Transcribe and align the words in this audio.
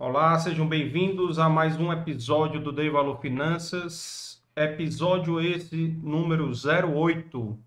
Olá, 0.00 0.38
sejam 0.38 0.64
bem-vindos 0.64 1.40
a 1.40 1.48
mais 1.48 1.76
um 1.76 1.92
episódio 1.92 2.62
do 2.62 2.70
Dei 2.70 2.88
Valor 2.88 3.20
Finanças, 3.20 4.40
episódio 4.54 5.40
esse 5.40 5.88
número 5.88 6.52
08, 6.52 7.58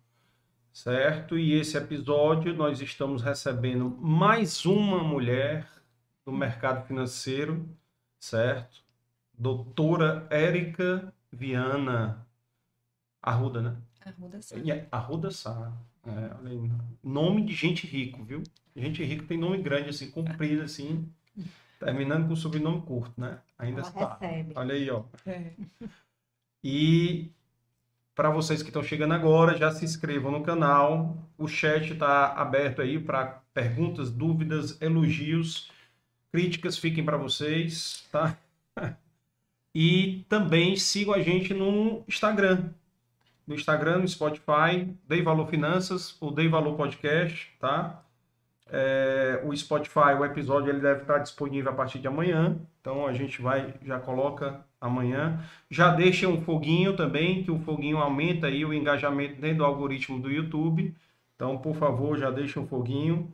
certo? 0.71 1.37
E 1.37 1.51
esse 1.55 1.75
episódio 1.75 2.55
nós 2.55 2.79
estamos 2.79 3.21
recebendo 3.21 3.89
mais 3.99 4.65
uma 4.65 5.03
mulher 5.03 5.67
do 6.23 6.31
mercado 6.31 6.87
financeiro, 6.87 7.67
certo? 8.17 8.81
Doutora 9.37 10.25
Érica 10.29 11.13
Viana 11.29 12.25
Arruda, 13.21 13.61
né? 13.61 13.77
Arruda 14.05 14.41
Sá. 14.41 14.55
É 14.57 14.87
Arruda 14.89 15.31
Sá. 15.31 15.73
É, 16.07 16.31
nome 17.03 17.43
de 17.43 17.53
gente 17.53 17.85
rico, 17.85 18.23
viu? 18.23 18.41
Gente 18.73 19.03
rica 19.03 19.25
tem 19.25 19.37
nome 19.37 19.57
grande, 19.61 19.89
assim, 19.89 20.09
comprido, 20.09 20.61
assim, 20.61 21.11
terminando 21.83 22.27
com 22.27 22.35
sobrenome 22.35 22.81
curto, 22.83 23.19
né? 23.19 23.39
Ainda 23.57 23.81
Ela 23.81 23.89
está. 23.89 24.17
recebe. 24.19 24.53
Olha 24.55 24.75
aí, 24.75 24.89
ó. 24.89 25.03
É. 25.25 25.51
E 26.63 27.31
para 28.13 28.29
vocês 28.29 28.61
que 28.61 28.69
estão 28.69 28.83
chegando 28.83 29.13
agora, 29.13 29.57
já 29.57 29.71
se 29.71 29.83
inscrevam 29.83 30.31
no 30.31 30.43
canal. 30.43 31.17
O 31.37 31.47
chat 31.47 31.93
está 31.93 32.33
aberto 32.33 32.81
aí 32.81 32.99
para 32.99 33.41
perguntas, 33.53 34.11
dúvidas, 34.11 34.79
elogios, 34.81 35.71
críticas, 36.31 36.77
fiquem 36.77 37.03
para 37.03 37.17
vocês, 37.17 38.07
tá? 38.11 38.37
E 39.73 40.25
também 40.27 40.75
sigam 40.75 41.13
a 41.13 41.21
gente 41.21 41.53
no 41.53 42.03
Instagram. 42.05 42.71
No 43.47 43.55
Instagram, 43.55 43.99
no 43.99 44.07
Spotify, 44.07 44.93
Dei 45.07 45.21
Valor 45.21 45.47
Finanças 45.47 46.17
ou 46.19 46.29
Dei 46.29 46.49
Valor 46.49 46.75
Podcast, 46.75 47.49
tá? 47.57 48.03
É, 48.73 49.41
o 49.43 49.55
Spotify, 49.55 50.15
o 50.17 50.23
episódio, 50.23 50.69
ele 50.69 50.79
deve 50.79 51.01
estar 51.01 51.17
disponível 51.17 51.71
a 51.71 51.75
partir 51.75 51.99
de 51.99 52.07
amanhã. 52.07 52.57
Então 52.79 53.05
a 53.05 53.11
gente 53.11 53.41
vai, 53.41 53.73
já 53.83 53.99
coloca 53.99 54.63
amanhã. 54.79 55.43
Já 55.69 55.91
deixem 55.91 56.27
um 56.27 56.41
foguinho 56.41 56.95
também, 56.95 57.43
que 57.43 57.51
o 57.51 57.59
foguinho 57.59 57.97
aumenta 57.97 58.47
aí 58.47 58.63
o 58.63 58.73
engajamento 58.73 59.41
dentro 59.41 59.57
do 59.57 59.65
algoritmo 59.65 60.19
do 60.19 60.31
YouTube. 60.31 60.95
Então, 61.35 61.57
por 61.57 61.75
favor, 61.75 62.17
já 62.17 62.31
deixem 62.31 62.61
um 62.63 62.67
foguinho. 62.67 63.31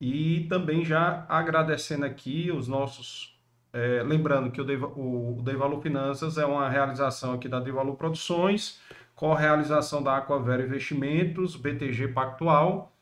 E 0.00 0.46
também 0.48 0.84
já 0.84 1.26
agradecendo 1.28 2.04
aqui 2.06 2.50
os 2.52 2.68
nossos. 2.68 3.36
é, 3.72 4.02
lembrando 4.04 4.50
que 4.50 4.60
o 4.60 4.64
Dei, 4.64 4.76
o 4.76 5.80
Finanças 5.82 6.38
é 6.38 6.46
uma 6.46 6.68
realização 6.68 7.34
aqui 7.34 7.48
da 7.48 7.60
Dei 7.60 7.72
Valor 7.72 7.96
Produções, 7.96 8.80
com 9.14 9.32
a 9.32 9.38
realização 9.38 10.02
da 10.02 10.16
Aquavera 10.16 10.62
Investimentos, 10.62 11.56
BTG 11.56 12.08
Pactual 12.08 12.92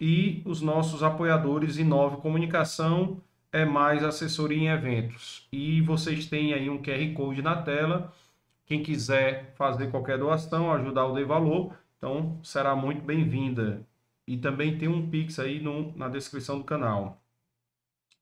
e 0.00 0.42
os 0.44 0.60
nossos 0.60 1.02
apoiadores 1.02 1.76
Inove 1.78 2.16
Comunicação, 2.18 3.20
é 3.52 3.64
mais 3.64 4.02
assessoria 4.02 4.58
em 4.58 4.68
eventos. 4.68 5.46
E 5.52 5.80
vocês 5.82 6.26
têm 6.26 6.52
aí 6.52 6.68
um 6.68 6.82
QR 6.82 7.12
Code 7.14 7.40
na 7.42 7.62
tela. 7.62 8.12
Quem 8.66 8.82
quiser 8.82 9.54
fazer 9.56 9.90
qualquer 9.90 10.18
doação, 10.18 10.72
ajudar 10.72 11.06
o 11.06 11.14
Dei 11.14 11.24
Valor, 11.24 11.74
então 11.98 12.40
será 12.42 12.74
muito 12.74 13.02
bem-vinda. 13.02 13.86
E 14.26 14.36
também 14.36 14.76
tem 14.78 14.88
um 14.88 15.08
Pix 15.08 15.38
aí 15.38 15.60
no- 15.60 15.92
na 15.96 16.08
descrição 16.08 16.58
do 16.58 16.64
canal. 16.64 17.22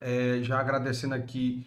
É, 0.01 0.41
já 0.43 0.59
agradecendo 0.59 1.15
aqui 1.15 1.67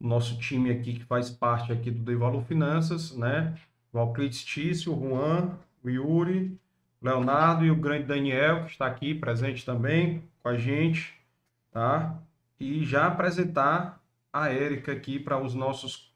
nosso 0.00 0.38
time 0.38 0.70
aqui 0.70 0.94
que 0.94 1.04
faz 1.04 1.30
parte 1.30 1.72
aqui 1.72 1.90
do 1.90 2.02
Dei 2.02 2.16
Valor 2.16 2.42
Finanças, 2.44 3.14
né? 3.16 3.56
Valclides 3.92 4.44
Tício, 4.44 4.92
Juan, 4.94 5.56
o 5.82 5.88
Yuri, 5.88 6.58
Leonardo 7.04 7.66
e 7.66 7.70
o 7.70 7.76
grande 7.76 8.04
Daniel, 8.04 8.64
que 8.64 8.72
está 8.72 8.86
aqui 8.86 9.14
presente 9.14 9.64
também 9.64 10.22
com 10.42 10.48
a 10.48 10.56
gente, 10.56 11.12
tá? 11.70 12.18
E 12.58 12.82
já 12.82 13.06
apresentar 13.08 14.00
a 14.32 14.48
Érica 14.48 14.92
aqui 14.92 15.18
para 15.18 15.38
os 15.38 15.54
nossos 15.54 16.10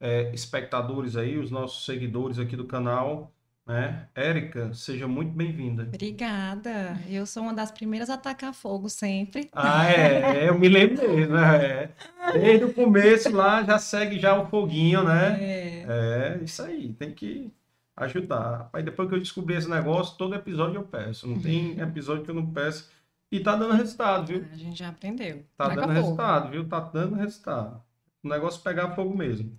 é, 0.00 0.32
espectadores 0.32 1.16
aí, 1.16 1.36
os 1.36 1.50
nossos 1.50 1.84
seguidores 1.84 2.38
aqui 2.38 2.54
do 2.54 2.66
canal, 2.66 3.32
né? 3.66 4.06
Érica, 4.14 4.72
seja 4.72 5.08
muito 5.08 5.32
bem-vinda. 5.32 5.82
Obrigada. 5.82 7.00
Eu 7.08 7.26
sou 7.26 7.42
uma 7.42 7.54
das 7.54 7.72
primeiras 7.72 8.08
a 8.08 8.16
tacar 8.16 8.54
fogo 8.54 8.88
sempre. 8.88 9.50
Ah, 9.52 9.90
é, 9.90 10.48
eu 10.48 10.56
me 10.56 10.68
lembro 10.68 11.02
mesmo, 11.08 11.36
é. 11.36 11.90
Desde 12.32 12.64
o 12.64 12.72
começo 12.72 13.30
lá 13.34 13.64
já 13.64 13.76
segue 13.76 14.20
já 14.20 14.40
o 14.40 14.46
foguinho, 14.46 15.02
né? 15.02 15.36
É, 15.40 16.38
É, 16.38 16.44
isso 16.44 16.62
aí, 16.62 16.92
tem 16.92 17.12
que 17.12 17.50
ajudar. 17.96 18.58
Rapaz, 18.58 18.84
depois 18.84 19.08
que 19.08 19.14
eu 19.14 19.18
descobri 19.18 19.54
esse 19.54 19.68
negócio, 19.68 20.16
todo 20.16 20.34
episódio 20.34 20.76
eu 20.76 20.84
peço. 20.84 21.26
Não 21.26 21.40
tem 21.40 21.78
episódio 21.80 22.24
que 22.24 22.30
eu 22.30 22.34
não 22.34 22.46
peço. 22.46 22.90
E 23.30 23.40
tá 23.40 23.56
dando 23.56 23.74
resultado, 23.74 24.26
viu? 24.26 24.46
a 24.52 24.56
gente 24.56 24.78
já 24.78 24.88
aprendeu. 24.88 25.44
Tá 25.56 25.68
dando 25.68 25.80
fogo. 25.80 25.92
resultado, 25.92 26.50
viu? 26.50 26.68
Tá 26.68 26.80
dando 26.80 27.16
resultado. 27.16 27.82
O 28.22 28.28
negócio 28.28 28.60
é 28.60 28.62
pegar 28.62 28.94
fogo 28.94 29.16
mesmo. 29.16 29.58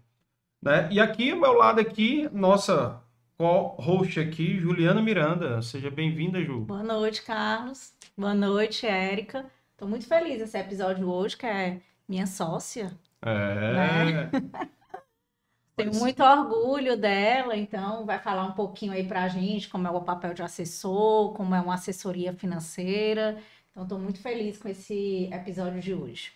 Né? 0.61 0.87
E 0.91 0.99
aqui, 0.99 1.31
ao 1.31 1.39
meu 1.39 1.53
lado 1.53 1.81
aqui, 1.81 2.29
nossa 2.31 3.01
co-host 3.37 4.19
aqui, 4.19 4.59
Juliana 4.59 5.01
Miranda. 5.01 5.61
Seja 5.61 5.89
bem-vinda, 5.89 6.41
Ju. 6.41 6.61
Boa 6.61 6.83
noite, 6.83 7.23
Carlos. 7.23 7.93
Boa 8.17 8.33
noite, 8.33 8.85
Érica. 8.85 9.45
Tô 9.75 9.87
muito 9.87 10.07
feliz 10.07 10.39
esse 10.39 10.57
episódio 10.57 11.09
hoje, 11.09 11.35
que 11.35 11.45
é 11.45 11.81
minha 12.07 12.27
sócia. 12.27 12.91
É. 13.21 14.29
Tenho 15.75 15.93
muito 15.95 16.21
orgulho 16.23 16.95
dela, 16.95 17.57
então 17.57 18.05
vai 18.05 18.19
falar 18.19 18.45
um 18.45 18.51
pouquinho 18.51 18.91
aí 18.91 19.05
pra 19.07 19.27
gente 19.27 19.67
como 19.69 19.87
é 19.87 19.91
o 19.91 20.01
papel 20.01 20.33
de 20.33 20.43
assessor, 20.43 21.33
como 21.33 21.55
é 21.55 21.61
uma 21.61 21.73
assessoria 21.73 22.31
financeira. 22.31 23.37
Então, 23.71 23.87
tô 23.87 23.97
muito 23.97 24.19
feliz 24.19 24.59
com 24.59 24.67
esse 24.69 25.27
episódio 25.33 25.81
de 25.81 25.95
hoje. 25.95 26.31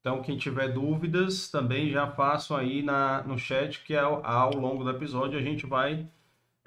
Então, 0.00 0.22
quem 0.22 0.38
tiver 0.38 0.68
dúvidas, 0.68 1.50
também 1.50 1.90
já 1.90 2.06
façam 2.06 2.56
aí 2.56 2.80
na, 2.80 3.24
no 3.24 3.36
chat, 3.36 3.82
que 3.82 3.96
ao, 3.96 4.24
ao 4.24 4.54
longo 4.54 4.84
do 4.84 4.90
episódio 4.90 5.36
a 5.36 5.42
gente 5.42 5.66
vai 5.66 6.06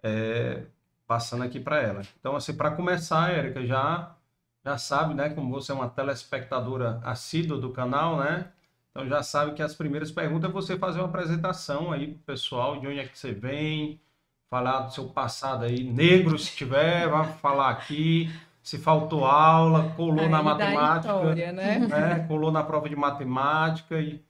é, 0.04 0.64
passando 1.08 1.46
aqui 1.46 1.58
para 1.58 1.82
ela. 1.82 2.02
Então, 2.20 2.36
assim, 2.36 2.54
para 2.54 2.72
começar, 2.72 3.32
Érica, 3.32 3.66
já, 3.66 4.14
já 4.66 4.78
sabe, 4.78 5.14
né, 5.14 5.30
como 5.30 5.50
você 5.52 5.72
é 5.72 5.76
uma 5.76 5.90
telespectadora 5.90 7.00
assídua 7.02 7.58
do 7.58 7.72
canal, 7.72 8.18
né? 8.18 8.52
Então, 8.92 9.08
já 9.08 9.22
sabe 9.22 9.54
que 9.54 9.62
as 9.62 9.76
primeiras 9.76 10.12
perguntas 10.12 10.50
é 10.50 10.54
você 10.54 10.78
fazer 10.78 11.00
uma 11.00 11.08
apresentação 11.08 11.92
aí 11.92 12.08
pro 12.08 12.24
pessoal, 12.34 12.80
de 12.80 12.88
onde 12.88 13.00
é 13.00 13.08
que 13.08 13.18
você 13.18 13.32
vem, 13.32 14.00
falar 14.50 14.82
do 14.82 14.94
seu 14.94 15.08
passado 15.10 15.66
aí, 15.66 15.84
negro 15.84 16.38
se 16.38 16.56
tiver, 16.56 17.08
vai 17.08 17.32
falar 17.34 17.70
aqui, 17.70 18.30
se 18.64 18.78
faltou 18.78 19.26
aula, 19.26 19.92
colou 19.96 20.16
na 20.16 20.24
Aí 20.24 20.30
da 20.32 20.44
matemática 20.44 21.14
história, 21.14 21.52
né? 21.52 21.80
né? 21.80 22.26
Colou 22.28 22.52
na 22.52 22.64
prova 22.64 22.90
de 22.90 22.96
matemática 22.96 24.00
e, 24.00 24.22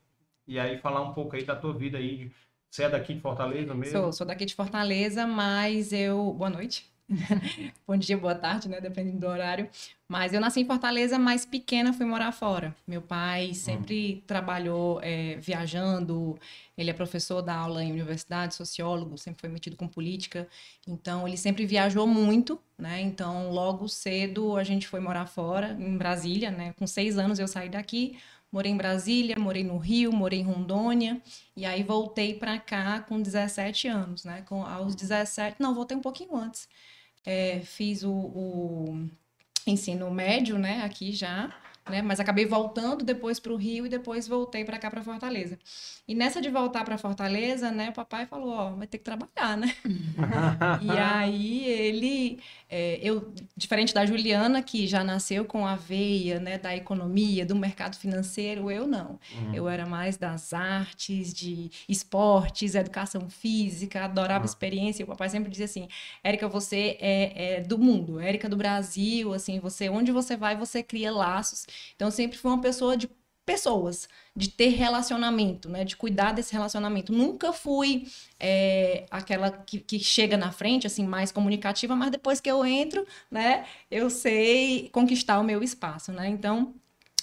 e 0.46 0.58
aí 0.58 0.78
falar 0.78 1.00
um 1.02 1.12
pouco 1.12 1.36
aí 1.36 1.44
da 1.44 1.56
tua 1.56 1.72
vida 1.72 1.98
aí. 1.98 2.30
Você 2.70 2.84
é 2.84 2.88
daqui 2.88 3.14
de 3.14 3.20
Fortaleza 3.20 3.74
mesmo? 3.74 3.98
Sou, 3.98 4.12
sou 4.12 4.26
daqui 4.26 4.44
de 4.44 4.54
Fortaleza, 4.54 5.26
mas 5.26 5.92
eu. 5.92 6.32
Boa 6.34 6.50
noite. 6.50 6.89
Bom 7.86 7.96
dia, 7.96 8.16
boa 8.16 8.34
tarde, 8.36 8.68
né? 8.68 8.80
Dependendo 8.80 9.18
do 9.18 9.26
horário. 9.26 9.68
Mas 10.08 10.32
eu 10.32 10.40
nasci 10.40 10.60
em 10.60 10.64
Fortaleza, 10.64 11.18
mas 11.18 11.44
pequena 11.44 11.92
fui 11.92 12.06
morar 12.06 12.30
fora. 12.30 12.74
Meu 12.86 13.02
pai 13.02 13.52
sempre 13.52 14.22
trabalhou 14.26 15.00
é, 15.02 15.36
viajando. 15.36 16.38
Ele 16.78 16.90
é 16.90 16.92
professor 16.92 17.42
da 17.42 17.54
aula 17.54 17.82
em 17.82 17.90
universidade, 17.90 18.54
sociólogo, 18.54 19.18
sempre 19.18 19.40
foi 19.40 19.50
metido 19.50 19.76
com 19.76 19.88
política. 19.88 20.48
Então, 20.86 21.26
ele 21.26 21.36
sempre 21.36 21.66
viajou 21.66 22.06
muito, 22.06 22.60
né? 22.78 23.00
Então, 23.00 23.50
logo 23.50 23.88
cedo 23.88 24.56
a 24.56 24.62
gente 24.62 24.86
foi 24.86 25.00
morar 25.00 25.26
fora, 25.26 25.76
em 25.78 25.96
Brasília, 25.96 26.50
né? 26.50 26.72
Com 26.78 26.86
seis 26.86 27.18
anos 27.18 27.38
eu 27.40 27.48
saí 27.48 27.68
daqui, 27.68 28.18
morei 28.52 28.70
em 28.70 28.76
Brasília, 28.76 29.36
morei 29.38 29.64
no 29.64 29.78
Rio, 29.78 30.12
morei 30.12 30.40
em 30.40 30.44
Rondônia. 30.44 31.20
E 31.56 31.66
aí 31.66 31.82
voltei 31.82 32.34
para 32.34 32.58
cá 32.58 33.00
com 33.00 33.20
17 33.20 33.88
anos, 33.88 34.24
né? 34.24 34.42
Com, 34.42 34.64
aos 34.64 34.94
17, 34.94 35.56
não, 35.60 35.74
voltei 35.74 35.96
um 35.96 36.00
pouquinho 36.00 36.36
antes. 36.36 36.68
É, 37.24 37.60
fiz 37.60 38.02
o, 38.02 38.12
o 38.12 39.08
ensino 39.66 40.10
médio, 40.10 40.58
né? 40.58 40.82
Aqui 40.82 41.12
já, 41.12 41.54
né? 41.90 42.00
Mas 42.02 42.20
acabei 42.20 42.46
voltando 42.46 43.04
depois 43.04 43.38
para 43.38 43.52
o 43.52 43.56
Rio 43.56 43.84
e 43.86 43.88
depois 43.88 44.26
voltei 44.28 44.64
para 44.64 44.78
cá 44.78 44.90
para 44.90 45.02
Fortaleza. 45.02 45.58
E 46.08 46.14
nessa 46.14 46.40
de 46.40 46.48
voltar 46.48 46.84
para 46.84 46.96
Fortaleza, 46.98 47.70
né? 47.70 47.90
O 47.90 47.92
papai 47.92 48.26
falou, 48.26 48.50
ó, 48.50 48.70
vai 48.70 48.86
ter 48.86 48.98
que 48.98 49.04
trabalhar, 49.04 49.56
né? 49.56 49.74
E 50.82 50.90
aí 50.98 51.64
ele, 51.66 52.40
é, 52.68 52.98
eu, 53.02 53.32
diferente 53.56 53.92
da 53.92 54.04
Juliana, 54.06 54.62
que 54.62 54.86
já 54.86 55.04
nasceu 55.04 55.44
com 55.44 55.66
a 55.66 55.76
veia, 55.76 56.38
né, 56.40 56.58
da 56.58 56.74
economia, 56.74 57.44
do 57.44 57.54
mercado 57.54 57.96
financeiro, 57.96 58.70
eu 58.70 58.86
não. 58.86 59.18
Uhum. 59.34 59.54
Eu 59.54 59.68
era 59.68 59.86
mais 59.86 60.16
das 60.16 60.52
artes, 60.52 61.32
de 61.32 61.70
esportes, 61.88 62.74
educação 62.74 63.28
física, 63.28 64.04
adorava 64.04 64.44
Ah. 64.44 64.46
experiência. 64.46 65.02
E 65.02 65.04
o 65.04 65.06
papai 65.06 65.28
sempre 65.28 65.50
dizia 65.50 65.66
assim: 65.66 65.88
Érica, 66.22 66.48
você 66.48 66.96
é, 67.00 67.56
é 67.56 67.60
do 67.60 67.78
mundo, 67.78 68.18
Érica 68.20 68.48
do 68.48 68.56
Brasil, 68.56 69.32
assim, 69.32 69.58
você, 69.60 69.88
onde 69.88 70.12
você 70.12 70.36
vai, 70.36 70.56
você 70.56 70.82
cria 70.82 71.12
laços. 71.12 71.66
Então, 71.96 72.10
sempre 72.10 72.38
fui 72.38 72.50
uma 72.50 72.60
pessoa 72.60 72.96
de 72.96 73.08
pessoas, 73.44 74.08
de 74.36 74.48
ter 74.48 74.68
relacionamento, 74.68 75.68
né, 75.68 75.84
de 75.84 75.96
cuidar 75.96 76.32
desse 76.32 76.52
relacionamento. 76.52 77.12
Nunca 77.12 77.52
fui 77.52 78.06
é, 78.38 79.06
aquela 79.10 79.50
que, 79.50 79.80
que 79.80 79.98
chega 79.98 80.36
na 80.36 80.52
frente, 80.52 80.86
assim, 80.86 81.04
mais 81.04 81.32
comunicativa, 81.32 81.96
mas 81.96 82.10
depois 82.10 82.40
que 82.40 82.50
eu 82.50 82.64
entro, 82.64 83.04
né, 83.30 83.66
eu 83.90 84.08
sei 84.08 84.88
conquistar 84.92 85.40
o 85.40 85.44
meu 85.44 85.62
espaço, 85.62 86.12
né? 86.12 86.28
Então, 86.28 86.74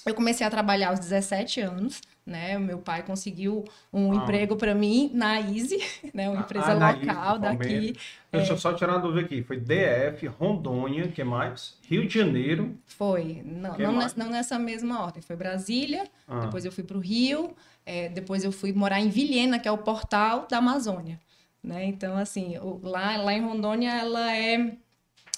Eu 0.05 0.15
comecei 0.15 0.45
a 0.47 0.49
trabalhar 0.49 0.89
aos 0.89 0.99
17 0.99 1.59
anos, 1.61 2.01
né? 2.27 2.57
O 2.57 2.59
meu 2.59 2.77
pai 2.77 3.01
conseguiu 3.03 3.63
um 3.91 4.11
Ah. 4.11 4.15
emprego 4.17 4.55
para 4.57 4.75
mim 4.75 5.09
na 5.13 5.39
Easy, 5.39 5.77
né? 6.13 6.29
Uma 6.29 6.39
Ah, 6.39 6.41
empresa 6.43 6.75
na 6.75 6.91
local 6.91 7.29
Easy, 7.35 7.41
daqui. 7.41 7.95
Deixa 8.31 8.53
eu 8.53 8.57
só 8.57 8.73
tirar 8.73 8.93
uma 8.93 8.99
dúvida 8.99 9.21
aqui. 9.25 9.41
Foi 9.41 9.57
DF, 9.57 10.27
Rondônia, 10.27 11.07
que 11.07 11.23
mais? 11.23 11.77
Rio 11.89 12.05
de 12.05 12.13
Janeiro. 12.13 12.77
Foi, 12.85 13.41
não, 13.45 13.77
não, 13.77 13.97
nessa, 13.97 14.19
não 14.23 14.29
nessa 14.29 14.59
mesma 14.59 15.01
ordem. 15.01 15.21
Foi 15.21 15.35
Brasília, 15.37 16.03
Ah, 16.27 16.41
depois 16.41 16.65
eu 16.65 16.71
fui 16.71 16.83
para 16.83 16.97
o 16.97 16.99
Rio, 16.99 17.55
é, 17.85 18.09
depois 18.09 18.43
eu 18.43 18.51
fui 18.51 18.73
morar 18.73 18.99
em 18.99 19.07
Vilhena, 19.09 19.57
que 19.57 19.67
é 19.67 19.71
o 19.71 19.77
portal 19.77 20.45
da 20.51 20.57
Amazônia. 20.57 21.17
Né? 21.63 21.85
Então, 21.85 22.15
assim, 22.17 22.55
lá, 22.83 23.17
lá 23.17 23.33
em 23.33 23.41
Rondônia, 23.41 23.91
ela 23.91 24.35
é 24.35 24.73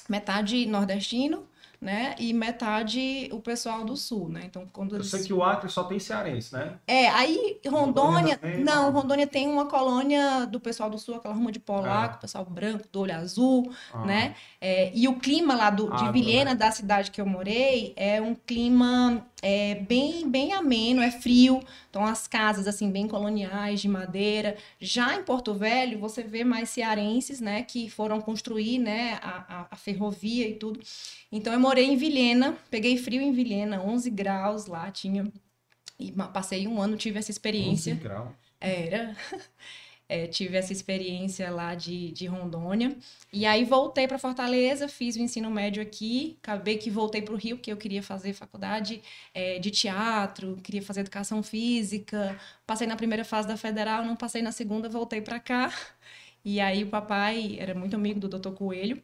metade 0.10 0.66
nordestino, 0.66 1.46
né? 1.82 2.14
E 2.20 2.34
metade 2.34 3.30
o 3.32 3.40
pessoal 3.40 3.86
do 3.86 3.96
sul, 3.96 4.28
né? 4.30 4.42
Então, 4.46 4.68
quando 4.74 4.96
eu 4.96 5.04
sei 5.04 5.24
que 5.24 5.34
o 5.34 5.42
Acre 5.44 5.70
só 5.70 5.84
tem 5.86 5.98
cearense, 6.00 6.54
né? 6.54 6.74
É, 6.86 7.08
aí 7.10 7.60
Rondônia, 7.66 7.80
Rondônia 8.04 8.38
também, 8.38 8.64
não. 8.64 8.92
Rondônia 8.92 9.28
tem 9.28 9.48
uma 9.48 9.66
colônia 9.66 10.46
do 10.46 10.60
pessoal 10.60 10.90
do 10.90 10.98
sul, 11.00 11.16
aquela 11.16 11.34
ruma 11.34 11.52
de 11.52 11.60
polaco, 11.60 12.16
Ah. 12.16 12.18
pessoal 12.18 12.44
branco, 12.46 12.86
do 12.92 13.00
olho 13.00 13.16
azul, 13.16 13.72
Ah, 13.94 14.06
né? 14.06 14.36
É, 14.60 14.92
e 14.94 15.08
o 15.08 15.16
clima 15.20 15.56
lá 15.56 15.70
do, 15.70 15.86
de 15.88 16.04
Agro, 16.04 16.12
Vilhena, 16.12 16.52
né? 16.52 16.56
da 16.58 16.70
cidade 16.72 17.12
que 17.12 17.22
eu 17.22 17.26
morei, 17.26 17.94
é 17.96 18.22
um 18.22 18.36
clima 18.36 19.26
é, 19.42 19.76
bem, 19.76 20.30
bem 20.30 20.54
ameno, 20.54 21.02
é 21.02 21.12
frio. 21.12 21.62
Então, 21.90 22.06
as 22.06 22.28
casas, 22.28 22.68
assim, 22.68 22.92
bem 22.92 23.08
coloniais, 23.08 23.82
de 23.82 23.88
madeira. 23.88 24.58
Já 24.80 25.16
em 25.16 25.24
Porto 25.24 25.54
Velho, 25.54 26.00
você 26.00 26.24
vê 26.24 26.44
mais 26.44 26.70
cearenses, 26.70 27.40
né? 27.40 27.64
Que 27.64 27.90
foram 27.90 28.20
construir, 28.20 28.80
né? 28.80 29.20
A, 29.22 29.62
a, 29.62 29.68
a 29.72 29.76
ferrovia 29.76 30.48
e 30.48 30.56
tudo. 30.56 30.80
Então, 31.32 31.54
eu 31.54 31.60
morei 31.60 31.86
em 31.86 31.96
Vilhena, 31.96 32.58
peguei 32.70 32.98
frio 32.98 33.22
em 33.22 33.32
Vilhena, 33.32 33.82
11 33.82 34.10
graus 34.10 34.66
lá, 34.66 34.92
tinha... 34.92 35.32
E 35.98 36.14
passei 36.14 36.66
um 36.66 36.82
ano, 36.82 36.96
tive 36.96 37.20
essa 37.20 37.30
11 37.30 37.32
experiência. 37.32 37.96
graus. 37.96 38.30
Era. 38.60 39.16
É, 40.10 40.26
tive 40.26 40.58
essa 40.58 40.74
experiência 40.74 41.52
lá 41.52 41.76
de, 41.76 42.12
de 42.12 42.26
Rondônia. 42.26 42.98
E 43.32 43.46
aí 43.46 43.64
voltei 43.64 44.08
para 44.08 44.18
Fortaleza, 44.18 44.88
fiz 44.88 45.16
o 45.16 45.20
ensino 45.20 45.52
médio 45.52 45.84
aqui. 45.84 46.36
Acabei 46.42 46.78
que 46.78 46.90
voltei 46.90 47.22
para 47.22 47.36
o 47.36 47.38
Rio, 47.38 47.58
porque 47.58 47.72
eu 47.72 47.78
queria 47.78 48.02
fazer 48.02 48.34
faculdade 48.34 49.04
é, 49.36 49.60
de 49.60 49.70
teatro, 49.70 50.58
queria 50.64 50.82
fazer 50.82 51.02
educação 51.02 51.44
física. 51.44 52.36
Passei 52.66 52.88
na 52.88 52.96
primeira 52.96 53.24
fase 53.24 53.48
da 53.48 53.56
federal, 53.56 54.04
não 54.04 54.16
passei 54.16 54.42
na 54.42 54.52
segunda, 54.52 54.90
voltei 54.90 55.22
para 55.22 55.40
cá. 55.40 55.72
E 56.44 56.60
aí 56.60 56.84
o 56.84 56.88
papai 56.88 57.58
era 57.60 57.76
muito 57.76 57.96
amigo 57.96 58.20
do 58.20 58.28
Dr. 58.30 58.52
Coelho. 58.54 59.02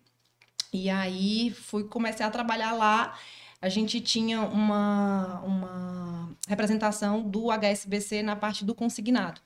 E 0.74 0.90
aí 0.90 1.52
fui 1.52 1.84
comecei 1.86 2.26
a 2.26 2.32
trabalhar 2.32 2.74
lá. 2.74 3.18
A 3.62 3.70
gente 3.70 4.02
tinha 4.02 4.42
uma, 4.42 5.42
uma 5.42 6.36
representação 6.48 7.22
do 7.22 7.52
HSBC 7.52 8.24
na 8.24 8.36
parte 8.36 8.66
do 8.66 8.76
consignado. 8.76 9.42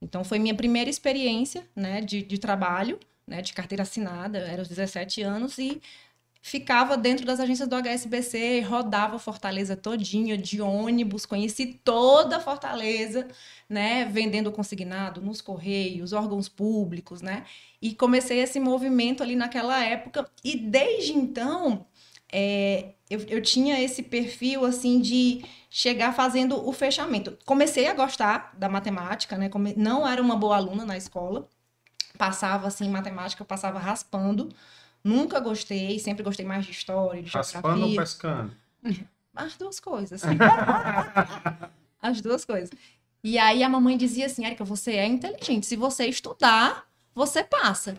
Então, 0.00 0.24
foi 0.24 0.38
minha 0.38 0.54
primeira 0.54 0.88
experiência 0.88 1.64
né, 1.74 2.00
de, 2.00 2.22
de 2.22 2.38
trabalho, 2.38 2.98
né, 3.26 3.42
de 3.42 3.52
carteira 3.52 3.82
assinada, 3.82 4.38
era 4.38 4.60
aos 4.60 4.68
17 4.68 5.22
anos, 5.22 5.58
e 5.58 5.80
ficava 6.40 6.96
dentro 6.96 7.26
das 7.26 7.40
agências 7.40 7.68
do 7.68 7.76
HSBC, 7.76 8.60
rodava 8.60 9.18
Fortaleza 9.18 9.76
todinha, 9.76 10.38
de 10.38 10.62
ônibus, 10.62 11.26
conheci 11.26 11.80
toda 11.84 12.40
Fortaleza, 12.40 13.28
né, 13.68 14.06
vendendo 14.06 14.50
consignado 14.52 15.20
nos 15.20 15.40
correios, 15.40 16.12
órgãos 16.12 16.48
públicos, 16.48 17.20
né, 17.20 17.44
e 17.82 17.94
comecei 17.94 18.38
esse 18.40 18.58
movimento 18.60 19.22
ali 19.22 19.36
naquela 19.36 19.84
época, 19.84 20.30
e 20.44 20.56
desde 20.56 21.12
então, 21.12 21.86
é, 22.32 22.90
eu, 23.08 23.20
eu 23.28 23.42
tinha 23.42 23.80
esse 23.80 24.02
perfil, 24.02 24.64
assim, 24.64 25.00
de 25.00 25.44
chegar 25.70 26.12
fazendo 26.14 26.66
o 26.68 26.72
fechamento. 26.72 27.36
Comecei 27.44 27.86
a 27.86 27.94
gostar 27.94 28.54
da 28.56 28.68
matemática, 28.68 29.36
né? 29.36 29.48
Come- 29.48 29.74
Não 29.76 30.06
era 30.06 30.20
uma 30.20 30.36
boa 30.36 30.56
aluna 30.56 30.84
na 30.84 30.96
escola. 30.96 31.48
Passava 32.16 32.66
assim, 32.68 32.88
matemática, 32.90 33.42
eu 33.42 33.46
passava 33.46 33.78
raspando. 33.78 34.48
Nunca 35.04 35.38
gostei, 35.40 35.98
sempre 35.98 36.22
gostei 36.22 36.44
mais 36.44 36.64
de 36.66 36.72
história, 36.72 37.22
de 37.22 37.30
Raspando 37.30 37.68
ou 37.68 37.74
geografia. 37.88 38.00
pescando? 38.00 38.52
As 39.34 39.56
duas 39.56 39.78
coisas. 39.78 40.22
As 42.02 42.20
duas 42.20 42.44
coisas. 42.44 42.70
E 43.22 43.38
aí 43.38 43.62
a 43.62 43.68
mamãe 43.68 43.96
dizia 43.96 44.26
assim, 44.26 44.44
Érica, 44.44 44.64
você 44.64 44.92
é 44.92 45.06
inteligente. 45.06 45.66
Se 45.66 45.76
você 45.76 46.06
estudar, 46.06 46.86
você 47.14 47.42
passa. 47.42 47.96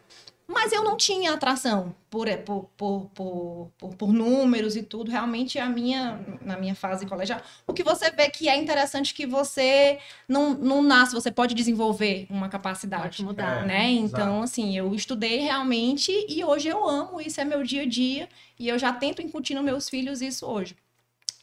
Mas 0.52 0.74
eu 0.74 0.84
não 0.84 0.98
tinha 0.98 1.32
atração 1.32 1.94
por, 2.10 2.28
é, 2.28 2.36
por, 2.36 2.68
por, 2.76 3.08
por, 3.14 3.72
por, 3.96 4.12
números 4.12 4.76
e 4.76 4.82
tudo. 4.82 5.12
Realmente, 5.12 5.60
a 5.60 5.70
minha, 5.70 6.20
na 6.42 6.58
minha 6.58 6.74
fase 6.74 7.06
colegial, 7.06 7.40
o 7.68 7.74
que 7.74 7.84
você 7.84 8.10
vê 8.10 8.32
que 8.32 8.50
é 8.50 8.58
interessante 8.58 9.14
que 9.14 9.28
você 9.28 10.00
não, 10.28 10.56
não 10.56 10.82
nasce, 10.82 11.14
você 11.14 11.32
pode 11.32 11.54
desenvolver 11.54 12.26
uma 12.32 12.50
capacidade 12.50 13.18
Pode 13.18 13.26
mudar. 13.26 13.62
É. 13.62 13.68
né? 13.68 13.92
exato. 13.92 14.24
Então, 14.24 14.42
assim, 14.42 14.76
eu 14.76 14.96
estudei 14.96 15.38
realmente 15.42 16.12
e 16.28 16.44
hoje 16.44 16.68
eu 16.68 16.90
amo, 16.90 17.22
isso 17.22 17.40
é 17.40 17.46
meu 17.46 17.64
dia 17.64 17.84
a 17.84 17.86
dia 17.86 18.28
e 18.58 18.68
eu 18.68 18.80
já 18.80 18.92
tento 18.92 19.22
incutir 19.22 19.54
nos 19.54 19.64
meus 19.64 19.88
filhos 19.88 20.20
isso 20.20 20.48
hoje. 20.48 20.76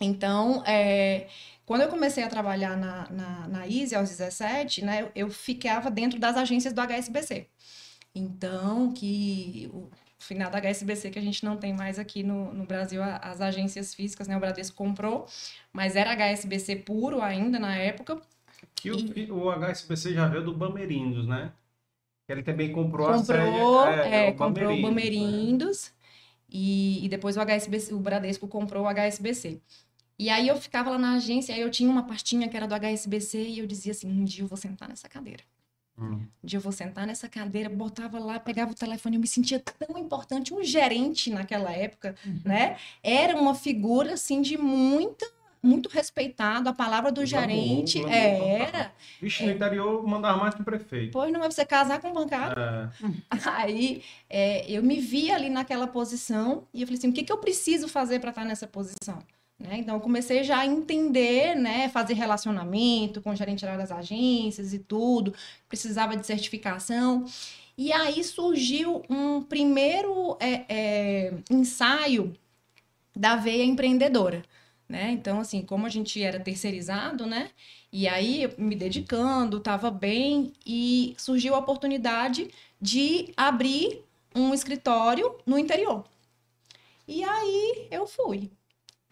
Então, 0.01 0.65
é, 0.67 1.29
quando 1.65 1.83
eu 1.83 1.89
comecei 1.89 2.25
a 2.25 2.29
trabalhar 2.29 2.77
na, 2.77 3.09
na, 3.09 3.49
na 3.49 3.67
Easy 3.69 3.95
aos 3.95 4.09
17, 4.09 4.85
né, 4.85 5.03
eu, 5.03 5.13
eu 5.15 5.31
ficava 5.31 5.93
dentro 5.93 6.19
das 6.19 6.37
agências 6.37 6.73
do 6.73 6.81
HSBC. 6.81 7.47
Então, 8.17 8.93
que 8.93 9.71
o 9.73 9.91
final 10.19 10.51
da 10.51 10.59
HSBC 10.59 11.11
que 11.11 11.19
a 11.19 11.23
gente 11.23 11.45
não 11.45 11.57
tem 11.57 11.73
mais 11.75 11.99
aqui 11.99 12.23
no, 12.23 12.53
no 12.55 12.65
Brasil, 12.67 13.03
as 13.03 13.41
agências 13.41 13.95
físicas, 13.95 14.29
né? 14.29 14.37
O 14.37 14.41
Bradesco 14.41 14.77
comprou, 14.77 15.27
mas 15.73 15.97
era 15.97 16.13
HSBC 16.13 16.77
puro 16.77 17.21
ainda 17.23 17.59
na 17.59 17.77
época. 17.77 18.21
Que 18.75 18.91
o, 18.93 18.99
fi- 18.99 19.31
o 19.31 19.51
HSBC 19.51 20.15
já 20.15 20.27
veio 20.29 20.45
do 20.45 20.55
Bamerindos, 20.57 21.27
né? 21.27 21.53
Ele 22.29 22.43
também 22.43 22.73
comprou, 22.73 23.09
a 23.09 23.17
comprou, 23.17 23.19
sede. 23.19 23.71
é, 24.03 24.31
o 24.31 24.35
comprou 24.35 24.75
o 24.75 24.79
Bamerindos, 24.79 25.17
né? 25.17 25.41
Bamerindos 25.41 25.93
e, 26.51 27.05
e 27.05 27.09
depois 27.09 27.37
o 27.37 27.41
HSBC, 27.41 27.95
o 27.95 28.01
Bradesco 28.01 28.49
comprou 28.49 28.85
o 28.85 28.89
HSBC. 28.89 29.61
E 30.19 30.31
aí 30.31 30.49
eu 30.49 30.57
ficava 30.61 30.91
lá 30.91 30.99
na 30.99 31.15
agência, 31.17 31.55
aí 31.55 31.61
eu 31.61 31.71
tinha 31.71 31.91
uma 31.91 32.07
pastinha 32.07 32.49
que 32.49 32.57
era 32.57 32.67
do 32.69 32.75
HSBC 32.75 33.39
e 33.49 33.59
eu 33.61 33.67
dizia 33.67 33.93
assim, 33.93 34.09
um 34.11 34.25
dia 34.25 34.45
eu 34.45 34.49
vou 34.49 34.57
sentar 34.59 34.89
nessa 34.89 35.09
cadeira. 35.09 35.45
Hum. 35.99 36.27
Um 36.43 36.47
dia 36.47 36.59
eu 36.59 36.63
vou 36.63 36.73
sentar 36.73 37.07
nessa 37.07 37.29
cadeira, 37.29 37.69
botava 37.69 38.19
lá, 38.19 38.39
pegava 38.39 38.73
o 38.73 38.75
telefone, 38.75 39.17
eu 39.17 39.21
me 39.21 39.27
sentia 39.27 39.59
tão 39.59 39.99
importante. 39.99 40.53
Um 40.53 40.63
gerente 40.63 41.31
naquela 41.31 41.73
época, 41.73 42.15
né? 42.45 42.77
Era 43.03 43.37
uma 43.37 43.55
figura 43.55 44.15
assim 44.15 44.43
de 44.43 44.59
muita 44.59 45.27
muito 45.63 45.89
respeitado, 45.89 46.69
a 46.69 46.73
palavra 46.73 47.11
do 47.11 47.27
gerente 47.27 48.01
é, 48.05 48.61
era. 48.61 48.93
Vixe, 49.21 49.45
no 49.45 49.51
interior 49.51 50.07
mandava 50.07 50.39
mais 50.39 50.55
que 50.55 50.61
o 50.61 50.65
prefeito. 50.65 51.11
Pois 51.13 51.33
não 51.33 51.43
é 51.43 51.51
você 51.51 51.65
casar 51.65 52.01
com 52.01 52.09
um 52.09 52.13
bancário. 52.13 52.57
É, 52.57 52.89
Aí 53.53 54.03
é, 54.31 54.71
eu 54.71 54.83
me 54.83 55.01
vi 55.01 55.33
ali 55.33 55.51
naquela 55.51 55.89
posição 55.89 56.69
e 56.73 56.83
eu 56.83 56.87
falei 56.87 56.99
assim, 56.99 57.11
o 57.11 57.13
que, 57.13 57.25
que 57.25 57.33
eu 57.33 57.39
preciso 57.39 57.89
fazer 57.89 58.21
para 58.21 58.31
estar 58.31 58.45
nessa 58.45 58.67
posição? 58.67 59.19
Né? 59.59 59.79
Então 59.79 59.95
eu 59.95 60.01
comecei 60.01 60.45
já 60.45 60.59
a 60.59 60.67
entender, 60.67 61.55
né, 61.55 61.89
fazer 61.89 62.15
relacionamento 62.15 63.23
com 63.23 63.31
o 63.31 63.37
gerente 63.37 63.61
geral 63.61 63.79
das 63.79 63.91
agências 63.91 64.75
e 64.75 64.79
tudo, 64.79 65.35
precisava 65.69 66.17
de 66.17 66.27
certificação. 66.27 67.25
E 67.77 67.93
aí 67.93 68.23
surgiu 68.25 69.03
um 69.09 69.43
primeiro 69.43 70.37
é, 70.41 70.65
é, 70.69 71.35
ensaio 71.51 72.35
da 73.15 73.37
veia 73.37 73.65
empreendedora. 73.65 74.43
Né? 74.89 75.11
Então, 75.11 75.41
assim, 75.41 75.63
como 75.63 75.87
a 75.87 75.89
gente 75.89 76.23
era 76.23 76.39
terceirizado, 76.39 77.27
né? 77.27 77.51
E 77.93 78.07
aí, 78.07 78.53
me 78.59 78.77
dedicando, 78.77 79.57
estava 79.59 79.91
bem, 79.91 80.53
e 80.65 81.15
surgiu 81.19 81.55
a 81.55 81.59
oportunidade 81.59 82.51
de 82.81 83.33
abrir 83.37 84.05
um 84.35 84.55
escritório 84.55 85.35
no 85.47 85.59
interior. 85.59 86.05
E 87.09 87.25
aí 87.25 87.89
eu 87.91 88.07
fui. 88.07 88.51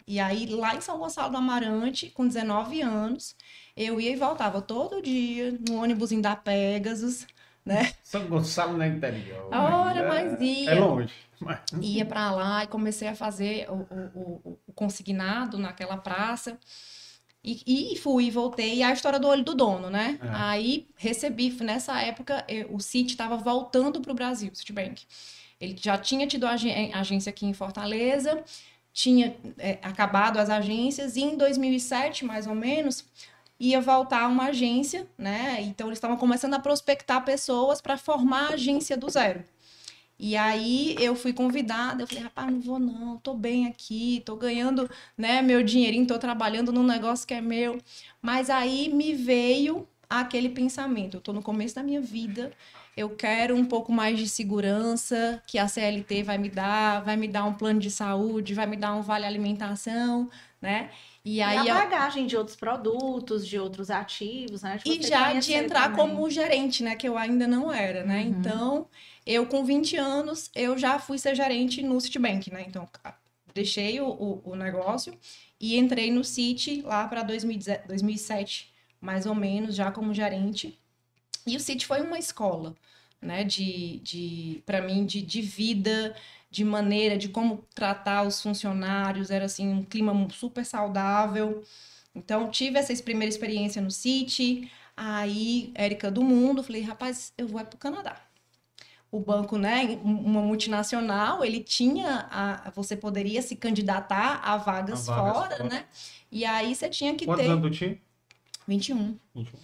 E 0.07 0.19
aí, 0.19 0.45
lá 0.45 0.75
em 0.75 0.81
São 0.81 0.99
Gonçalo 0.99 1.31
do 1.31 1.37
Amarante, 1.37 2.11
com 2.11 2.27
19 2.27 2.81
anos, 2.81 3.35
eu 3.75 3.99
ia 3.99 4.11
e 4.11 4.15
voltava 4.15 4.61
todo 4.61 5.01
dia 5.01 5.57
no 5.67 5.81
ônibus 5.81 6.11
da 6.21 6.35
Pegasus, 6.35 7.25
né? 7.65 7.91
São 8.03 8.27
Gonçalo 8.27 8.77
na 8.77 8.87
interior. 8.87 9.49
Ora, 9.51 9.99
é, 9.99 10.07
mas 10.07 10.39
ia. 10.39 10.71
É 10.71 10.79
longe. 10.79 11.13
Mas... 11.39 11.59
Ia 11.81 12.05
para 12.05 12.31
lá 12.31 12.63
e 12.63 12.67
comecei 12.67 13.07
a 13.07 13.15
fazer 13.15 13.67
o, 13.69 13.73
o, 13.73 14.41
o, 14.45 14.59
o 14.67 14.73
consignado 14.73 15.57
naquela 15.57 15.97
praça. 15.97 16.57
E, 17.43 17.93
e 17.93 17.97
fui, 17.97 18.31
voltei. 18.31 18.75
E 18.75 18.83
a 18.83 18.91
história 18.91 19.19
do 19.19 19.27
olho 19.27 19.43
do 19.43 19.53
dono, 19.53 19.89
né? 19.89 20.19
É. 20.21 20.27
Aí 20.31 20.87
recebi, 20.97 21.51
nessa 21.63 22.01
época, 22.01 22.43
eh, 22.47 22.65
o 22.71 22.79
Citi 22.79 23.11
estava 23.11 23.37
voltando 23.37 24.01
para 24.01 24.11
o 24.11 24.15
Brasil, 24.15 24.49
Citibank. 24.53 25.03
Ele 25.61 25.75
já 25.79 25.97
tinha 25.97 26.25
tido 26.25 26.45
agência 26.47 27.29
aqui 27.29 27.45
em 27.45 27.53
Fortaleza, 27.53 28.43
tinha 28.95 29.35
eh, 29.59 29.77
acabado 29.83 30.37
as 30.39 30.49
agências, 30.49 31.17
e 31.17 31.21
em 31.21 31.35
2007, 31.35 32.23
mais 32.23 32.47
ou 32.47 32.55
menos, 32.55 33.03
ia 33.59 33.81
voltar 33.81 34.25
uma 34.29 34.45
agência, 34.45 35.05
né? 35.17 35.61
Então 35.61 35.87
eles 35.87 35.97
estavam 35.97 36.15
começando 36.15 36.53
a 36.53 36.59
prospectar 36.59 37.23
pessoas 37.25 37.81
para 37.81 37.97
formar 37.97 38.51
a 38.51 38.53
agência 38.53 38.95
do 38.95 39.09
zero. 39.09 39.43
E 40.17 40.37
aí 40.37 40.95
eu 40.97 41.13
fui 41.13 41.33
convidada, 41.33 42.03
eu 42.03 42.07
falei, 42.07 42.23
rapaz, 42.23 42.49
não 42.49 42.61
vou 42.61 42.79
não, 42.79 43.17
tô 43.17 43.33
bem 43.33 43.67
aqui, 43.67 44.23
tô 44.25 44.37
ganhando, 44.37 44.89
né, 45.17 45.41
meu 45.41 45.61
dinheirinho, 45.61 46.07
tô 46.07 46.17
trabalhando 46.17 46.71
num 46.71 46.83
negócio 46.83 47.27
que 47.27 47.33
é 47.33 47.41
meu. 47.41 47.77
Mas 48.21 48.49
aí 48.49 48.87
me 48.93 49.13
veio 49.13 49.85
aquele 50.09 50.47
pensamento, 50.49 51.17
eu 51.17 51.21
tô 51.21 51.33
no 51.33 51.43
começo 51.43 51.75
da 51.75 51.83
minha 51.83 51.99
vida, 51.99 52.53
eu 52.95 53.09
quero 53.09 53.55
um 53.55 53.65
pouco 53.65 53.91
mais 53.91 54.17
de 54.17 54.27
segurança 54.27 55.41
que 55.45 55.57
a 55.57 55.67
CLT 55.67 56.23
vai 56.23 56.37
me 56.37 56.49
dar, 56.49 57.03
vai 57.03 57.17
me 57.17 57.27
dar 57.27 57.43
um 57.43 57.53
plano 57.53 57.79
de 57.79 57.91
saúde, 57.91 58.53
vai 58.53 58.65
me 58.65 58.77
dar 58.77 58.95
um 58.95 59.01
vale 59.01 59.25
alimentação, 59.25 60.29
né? 60.61 60.89
E, 61.23 61.41
aí 61.41 61.65
e 61.65 61.69
a 61.69 61.73
bagagem 61.73 62.27
de 62.27 62.37
outros 62.37 62.55
produtos, 62.55 63.45
de 63.47 63.57
outros 63.59 63.89
ativos, 63.89 64.61
né? 64.61 64.79
e 64.85 65.01
já 65.01 65.33
de 65.33 65.53
entrar 65.53 65.89
também. 65.89 66.15
como 66.15 66.29
gerente, 66.29 66.83
né? 66.83 66.95
Que 66.95 67.09
eu 67.09 67.17
ainda 67.17 67.47
não 67.47 67.73
era, 67.73 68.05
né? 68.05 68.21
Uhum. 68.21 68.27
Então, 68.27 68.87
eu 69.25 69.45
com 69.47 69.65
20 69.65 69.97
anos, 69.97 70.49
eu 70.55 70.77
já 70.77 70.99
fui 70.99 71.17
ser 71.17 71.35
gerente 71.35 71.81
no 71.81 71.99
Citibank, 71.99 72.51
né? 72.51 72.63
Então, 72.67 72.87
deixei 73.53 73.99
o, 73.99 74.07
o, 74.07 74.51
o 74.51 74.55
negócio 74.55 75.17
e 75.59 75.77
entrei 75.77 76.11
no 76.11 76.23
Citi 76.23 76.81
lá 76.81 77.07
para 77.07 77.23
2007, 77.23 78.71
mais 79.01 79.25
ou 79.25 79.35
menos, 79.35 79.75
já 79.75 79.91
como 79.91 80.13
gerente. 80.13 80.79
E 81.45 81.55
o 81.55 81.59
City 81.59 81.85
foi 81.85 82.01
uma 82.01 82.17
escola, 82.17 82.75
né, 83.21 83.43
de, 83.43 83.99
de 83.99 84.63
para 84.65 84.81
mim, 84.81 85.05
de, 85.05 85.21
de 85.21 85.41
vida, 85.41 86.15
de 86.49 86.63
maneira, 86.63 87.17
de 87.17 87.29
como 87.29 87.63
tratar 87.75 88.23
os 88.23 88.41
funcionários, 88.41 89.29
era 89.29 89.45
assim, 89.45 89.67
um 89.67 89.83
clima 89.83 90.27
super 90.31 90.65
saudável. 90.65 91.63
Então, 92.15 92.49
tive 92.49 92.79
essa 92.79 92.95
primeira 93.03 93.29
experiência 93.29 93.81
no 93.81 93.91
City, 93.91 94.71
aí, 94.95 95.71
Érica 95.75 96.09
do 96.09 96.23
Mundo, 96.23 96.63
falei, 96.63 96.81
rapaz, 96.81 97.33
eu 97.37 97.47
vou 97.47 97.63
para 97.63 97.75
o 97.75 97.77
Canadá. 97.77 98.21
O 99.11 99.19
banco, 99.19 99.57
né, 99.57 99.99
uma 100.03 100.41
multinacional, 100.41 101.43
ele 101.43 101.61
tinha, 101.61 102.27
a, 102.31 102.71
você 102.71 102.95
poderia 102.95 103.41
se 103.41 103.55
candidatar 103.55 104.41
a 104.43 104.57
vagas, 104.57 105.07
a 105.07 105.15
vagas 105.15 105.35
fora, 105.35 105.57
fora, 105.57 105.69
né? 105.69 105.85
E 106.31 106.43
aí 106.43 106.73
você 106.73 106.89
tinha 106.89 107.13
que 107.15 107.25
Quantos 107.25 107.45
ter... 107.45 107.51
Anos 107.51 107.69
tu 107.69 107.77
tinha? 107.77 107.97
21. 108.67 109.17
21. 109.35 109.59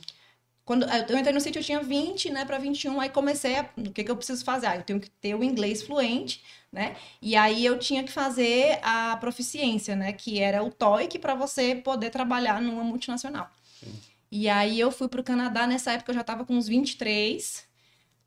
Quando 0.72 0.86
eu 0.86 1.18
entrei 1.18 1.34
no 1.34 1.42
sítio, 1.42 1.60
eu 1.60 1.64
tinha 1.66 1.84
20, 1.84 2.30
né, 2.30 2.46
para 2.46 2.58
21, 2.58 3.02
aí 3.02 3.10
comecei 3.10 3.58
a, 3.58 3.70
o 3.76 3.92
que 3.92 4.06
que 4.06 4.10
eu 4.10 4.16
preciso 4.16 4.46
fazer? 4.46 4.68
Ah, 4.68 4.78
eu 4.78 4.84
tenho 4.84 5.02
que 5.02 5.10
ter 5.10 5.36
o 5.36 5.44
inglês 5.44 5.84
fluente, 5.84 6.42
né? 6.72 6.96
E 7.22 7.36
aí 7.36 7.66
eu 7.66 7.78
tinha 7.78 8.06
que 8.06 8.12
fazer 8.12 8.80
a 8.82 9.18
proficiência, 9.18 9.98
né, 9.98 10.14
que 10.14 10.40
era 10.40 10.64
o 10.64 10.72
TOEIC 10.72 11.20
para 11.20 11.36
você 11.36 11.76
poder 11.76 12.10
trabalhar 12.10 12.62
numa 12.62 12.86
multinacional. 12.86 13.52
Sim. 13.82 13.94
E 14.32 14.48
aí 14.48 14.80
eu 14.80 14.94
fui 14.94 15.10
para 15.10 15.20
o 15.20 15.24
Canadá, 15.26 15.68
nessa 15.68 15.92
época 15.92 16.12
eu 16.12 16.16
já 16.16 16.22
estava 16.22 16.46
com 16.46 16.54
uns 16.54 16.70
23. 16.70 17.68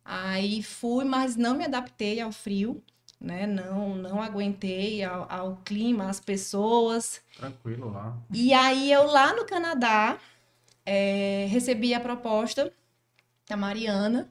Aí 0.04 0.62
fui, 0.62 1.02
mas 1.06 1.36
não 1.36 1.56
me 1.56 1.64
adaptei 1.64 2.20
ao 2.20 2.30
frio, 2.30 2.84
né? 3.18 3.46
Não, 3.46 3.94
não 3.94 4.20
aguentei 4.20 5.02
ao, 5.02 5.26
ao 5.32 5.56
clima, 5.64 6.10
às 6.10 6.20
pessoas. 6.20 7.22
Tranquilo 7.38 7.90
lá. 7.90 8.14
E 8.30 8.52
aí 8.52 8.92
eu 8.92 9.06
lá 9.06 9.34
no 9.34 9.46
Canadá, 9.46 10.18
é, 10.84 11.46
recebi 11.48 11.94
a 11.94 12.00
proposta 12.00 12.72
da 13.48 13.56
Mariana, 13.56 14.28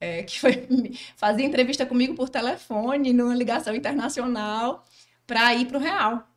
é, 0.00 0.22
que 0.24 0.40
foi 0.40 0.96
fazer 1.16 1.44
entrevista 1.44 1.86
comigo 1.86 2.14
por 2.14 2.28
telefone, 2.28 3.12
numa 3.12 3.34
ligação 3.34 3.74
internacional, 3.74 4.84
para 5.26 5.54
ir 5.54 5.66
para 5.66 5.78
o 5.78 5.80
Real. 5.80 6.28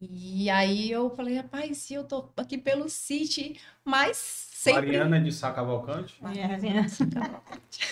E 0.00 0.48
aí 0.48 0.90
eu 0.90 1.10
falei, 1.10 1.36
rapaz, 1.36 1.76
se 1.76 1.92
eu 1.92 2.04
tô 2.04 2.30
aqui 2.36 2.56
pelo 2.56 2.88
City, 2.88 3.60
mas 3.84 4.16
sempre... 4.16 4.86
Mariana 4.86 5.20
de 5.20 5.30
Sacavalcante? 5.30 6.14
Mariana 6.22 6.58
de 6.58 6.88
Sacavalcante. 6.88 7.88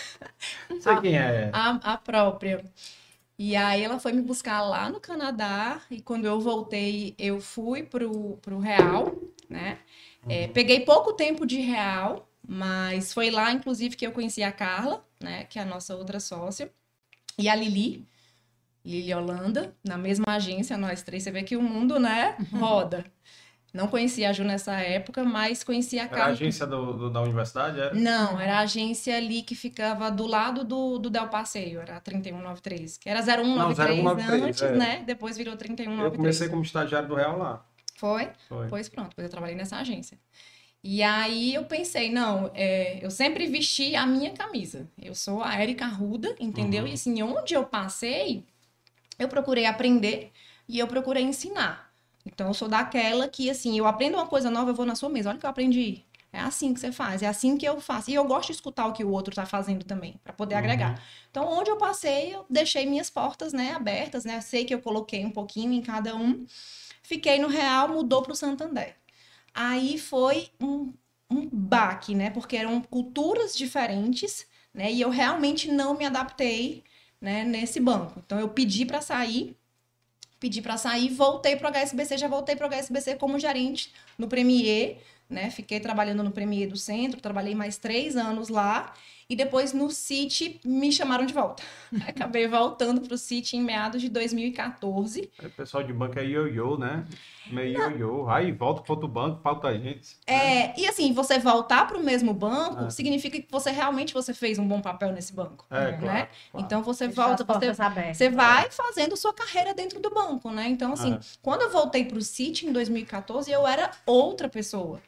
Não 0.70 0.80
sei 0.80 1.00
quem 1.02 1.18
é. 1.18 1.50
A, 1.52 1.92
a 1.92 1.98
própria. 1.98 2.64
E 3.38 3.54
aí 3.54 3.82
ela 3.84 4.00
foi 4.00 4.12
me 4.12 4.22
buscar 4.22 4.62
lá 4.62 4.88
no 4.88 5.00
Canadá, 5.00 5.82
e 5.90 6.00
quando 6.00 6.24
eu 6.24 6.40
voltei, 6.40 7.14
eu 7.18 7.40
fui 7.40 7.82
pro, 7.82 8.38
pro 8.38 8.58
Real, 8.58 9.14
né? 9.48 9.78
É, 10.28 10.46
uhum. 10.46 10.52
peguei 10.52 10.80
pouco 10.80 11.12
tempo 11.12 11.46
de 11.46 11.60
real, 11.60 12.28
mas 12.46 13.12
foi 13.12 13.30
lá, 13.30 13.52
inclusive, 13.52 13.96
que 13.96 14.06
eu 14.06 14.12
conheci 14.12 14.42
a 14.42 14.52
Carla, 14.52 15.04
né, 15.20 15.44
que 15.44 15.58
é 15.58 15.62
a 15.62 15.66
nossa 15.66 15.96
outra 15.96 16.20
sócia, 16.20 16.70
e 17.38 17.48
a 17.48 17.54
Lili, 17.54 18.06
Lili 18.84 19.12
Holanda, 19.12 19.74
na 19.84 19.98
mesma 19.98 20.24
agência, 20.28 20.76
nós 20.76 21.02
três. 21.02 21.22
Você 21.22 21.30
vê 21.30 21.42
que 21.42 21.56
o 21.56 21.62
mundo, 21.62 21.98
né, 21.98 22.36
roda. 22.52 23.04
Não 23.72 23.86
conhecia 23.86 24.30
a 24.30 24.32
Ju 24.32 24.44
nessa 24.44 24.72
época, 24.80 25.22
mas 25.24 25.62
conhecia 25.62 26.04
a 26.04 26.08
Carla. 26.08 26.24
Era 26.24 26.30
a 26.30 26.32
agência 26.32 26.66
do, 26.66 26.94
do, 26.94 27.10
da 27.10 27.20
universidade? 27.20 27.78
Era? 27.78 27.94
Não, 27.94 28.40
era 28.40 28.56
a 28.56 28.60
agência 28.60 29.14
ali 29.14 29.42
que 29.42 29.54
ficava 29.54 30.10
do 30.10 30.26
lado 30.26 30.64
do, 30.64 30.98
do 30.98 31.10
Del 31.10 31.28
Passeio, 31.28 31.80
era 31.80 32.00
3193, 32.00 32.96
que 32.96 33.10
era 33.10 33.20
0193, 33.20 34.02
Não, 34.02 34.14
0193 34.16 34.42
antes, 34.42 34.62
é. 34.62 34.76
né? 34.76 35.02
Depois 35.06 35.36
virou 35.36 35.54
3193. 35.54 36.12
Eu 36.12 36.16
comecei 36.16 36.48
como 36.48 36.62
estagiário 36.62 37.08
do 37.08 37.14
Real 37.14 37.36
lá. 37.36 37.67
Foi? 37.98 38.30
Foi. 38.48 38.68
Pois 38.68 38.88
pronto, 38.88 39.14
pois 39.16 39.24
eu 39.24 39.30
trabalhei 39.30 39.56
nessa 39.56 39.76
agência. 39.76 40.16
E 40.84 41.02
aí 41.02 41.52
eu 41.52 41.64
pensei, 41.64 42.10
não, 42.12 42.48
é, 42.54 43.04
eu 43.04 43.10
sempre 43.10 43.48
vesti 43.48 43.96
a 43.96 44.06
minha 44.06 44.30
camisa. 44.30 44.88
Eu 44.96 45.16
sou 45.16 45.42
a 45.42 45.56
Érica 45.56 45.86
Ruda, 45.86 46.34
entendeu? 46.38 46.84
Uhum. 46.84 46.90
E 46.90 46.92
assim, 46.92 47.20
onde 47.20 47.54
eu 47.54 47.64
passei, 47.64 48.44
eu 49.18 49.26
procurei 49.26 49.66
aprender 49.66 50.30
e 50.68 50.78
eu 50.78 50.86
procurei 50.86 51.24
ensinar. 51.24 51.92
Então 52.24 52.46
eu 52.46 52.54
sou 52.54 52.68
daquela 52.68 53.26
que, 53.26 53.50
assim, 53.50 53.76
eu 53.76 53.86
aprendo 53.86 54.16
uma 54.16 54.28
coisa 54.28 54.48
nova, 54.48 54.70
eu 54.70 54.74
vou 54.74 54.86
na 54.86 54.94
sua 54.94 55.08
mesa. 55.08 55.30
Olha 55.30 55.38
o 55.38 55.40
que 55.40 55.46
eu 55.46 55.50
aprendi. 55.50 56.04
É 56.32 56.38
assim 56.38 56.72
que 56.72 56.78
você 56.78 56.92
faz, 56.92 57.22
é 57.22 57.26
assim 57.26 57.56
que 57.56 57.66
eu 57.66 57.80
faço. 57.80 58.12
E 58.12 58.14
eu 58.14 58.24
gosto 58.24 58.48
de 58.48 58.52
escutar 58.52 58.86
o 58.86 58.92
que 58.92 59.02
o 59.02 59.10
outro 59.10 59.32
está 59.32 59.44
fazendo 59.44 59.84
também, 59.84 60.20
para 60.22 60.32
poder 60.32 60.54
uhum. 60.54 60.60
agregar. 60.60 61.02
Então, 61.30 61.48
onde 61.48 61.68
eu 61.68 61.76
passei, 61.76 62.34
eu 62.34 62.46
deixei 62.48 62.86
minhas 62.86 63.10
portas, 63.10 63.52
né, 63.52 63.72
abertas, 63.72 64.24
né? 64.24 64.40
sei 64.40 64.64
que 64.64 64.72
eu 64.72 64.80
coloquei 64.80 65.24
um 65.24 65.30
pouquinho 65.30 65.72
em 65.72 65.82
cada 65.82 66.14
um. 66.14 66.46
Fiquei 67.08 67.38
no 67.38 67.48
Real, 67.48 67.88
mudou 67.88 68.20
para 68.20 68.32
o 68.32 68.36
Santander. 68.36 68.94
Aí 69.54 69.98
foi 69.98 70.50
um, 70.60 70.92
um 71.30 71.48
baque, 71.50 72.14
né? 72.14 72.28
Porque 72.28 72.54
eram 72.54 72.82
culturas 72.82 73.56
diferentes, 73.56 74.46
né? 74.74 74.92
E 74.92 75.00
eu 75.00 75.08
realmente 75.08 75.72
não 75.72 75.96
me 75.96 76.04
adaptei, 76.04 76.84
né, 77.18 77.44
nesse 77.44 77.80
banco. 77.80 78.22
Então 78.26 78.38
eu 78.38 78.50
pedi 78.50 78.84
para 78.84 79.00
sair, 79.00 79.56
pedi 80.38 80.60
para 80.60 80.76
sair, 80.76 81.08
voltei 81.08 81.56
para 81.56 81.70
o 81.70 81.72
HSBC, 81.72 82.18
já 82.18 82.28
voltei 82.28 82.54
para 82.54 82.66
o 82.66 82.70
HSBC 82.70 83.16
como 83.16 83.38
gerente 83.38 83.90
no 84.18 84.28
Premier, 84.28 84.98
né? 85.30 85.48
Fiquei 85.48 85.80
trabalhando 85.80 86.22
no 86.22 86.30
Premier 86.30 86.68
do 86.68 86.76
Centro, 86.76 87.22
trabalhei 87.22 87.54
mais 87.54 87.78
três 87.78 88.16
anos 88.16 88.50
lá 88.50 88.92
e 89.30 89.36
depois 89.36 89.74
no 89.74 89.90
City 89.90 90.58
me 90.64 90.90
chamaram 90.90 91.26
de 91.26 91.34
volta. 91.34 91.62
Acabei 92.08 92.48
voltando 92.48 93.02
para 93.02 93.14
o 93.14 93.18
City 93.18 93.58
em 93.58 93.62
meados 93.62 94.00
de 94.00 94.08
2014. 94.08 95.30
O 95.44 95.50
pessoal 95.50 95.82
de 95.82 95.92
banco 95.92 96.18
é 96.18 96.24
ioiô, 96.24 96.78
né? 96.78 97.04
Meio 97.50 97.78
ioiô. 97.78 98.28
Aí 98.30 98.50
volta 98.52 98.80
para 98.80 98.92
outro 98.92 99.06
banco, 99.06 99.42
falta 99.42 99.68
a 99.68 99.76
gente. 99.76 100.16
É, 100.26 100.78
e 100.80 100.86
assim, 100.86 101.12
você 101.12 101.38
voltar 101.38 101.86
para 101.86 101.98
o 101.98 102.02
mesmo 102.02 102.32
banco 102.32 102.84
é. 102.84 102.90
significa 102.90 103.38
que 103.38 103.46
você 103.50 103.70
realmente 103.70 104.14
você 104.14 104.32
fez 104.32 104.58
um 104.58 104.66
bom 104.66 104.80
papel 104.80 105.12
nesse 105.12 105.34
banco. 105.34 105.66
É, 105.70 105.92
né? 105.92 105.98
Claro, 105.98 106.28
Então 106.54 106.82
você 106.82 107.06
volta, 107.08 107.44
você, 107.44 107.74
você 108.14 108.30
vai 108.30 108.70
fazendo 108.70 109.14
sua 109.14 109.34
carreira 109.34 109.74
dentro 109.74 110.00
do 110.00 110.08
banco, 110.08 110.50
né? 110.50 110.68
Então, 110.68 110.94
assim, 110.94 111.14
é. 111.14 111.18
quando 111.42 111.62
eu 111.62 111.70
voltei 111.70 112.06
para 112.06 112.16
o 112.16 112.22
City 112.22 112.66
em 112.66 112.72
2014, 112.72 113.50
eu 113.50 113.66
era 113.66 113.90
outra 114.06 114.48
pessoa 114.48 115.02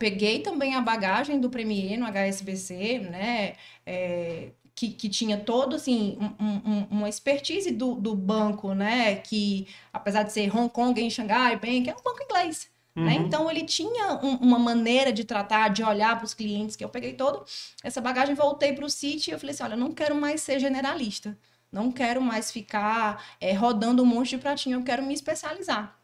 peguei 0.00 0.38
também 0.38 0.74
a 0.74 0.80
bagagem 0.80 1.38
do 1.38 1.50
Premier 1.50 1.98
no 1.98 2.06
HSBC, 2.06 3.00
né? 3.00 3.54
É, 3.84 4.48
que, 4.74 4.88
que, 4.88 5.10
tinha 5.10 5.36
todo 5.36 5.76
assim 5.76 6.16
um, 6.40 6.70
um, 6.70 6.86
uma 6.90 7.08
expertise 7.08 7.70
do, 7.70 7.94
do, 7.96 8.14
banco, 8.16 8.72
né? 8.72 9.16
Que 9.16 9.68
apesar 9.92 10.22
de 10.22 10.32
ser 10.32 10.56
Hong 10.56 10.70
Kong 10.70 10.98
em 10.98 11.10
Xangai 11.10 11.54
Bank, 11.56 11.90
é 11.90 11.92
um 11.92 12.02
banco 12.02 12.22
inglês. 12.22 12.70
Né? 12.96 13.02
Uhum. 13.02 13.08
Né? 13.08 13.14
Então 13.26 13.50
ele 13.50 13.64
tinha 13.64 14.14
um, 14.22 14.36
uma 14.36 14.58
maneira 14.58 15.12
de 15.12 15.22
tratar, 15.22 15.68
de 15.68 15.84
olhar 15.84 16.16
para 16.16 16.24
os 16.24 16.32
clientes 16.32 16.76
que 16.76 16.84
eu 16.84 16.88
peguei 16.88 17.12
todo 17.12 17.44
essa 17.84 18.00
bagagem, 18.00 18.34
voltei 18.34 18.72
para 18.72 18.86
o 18.86 18.90
City 18.90 19.30
e 19.30 19.34
eu 19.34 19.38
falei 19.38 19.54
assim, 19.54 19.64
olha, 19.64 19.74
eu 19.74 19.78
não 19.78 19.92
quero 19.92 20.14
mais 20.14 20.40
ser 20.40 20.58
generalista, 20.58 21.38
não 21.70 21.92
quero 21.92 22.22
mais 22.22 22.50
ficar 22.50 23.22
é, 23.38 23.52
rodando 23.52 24.02
um 24.02 24.06
monte 24.06 24.30
de 24.30 24.38
pratinho, 24.38 24.78
eu 24.78 24.82
quero 24.82 25.02
me 25.02 25.12
especializar. 25.12 25.99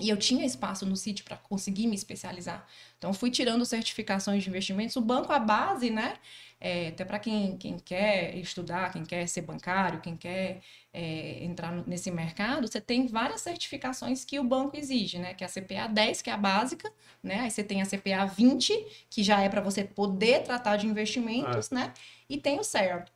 E 0.00 0.08
eu 0.08 0.16
tinha 0.16 0.44
espaço 0.44 0.86
no 0.86 0.96
sítio 0.96 1.24
para 1.24 1.36
conseguir 1.36 1.86
me 1.86 1.94
especializar. 1.94 2.66
Então, 2.98 3.12
fui 3.12 3.30
tirando 3.30 3.64
certificações 3.64 4.42
de 4.42 4.48
investimentos. 4.48 4.96
O 4.96 5.00
banco, 5.00 5.32
a 5.32 5.38
base, 5.38 5.90
né? 5.90 6.14
É, 6.60 6.88
até 6.88 7.04
para 7.04 7.18
quem, 7.18 7.56
quem 7.56 7.78
quer 7.78 8.36
estudar, 8.36 8.92
quem 8.92 9.04
quer 9.04 9.26
ser 9.26 9.40
bancário, 9.42 10.00
quem 10.00 10.14
quer 10.14 10.60
é, 10.92 11.42
entrar 11.42 11.72
nesse 11.86 12.10
mercado, 12.10 12.68
você 12.68 12.80
tem 12.80 13.06
várias 13.06 13.40
certificações 13.40 14.24
que 14.24 14.38
o 14.38 14.44
banco 14.44 14.76
exige, 14.76 15.18
né? 15.18 15.32
Que 15.34 15.44
é 15.44 15.46
a 15.46 15.50
CPA 15.50 15.88
10, 15.88 16.22
que 16.22 16.30
é 16.30 16.32
a 16.32 16.36
básica, 16.36 16.92
né? 17.22 17.40
Aí 17.40 17.50
você 17.50 17.64
tem 17.64 17.80
a 17.80 17.86
CPA 17.86 18.26
20, 18.26 19.06
que 19.08 19.22
já 19.22 19.40
é 19.40 19.48
para 19.48 19.60
você 19.60 19.84
poder 19.84 20.42
tratar 20.42 20.76
de 20.76 20.86
investimentos, 20.86 21.72
é. 21.72 21.74
né? 21.74 21.94
E 22.28 22.36
tem 22.36 22.58
o 22.58 22.64
CER, 22.64 23.06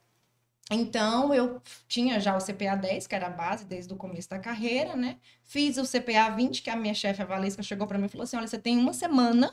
então, 0.71 1.35
eu 1.35 1.61
tinha 1.87 2.18
já 2.18 2.37
o 2.37 2.40
CPA 2.40 2.75
10, 2.75 3.06
que 3.06 3.14
era 3.14 3.26
a 3.26 3.30
base 3.30 3.66
desde 3.66 3.92
o 3.92 3.97
começo 3.97 4.30
da 4.30 4.38
carreira, 4.38 4.97
né? 4.97 5.18
Fiz 5.42 5.76
o 5.76 5.85
CPA 5.85 6.30
20, 6.35 6.62
que 6.62 6.71
a 6.71 6.76
minha 6.76 6.94
chefe, 6.94 7.21
a 7.21 7.25
Valesca, 7.26 7.62
chegou 7.62 7.87
para 7.87 7.99
mim 7.99 8.06
e 8.06 8.09
falou 8.09 8.25
assim: 8.25 8.37
olha, 8.37 8.47
você 8.47 8.59
tem 8.59 8.78
uma 8.78 8.92
semana 8.92 9.52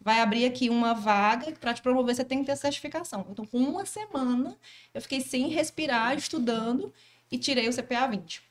vai 0.00 0.20
abrir 0.20 0.44
aqui 0.44 0.70
uma 0.70 0.94
vaga 0.94 1.52
para 1.52 1.74
te 1.74 1.82
promover, 1.82 2.14
você 2.14 2.24
tem 2.24 2.40
que 2.40 2.46
ter 2.46 2.56
certificação. 2.56 3.26
Então, 3.30 3.44
com 3.44 3.58
uma 3.58 3.84
semana, 3.84 4.56
eu 4.94 5.02
fiquei 5.02 5.20
sem 5.20 5.48
respirar, 5.48 6.16
estudando 6.16 6.92
e 7.30 7.38
tirei 7.38 7.68
o 7.68 7.74
CPA 7.74 8.06
20. 8.06 8.42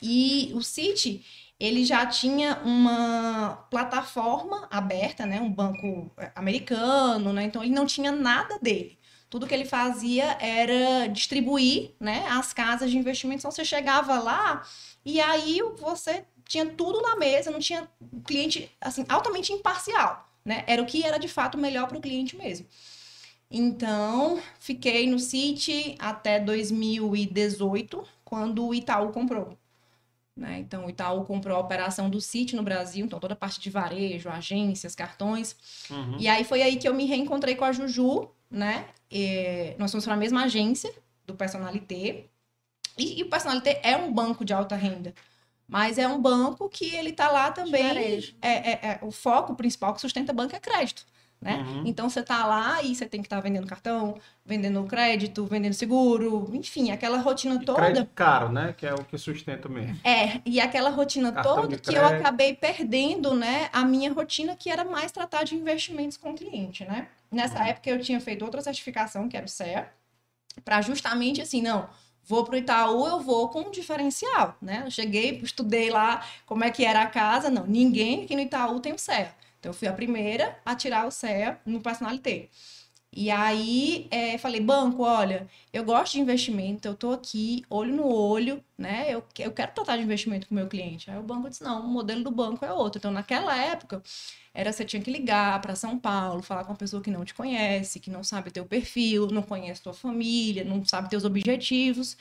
E 0.00 0.52
o 0.54 0.62
CIT, 0.62 1.24
ele 1.58 1.84
já 1.84 2.06
tinha 2.06 2.60
uma 2.64 3.66
plataforma 3.70 4.68
aberta, 4.70 5.26
né, 5.26 5.40
um 5.40 5.50
banco 5.50 6.10
é, 6.16 6.30
americano, 6.34 7.32
né, 7.32 7.44
então 7.44 7.62
ele 7.64 7.72
não 7.74 7.86
tinha 7.86 8.12
nada 8.12 8.58
dele. 8.60 8.97
Tudo 9.30 9.46
que 9.46 9.54
ele 9.54 9.64
fazia 9.64 10.36
era 10.40 11.06
distribuir, 11.08 11.92
né, 12.00 12.26
as 12.28 12.52
casas 12.52 12.90
de 12.90 12.96
investimento. 12.96 13.40
Então 13.40 13.50
você 13.50 13.64
chegava 13.64 14.18
lá 14.18 14.66
e 15.04 15.20
aí 15.20 15.60
você 15.78 16.24
tinha 16.46 16.64
tudo 16.64 17.02
na 17.02 17.16
mesa, 17.16 17.50
não 17.50 17.60
tinha 17.60 17.88
cliente 18.24 18.70
assim 18.80 19.04
altamente 19.08 19.52
imparcial, 19.52 20.26
né? 20.44 20.64
Era 20.66 20.82
o 20.82 20.86
que 20.86 21.04
era 21.04 21.18
de 21.18 21.28
fato 21.28 21.58
melhor 21.58 21.86
para 21.86 21.98
o 21.98 22.00
cliente 22.00 22.36
mesmo. 22.36 22.66
Então, 23.50 24.40
fiquei 24.58 25.06
no 25.06 25.18
City 25.18 25.94
até 25.98 26.38
2018, 26.38 28.04
quando 28.24 28.66
o 28.66 28.74
Itaú 28.74 29.10
comprou. 29.10 29.56
Né? 30.36 30.58
Então, 30.58 30.86
o 30.86 30.90
Itaú 30.90 31.24
comprou 31.24 31.56
a 31.56 31.60
operação 31.60 32.08
do 32.08 32.20
City 32.20 32.54
no 32.54 32.62
Brasil, 32.62 33.04
então 33.04 33.18
toda 33.18 33.32
a 33.32 33.36
parte 33.36 33.58
de 33.58 33.70
varejo, 33.70 34.28
agências, 34.28 34.94
cartões. 34.94 35.56
Uhum. 35.90 36.16
E 36.18 36.28
aí 36.28 36.44
foi 36.44 36.62
aí 36.62 36.76
que 36.76 36.86
eu 36.86 36.94
me 36.94 37.06
reencontrei 37.06 37.56
com 37.56 37.64
a 37.64 37.72
Juju, 37.72 38.28
né? 38.50 38.86
E 39.10 39.74
nós 39.78 39.90
somos 39.90 40.06
na 40.06 40.16
mesma 40.16 40.44
agência 40.44 40.92
do 41.26 41.34
Personalité. 41.34 42.26
E, 42.96 43.20
e, 43.20 43.22
o 43.22 43.30
Personalité 43.30 43.80
é 43.82 43.96
um 43.96 44.12
banco 44.12 44.44
de 44.44 44.52
alta 44.52 44.76
renda. 44.76 45.14
Mas 45.66 45.98
é 45.98 46.08
um 46.08 46.20
banco 46.20 46.68
que 46.68 46.94
ele 46.94 47.10
está 47.10 47.30
lá 47.30 47.52
também. 47.52 48.24
É, 48.40 48.48
é, 48.48 48.72
é, 48.72 48.98
o 49.02 49.10
foco 49.10 49.54
principal 49.54 49.94
que 49.94 50.00
sustenta 50.00 50.32
banco 50.32 50.56
é 50.56 50.58
crédito. 50.58 51.04
Né? 51.40 51.56
Uhum. 51.56 51.82
Então 51.86 52.10
você 52.10 52.18
está 52.18 52.44
lá 52.44 52.82
e 52.82 52.94
você 52.94 53.06
tem 53.06 53.20
que 53.20 53.26
estar 53.26 53.36
tá 53.36 53.42
vendendo 53.42 53.66
cartão, 53.66 54.18
vendendo 54.44 54.82
crédito, 54.84 55.46
vendendo 55.46 55.72
seguro, 55.72 56.50
enfim, 56.52 56.90
aquela 56.90 57.18
rotina 57.18 57.54
e 57.54 57.64
toda. 57.64 57.78
Crédito 57.78 58.10
caro, 58.12 58.50
né? 58.50 58.74
Que 58.76 58.86
é 58.86 58.94
o 58.94 59.04
que 59.04 59.16
sustenta 59.16 59.68
mesmo. 59.68 59.96
É, 60.02 60.40
e 60.44 60.60
aquela 60.60 60.90
rotina 60.90 61.30
cartão 61.30 61.62
toda 61.62 61.78
que 61.78 61.94
eu 61.94 62.04
acabei 62.04 62.54
perdendo, 62.54 63.34
né? 63.34 63.68
A 63.72 63.84
minha 63.84 64.12
rotina 64.12 64.56
que 64.56 64.68
era 64.68 64.84
mais 64.84 65.12
tratar 65.12 65.44
de 65.44 65.54
investimentos 65.54 66.16
com 66.16 66.32
o 66.32 66.34
cliente, 66.34 66.84
né? 66.84 67.06
Nessa 67.30 67.60
uhum. 67.60 67.66
época 67.66 67.88
eu 67.88 68.00
tinha 68.00 68.20
feito 68.20 68.44
outra 68.44 68.60
certificação, 68.60 69.28
que 69.28 69.36
era 69.36 69.46
o 69.46 69.48
CEA, 69.48 69.88
para 70.64 70.82
justamente 70.82 71.40
assim, 71.40 71.62
não, 71.62 71.88
vou 72.24 72.44
para 72.44 72.54
o 72.54 72.58
Itaú, 72.58 73.06
eu 73.06 73.20
vou 73.20 73.48
com 73.48 73.60
um 73.60 73.70
diferencial, 73.70 74.56
né? 74.60 74.82
Eu 74.84 74.90
cheguei, 74.90 75.38
estudei 75.42 75.88
lá 75.88 76.24
como 76.46 76.64
é 76.64 76.70
que 76.70 76.84
era 76.84 77.02
a 77.02 77.06
casa, 77.06 77.48
não, 77.48 77.64
ninguém 77.64 78.24
aqui 78.24 78.34
no 78.34 78.42
Itaú 78.42 78.80
tem 78.80 78.92
o 78.92 78.98
CEA. 78.98 79.32
Então, 79.58 79.70
eu 79.70 79.74
fui 79.74 79.88
a 79.88 79.92
primeira 79.92 80.58
a 80.64 80.74
tirar 80.74 81.06
o 81.06 81.10
CEA 81.10 81.60
no 81.66 81.80
Personalité. 81.80 82.48
E 83.12 83.30
aí, 83.30 84.06
é, 84.10 84.36
falei, 84.38 84.60
banco, 84.60 85.02
olha, 85.02 85.48
eu 85.72 85.82
gosto 85.82 86.12
de 86.12 86.20
investimento, 86.20 86.86
eu 86.86 86.94
tô 86.94 87.10
aqui, 87.12 87.64
olho 87.70 87.94
no 87.96 88.06
olho, 88.06 88.62
né? 88.76 89.06
Eu, 89.08 89.24
eu 89.38 89.50
quero 89.52 89.72
tratar 89.72 89.96
de 89.96 90.02
investimento 90.02 90.46
com 90.46 90.54
o 90.54 90.58
meu 90.58 90.68
cliente. 90.68 91.10
Aí 91.10 91.18
o 91.18 91.22
banco 91.22 91.48
disse, 91.48 91.64
não, 91.64 91.80
o 91.86 91.88
modelo 91.88 92.22
do 92.22 92.30
banco 92.30 92.64
é 92.64 92.72
outro. 92.72 92.98
Então, 92.98 93.10
naquela 93.10 93.56
época, 93.56 94.02
era 94.52 94.72
você 94.72 94.84
tinha 94.84 95.02
que 95.02 95.10
ligar 95.10 95.60
para 95.60 95.74
São 95.74 95.98
Paulo, 95.98 96.42
falar 96.42 96.64
com 96.64 96.72
uma 96.72 96.76
pessoa 96.78 97.02
que 97.02 97.10
não 97.10 97.24
te 97.24 97.34
conhece, 97.34 97.98
que 97.98 98.10
não 98.10 98.22
sabe 98.22 98.50
teu 98.50 98.66
perfil, 98.66 99.28
não 99.28 99.42
conhece 99.42 99.82
tua 99.82 99.94
família, 99.94 100.62
não 100.64 100.84
sabe 100.84 101.08
teus 101.08 101.24
objetivos. 101.24 102.16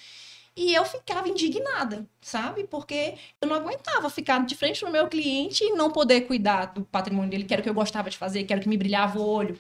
E 0.58 0.74
eu 0.74 0.84
ficava 0.84 1.30
indignada, 1.30 2.10
sabe? 2.20 2.64
Porque 2.64 3.14
eu 3.40 3.48
não 3.48 3.56
aguentava 3.56 4.10
ficar 4.10 4.44
de 4.44 4.56
frente 4.56 4.80
pro 4.80 4.92
meu 4.92 5.08
cliente 5.08 5.64
e 5.64 5.74
não 5.74 5.92
poder 5.92 6.22
cuidar 6.22 6.66
do 6.74 6.84
patrimônio 6.84 7.30
dele, 7.30 7.44
que 7.44 7.54
era 7.54 7.62
o 7.62 7.64
que 7.64 7.70
eu 7.70 7.76
gostava 7.76 8.10
de 8.10 8.18
fazer, 8.18 8.44
que 8.44 8.52
era 8.52 8.60
o 8.60 8.64
que 8.64 8.68
me 8.68 8.76
brilhava 8.76 9.20
o 9.20 9.24
olho. 9.24 9.56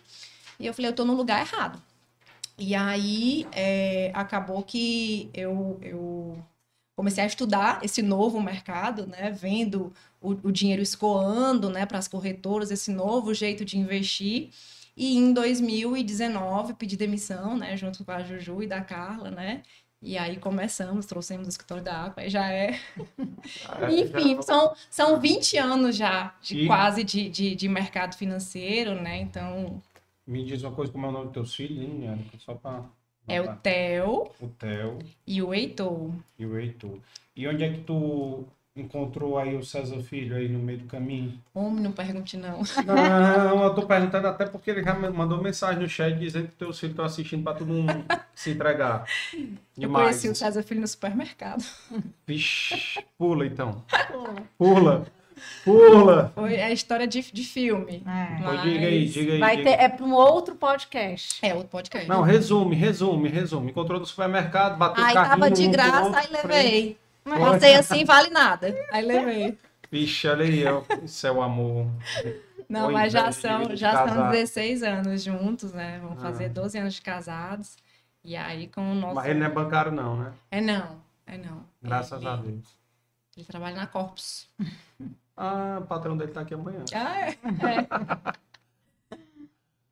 E 0.59 0.65
eu 0.65 0.73
falei, 0.73 0.89
eu 0.89 0.95
tô 0.95 1.05
no 1.05 1.13
lugar 1.13 1.39
errado. 1.39 1.79
E 2.57 2.73
aí 2.73 3.45
é, 3.51 4.09
acabou 4.15 4.63
que 4.63 5.29
eu, 5.35 5.77
eu 5.83 6.43
comecei 6.95 7.23
a 7.23 7.27
estudar 7.27 7.79
esse 7.83 8.01
novo 8.01 8.41
mercado, 8.41 9.05
né? 9.05 9.29
Vendo 9.29 9.93
o, 10.19 10.31
o 10.31 10.51
dinheiro 10.51 10.81
escoando, 10.81 11.69
né, 11.69 11.85
para 11.85 11.99
as 11.99 12.07
corretoras, 12.07 12.71
esse 12.71 12.91
novo 12.91 13.35
jeito 13.35 13.63
de 13.63 13.77
investir. 13.77 14.49
E 14.95 15.15
em 15.15 15.31
2019 15.31 16.73
pedi 16.73 16.97
demissão, 16.97 17.55
né, 17.55 17.77
junto 17.77 18.03
com 18.03 18.11
a 18.11 18.23
Juju 18.23 18.63
e 18.63 18.67
da 18.67 18.81
Carla, 18.81 19.29
né? 19.29 19.61
E 20.01 20.17
aí 20.17 20.37
começamos, 20.37 21.05
trouxemos 21.05 21.47
o 21.47 21.49
escritório 21.49 21.83
da 21.83 22.05
Aqua, 22.05 22.23
aí 22.23 22.29
já 22.29 22.51
é. 22.51 22.79
Ah, 23.67 23.91
Enfim, 23.91 24.35
já... 24.35 24.41
são, 24.41 24.75
são 24.89 25.19
20 25.19 25.57
anos 25.57 25.95
já 25.95 26.35
de 26.41 26.61
e... 26.61 26.67
quase 26.67 27.03
de, 27.03 27.29
de, 27.29 27.55
de, 27.55 27.67
mercado 27.67 28.15
financeiro, 28.15 28.93
né? 28.93 29.19
Então. 29.19 29.81
Me 30.25 30.43
diz 30.43 30.61
uma 30.63 30.73
coisa, 30.73 30.91
como 30.91 31.05
é 31.05 31.09
o 31.09 31.11
nome 31.11 31.25
dos 31.25 31.33
teus 31.33 31.55
filhos, 31.55 31.81
hein, 31.81 32.29
Só 32.39 32.53
para. 32.53 32.83
É 33.27 33.41
o 33.41 33.55
Theo. 33.57 34.31
O 34.39 34.47
Theo. 34.47 34.99
E 35.25 35.41
o 35.41 35.53
Heitor. 35.53 36.11
E 36.37 36.45
o 36.45 36.57
Heitor. 36.57 36.97
E 37.35 37.47
onde 37.47 37.63
é 37.63 37.73
que 37.73 37.81
tu 37.81 38.45
encontrou 38.81 39.37
aí 39.37 39.55
o 39.55 39.63
César 39.63 39.99
Filho 40.01 40.35
aí 40.35 40.47
no 40.47 40.59
meio 40.59 40.79
do 40.79 40.85
caminho? 40.85 41.39
Homem, 41.53 41.83
não 41.83 41.91
pergunte 41.91 42.37
não. 42.37 42.61
Não, 42.85 43.63
eu 43.63 43.73
tô 43.73 43.85
perguntando 43.85 44.27
até 44.27 44.45
porque 44.45 44.71
ele 44.71 44.83
já 44.83 44.93
mandou 44.93 45.41
mensagem 45.41 45.81
no 45.81 45.89
chat 45.89 46.17
dizendo 46.17 46.47
que 46.47 46.53
teus 46.53 46.79
filhos 46.79 46.93
estão 46.93 47.05
assistindo 47.05 47.43
para 47.43 47.57
todo 47.57 47.73
mundo 47.73 48.05
se 48.33 48.51
entregar. 48.51 49.05
Eu 49.77 49.91
conheci 49.91 50.27
o 50.27 50.33
César 50.33 50.63
Filho 50.63 50.81
no 50.81 50.87
supermercado. 50.87 51.63
Vixe, 52.25 53.05
pula 53.15 53.45
então. 53.45 53.83
Pula. 54.57 55.05
Pula. 55.63 56.31
Foi 56.33 56.59
a 56.59 56.71
história 56.71 57.07
de, 57.07 57.21
de 57.31 57.43
filme. 57.43 58.03
É. 58.05 58.41
Mas... 58.41 58.61
Diga 58.63 58.87
aí, 58.87 59.05
diga 59.07 59.33
aí. 59.33 59.39
Vai 59.39 59.57
diga. 59.57 59.69
Ter, 59.69 59.83
é 59.83 59.89
para 59.89 60.05
um 60.05 60.13
outro 60.13 60.55
podcast. 60.55 61.45
É, 61.45 61.53
outro 61.53 61.69
podcast. 61.69 62.07
Não, 62.07 62.21
resume, 62.21 62.75
resume, 62.75 63.29
resume. 63.29 63.71
Encontrou 63.71 63.99
no 63.99 64.05
supermercado, 64.05 64.77
bateu 64.77 65.03
o 65.03 65.07
carrinho. 65.07 65.21
Aí 65.21 65.29
tava 65.29 65.51
de 65.51 65.67
graça, 65.67 66.17
aí 66.17 66.27
levei. 66.31 66.97
Passei 67.27 67.75
assim, 67.75 68.05
vale 68.05 68.29
nada. 68.29 68.73
Aí 68.91 69.05
levei. 69.05 69.57
Vixe, 69.91 70.27
olha 70.27 70.43
aí, 70.43 70.63
isso 71.03 71.25
é 71.25 71.31
o 71.31 71.41
amor. 71.41 71.87
Não, 72.67 72.87
Oi, 72.87 72.93
mas 72.93 73.13
já 73.13 73.31
são, 73.31 73.75
já 73.75 74.07
são 74.07 74.29
16 74.29 74.83
anos 74.83 75.23
juntos, 75.23 75.71
né? 75.71 75.99
Vamos 76.01 76.17
ah. 76.19 76.21
fazer 76.21 76.49
12 76.49 76.77
anos 76.77 76.93
de 76.95 77.01
casados. 77.01 77.77
E 78.23 78.35
aí 78.35 78.67
com 78.67 78.91
o 78.91 78.95
nosso. 78.95 79.15
Mas 79.15 79.27
ele 79.27 79.39
não 79.39 79.45
é 79.45 79.49
bancário, 79.49 79.91
não, 79.91 80.17
né? 80.17 80.33
É 80.51 80.59
não, 80.59 81.01
é 81.25 81.37
não. 81.37 81.63
Graças 81.81 82.19
ele, 82.19 82.29
a 82.29 82.35
Deus. 82.35 82.77
Ele 83.37 83.45
trabalha 83.45 83.75
na 83.75 83.87
Corpus. 83.87 84.47
Ah, 85.39 85.77
o 85.79 85.85
patrão 85.85 86.17
dele 86.17 86.31
tá 86.31 86.41
aqui 86.41 86.55
amanhã. 86.55 86.83
Ah, 86.95 87.29
é. 87.29 87.29
é. 87.29 87.37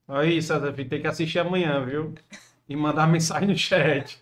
Aí, 0.08 0.42
César, 0.42 0.74
tem 0.74 0.88
que 0.88 1.06
assistir 1.06 1.38
amanhã, 1.38 1.86
viu? 1.86 2.16
E 2.68 2.76
mandar 2.76 3.06
mensagem 3.08 3.50
no 3.50 3.56
chat. 3.56 4.20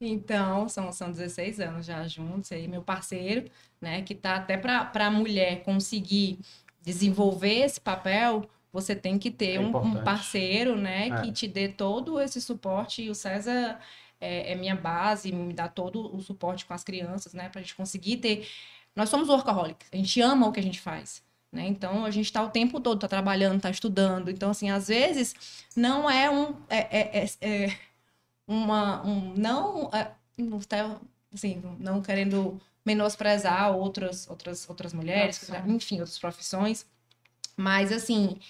Então, 0.00 0.68
são, 0.68 0.92
são 0.92 1.10
16 1.10 1.58
anos 1.60 1.86
já 1.86 2.06
juntos, 2.06 2.52
aí 2.52 2.68
meu 2.68 2.82
parceiro, 2.82 3.50
né, 3.80 4.02
que 4.02 4.14
tá 4.14 4.36
até 4.36 4.56
para 4.56 4.90
a 4.94 5.10
mulher 5.10 5.62
conseguir 5.64 6.38
desenvolver 6.82 7.64
esse 7.64 7.80
papel, 7.80 8.48
você 8.72 8.94
tem 8.94 9.18
que 9.18 9.30
ter 9.30 9.54
é 9.54 9.60
um, 9.60 9.76
um, 9.76 10.04
parceiro, 10.04 10.76
né, 10.76 11.08
é. 11.08 11.20
que 11.20 11.32
te 11.32 11.48
dê 11.48 11.68
todo 11.68 12.20
esse 12.20 12.40
suporte, 12.40 13.02
e 13.02 13.10
o 13.10 13.14
César 13.14 13.80
é, 14.20 14.52
é, 14.52 14.54
minha 14.54 14.76
base, 14.76 15.32
me 15.32 15.52
dá 15.52 15.66
todo 15.68 16.14
o 16.14 16.20
suporte 16.20 16.64
com 16.64 16.74
as 16.74 16.84
crianças, 16.84 17.34
né, 17.34 17.48
para 17.48 17.60
a 17.60 17.62
gente 17.62 17.74
conseguir 17.74 18.18
ter... 18.18 18.48
Nós 18.94 19.08
somos 19.08 19.28
workaholics, 19.28 19.88
a 19.92 19.96
gente 19.96 20.20
ama 20.20 20.46
o 20.46 20.52
que 20.52 20.60
a 20.60 20.62
gente 20.62 20.80
faz, 20.80 21.22
né? 21.52 21.66
Então 21.68 22.04
a 22.04 22.10
gente 22.10 22.26
está 22.26 22.42
o 22.42 22.48
tempo 22.48 22.80
todo, 22.80 22.98
tá 22.98 23.06
trabalhando, 23.06 23.60
tá 23.60 23.70
estudando. 23.70 24.28
Então, 24.28 24.50
assim, 24.50 24.70
às 24.70 24.88
vezes 24.88 25.36
não 25.76 26.10
é 26.10 26.28
um. 26.28 26.56
É, 26.68 26.78
é, 26.98 27.24
é, 27.24 27.26
é 27.40 27.78
uma 28.48 29.06
um, 29.06 29.34
não 29.36 29.90
é, 29.92 30.10
assim, 31.32 31.62
não 31.78 32.00
querendo 32.00 32.58
menosprezar 32.84 33.76
outras 33.76 34.28
outras 34.28 34.68
outras 34.68 34.94
mulheres, 34.94 35.46
Nossa. 35.48 35.68
enfim, 35.68 36.00
outras 36.00 36.18
profissões, 36.18 36.86
mas 37.54 37.92
assim, 37.92 38.40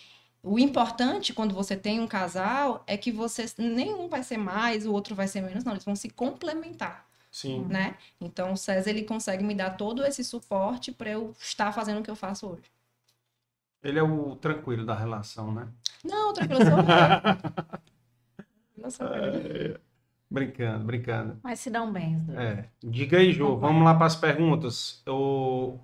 o 0.42 0.58
importante 0.58 1.34
quando 1.34 1.52
você 1.52 1.76
tem 1.76 1.98
um 1.98 2.06
casal 2.06 2.84
é 2.86 2.96
que 2.96 3.10
você 3.10 3.46
nenhum 3.58 4.08
vai 4.08 4.22
ser 4.22 4.38
mais, 4.38 4.86
o 4.86 4.92
outro 4.92 5.16
vai 5.16 5.26
ser 5.26 5.40
menos, 5.40 5.64
não, 5.64 5.72
eles 5.72 5.84
vão 5.84 5.96
se 5.96 6.08
complementar. 6.08 7.06
Sim. 7.30 7.64
Né? 7.66 7.96
Então 8.20 8.52
o 8.52 8.56
César 8.56 8.88
ele 8.88 9.02
consegue 9.02 9.44
me 9.44 9.54
dar 9.54 9.70
todo 9.70 10.04
esse 10.04 10.24
suporte 10.24 10.92
para 10.92 11.10
eu 11.10 11.34
estar 11.40 11.72
fazendo 11.72 12.00
o 12.00 12.02
que 12.02 12.10
eu 12.10 12.16
faço 12.16 12.46
hoje. 12.46 12.62
Ele 13.82 13.98
é 13.98 14.02
o 14.02 14.34
tranquilo 14.36 14.84
da 14.84 14.94
relação, 14.94 15.52
né? 15.52 15.68
Não, 16.04 16.32
tranquilo, 16.32 16.62
sou 16.64 16.78
eu. 18.80 18.90
sou 18.90 19.06
Brincando, 20.30 20.84
brincando. 20.84 21.38
Mas 21.42 21.60
se 21.60 21.70
dão 21.70 21.92
bem. 21.92 22.22
É. 22.36 22.64
Diga 22.82 23.18
aí, 23.18 23.32
Ju, 23.32 23.56
vamos 23.56 23.82
lá 23.82 23.94
para 23.94 24.06
as 24.06 24.16
perguntas. 24.16 25.02
O... 25.08 25.78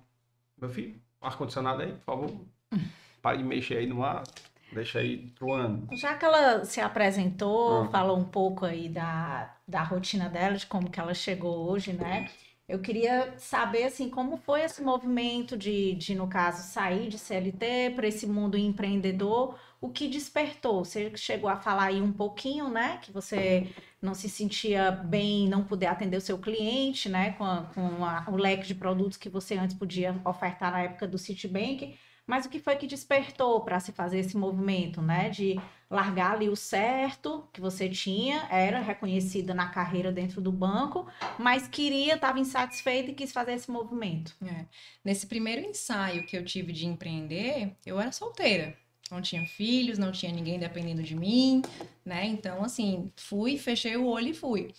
Meu 0.59 0.69
filho, 0.69 0.99
ar-condicionado 1.21 1.81
aí, 1.81 1.93
por 1.93 2.03
favor. 2.05 2.31
Pare 3.21 3.39
de 3.39 3.43
mexer 3.43 3.77
aí 3.77 3.87
no 3.87 4.03
ar. 4.03 4.23
Deixa 4.71 4.99
aí 4.99 5.31
truando. 5.35 5.87
Já 5.95 6.15
que 6.15 6.25
ela 6.25 6.65
se 6.65 6.81
apresentou, 6.81 7.83
ah. 7.83 7.87
falou 7.89 8.17
um 8.17 8.23
pouco 8.25 8.65
aí 8.65 8.89
da, 8.89 9.55
da 9.67 9.83
rotina 9.83 10.29
dela, 10.29 10.55
de 10.55 10.65
como 10.65 10.89
que 10.89 10.99
ela 10.99 11.13
chegou 11.13 11.69
hoje, 11.69 11.93
né? 11.93 12.29
Eu 12.67 12.79
queria 12.79 13.37
saber, 13.37 13.83
assim, 13.83 14.09
como 14.09 14.37
foi 14.37 14.61
esse 14.63 14.81
movimento 14.81 15.55
de, 15.55 15.93
de 15.95 16.15
no 16.15 16.27
caso, 16.27 16.63
sair 16.63 17.09
de 17.09 17.17
CLT 17.19 17.91
para 17.95 18.07
esse 18.07 18.25
mundo 18.25 18.57
empreendedor, 18.57 19.55
o 19.79 19.89
que 19.89 20.07
despertou? 20.07 20.83
Você 20.83 21.15
chegou 21.15 21.47
a 21.47 21.57
falar 21.57 21.85
aí 21.85 22.01
um 22.01 22.11
pouquinho, 22.11 22.67
né, 22.69 22.97
que 23.03 23.11
você 23.11 23.67
não 24.01 24.15
se 24.15 24.27
sentia 24.27 24.91
bem 24.91 25.47
não 25.47 25.63
poder 25.63 25.85
atender 25.87 26.17
o 26.17 26.21
seu 26.21 26.39
cliente, 26.39 27.07
né, 27.07 27.33
com, 27.33 27.43
a, 27.43 27.63
com 27.73 28.03
a, 28.03 28.25
o 28.29 28.35
leque 28.35 28.65
de 28.65 28.73
produtos 28.73 29.17
que 29.17 29.29
você 29.29 29.55
antes 29.55 29.75
podia 29.77 30.19
ofertar 30.25 30.71
na 30.71 30.81
época 30.81 31.07
do 31.07 31.19
Citibank, 31.19 31.95
mas 32.27 32.45
o 32.45 32.49
que 32.49 32.59
foi 32.59 32.75
que 32.75 32.87
despertou 32.87 33.61
para 33.61 33.79
se 33.79 33.91
fazer 33.91 34.19
esse 34.19 34.35
movimento, 34.35 35.01
né? 35.01 35.29
De 35.29 35.59
largar 35.89 36.33
ali 36.33 36.49
o 36.49 36.55
certo 36.55 37.47
que 37.53 37.61
você 37.61 37.87
tinha, 37.87 38.47
era 38.49 38.79
reconhecida 38.79 39.53
na 39.53 39.69
carreira 39.69 40.11
dentro 40.11 40.41
do 40.41 40.51
banco, 40.51 41.07
mas 41.37 41.67
queria, 41.67 42.15
estava 42.15 42.39
insatisfeita 42.39 43.11
e 43.11 43.13
quis 43.13 43.31
fazer 43.31 43.53
esse 43.53 43.69
movimento. 43.69 44.35
É. 44.43 44.65
Nesse 45.03 45.27
primeiro 45.27 45.61
ensaio 45.61 46.25
que 46.25 46.35
eu 46.35 46.43
tive 46.43 46.73
de 46.73 46.87
empreender, 46.87 47.75
eu 47.85 47.99
era 47.99 48.11
solteira. 48.11 48.75
Não 49.11 49.21
tinha 49.21 49.45
filhos, 49.45 49.99
não 49.99 50.11
tinha 50.11 50.31
ninguém 50.31 50.57
dependendo 50.57 51.03
de 51.03 51.15
mim, 51.15 51.61
né? 52.03 52.25
Então, 52.25 52.63
assim, 52.63 53.11
fui, 53.15 53.55
fechei 53.55 53.95
o 53.95 54.07
olho 54.07 54.29
e 54.29 54.33
fui. 54.33 54.73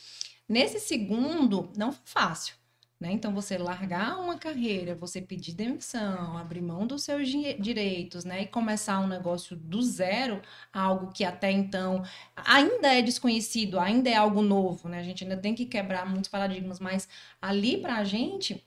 Nesse 0.49 0.81
segundo, 0.81 1.71
não 1.77 1.93
foi 1.93 2.03
fácil 2.05 2.57
né? 2.99 3.13
Então, 3.13 3.33
você 3.35 3.59
largar 3.59 4.19
uma 4.19 4.39
carreira, 4.39 4.95
você 4.95 5.21
pedir 5.21 5.55
demissão, 5.55 6.39
abrir 6.39 6.63
mão 6.63 6.87
dos 6.87 7.03
seus 7.03 7.29
direitos, 7.29 8.25
né? 8.25 8.43
E 8.43 8.47
começar 8.47 8.99
um 9.01 9.07
negócio 9.07 9.55
do 9.57 9.83
zero, 9.83 10.41
algo 10.73 11.13
que 11.13 11.25
até 11.25 11.51
então 11.51 12.03
ainda 12.35 12.95
é 12.95 13.03
desconhecido, 13.03 13.79
ainda 13.79 14.09
é 14.09 14.15
algo 14.15 14.43
novo, 14.43 14.89
né? 14.89 14.99
A 15.01 15.03
gente 15.03 15.25
ainda 15.25 15.37
tem 15.37 15.55
que 15.55 15.67
quebrar 15.67 16.09
muitos 16.09 16.31
paradigmas, 16.31 16.81
mas 16.81 17.09
ali 17.41 17.79
pra 17.79 18.03
gente 18.05 18.65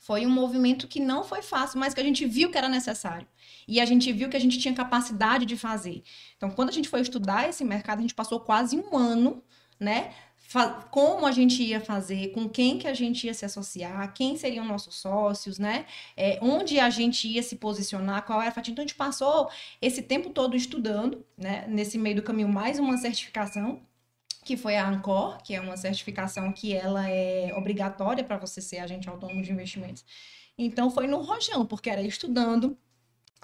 foi 0.00 0.26
um 0.26 0.30
movimento 0.30 0.88
que 0.88 0.98
não 0.98 1.22
foi 1.22 1.40
fácil, 1.40 1.78
mas 1.78 1.94
que 1.94 2.00
a 2.00 2.04
gente 2.04 2.26
viu 2.26 2.50
que 2.50 2.58
era 2.58 2.68
necessário. 2.68 3.28
E 3.68 3.80
a 3.80 3.84
gente 3.84 4.12
viu 4.12 4.28
que 4.28 4.36
a 4.36 4.40
gente 4.40 4.58
tinha 4.58 4.74
capacidade 4.74 5.46
de 5.46 5.56
fazer. 5.56 6.02
Então, 6.36 6.50
quando 6.50 6.70
a 6.70 6.72
gente 6.72 6.88
foi 6.88 7.00
estudar 7.00 7.48
esse 7.48 7.64
mercado, 7.64 7.98
a 7.98 8.02
gente 8.02 8.14
passou 8.14 8.40
quase 8.40 8.76
um 8.76 8.96
ano, 8.96 9.40
né? 9.78 10.12
Como 10.90 11.26
a 11.26 11.32
gente 11.32 11.62
ia 11.62 11.80
fazer, 11.80 12.32
com 12.32 12.48
quem 12.48 12.78
que 12.78 12.88
a 12.88 12.94
gente 12.94 13.26
ia 13.26 13.34
se 13.34 13.44
associar, 13.44 14.12
quem 14.12 14.36
seriam 14.36 14.64
nossos 14.64 14.96
sócios, 14.96 15.58
né? 15.58 15.86
É, 16.16 16.38
onde 16.42 16.80
a 16.80 16.90
gente 16.90 17.28
ia 17.28 17.42
se 17.42 17.56
posicionar, 17.56 18.24
qual 18.24 18.40
era 18.40 18.50
a 18.50 18.52
fatia. 18.52 18.72
Então, 18.72 18.82
a 18.82 18.86
gente 18.86 18.96
passou 18.96 19.48
esse 19.80 20.02
tempo 20.02 20.30
todo 20.30 20.56
estudando, 20.56 21.24
né? 21.38 21.66
Nesse 21.68 21.96
meio 21.98 22.16
do 22.16 22.22
caminho, 22.22 22.48
mais 22.48 22.78
uma 22.78 22.96
certificação, 22.96 23.80
que 24.44 24.56
foi 24.56 24.76
a 24.76 24.88
ANCOR, 24.88 25.40
que 25.42 25.54
é 25.54 25.60
uma 25.60 25.76
certificação 25.76 26.52
que 26.52 26.74
ela 26.74 27.08
é 27.08 27.52
obrigatória 27.54 28.24
para 28.24 28.38
você 28.38 28.60
ser 28.60 28.78
agente 28.78 29.08
autônomo 29.08 29.42
de 29.42 29.52
investimentos. 29.52 30.04
Então, 30.58 30.90
foi 30.90 31.06
no 31.06 31.22
rojão, 31.22 31.64
porque 31.64 31.88
era 31.88 32.02
estudando, 32.02 32.76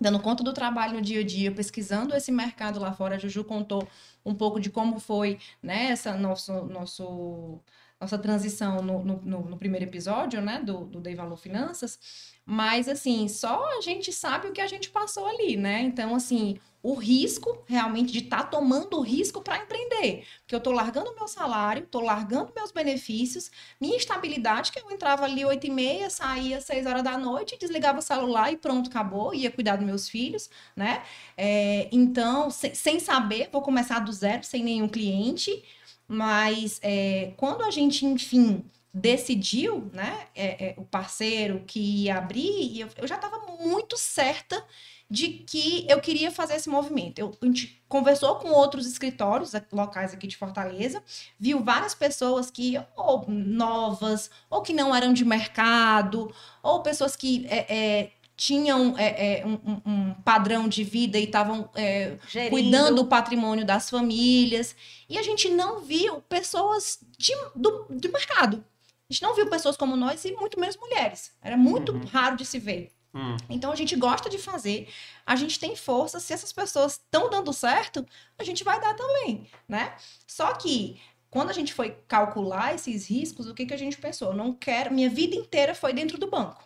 dando 0.00 0.20
conta 0.20 0.44
do 0.44 0.52
trabalho 0.52 0.94
no 0.94 1.02
dia 1.02 1.20
a 1.20 1.24
dia, 1.24 1.52
pesquisando 1.52 2.14
esse 2.14 2.30
mercado 2.30 2.78
lá 2.78 2.92
fora. 2.92 3.16
A 3.16 3.18
Juju 3.18 3.44
contou 3.44 3.86
um 4.24 4.34
pouco 4.34 4.60
de 4.60 4.70
como 4.70 4.98
foi 4.98 5.38
né, 5.62 5.86
essa 5.90 6.14
nosso, 6.16 6.52
nosso, 6.66 7.60
nossa 8.00 8.18
transição 8.18 8.82
no, 8.82 9.02
no, 9.04 9.40
no 9.42 9.56
primeiro 9.56 9.86
episódio 9.86 10.40
né, 10.40 10.60
do, 10.60 10.84
do 10.84 11.00
Dei 11.00 11.14
Valor 11.14 11.36
Finanças. 11.36 11.98
Mas, 12.44 12.88
assim, 12.88 13.26
só 13.26 13.64
a 13.78 13.80
gente 13.80 14.12
sabe 14.12 14.48
o 14.48 14.52
que 14.52 14.60
a 14.60 14.66
gente 14.68 14.90
passou 14.90 15.26
ali, 15.26 15.56
né? 15.56 15.80
Então, 15.80 16.14
assim, 16.14 16.60
o 16.80 16.94
risco 16.94 17.64
realmente 17.66 18.12
de 18.12 18.20
estar 18.20 18.44
tá 18.44 18.44
tomando 18.44 18.96
o 18.96 19.00
risco 19.00 19.42
para 19.42 19.58
empreender. 19.58 20.24
Porque 20.42 20.54
eu 20.54 20.58
estou 20.58 20.72
largando 20.72 21.12
meu 21.16 21.26
salário, 21.26 21.82
estou 21.82 22.00
largando 22.00 22.52
meus 22.54 22.70
benefícios, 22.70 23.50
minha 23.80 23.96
estabilidade, 23.96 24.70
que 24.70 24.78
eu 24.78 24.88
entrava 24.92 25.24
ali 25.24 25.44
8 25.44 25.66
e 25.66 25.70
meia, 25.70 26.08
saía 26.08 26.60
6 26.60 26.86
horas 26.86 27.02
da 27.02 27.18
noite, 27.18 27.58
desligava 27.58 27.98
o 27.98 28.02
celular 28.02 28.52
e 28.52 28.56
pronto, 28.56 28.88
acabou, 28.88 29.34
ia 29.34 29.50
cuidar 29.50 29.74
dos 29.74 29.84
meus 29.84 30.08
filhos, 30.08 30.48
né? 30.76 31.02
É, 31.36 31.88
então, 31.90 32.48
sem, 32.52 32.72
sem 32.72 33.00
saber, 33.00 33.48
vou 33.50 33.62
começar 33.62 33.98
do 33.98 34.12
zero, 34.12 34.44
sem 34.44 34.62
nenhum 34.62 34.86
cliente, 34.86 35.64
mas 36.08 36.80
é, 36.82 37.32
quando 37.36 37.62
a 37.62 37.70
gente, 37.70 38.04
enfim, 38.04 38.64
decidiu, 38.92 39.90
né, 39.92 40.26
é, 40.34 40.68
é, 40.68 40.74
o 40.78 40.84
parceiro 40.84 41.62
que 41.66 41.78
ia 42.04 42.16
abrir, 42.16 42.80
eu, 42.80 42.88
eu 42.96 43.06
já 43.06 43.16
estava 43.16 43.38
muito 43.60 43.96
certa 43.98 44.64
de 45.08 45.28
que 45.28 45.86
eu 45.88 46.00
queria 46.00 46.32
fazer 46.32 46.54
esse 46.54 46.68
movimento. 46.68 47.18
Eu, 47.18 47.36
a 47.40 47.46
gente 47.46 47.80
conversou 47.88 48.36
com 48.36 48.48
outros 48.48 48.86
escritórios 48.86 49.52
locais 49.72 50.12
aqui 50.12 50.26
de 50.26 50.36
Fortaleza, 50.36 51.02
viu 51.38 51.62
várias 51.62 51.94
pessoas 51.94 52.50
que, 52.50 52.80
ou 52.96 53.24
novas, 53.28 54.30
ou 54.50 54.62
que 54.62 54.72
não 54.72 54.94
eram 54.94 55.12
de 55.12 55.24
mercado, 55.24 56.34
ou 56.62 56.82
pessoas 56.82 57.14
que 57.14 57.46
é, 57.48 57.74
é, 57.74 58.12
tinham 58.36 58.94
é, 58.98 59.40
é 59.40 59.46
um, 59.46 59.80
um, 59.86 60.14
padrão 60.22 60.68
de 60.68 60.84
vida 60.84 61.18
e 61.18 61.24
estavam 61.24 61.70
é, 61.74 62.18
cuidando 62.50 62.96
do 62.96 63.06
patrimônio 63.06 63.64
das 63.64 63.88
famílias. 63.88 64.76
E 65.08 65.16
a 65.16 65.22
gente 65.22 65.48
não 65.48 65.80
viu 65.80 66.20
pessoas 66.22 66.98
de, 67.16 67.32
do, 67.54 67.86
de 67.88 68.08
mercado. 68.08 68.62
A 69.08 69.12
gente 69.12 69.22
não 69.22 69.34
viu 69.34 69.48
pessoas 69.48 69.76
como 69.76 69.96
nós 69.96 70.24
e 70.24 70.32
muito 70.32 70.60
menos 70.60 70.76
mulheres. 70.76 71.32
Era 71.40 71.56
muito 71.56 71.92
uhum. 71.92 72.04
raro 72.04 72.36
de 72.36 72.44
se 72.44 72.58
ver. 72.58 72.92
Hum. 73.14 73.36
Então 73.48 73.72
a 73.72 73.76
gente 73.76 73.96
gosta 73.96 74.28
de 74.28 74.36
fazer, 74.36 74.88
a 75.24 75.34
gente 75.34 75.58
tem 75.58 75.74
força. 75.74 76.20
Se 76.20 76.34
essas 76.34 76.52
pessoas 76.52 76.92
estão 76.92 77.30
dando 77.30 77.52
certo, 77.52 78.04
a 78.38 78.44
gente 78.44 78.62
vai 78.62 78.78
dar 78.78 78.94
também, 78.94 79.48
né? 79.66 79.94
Só 80.26 80.52
que 80.52 81.00
quando 81.30 81.48
a 81.48 81.54
gente 81.54 81.72
foi 81.72 81.96
calcular 82.06 82.74
esses 82.74 83.08
riscos, 83.08 83.46
o 83.46 83.54
que, 83.54 83.64
que 83.64 83.74
a 83.74 83.78
gente 83.78 83.96
pensou? 83.96 84.28
Eu 84.28 84.36
não 84.36 84.52
quero, 84.52 84.92
minha 84.92 85.08
vida 85.08 85.34
inteira 85.34 85.74
foi 85.74 85.94
dentro 85.94 86.18
do 86.18 86.28
banco. 86.28 86.62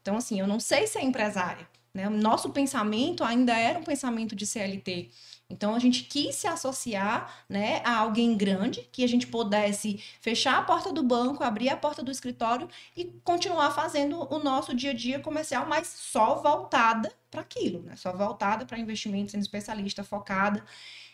Então, 0.00 0.16
assim, 0.16 0.40
eu 0.40 0.46
não 0.46 0.60
sei 0.60 0.86
ser 0.86 1.00
empresária. 1.02 1.68
Né? 1.92 2.06
O 2.06 2.10
nosso 2.10 2.50
pensamento 2.50 3.24
ainda 3.24 3.56
era 3.56 3.78
um 3.78 3.84
pensamento 3.84 4.34
de 4.36 4.46
CLT. 4.46 5.10
Então 5.50 5.74
a 5.74 5.80
gente 5.80 6.04
quis 6.04 6.36
se 6.36 6.46
associar, 6.46 7.44
né, 7.48 7.82
a 7.84 7.96
alguém 7.96 8.36
grande 8.36 8.88
que 8.92 9.02
a 9.02 9.08
gente 9.08 9.26
pudesse 9.26 10.00
fechar 10.20 10.58
a 10.58 10.62
porta 10.62 10.92
do 10.92 11.02
banco, 11.02 11.42
abrir 11.42 11.68
a 11.68 11.76
porta 11.76 12.04
do 12.04 12.10
escritório 12.10 12.68
e 12.96 13.06
continuar 13.24 13.72
fazendo 13.72 14.32
o 14.32 14.38
nosso 14.38 14.72
dia 14.72 14.92
a 14.92 14.94
dia 14.94 15.18
comercial, 15.18 15.66
mas 15.66 15.88
só 15.88 16.36
voltada 16.36 17.12
para 17.28 17.40
aquilo, 17.40 17.82
né? 17.82 17.96
Só 17.96 18.12
voltada 18.12 18.64
para 18.64 18.78
investimentos, 18.78 19.32
sendo 19.32 19.42
especialista, 19.42 20.04
focada. 20.04 20.64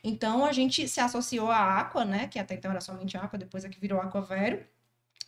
Então 0.05 0.45
a 0.45 0.53
gente 0.53 0.87
se 0.87 1.01
associou 1.01 1.51
à 1.51 1.81
Aqua, 1.81 2.05
né, 2.05 2.29
que 2.29 2.39
até 2.39 2.55
então 2.55 2.71
era 2.71 2.81
somente 2.83 3.17
Aqua, 3.17 3.39
depois 3.39 3.65
é 3.65 3.71
que 3.71 3.81
virou 3.81 4.01
Aqua 4.01 4.21
Vero 4.21 4.63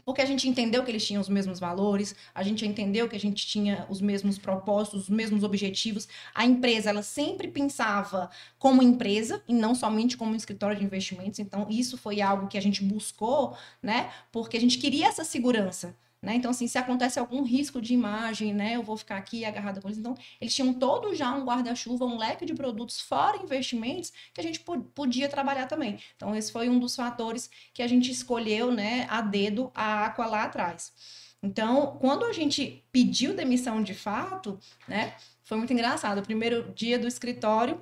porque 0.09 0.23
a 0.23 0.25
gente 0.25 0.49
entendeu 0.49 0.83
que 0.83 0.91
eles 0.91 1.07
tinham 1.07 1.21
os 1.21 1.29
mesmos 1.29 1.61
valores, 1.61 2.17
a 2.35 2.43
gente 2.43 2.65
entendeu 2.65 3.07
que 3.11 3.15
a 3.15 3.21
gente 3.21 3.47
tinha 3.47 3.87
os 3.91 4.01
mesmos 4.01 4.39
propósitos, 4.39 5.03
os 5.03 5.09
mesmos 5.11 5.45
objetivos. 5.45 6.09
A 6.35 6.47
empresa, 6.47 6.89
ela 6.89 7.03
sempre 7.03 7.47
pensava 7.47 8.31
como 8.59 8.83
empresa 8.83 9.43
e 9.47 9.53
não 9.53 9.75
somente 9.75 10.17
como 10.17 10.33
um 10.33 10.35
escritório 10.35 10.79
de 10.79 10.83
investimentos. 10.83 11.39
Então, 11.41 11.67
isso 11.69 11.99
foi 11.99 12.23
algo 12.23 12.49
que 12.49 12.57
a 12.57 12.63
gente 12.63 12.83
buscou, 12.83 13.55
né? 13.83 14.11
Porque 14.33 14.57
a 14.57 14.61
gente 14.61 14.79
queria 14.79 15.09
essa 15.09 15.25
segurança. 15.25 15.95
Né? 16.21 16.35
Então, 16.35 16.51
assim, 16.51 16.67
se 16.67 16.77
acontece 16.77 17.19
algum 17.19 17.45
risco 17.45 17.81
de 17.81 17.95
imagem, 17.95 18.53
né, 18.53 18.75
eu 18.75 18.83
vou 18.83 18.97
ficar 18.97 19.17
aqui 19.17 19.45
agarrada 19.45 19.81
com 19.81 19.87
eles. 19.87 19.99
Então, 19.99 20.17
eles 20.41 20.53
tinham 20.53 20.75
todo 20.75 21.15
já 21.15 21.33
um 21.33 21.45
guarda-chuva, 21.45 22.05
um 22.05 22.19
leque 22.19 22.45
de 22.45 22.55
produtos 22.55 23.01
fora 23.01 23.37
investimentos 23.37 24.13
que 24.35 24.41
a 24.41 24.43
gente 24.43 24.61
podia 24.95 25.29
trabalhar 25.29 25.67
também. 25.67 25.99
Então, 26.17 26.35
esse 26.35 26.51
foi 26.51 26.69
um 26.69 26.81
dos 26.81 26.97
fatores 26.97 27.49
que 27.73 27.83
a 27.83 27.87
gente 27.87 28.11
escolheu, 28.11 28.73
né, 28.73 29.07
a 29.09 29.21
dedo 29.21 29.71
a 29.75 30.07
Aqua 30.07 30.27
lá 30.27 30.43
atrás. 30.45 30.93
Então, 31.41 31.97
quando 32.01 32.25
a 32.25 32.33
gente 32.33 32.85
pediu 32.91 33.33
demissão 33.33 33.81
de 33.81 33.95
fato, 33.95 34.59
né, 34.89 35.15
foi 35.45 35.57
muito 35.57 35.73
engraçado. 35.73 36.19
O 36.19 36.23
primeiro 36.23 36.73
dia 36.75 36.99
do 36.99 37.07
escritório, 37.07 37.81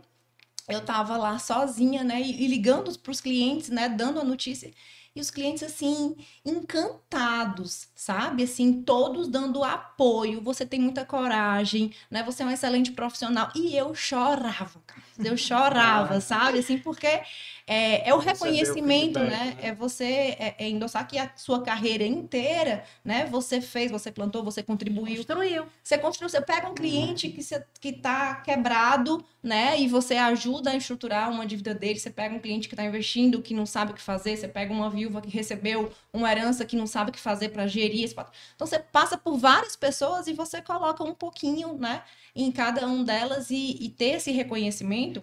eu 0.69 0.81
estava 0.81 1.17
lá 1.17 1.39
sozinha, 1.39 2.05
né, 2.05 2.21
e 2.21 2.47
ligando 2.47 2.97
para 2.99 3.13
os 3.13 3.21
clientes, 3.21 3.71
né, 3.71 3.89
dando 3.89 4.21
a 4.21 4.25
notícia 4.25 4.71
e 5.17 5.21
os 5.21 5.31
clientes 5.31 5.63
assim 5.63 6.15
encantados, 6.45 7.89
sabe? 7.95 8.43
Assim, 8.43 8.83
todos 8.83 9.29
dando 9.29 9.65
apoio. 9.65 10.43
Você 10.43 10.67
tem 10.67 10.79
muita 10.79 11.07
coragem, 11.07 11.91
né? 12.11 12.23
Você 12.23 12.43
é 12.43 12.47
um 12.47 12.51
excelente 12.51 12.93
profissional. 12.93 13.51
E 13.55 13.75
eu 13.75 13.95
chorava, 13.95 14.79
cara. 14.87 15.03
Eu 15.19 15.35
chorava, 15.39 16.21
sabe? 16.21 16.59
Assim, 16.59 16.77
porque 16.77 17.23
é, 17.69 18.11
é 18.11 18.15
o 18.15 18.19
reconhecimento, 18.19 19.19
né? 19.19 19.59
É 19.61 19.75
você 19.75 20.05
é, 20.05 20.55
é, 20.57 20.69
endossar 20.69 21.07
que 21.09 21.19
a 21.19 21.33
sua 21.35 21.63
carreira 21.63 22.05
inteira, 22.05 22.85
né? 23.05 23.27
Você 23.27 23.61
fez, 23.61 23.91
você 23.91 24.13
plantou, 24.13 24.45
você 24.45 24.63
contribuiu. 24.63 25.17
Construiu. 25.17 25.67
Você 25.83 25.99
construiu. 25.99 26.29
Você 26.29 26.41
pega 26.41 26.69
um 26.69 26.75
cliente 26.75 27.29
que, 27.29 27.43
você, 27.43 27.65
que 27.81 27.93
tá 27.93 28.37
quebrado, 28.37 29.25
né? 29.43 29.81
E 29.81 29.89
você 29.89 30.15
ajuda 30.15 30.71
a 30.71 30.77
estruturar 30.77 31.29
uma 31.29 31.45
dívida 31.45 31.75
dele. 31.75 31.99
Você 31.99 32.11
pega 32.11 32.37
um 32.37 32.39
cliente 32.39 32.69
que 32.69 32.75
está 32.75 32.85
investindo, 32.85 33.43
que 33.43 33.53
não 33.53 33.67
sabe 33.67 33.91
o 33.91 33.95
que 33.95 34.03
fazer. 34.03 34.37
Você 34.37 34.47
pega 34.47 34.73
uma 34.73 34.89
viúva 34.89 35.21
que 35.21 35.29
recebeu 35.29 35.91
uma 36.13 36.31
herança 36.31 36.65
que 36.65 36.77
não 36.77 36.87
sabe 36.87 37.11
o 37.11 37.13
que 37.13 37.21
fazer 37.21 37.49
para 37.49 37.67
gerir 37.67 38.05
esse 38.05 38.15
Então 38.55 38.65
você 38.65 38.79
passa 38.79 39.19
por 39.19 39.37
várias 39.39 39.75
pessoas 39.75 40.29
e 40.29 40.33
você 40.33 40.63
coloca 40.63 41.03
um 41.03 41.15
pouquinho, 41.15 41.77
né? 41.77 42.05
Em 42.35 42.53
cada 42.53 42.87
um 42.87 43.03
delas 43.03 43.51
e, 43.51 43.77
e 43.81 43.89
ter 43.89 44.17
esse 44.17 44.31
reconhecimento 44.31 45.21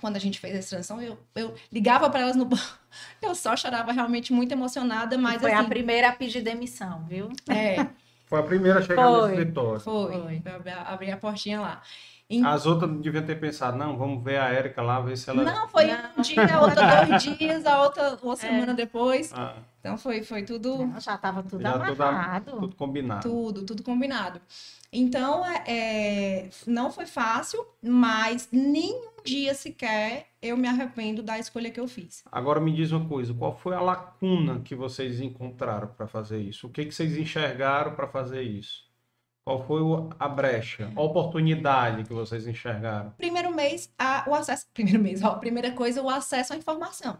quando 0.00 0.16
a 0.16 0.18
gente 0.18 0.38
fez 0.38 0.54
essa 0.54 0.70
transição, 0.70 1.00
eu, 1.00 1.18
eu 1.34 1.54
ligava 1.72 2.08
para 2.10 2.20
elas 2.20 2.36
no 2.36 2.44
banco, 2.44 2.62
eu 3.22 3.34
só 3.34 3.56
chorava 3.56 3.92
realmente 3.92 4.32
muito 4.32 4.52
emocionada, 4.52 5.16
mas 5.18 5.40
Foi 5.40 5.52
assim, 5.52 5.64
a 5.64 5.68
primeira 5.68 6.08
a 6.08 6.12
pedir 6.12 6.42
demissão, 6.42 7.04
viu? 7.08 7.28
é, 7.50 7.76
Foi 8.28 8.40
a 8.40 8.42
primeira 8.42 8.80
a 8.80 8.82
chegar 8.82 9.06
Foi. 9.06 9.20
no 9.20 9.28
escritório. 9.28 9.80
foi, 9.80 10.12
Foi. 10.12 10.40
foi 10.40 10.52
abrir- 10.52 10.70
abrir 10.78 11.10
a 11.12 11.16
portinha 11.16 11.60
lá. 11.60 11.82
Em- 12.28 12.44
As 12.44 12.66
outras 12.66 12.90
deviam 13.00 13.24
ter 13.24 13.38
pensado, 13.38 13.76
não, 13.78 13.96
vamos 13.96 14.22
ver 14.24 14.40
a 14.40 14.48
Érica 14.48 14.82
lá, 14.82 15.00
ver 15.00 15.16
se 15.16 15.30
ela. 15.30 15.44
Não, 15.44 15.68
foi 15.68 15.86
Não. 15.86 15.96
um 16.18 16.22
dia, 16.22 16.56
a 16.56 16.60
outra 16.60 17.06
dois 17.06 17.22
dias, 17.38 17.64
a 17.64 17.82
outra 17.82 18.18
uma 18.20 18.34
semana 18.34 18.74
depois. 18.74 19.32
Ah, 19.32 19.54
Então 19.78 19.96
foi, 19.96 20.24
foi 20.24 20.42
tudo 20.42 20.90
Já 20.98 21.14
estava 21.14 21.42
tudo 21.44 21.62
já 21.62 21.72
tudo, 21.78 22.02
amarrado. 22.02 22.50
tudo 22.58 22.74
combinado. 22.74 23.22
Tudo, 23.28 23.62
tudo 23.64 23.82
combinado. 23.84 24.40
Então, 24.92 25.44
é, 25.46 25.62
é, 25.68 26.50
não 26.66 26.90
foi 26.90 27.06
fácil, 27.06 27.64
mas 27.82 28.48
nenhum 28.50 29.15
dia 29.26 29.54
sequer 29.54 30.28
eu 30.40 30.56
me 30.56 30.68
arrependo 30.68 31.22
da 31.22 31.38
escolha 31.38 31.70
que 31.70 31.80
eu 31.80 31.88
fiz. 31.88 32.22
Agora 32.30 32.60
me 32.60 32.72
diz 32.72 32.92
uma 32.92 33.06
coisa, 33.08 33.34
qual 33.34 33.56
foi 33.56 33.74
a 33.74 33.80
lacuna 33.80 34.60
que 34.60 34.74
vocês 34.74 35.20
encontraram 35.20 35.88
para 35.88 36.06
fazer 36.06 36.40
isso? 36.40 36.66
O 36.66 36.70
que, 36.70 36.84
que 36.86 36.94
vocês 36.94 37.16
enxergaram 37.16 37.94
para 37.94 38.06
fazer 38.06 38.42
isso? 38.42 38.86
Qual 39.44 39.64
foi 39.64 39.80
a 40.18 40.28
brecha, 40.28 40.90
a 40.96 41.00
oportunidade 41.02 42.02
que 42.04 42.12
vocês 42.12 42.46
enxergaram? 42.48 43.10
Primeiro 43.16 43.54
mês, 43.54 43.92
a- 43.98 44.24
o 44.26 44.34
acesso. 44.34 44.66
Primeiro 44.74 45.00
mês, 45.00 45.22
ó, 45.22 45.34
primeira 45.36 45.70
coisa, 45.72 46.02
o 46.02 46.10
acesso 46.10 46.52
à 46.52 46.56
informação. 46.56 47.16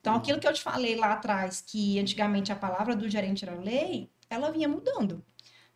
Então, 0.00 0.14
aquilo 0.14 0.38
que 0.40 0.46
eu 0.48 0.52
te 0.52 0.62
falei 0.62 0.96
lá 0.96 1.12
atrás, 1.12 1.60
que 1.60 1.98
antigamente 1.98 2.52
a 2.52 2.56
palavra 2.56 2.94
do 2.96 3.08
gerente 3.10 3.44
era 3.44 3.58
lei, 3.58 4.08
ela 4.30 4.50
vinha 4.50 4.68
mudando. 4.68 5.22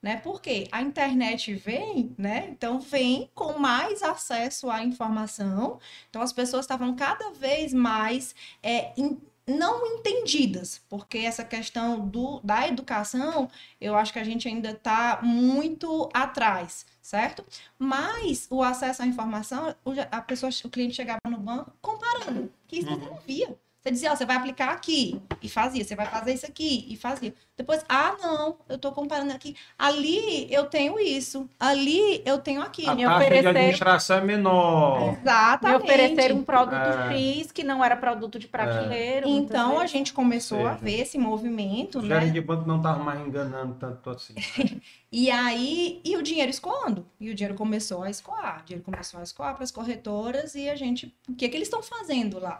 Né? 0.02 0.16
Porque 0.16 0.66
a 0.72 0.80
internet 0.80 1.52
vem, 1.54 2.14
né? 2.16 2.48
Então 2.50 2.80
vem 2.80 3.30
com 3.34 3.58
mais 3.58 4.02
acesso 4.02 4.70
à 4.70 4.82
informação. 4.82 5.78
Então 6.08 6.22
as 6.22 6.32
pessoas 6.32 6.64
estavam 6.64 6.94
cada 6.96 7.30
vez 7.32 7.74
mais 7.74 8.34
é, 8.62 8.92
in- 8.96 9.20
não 9.46 9.84
entendidas, 9.98 10.80
porque 10.88 11.18
essa 11.18 11.44
questão 11.44 12.00
do, 12.08 12.40
da 12.42 12.66
educação, 12.66 13.50
eu 13.80 13.96
acho 13.96 14.12
que 14.12 14.18
a 14.18 14.24
gente 14.24 14.46
ainda 14.48 14.70
está 14.70 15.20
muito 15.22 16.08
atrás, 16.14 16.86
certo? 17.02 17.44
Mas 17.78 18.46
o 18.50 18.62
acesso 18.62 19.02
à 19.02 19.06
informação, 19.06 19.74
o, 19.84 19.90
a 20.10 20.22
pessoa, 20.22 20.50
o 20.64 20.70
cliente 20.70 20.94
chegava 20.94 21.18
no 21.28 21.38
banco 21.38 21.72
comparando, 21.82 22.50
que 22.66 22.78
isso 22.78 22.88
você 22.88 22.96
não 23.04 23.16
via. 23.26 23.58
Você 23.82 23.90
dizia, 23.90 24.12
ó, 24.12 24.16
você 24.16 24.26
vai 24.26 24.36
aplicar 24.36 24.70
aqui 24.72 25.18
e 25.40 25.48
fazia, 25.48 25.82
você 25.82 25.96
vai 25.96 26.04
fazer 26.04 26.34
isso 26.34 26.44
aqui 26.44 26.86
e 26.90 26.96
fazia. 26.96 27.34
Depois, 27.56 27.82
ah, 27.88 28.14
não, 28.20 28.56
eu 28.68 28.76
tô 28.78 28.92
comparando 28.92 29.32
aqui. 29.32 29.56
Ali 29.78 30.46
eu 30.52 30.66
tenho 30.66 30.98
isso, 31.00 31.48
ali 31.58 32.22
eu 32.26 32.38
tenho 32.38 32.60
A 32.60 32.64
aquilo. 32.66 32.94
me 32.94 33.02
taxa 33.04 33.16
de 33.18 33.24
ofereceram- 33.24 33.50
administração 33.50 34.18
é 34.18 34.20
menor. 34.20 35.00
Me 35.12 35.18
Exatamente. 35.18 35.82
ofereceram 35.84 36.36
um 36.36 36.42
produto 36.44 36.74
É. 36.76 37.16
X 37.16 37.52
que 37.52 37.64
não 37.64 37.82
era 37.82 37.96
produto 37.96 38.38
de 38.38 38.46
prateleira. 38.48 39.26
muitas 39.26 39.50
Então 39.50 39.76
a 39.76 39.80
vezes. 39.80 39.90
gente 39.92 40.12
começou 40.12 40.66
a 40.66 40.74
ver 40.74 41.00
esse 41.00 41.16
movimento, 41.16 42.00
O 42.00 42.02
né? 42.02 42.26
de 42.26 42.40
banco 42.42 42.68
não 42.68 42.76
estava 42.76 43.02
mais 43.02 43.18
enganando 43.26 43.74
tanto 43.80 44.10
assim. 44.10 44.34
E 45.12 45.28
aí, 45.28 46.00
e 46.04 46.16
o 46.16 46.22
dinheiro 46.22 46.50
escoando. 46.52 47.04
E 47.18 47.30
o 47.30 47.34
dinheiro 47.34 47.56
começou 47.56 48.04
a 48.04 48.10
escoar. 48.10 48.60
O 48.60 48.64
dinheiro 48.64 48.84
começou 48.84 49.18
a 49.18 49.24
escoar 49.24 49.54
para 49.56 49.64
as 49.64 49.72
corretoras 49.72 50.54
e 50.54 50.68
a 50.70 50.76
gente. 50.76 51.12
O 51.28 51.34
que, 51.34 51.48
que 51.48 51.56
eles 51.56 51.66
estão 51.66 51.82
fazendo 51.82 52.38
lá? 52.38 52.58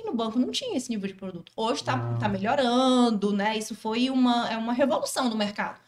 E 0.00 0.06
no 0.06 0.14
banco 0.14 0.38
não 0.38 0.50
tinha 0.50 0.76
esse 0.76 0.88
nível 0.88 1.06
de 1.08 1.14
produto. 1.14 1.52
Hoje 1.54 1.82
está 1.82 1.94
Não. 1.96 2.18
tá 2.18 2.26
melhorando, 2.28 3.32
né? 3.32 3.56
Isso 3.58 3.74
foi 3.74 4.08
uma, 4.08 4.50
é 4.50 4.56
uma 4.56 4.72
revolução 4.72 5.28
no 5.28 5.36
mercado. 5.36 5.78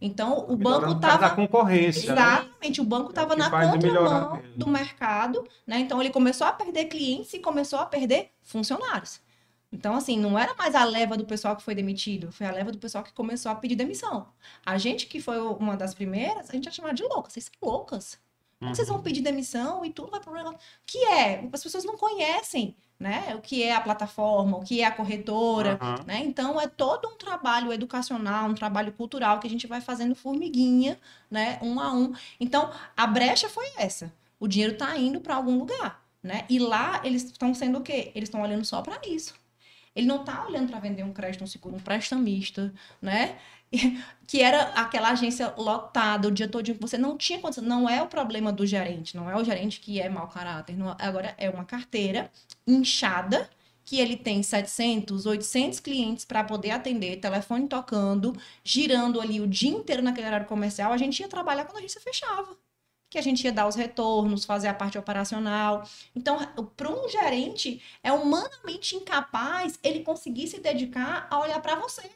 Então, 0.00 0.38
o 0.48 0.56
banco 0.56 0.86
Melhorando 0.86 0.94
estava. 0.94 1.30
concorrência. 1.30 2.14
né? 2.14 2.20
Exatamente, 2.20 2.80
o 2.80 2.84
banco 2.84 3.08
É 3.08 3.10
estava 3.10 3.34
que 3.34 3.38
na 3.40 3.50
contramão 3.50 4.42
do 4.56 4.66
mercado, 4.66 5.46
né? 5.66 5.78
Então 5.78 6.00
ele 6.00 6.10
começou 6.10 6.46
a 6.46 6.52
perder 6.52 6.86
clientes 6.86 7.32
e 7.34 7.38
começou 7.38 7.78
a 7.78 7.86
perder 7.86 8.30
funcionários. 8.42 9.20
Então, 9.72 9.94
assim, 9.94 10.18
não 10.18 10.36
era 10.38 10.52
mais 10.54 10.74
a 10.74 10.82
leva 10.84 11.16
do 11.16 11.24
pessoal 11.24 11.54
que 11.54 11.62
foi 11.62 11.74
demitido, 11.76 12.32
foi 12.32 12.46
a 12.46 12.50
leva 12.50 12.72
do 12.72 12.78
pessoal 12.78 13.04
que 13.04 13.12
começou 13.12 13.52
a 13.52 13.54
pedir 13.54 13.76
demissão. 13.76 14.26
A 14.66 14.76
gente 14.78 15.06
que 15.06 15.20
foi 15.20 15.38
uma 15.38 15.76
das 15.76 15.94
primeiras, 15.94 16.48
a 16.50 16.52
gente 16.54 16.64
ia 16.64 16.72
chamar 16.72 16.92
de 16.94 17.04
louca. 17.04 17.30
Vocês 17.30 17.44
são 17.44 17.70
loucas. 17.70 18.18
Como 18.60 18.74
vocês 18.74 18.88
Uhum. 18.88 18.94
vão 18.96 19.02
pedir 19.02 19.22
demissão 19.22 19.84
e 19.84 19.90
tudo 19.90 20.10
vai 20.10 20.20
pro 20.20 20.34
negócio? 20.34 20.58
O 20.58 20.60
que 20.86 20.98
é? 21.06 21.48
As 21.50 21.62
pessoas 21.62 21.82
não 21.82 21.96
conhecem, 21.96 22.76
né? 22.98 23.34
O 23.34 23.40
que 23.40 23.62
é 23.62 23.74
a 23.74 23.80
plataforma, 23.80 24.58
o 24.58 24.62
que 24.62 24.82
é 24.82 24.84
a 24.84 24.90
corretora, 24.90 25.78
Aham. 25.80 26.04
né? 26.06 26.20
Então 26.22 26.60
é 26.60 26.68
todo 26.68 27.08
um 27.08 27.16
trabalho 27.16 27.72
educacional, 27.72 28.48
um 28.50 28.54
trabalho 28.54 28.92
cultural 28.92 29.40
que 29.40 29.46
a 29.46 29.50
gente 29.50 29.66
vai 29.66 29.80
fazendo 29.80 30.14
formiguinha, 30.14 30.98
né? 31.30 31.58
Um 31.62 31.80
a 31.80 31.90
um. 31.92 32.12
Então 32.38 32.70
a 32.94 33.06
brecha 33.06 33.48
foi 33.48 33.64
essa. 33.78 34.12
O 34.38 34.46
dinheiro 34.46 34.74
está 34.74 34.94
indo 34.96 35.20
para 35.20 35.34
algum 35.36 35.58
lugar, 35.58 36.02
né? 36.22 36.44
E 36.50 36.58
lá 36.58 37.00
eles 37.02 37.24
estão 37.24 37.54
sendo 37.54 37.78
o 37.78 37.82
quê? 37.82 38.12
Eles 38.14 38.28
estão 38.28 38.42
olhando 38.42 38.64
só 38.66 38.82
para 38.82 39.00
isso. 39.08 39.34
Ele 39.96 40.06
não 40.06 40.20
está 40.20 40.46
olhando 40.46 40.70
para 40.70 40.78
vender 40.78 41.02
um 41.02 41.12
crédito, 41.12 41.42
um 41.42 41.46
seguro, 41.46 41.76
um 41.76 41.80
prestamista, 41.80 42.72
né? 43.02 43.38
Que 44.26 44.40
era 44.42 44.62
aquela 44.74 45.10
agência 45.10 45.52
lotada 45.56 46.28
o 46.28 46.30
dia 46.30 46.48
todo 46.48 46.72
você 46.80 46.96
não 46.96 47.16
tinha 47.16 47.40
condição. 47.40 47.64
Não 47.64 47.88
é 47.88 48.00
o 48.02 48.06
problema 48.06 48.52
do 48.52 48.64
gerente, 48.66 49.16
não 49.16 49.28
é 49.28 49.36
o 49.36 49.44
gerente 49.44 49.80
que 49.80 50.00
é 50.00 50.08
mau 50.08 50.28
caráter. 50.28 50.76
não- 50.76 50.96
agora 51.00 51.34
é 51.38 51.50
uma 51.50 51.64
carteira 51.64 52.30
inchada 52.66 53.48
que 53.84 53.98
ele 53.98 54.16
tem 54.16 54.40
700, 54.42 55.26
800 55.26 55.80
clientes 55.80 56.24
para 56.24 56.44
poder 56.44 56.70
atender, 56.70 57.16
telefone 57.18 57.66
tocando, 57.66 58.32
girando 58.62 59.20
ali 59.20 59.40
o 59.40 59.48
dia 59.48 59.70
inteiro 59.70 60.00
naquele 60.02 60.26
horário 60.28 60.46
comercial. 60.46 60.92
A 60.92 60.96
gente 60.96 61.18
ia 61.20 61.28
trabalhar 61.28 61.64
quando 61.64 61.76
a 61.76 61.78
agência 61.80 62.00
fechava. 62.00 62.56
Que 63.10 63.18
a 63.18 63.22
gente 63.22 63.44
ia 63.44 63.52
dar 63.52 63.66
os 63.68 63.74
retornos, 63.76 64.44
fazer 64.44 64.68
a 64.68 64.74
parte 64.74 64.96
operacional. 64.98 65.84
Então, 66.14 66.38
para 66.76 66.90
um 66.90 67.08
gerente, 67.08 67.82
é 68.02 68.12
humanamente 68.12 68.94
incapaz 68.96 69.78
ele 69.82 70.00
conseguir 70.04 70.46
se 70.48 70.60
dedicar 70.60 71.26
a 71.30 71.40
olhar 71.40 71.60
para 71.60 71.74
você. 71.76 72.08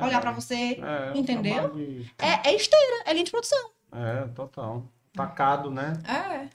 Olhar 0.00 0.20
para 0.20 0.32
você. 0.32 0.80
É, 0.82 1.12
entendeu? 1.18 1.70
de- 1.72 2.10
É, 2.18 2.50
é 2.50 2.54
esteira, 2.54 3.02
é 3.06 3.12
linha 3.12 3.24
de 3.24 3.30
produção. 3.30 3.70
É, 3.92 4.26
total. 4.34 4.86
Tacado, 5.14 5.70
né? 5.70 5.94
É. 6.06 6.48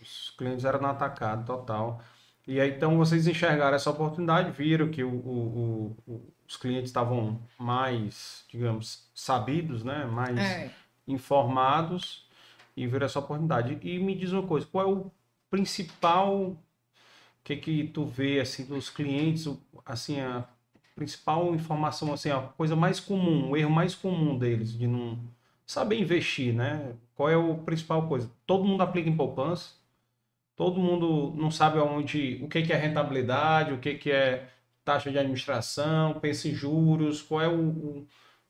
Os 0.00 0.30
clientes 0.38 0.64
eram 0.64 0.80
no 0.80 0.86
atacado, 0.88 1.44
total. 1.44 2.00
E 2.46 2.60
aí, 2.60 2.70
então, 2.70 2.96
vocês 2.96 3.26
enxergaram 3.26 3.76
essa 3.76 3.90
oportunidade, 3.90 4.50
viram 4.52 4.88
que 4.90 5.02
o, 5.04 5.10
o- 5.10 5.96
o- 6.06 6.32
os 6.46 6.56
clientes 6.56 6.88
estavam 6.88 7.40
mais, 7.58 8.44
digamos, 8.48 9.06
sabidos, 9.14 9.84
né? 9.84 10.06
Mais 10.06 10.38
É. 10.38 10.70
informados 11.06 12.26
e 12.76 12.86
viram 12.86 13.04
essa 13.06 13.18
oportunidade. 13.18 13.78
E 13.82 13.98
me 13.98 14.14
diz 14.14 14.32
uma 14.32 14.46
coisa, 14.46 14.66
qual 14.70 14.84
é 14.88 14.90
o 14.90 15.10
principal, 15.50 16.56
que 17.44 17.56
que 17.56 17.84
tu 17.88 18.06
vê, 18.06 18.40
assim, 18.40 18.64
dos 18.64 18.88
clientes, 18.88 19.46
assim, 19.84 20.20
a 20.20 20.44
principal 20.98 21.54
informação, 21.54 22.12
assim, 22.12 22.30
a 22.30 22.40
coisa 22.42 22.76
mais 22.76 23.00
comum, 23.00 23.50
o 23.50 23.56
erro 23.56 23.70
mais 23.70 23.94
comum 23.94 24.36
deles, 24.38 24.76
de 24.76 24.86
não 24.86 25.18
saber 25.66 26.00
investir, 26.00 26.54
né? 26.54 26.94
Qual 27.14 27.30
é 27.30 27.34
a 27.34 27.54
principal 27.64 28.08
coisa? 28.08 28.30
Todo 28.46 28.64
mundo 28.64 28.82
aplica 28.82 29.08
em 29.08 29.16
poupança, 29.16 29.74
todo 30.56 30.80
mundo 30.80 31.34
não 31.36 31.50
sabe 31.50 31.78
aonde, 31.78 32.40
o 32.42 32.48
que 32.48 32.62
que 32.62 32.72
é 32.72 32.76
rentabilidade, 32.76 33.72
o 33.72 33.78
que 33.80 33.94
que 33.96 34.10
é 34.10 34.48
taxa 34.84 35.10
de 35.10 35.18
administração, 35.18 36.18
pensa 36.20 36.48
em 36.48 36.54
juros, 36.54 37.22
qual 37.22 37.42
é 37.42 37.48
o, 37.48 37.68
o, 37.68 38.08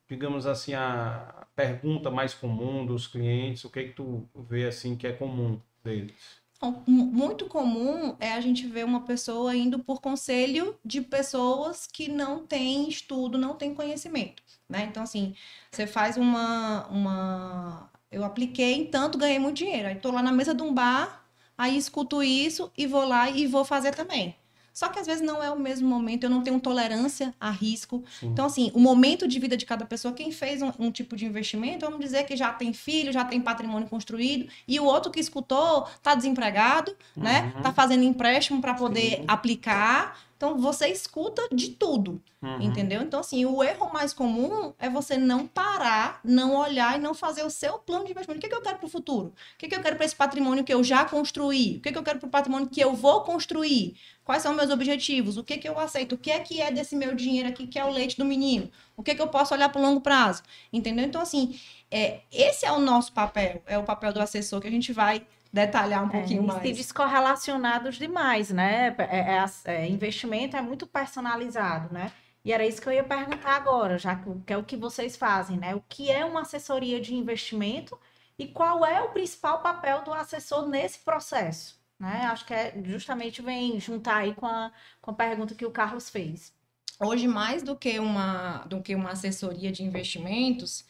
digamos 0.09 0.47
assim, 0.47 0.75
a 0.75 1.47
pergunta 1.57 2.11
mais 2.11 2.35
comum 2.35 2.87
dos 2.87 3.07
clientes, 3.07 3.65
o 3.65 3.71
que 3.71 3.85
que 3.85 3.93
tu 3.95 4.29
vê 4.35 4.67
assim 4.67 4.97
que 4.97 5.07
é 5.07 5.13
comum 5.13 5.61
deles? 5.85 6.38
Então, 6.59 6.83
mu- 6.89 7.07
muito 7.07 7.47
comum 7.47 8.17
é 8.21 8.33
a 8.35 8.41
gente 8.43 8.67
ver 8.67 8.85
uma 8.85 9.03
pessoa 9.05 9.57
indo 9.57 9.79
por 9.79 10.01
conselho 10.01 10.77
de 10.85 11.01
pessoas 11.01 11.87
que 11.87 12.09
não 12.11 12.47
têm 12.47 12.89
estudo, 12.89 13.39
não 13.39 13.55
têm 13.57 13.75
conhecimento, 13.75 14.43
né? 14.69 14.85
Então, 14.85 15.03
assim, 15.03 15.35
você 15.71 15.87
faz 15.87 16.17
uma, 16.17 16.87
uma... 16.89 17.91
Eu 18.11 18.25
apliquei 18.25 18.87
tanto, 18.89 19.19
ganhei 19.19 19.39
muito 19.39 19.57
dinheiro. 19.59 19.89
Aí 19.89 19.97
tô 19.97 20.11
lá 20.11 20.23
na 20.23 20.33
mesa 20.33 20.55
de 20.55 20.63
um 20.63 20.75
bar, 20.75 21.25
aí 21.57 21.77
escuto 21.77 22.23
isso 22.23 22.73
e 22.77 22.87
vou 22.87 23.05
lá 23.07 23.31
e 23.31 23.47
vou 23.47 23.65
fazer 23.65 23.95
também. 23.95 24.37
Só 24.73 24.89
que 24.89 24.99
às 24.99 25.07
vezes 25.07 25.23
não 25.23 25.43
é 25.43 25.51
o 25.51 25.59
mesmo 25.59 25.89
momento, 25.89 26.25
eu 26.25 26.31
não 26.31 26.43
tenho 26.43 26.59
tolerância 26.61 27.35
a 27.41 27.51
risco. 27.51 28.05
Sim. 28.21 28.29
Então, 28.29 28.47
assim, 28.47 28.71
o 28.75 28.81
momento 28.81 29.27
de 29.27 29.39
vida 29.39 29.57
de 29.57 29.67
cada 29.67 29.85
pessoa, 29.85 30.15
quem 30.15 30.31
fez 30.31 30.63
um, 30.63 30.73
um 30.79 30.91
tipo 30.91 31.17
de 31.17 31.27
investimento, 31.27 31.85
vamos 31.85 32.01
dizer 32.01 32.25
que 32.25 32.37
já 32.37 32.53
tem 32.53 32.73
filho, 32.73 33.13
já 33.13 33.25
tem 33.25 33.41
patrimônio 33.41 33.89
construído, 33.89 34.49
e 34.67 34.79
o 34.79 34.85
outro 34.85 35.11
que 35.11 35.21
escutou 35.21 35.87
está 35.97 36.15
desempregado, 36.15 36.95
né? 37.17 37.53
Uhum. 37.57 37.63
Tá 37.63 37.73
fazendo 37.73 38.05
empréstimo 38.05 38.61
para 38.61 38.75
poder 38.75 39.17
Sim. 39.17 39.25
aplicar. 39.27 40.28
Então, 40.39 40.57
você 40.57 40.87
escuta 40.87 41.43
de 41.53 41.71
tudo, 41.71 42.23
Uhum. 42.41 42.63
entendeu? 42.63 43.03
Então, 43.03 43.19
assim, 43.19 43.45
o 43.45 43.61
erro 43.61 43.93
mais 43.93 44.13
comum 44.13 44.73
é 44.79 44.89
você 44.89 45.19
não 45.19 45.49
parar, 45.49 46.21
não 46.23 46.55
olhar 46.55 46.97
e 46.97 47.03
não 47.03 47.13
fazer 47.13 47.43
o 47.43 47.51
seu 47.51 47.77
plano 47.81 48.05
de 48.05 48.13
investimento. 48.13 48.39
O 48.39 48.41
que, 48.41 48.49
que 48.49 48.55
eu 48.55 48.63
quero 48.63 48.79
para 48.79 48.87
o 48.87 48.89
futuro? 48.89 49.27
O 49.55 49.59
que, 49.59 49.67
que 49.67 49.75
eu 49.75 49.83
quero 49.83 49.97
para 49.97 50.05
esse 50.07 50.15
patrimônio 50.15 50.63
que 50.63 50.73
eu 50.73 50.85
já 50.85 51.05
construí? 51.05 51.79
O 51.79 51.81
que, 51.81 51.91
que 51.91 51.99
eu 51.99 52.05
quero 52.05 52.21
para 52.21 52.29
o 52.29 52.31
patrimônio 52.31 52.69
que 52.69 52.81
eu 52.81 52.95
vou 52.95 53.23
construir? 53.23 53.97
Quais 54.25 54.41
são 54.43 54.55
meus 54.55 54.71
objetivos? 54.71 55.37
O 55.37 55.43
que, 55.43 55.59
que 55.59 55.69
eu 55.69 55.77
aceito? 55.77 56.15
O 56.15 56.19
que 56.19 56.31
é 56.31 56.39
que 56.39 56.61
é 56.63 56.71
desse 56.71 56.95
meu 56.95 57.17
dinheiro 57.17 57.49
aqui, 57.49 57.67
que 57.67 57.77
é 57.79 57.85
o 57.85 57.91
leite 57.91 58.17
do 58.17 58.25
menino? 58.25 58.71
O 58.97 59.03
que, 59.03 59.17
que 59.17 59.23
eu 59.23 59.29
posso 59.29 59.53
olhar 59.55 59.69
para 59.71 59.81
o 59.81 59.85
longo 59.85 60.01
prazo? 60.01 60.45
Entendeu? 60.73 61.05
Então, 61.05 61.21
assim, 61.21 61.59
é, 61.91 62.21
esse 62.31 62.65
é 62.65 62.71
o 62.71 62.79
nosso 62.79 63.13
papel, 63.13 63.61
é 63.67 63.77
o 63.77 63.83
papel 63.83 64.13
do 64.13 64.21
assessor 64.21 64.61
que 64.61 64.69
a 64.69 64.71
gente 64.71 64.93
vai 64.93 65.27
detalhar 65.53 66.05
um 66.05 66.09
pouquinho 66.09 66.43
é, 66.43 66.47
mais. 66.47 66.65
E 66.65 66.73
descorrelacionados 66.73 67.97
demais, 67.97 68.51
né? 68.51 68.95
É, 68.99 69.37
é, 69.37 69.45
é, 69.65 69.89
investimento 69.89 70.57
é 70.57 70.63
muito 70.63 70.87
personalizado, 70.87 71.93
né? 71.93 72.13
E 72.45 72.53
era 72.53 72.67
isso 72.67 72.81
que 72.81 72.89
eu 72.89 72.93
ia 72.93 73.05
perguntar 73.05 73.57
agora, 73.57 73.99
já 73.99 74.17
que, 74.17 74.31
que 74.47 74.53
é 74.53 74.57
o 74.57 74.65
que 74.65 74.77
vocês 74.77 75.17
fazem, 75.17 75.59
né? 75.59 75.75
O 75.75 75.83
que 75.89 76.11
é 76.11 76.25
uma 76.25 76.43
assessoria 76.43 77.01
de 77.01 77.15
investimento 77.15 77.99
e 78.39 78.47
qual 78.47 78.87
é 78.87 79.03
o 79.03 79.11
principal 79.11 79.61
papel 79.61 80.03
do 80.05 80.13
assessor 80.13 80.67
nesse 80.69 81.01
processo? 81.01 81.79
Né? 81.99 82.23
Acho 82.31 82.47
que 82.47 82.55
é 82.55 82.81
justamente 82.85 83.43
vem 83.43 83.81
juntar 83.81 84.19
aí 84.19 84.35
com 84.35 84.47
a, 84.47 84.71
com 85.01 85.11
a 85.11 85.15
pergunta 85.15 85.55
que 85.55 85.67
o 85.67 85.71
Carlos 85.71 86.09
fez. 86.09 86.55
Hoje, 87.01 87.27
mais 87.27 87.63
do 87.63 87.77
que 87.77 87.99
uma, 87.99 88.59
do 88.67 88.81
que 88.81 88.95
uma 88.95 89.11
assessoria 89.11 89.71
de 89.71 89.83
investimentos, 89.83 90.85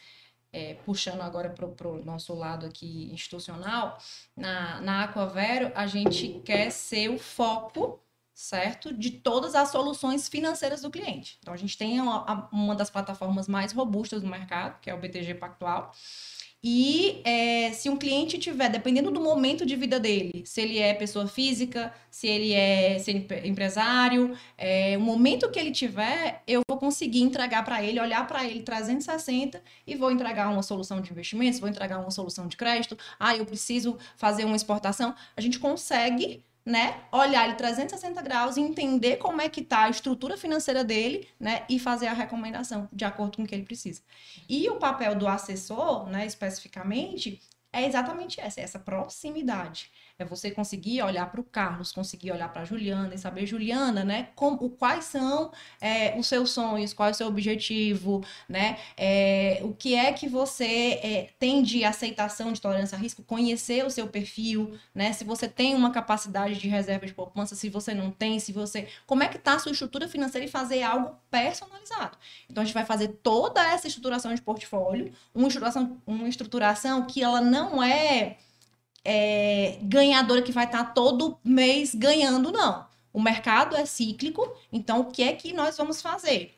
é, 0.51 0.75
puxando 0.85 1.21
agora 1.21 1.49
para 1.49 1.87
o 1.87 2.03
nosso 2.03 2.33
lado 2.33 2.65
aqui 2.65 3.11
institucional, 3.13 3.97
na, 4.35 4.81
na 4.81 5.03
Aquavero, 5.03 5.71
a 5.75 5.85
gente 5.87 6.41
quer 6.43 6.71
ser 6.71 7.09
o 7.09 7.17
foco 7.17 8.01
certo? 8.39 8.93
De 8.93 9.11
todas 9.11 9.53
as 9.53 9.67
soluções 9.67 10.29
financeiras 10.29 10.81
do 10.81 10.89
cliente. 10.89 11.37
Então, 11.41 11.53
a 11.53 11.57
gente 11.57 11.77
tem 11.77 11.99
uma, 11.99 12.49
uma 12.53 12.73
das 12.73 12.89
plataformas 12.89 13.49
mais 13.49 13.73
robustas 13.73 14.21
do 14.21 14.29
mercado, 14.29 14.79
que 14.79 14.89
é 14.89 14.93
o 14.93 14.97
BTG 14.97 15.35
Pactual. 15.35 15.91
E 16.61 17.21
é, 17.23 17.71
se 17.71 17.89
um 17.89 17.95
cliente 17.95 18.37
tiver, 18.37 18.69
dependendo 18.69 19.09
do 19.09 19.21
momento 19.21 19.65
de 19.65 19.77
vida 19.77 19.97
dele, 19.97 20.43
se 20.45 20.59
ele 20.59 20.77
é 20.77 20.93
pessoa 20.93 21.25
física, 21.25 21.93
se 22.11 22.27
ele 22.27 22.51
é, 22.51 22.99
se 22.99 23.11
é 23.11 23.47
empresário, 23.47 24.37
é, 24.57 24.97
o 24.97 25.01
momento 25.01 25.49
que 25.49 25.57
ele 25.57 25.71
tiver, 25.71 26.43
eu 26.45 26.61
vou 26.69 26.77
conseguir 26.77 27.21
entregar 27.21 27.63
para 27.63 27.81
ele, 27.81 27.97
olhar 27.97 28.27
para 28.27 28.43
ele 28.43 28.61
360 28.61 29.63
e 29.87 29.95
vou 29.95 30.11
entregar 30.11 30.49
uma 30.49 30.61
solução 30.61 30.99
de 30.99 31.09
investimentos, 31.11 31.61
vou 31.61 31.69
entregar 31.69 31.97
uma 31.97 32.11
solução 32.11 32.45
de 32.45 32.57
crédito. 32.57 32.97
Ah, 33.17 33.37
eu 33.37 33.45
preciso 33.45 33.97
fazer 34.17 34.43
uma 34.43 34.55
exportação. 34.57 35.15
A 35.37 35.41
gente 35.41 35.59
consegue 35.59 36.43
né, 36.69 37.01
olhar 37.11 37.47
ele 37.47 37.55
360 37.55 38.21
graus 38.21 38.55
entender 38.55 39.17
como 39.17 39.41
é 39.41 39.49
que 39.49 39.61
está 39.61 39.85
a 39.85 39.89
estrutura 39.89 40.37
financeira 40.37 40.83
dele, 40.83 41.27
né, 41.39 41.65
e 41.67 41.79
fazer 41.79 42.07
a 42.07 42.13
recomendação 42.13 42.87
de 42.93 43.03
acordo 43.03 43.37
com 43.37 43.43
o 43.43 43.47
que 43.47 43.55
ele 43.55 43.63
precisa. 43.63 44.01
E 44.47 44.69
o 44.69 44.75
papel 44.75 45.15
do 45.15 45.27
assessor, 45.27 46.07
né, 46.07 46.25
especificamente, 46.27 47.41
é 47.73 47.85
exatamente 47.85 48.39
essa, 48.39 48.61
essa 48.61 48.79
proximidade. 48.79 49.91
É 50.19 50.25
você 50.25 50.51
conseguir 50.51 51.01
olhar 51.01 51.31
para 51.31 51.39
o 51.39 51.43
Carlos, 51.45 51.93
conseguir 51.93 52.33
olhar 52.33 52.51
para 52.51 52.63
a 52.63 52.65
Juliana 52.65 53.15
e 53.15 53.17
saber, 53.17 53.45
Juliana, 53.45 54.03
né, 54.03 54.27
como, 54.35 54.69
quais 54.71 55.05
são 55.05 55.49
é, 55.79 56.13
os 56.19 56.27
seus 56.27 56.51
sonhos, 56.51 56.91
qual 56.91 57.07
é 57.07 57.11
o 57.11 57.15
seu 57.15 57.25
objetivo, 57.25 58.21
né, 58.47 58.77
é, 58.97 59.61
o 59.63 59.73
que 59.73 59.95
é 59.95 60.11
que 60.11 60.27
você 60.27 60.99
é, 61.01 61.29
tem 61.39 61.63
de 61.63 61.85
aceitação 61.85 62.51
de 62.51 62.59
tolerância 62.59 62.97
a 62.97 63.01
risco, 63.01 63.23
conhecer 63.23 63.85
o 63.85 63.89
seu 63.89 64.07
perfil, 64.07 64.77
né, 64.93 65.13
se 65.13 65.23
você 65.23 65.47
tem 65.47 65.73
uma 65.73 65.89
capacidade 65.89 66.59
de 66.59 66.67
reserva 66.67 67.05
de 67.05 67.13
poupança, 67.13 67.55
se 67.55 67.69
você 67.69 67.93
não 67.93 68.11
tem, 68.11 68.41
se 68.41 68.51
você, 68.51 68.89
como 69.07 69.23
é 69.23 69.29
que 69.29 69.37
está 69.37 69.53
a 69.53 69.59
sua 69.59 69.71
estrutura 69.71 70.05
financeira 70.09 70.45
e 70.45 70.49
fazer 70.49 70.83
algo 70.83 71.15
personalizado. 71.31 72.17
Então 72.49 72.61
a 72.61 72.65
gente 72.65 72.73
vai 72.73 72.85
fazer 72.85 73.07
toda 73.23 73.65
essa 73.65 73.87
estruturação 73.87 74.35
de 74.35 74.41
portfólio, 74.41 75.13
uma 75.33 75.47
estruturação, 75.47 76.01
uma 76.05 76.27
estruturação 76.27 77.05
que 77.05 77.23
ela 77.23 77.39
não 77.39 77.81
é 77.81 78.35
é, 79.03 79.77
ganhadora 79.81 80.41
que 80.41 80.51
vai 80.51 80.65
estar 80.65 80.83
tá 80.83 80.91
todo 80.91 81.37
mês 81.43 81.95
ganhando, 81.95 82.51
não. 82.51 82.87
O 83.11 83.21
mercado 83.21 83.75
é 83.75 83.85
cíclico, 83.85 84.55
então 84.71 85.01
o 85.01 85.05
que 85.05 85.23
é 85.23 85.33
que 85.33 85.53
nós 85.53 85.77
vamos 85.77 86.01
fazer? 86.01 86.55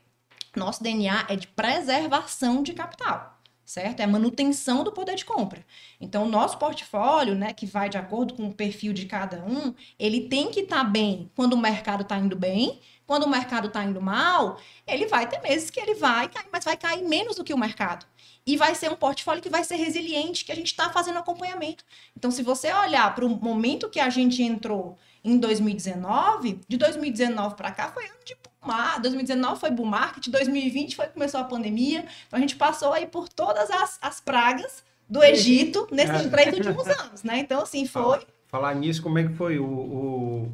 Nosso 0.56 0.84
DNA 0.84 1.26
é 1.30 1.36
de 1.36 1.48
preservação 1.48 2.62
de 2.62 2.74
capital, 2.74 3.40
certo? 3.64 4.02
É 4.02 4.08
manutenção 4.08 4.84
do 4.84 4.92
poder 4.92 5.16
de 5.16 5.24
compra. 5.24 5.66
Então, 6.00 6.26
o 6.26 6.30
nosso 6.30 6.58
portfólio, 6.58 7.36
né, 7.36 7.54
que 7.54 7.66
vai 7.66 7.88
de 7.88 7.98
acordo 7.98 8.34
com 8.34 8.48
o 8.48 8.54
perfil 8.54 8.92
de 8.92 9.06
cada 9.06 9.42
um, 9.46 9.74
ele 9.98 10.28
tem 10.28 10.52
que 10.52 10.62
estar 10.62 10.80
tá 10.80 10.84
bem 10.84 11.32
quando 11.36 11.54
o 11.54 11.58
mercado 11.58 12.02
está 12.02 12.18
indo 12.18 12.36
bem, 12.36 12.82
quando 13.08 13.24
o 13.24 13.30
mercado 13.30 13.68
está 13.68 13.84
indo 13.84 14.02
mal, 14.02 14.60
ele 14.86 15.06
vai 15.06 15.28
ter 15.28 15.40
meses 15.40 15.70
que 15.70 15.80
ele 15.80 15.96
vai 15.96 16.28
cair, 16.28 16.48
mas 16.52 16.66
vai 16.66 16.76
cair 16.76 17.04
menos 17.04 17.38
do 17.38 17.44
que 17.46 17.54
o 17.54 17.58
mercado 17.58 18.06
e 18.52 18.58
vai 18.58 18.76
ser 18.76 18.92
um 18.92 18.98
portfólio 18.98 19.42
que 19.42 19.48
vai 19.48 19.64
ser 19.64 19.78
resiliente, 19.78 20.44
que 20.44 20.52
a 20.52 20.56
gente 20.56 20.68
está 20.68 20.90
fazendo 20.90 21.18
acompanhamento. 21.18 21.86
Então, 22.18 22.30
se 22.30 22.44
você 22.44 22.70
olhar 22.74 23.16
para 23.16 23.26
o 23.26 23.30
momento 23.30 23.90
que 23.90 24.00
a 24.00 24.10
gente 24.10 24.44
entrou 24.44 24.98
em 25.24 25.38
2019, 25.38 26.60
de 26.68 26.76
2019 26.76 27.56
para 27.56 27.72
cá 27.72 27.88
foi 27.94 28.04
ano 28.04 28.20
de 28.26 28.36
boom 28.36 29.00
2019 29.02 29.58
foi 29.58 29.72
boom 29.72 29.86
market, 29.86 30.28
2020 30.28 30.98
foi 30.98 31.08
que 31.08 31.14
começou 31.14 31.40
a 31.40 31.46
pandemia. 31.46 32.06
Então, 32.28 32.38
a 32.38 32.42
gente 32.42 32.58
passou 32.58 32.92
aí 32.92 33.08
por 33.08 33.30
todas 33.30 33.72
as, 33.72 33.98
as 34.02 34.20
pragas 34.20 34.84
do 35.08 35.24
Egito 35.24 35.88
nesses 35.90 36.26
é. 36.26 36.30
três 36.30 36.54
últimos 36.54 36.88
anos, 36.88 37.24
né? 37.24 37.40
Então, 37.40 37.62
assim, 37.62 37.86
foi... 37.86 38.04
Falar, 38.04 38.26
falar 38.48 38.76
nisso, 38.76 39.02
como 39.02 39.18
é 39.18 39.24
que 39.24 39.34
foi 39.34 39.60
o, 39.60 39.66
o, 39.66 40.52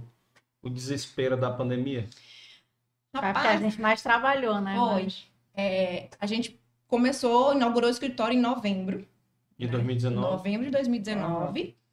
o 0.62 0.70
desespero 0.70 1.36
da 1.36 1.50
pandemia? 1.50 2.08
Rapaz, 3.12 3.60
a 3.60 3.64
gente 3.64 3.82
mais 3.82 4.04
trabalhou, 4.04 4.62
né? 4.62 4.76
Foi. 4.76 5.08
É, 5.56 6.10
a 6.22 6.28
gente 6.28 6.60
começou, 6.88 7.54
inaugurou 7.54 7.90
o 7.90 7.92
escritório 7.92 8.38
em 8.38 8.42
novembro. 8.42 9.06
De 9.58 9.66
né? 9.66 9.72
2019? 9.72 10.32
Novembro 10.32 10.66
de 10.66 10.72
2019. 10.72 11.76
Ah, 11.76 11.88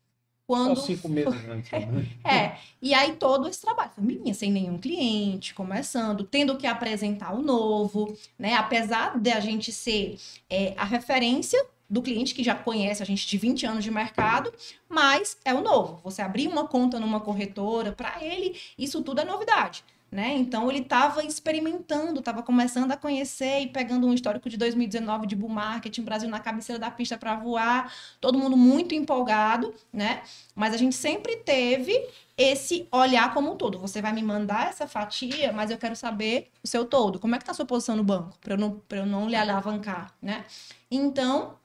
quando... 0.46 0.76
Só 0.76 0.82
cinco 0.82 1.08
meses 1.08 1.48
antes. 1.48 1.72
Né? 1.72 2.06
é, 2.24 2.56
e 2.80 2.92
aí 2.92 3.16
todo 3.16 3.48
esse 3.48 3.60
trabalho. 3.60 3.90
Família 3.96 4.34
sem 4.34 4.52
nenhum 4.52 4.78
cliente, 4.78 5.54
começando, 5.54 6.24
tendo 6.24 6.56
que 6.56 6.66
apresentar 6.66 7.32
o 7.32 7.42
novo, 7.42 8.16
né? 8.38 8.54
Apesar 8.54 9.18
de 9.18 9.30
a 9.30 9.40
gente 9.40 9.72
ser 9.72 10.18
é, 10.50 10.74
a 10.76 10.84
referência 10.84 11.64
do 11.88 12.02
cliente 12.02 12.34
que 12.34 12.42
já 12.42 12.54
conhece 12.54 13.02
a 13.02 13.06
gente 13.06 13.26
de 13.26 13.38
20 13.38 13.66
anos 13.66 13.84
de 13.84 13.90
mercado, 13.90 14.52
mas 14.88 15.38
é 15.44 15.54
o 15.54 15.62
novo. 15.62 16.00
Você 16.02 16.22
abrir 16.22 16.48
uma 16.48 16.66
conta 16.66 16.98
numa 16.98 17.20
corretora, 17.20 17.92
para 17.92 18.22
ele, 18.22 18.58
isso 18.76 19.02
tudo 19.02 19.20
é 19.20 19.24
novidade 19.24 19.84
né? 20.14 20.32
Então 20.32 20.70
ele 20.70 20.78
estava 20.78 21.24
experimentando, 21.24 22.20
estava 22.20 22.40
começando 22.40 22.92
a 22.92 22.96
conhecer 22.96 23.62
e 23.62 23.66
pegando 23.66 24.06
um 24.06 24.14
histórico 24.14 24.48
de 24.48 24.56
2019 24.56 25.26
de 25.26 25.34
bull 25.34 25.48
market, 25.48 25.98
Brasil 26.02 26.28
na 26.28 26.38
cabeceira 26.38 26.78
da 26.78 26.88
pista 26.88 27.18
para 27.18 27.34
voar, 27.34 27.92
todo 28.20 28.38
mundo 28.38 28.56
muito 28.56 28.94
empolgado, 28.94 29.74
né? 29.92 30.22
Mas 30.54 30.72
a 30.72 30.76
gente 30.76 30.94
sempre 30.94 31.38
teve 31.38 31.92
esse 32.38 32.86
olhar 32.92 33.34
como 33.34 33.54
um 33.54 33.56
todo. 33.56 33.76
Você 33.80 34.00
vai 34.00 34.12
me 34.12 34.22
mandar 34.22 34.68
essa 34.68 34.86
fatia, 34.86 35.52
mas 35.52 35.72
eu 35.72 35.78
quero 35.78 35.96
saber 35.96 36.48
o 36.62 36.68
seu 36.68 36.84
todo. 36.84 37.18
Como 37.18 37.34
é 37.34 37.38
que 37.38 37.44
tá 37.44 37.50
a 37.50 37.54
sua 37.54 37.66
posição 37.66 37.96
no 37.96 38.04
banco? 38.04 38.38
Para 38.40 38.54
eu, 38.54 38.58
não, 38.58 38.80
eu 38.90 39.06
não 39.06 39.28
lhe 39.28 39.34
alavancar, 39.34 40.14
né? 40.22 40.44
Então, 40.88 41.58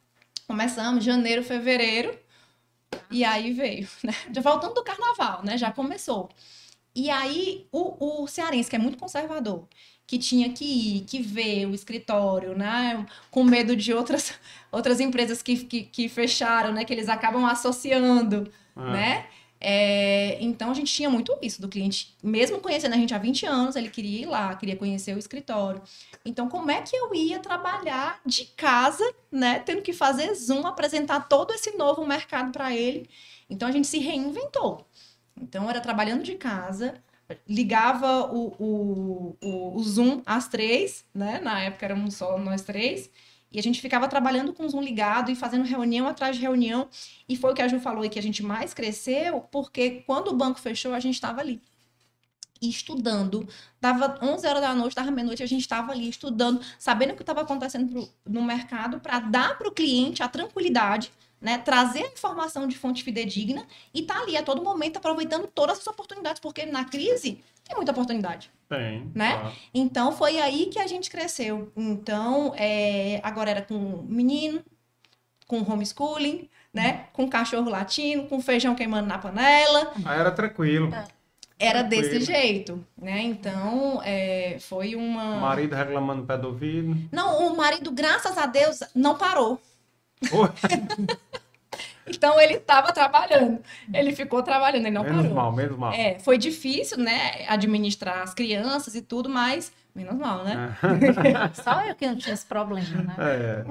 começamos 0.48 1.04
janeiro, 1.04 1.44
fevereiro, 1.44 2.18
e 3.12 3.24
aí 3.24 3.54
veio, 3.54 3.88
né? 4.04 4.16
Já 4.34 4.42
voltando 4.42 4.74
do 4.74 4.84
carnaval, 4.84 5.44
né? 5.46 5.56
Já 5.56 5.72
começou. 5.72 6.32
E 6.96 7.10
aí, 7.10 7.68
o, 7.72 8.24
o 8.24 8.28
cearense, 8.28 8.70
que 8.70 8.76
é 8.76 8.80
muito 8.80 8.98
conservador, 8.98 9.68
que 10.08 10.18
tinha 10.18 10.52
que 10.52 10.66
ir, 10.66 11.02
que 11.02 11.22
ver 11.22 11.68
o 11.68 11.74
escritório, 11.74 12.58
né? 12.58 13.06
Com 13.30 13.44
medo 13.44 13.76
de 13.76 13.94
outras, 13.94 14.34
outras 14.72 15.00
empresas 15.00 15.42
que, 15.42 15.58
que, 15.66 15.84
que 15.84 16.10
fecharam, 16.10 16.74
né? 16.74 16.84
Que 16.84 16.94
eles 16.94 17.08
acabam 17.10 17.46
associando, 17.46 18.52
ah. 18.76 18.92
né? 18.92 19.28
É, 19.62 20.38
então, 20.42 20.72
a 20.72 20.74
gente 20.74 20.92
tinha 20.94 21.10
muito 21.10 21.38
isso 21.42 21.62
do 21.62 21.68
cliente. 21.68 22.16
Mesmo 22.24 22.60
conhecendo 22.60 22.94
a 22.94 22.98
gente 22.98 23.14
há 23.14 23.18
20 23.18 23.46
anos, 23.46 23.76
ele 23.76 23.90
queria 23.90 24.22
ir 24.22 24.26
lá, 24.26 24.56
queria 24.56 24.76
conhecer 24.76 25.14
o 25.16 25.20
escritório. 25.20 25.82
Então, 26.26 26.48
como 26.48 26.72
é 26.72 26.82
que 26.82 26.96
eu 26.96 27.14
ia 27.14 27.40
trabalhar 27.40 28.22
de 28.26 28.46
casa, 28.46 29.04
né? 29.32 29.60
Tendo 29.60 29.82
que 29.82 29.94
fazer 29.94 30.34
Zoom, 30.34 30.66
apresentar 30.66 31.28
todo 31.28 31.54
esse 31.54 31.78
novo 31.78 32.06
mercado 32.06 32.52
para 32.52 32.74
ele. 32.74 33.10
Então, 33.50 33.68
a 33.68 33.72
gente 33.72 33.88
se 33.88 34.00
reinventou. 34.00 34.88
Então, 35.40 35.70
era 35.70 35.80
trabalhando 35.80 36.24
de 36.24 36.36
casa, 36.36 37.02
ligava 37.48 38.32
o, 38.32 38.56
o, 38.60 39.38
o, 39.42 39.78
o, 39.78 39.84
Zoom 39.84 40.22
às 40.26 40.48
três, 40.48 41.06
né? 41.14 41.40
Na 41.40 41.62
época 41.62 41.86
éramos 41.86 42.16
só 42.16 42.38
nós 42.38 42.62
três. 42.62 43.10
E 43.52 43.58
a 43.60 43.64
gente 43.64 43.82
ficava 43.82 44.08
trabalhando 44.08 44.54
com 44.54 44.66
o 44.66 44.70
Zoom 44.70 44.82
ligado 44.82 45.32
e 45.32 45.36
fazendo 45.36 45.64
reunião 45.66 46.08
atrás 46.08 46.36
de 46.36 46.42
reunião. 46.42 46.88
E 47.28 47.36
foi 47.36 47.52
o 47.52 47.56
que 47.56 47.62
a 47.62 47.68
Ju 47.68 47.80
falou 47.80 48.06
e 48.06 48.10
que 48.10 48.20
a 48.20 48.22
gente 48.22 48.44
mais 48.44 48.74
cresceu, 48.74 49.42
porque 49.52 50.04
quando 50.06 50.30
o 50.30 50.36
banco 50.36 50.60
fechou, 50.60 50.94
a 50.94 51.00
gente 51.00 51.16
estava 51.16 51.42
ali. 51.42 51.62
estudando. 52.62 53.48
Dava 53.82 54.20
11 54.22 54.48
horas 54.48 54.62
da 54.62 54.76
noite, 54.76 54.96
dava 54.96 55.12
meia-noite, 55.12 55.42
a 55.42 55.46
gente 55.48 55.62
estava 55.62 55.92
ali 55.92 56.10
estudando, 56.10 56.62
sabendo 56.78 57.14
o 57.14 57.16
que 57.16 57.24
estava 57.24 57.42
acontecendo 57.42 57.90
pro, 57.92 58.10
no 58.26 58.44
mercado, 58.44 59.00
para 59.00 59.20
dar 59.20 59.58
para 59.58 59.68
o 59.68 59.72
cliente 59.72 60.22
a 60.22 60.28
tranquilidade 60.28 61.12
né, 61.42 61.58
trazer 61.58 62.04
a 62.04 62.08
informação 62.08 62.68
de 62.68 62.78
fonte 62.78 63.04
fidedigna 63.04 63.66
e 63.94 64.02
tá 64.02 64.20
ali 64.20 64.36
a 64.36 64.44
todo 64.44 64.62
momento 64.62 64.98
aproveitando 64.98 65.48
todas 65.48 65.80
as 65.80 65.88
oportunidades, 65.88 66.40
porque 66.40 66.66
na 66.66 66.86
crise 66.86 67.42
tem 67.64 67.76
muita 67.76 67.92
oportunidade. 67.92 68.52
Tem. 68.68 69.10
Né? 69.16 69.38
Tá. 69.38 69.54
Então 69.74 70.12
foi 70.12 70.40
aí 70.40 70.68
que 70.68 70.80
a 70.80 70.88
gente 70.88 71.10
cresceu. 71.10 71.72
Então, 71.76 72.54
é, 72.58 73.20
agora 73.24 73.52
era 73.52 73.62
com 73.62 74.04
menino, 74.08 74.62
com 75.48 75.62
homeschooling, 75.62 76.50
né? 76.74 77.08
Com 77.14 77.28
cachorro 77.28 77.70
latino, 77.70 78.28
com 78.28 78.40
feijão 78.40 78.76
queimando 78.76 79.08
na 79.08 79.18
panela. 79.18 79.92
Ah, 80.06 80.16
era 80.16 80.32
tranquilo. 80.32 80.92
Era 81.58 81.84
tranquilo. 81.84 82.10
desse 82.10 82.22
jeito, 82.22 82.86
né? 82.96 83.22
Então, 83.22 84.02
é, 84.04 84.58
foi 84.60 84.96
uma. 84.96 85.38
O 85.38 85.42
marido 85.42 85.76
reclamando 85.76 86.26
pé 86.26 86.38
do 86.38 86.48
ouvido. 86.48 86.96
Não, 87.12 87.48
o 87.48 87.58
marido, 87.58 87.92
graças 87.92 88.38
a 88.38 88.46
Deus, 88.46 88.80
não 88.96 89.18
parou. 89.18 89.60
Então 92.08 92.40
ele 92.42 92.56
estava 92.56 92.92
trabalhando. 92.92 93.62
Ele 93.94 94.16
ficou 94.16 94.42
trabalhando, 94.42 94.86
ele 94.86 94.96
não 94.96 95.04
menos 95.04 95.22
parou. 95.22 95.36
mal, 95.36 95.52
menos 95.52 95.78
mal. 95.78 95.94
É, 95.94 96.18
foi 96.20 96.38
difícil, 96.38 96.98
né, 96.98 97.46
administrar 97.48 98.24
as 98.24 98.34
crianças 98.34 98.96
e 98.96 99.02
tudo, 99.02 99.30
mas 99.30 99.72
menos 99.94 100.16
mal, 100.16 100.44
né? 100.44 100.76
Só 101.54 101.86
eu 101.86 101.96
que 101.96 102.08
não 102.08 102.16
tinha 102.16 102.34
esse 102.34 102.46
problema, 102.46 103.04
né? 103.04 103.16
É. 103.20 103.66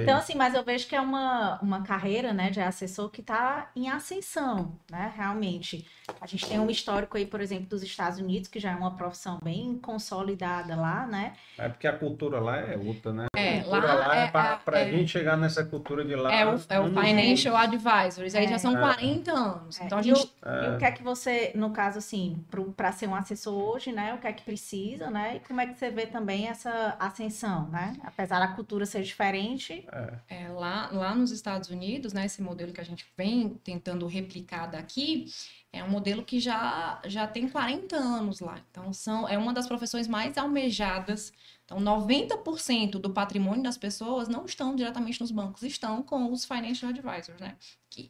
Então, 0.00 0.16
assim, 0.16 0.34
mas 0.34 0.54
eu 0.54 0.64
vejo 0.64 0.86
que 0.86 0.96
é 0.96 1.00
uma, 1.00 1.58
uma 1.60 1.82
carreira, 1.82 2.32
né, 2.32 2.50
de 2.50 2.60
assessor 2.60 3.10
que 3.10 3.20
está 3.20 3.70
em 3.76 3.90
ascensão, 3.90 4.78
né, 4.90 5.12
realmente. 5.14 5.86
A 6.20 6.26
gente 6.26 6.46
tem 6.46 6.58
um 6.58 6.68
histórico 6.70 7.16
aí, 7.16 7.24
por 7.24 7.40
exemplo, 7.40 7.66
dos 7.66 7.82
Estados 7.82 8.18
Unidos, 8.18 8.48
que 8.48 8.60
já 8.60 8.72
é 8.72 8.74
uma 8.74 8.94
profissão 8.94 9.38
bem 9.42 9.78
consolidada 9.78 10.76
lá, 10.76 11.06
né? 11.06 11.32
É 11.56 11.68
porque 11.68 11.86
a 11.86 11.96
cultura 11.96 12.38
lá 12.40 12.58
é 12.58 12.76
outra, 12.76 13.12
né? 13.12 13.26
É, 13.34 13.60
a 13.60 13.62
cultura 13.62 13.86
lá 13.94 14.06
lá, 14.08 14.16
é, 14.18 14.24
é 14.24 14.30
para 14.30 14.60
a- 14.66 14.76
a 14.76 14.78
é- 14.80 14.90
gente 14.90 15.10
chegar 15.10 15.36
nessa 15.36 15.64
cultura 15.64 16.04
de 16.04 16.14
lá. 16.14 16.32
É 16.32 16.44
o, 16.46 16.60
é 16.68 16.80
o 16.80 16.88
Financial. 16.88 17.56
Advisors, 17.56 18.34
aí 18.34 18.46
já 18.48 18.58
são 18.58 18.76
É. 18.76 18.80
40 18.80 19.32
anos. 19.32 19.80
É, 19.80 19.84
Então 19.86 19.98
a 19.98 20.00
e 20.02 20.04
gente. 20.04 20.20
o- 20.20 20.48
E 20.48 20.74
o 20.74 20.78
que 20.78 20.84
é 20.84 20.92
que 20.92 21.02
você, 21.02 21.52
no 21.54 21.70
caso, 21.70 21.98
assim, 21.98 22.44
para 22.76 22.92
ser 22.92 23.08
um 23.08 23.14
assessor 23.14 23.54
hoje, 23.54 23.90
né? 23.92 24.12
O 24.14 24.18
que 24.18 24.26
é 24.26 24.32
que 24.32 24.42
precisa, 24.42 25.10
né? 25.10 25.36
E 25.36 25.40
como 25.40 25.60
é 25.60 25.66
que 25.66 25.78
você 25.78 25.90
vê 25.90 26.06
também 26.06 26.48
essa 26.48 26.96
ascensão, 26.98 27.68
né? 27.68 27.96
Apesar 28.04 28.40
da 28.40 28.48
cultura 28.48 28.84
ser 28.84 29.02
diferente, 29.02 29.86
É, 30.28 30.48
lá, 30.48 30.90
lá 30.92 31.14
nos 31.14 31.30
Estados 31.30 31.70
Unidos, 31.70 32.12
né, 32.12 32.26
esse 32.26 32.42
modelo 32.42 32.72
que 32.72 32.80
a 32.80 32.84
gente 32.84 33.06
vem 33.16 33.50
tentando 33.64 34.06
replicar 34.06 34.66
daqui, 34.66 35.26
é 35.74 35.82
um 35.82 35.90
modelo 35.90 36.22
que 36.22 36.38
já, 36.38 37.00
já 37.04 37.26
tem 37.26 37.48
40 37.48 37.96
anos 37.96 38.40
lá. 38.40 38.60
Então, 38.70 38.92
são, 38.92 39.28
é 39.28 39.36
uma 39.36 39.52
das 39.52 39.66
profissões 39.66 40.06
mais 40.06 40.38
almejadas. 40.38 41.32
Então, 41.64 41.78
90% 41.78 42.92
do 42.92 43.10
patrimônio 43.10 43.62
das 43.62 43.76
pessoas 43.76 44.28
não 44.28 44.44
estão 44.44 44.76
diretamente 44.76 45.20
nos 45.20 45.30
bancos, 45.30 45.62
estão 45.62 46.02
com 46.02 46.30
os 46.30 46.44
financial 46.44 46.90
advisors, 46.90 47.40
né? 47.40 47.56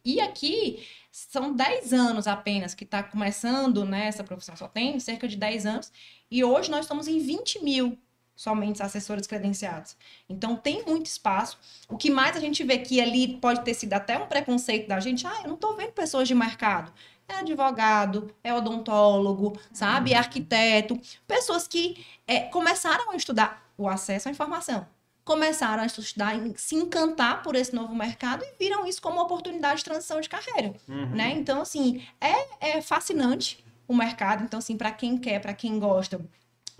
E 0.05 0.21
aqui 0.21 0.87
são 1.11 1.55
10 1.55 1.93
anos 1.93 2.27
apenas 2.27 2.75
que 2.75 2.85
está 2.85 3.03
começando 3.03 3.85
né, 3.85 4.07
essa 4.07 4.25
profissão, 4.25 4.57
só 4.57 4.67
tem 4.67 4.99
cerca 4.99 5.29
de 5.29 5.37
10 5.37 5.67
anos, 5.67 5.93
e 6.31 6.43
hoje 6.43 6.71
nós 6.71 6.87
estamos 6.87 7.07
em 7.07 7.19
20 7.19 7.63
mil 7.63 7.99
somente 8.37 8.83
assessores 8.83 9.27
credenciados. 9.27 9.97
Então 10.29 10.57
tem 10.57 10.85
muito 10.85 11.07
espaço. 11.07 11.59
O 11.89 11.97
que 11.97 12.11
mais 12.11 12.37
a 12.37 12.41
gente 12.41 12.65
vê 12.65 12.79
que 12.79 13.01
ali 13.01 13.37
pode 13.37 13.63
ter 13.65 13.75
sido 13.75 13.93
até 13.93 14.19
um 14.19 14.27
preconceito 14.27 14.89
da 14.89 14.99
gente, 14.99 15.27
ah, 15.27 15.41
eu 15.43 15.49
não 15.49 15.55
estou 15.55 15.77
vendo 15.77 15.93
pessoas 15.93 16.27
de 16.27 16.35
mercado. 16.35 16.93
É 17.29 17.37
advogado, 17.37 18.35
é 18.43 18.53
odontólogo, 18.53 19.59
sabe? 19.73 20.13
É 20.13 20.17
arquiteto. 20.17 21.01
Pessoas 21.27 21.67
que 21.67 22.05
é, 22.27 22.41
começaram 22.41 23.11
a 23.11 23.17
estudar 23.17 23.65
o 23.77 23.89
acesso 23.89 24.29
à 24.29 24.31
informação. 24.31 24.87
Começaram 25.25 25.83
a 25.83 25.87
estudar, 25.87 26.35
se 26.57 26.75
encantar 26.75 27.43
por 27.43 27.55
esse 27.57 27.75
novo 27.75 27.95
mercado 27.95 28.45
e 28.45 28.59
viram 28.59 28.87
isso 28.87 29.01
como 29.01 29.17
uma 29.17 29.25
oportunidade 29.25 29.79
de 29.79 29.85
transição 29.85 30.21
de 30.21 30.29
carreira 30.29 30.75
Uhum. 30.87 31.07
né? 31.11 31.33
Então, 31.33 31.63
assim, 31.63 32.03
é, 32.21 32.77
é 32.77 32.83
fascinante 32.83 33.65
o 33.89 33.95
mercado. 33.95 34.45
Então, 34.45 34.59
assim, 34.59 34.77
para 34.77 34.91
quem 34.91 35.17
quer, 35.17 35.41
para 35.41 35.55
quem 35.55 35.79
gosta, 35.79 36.21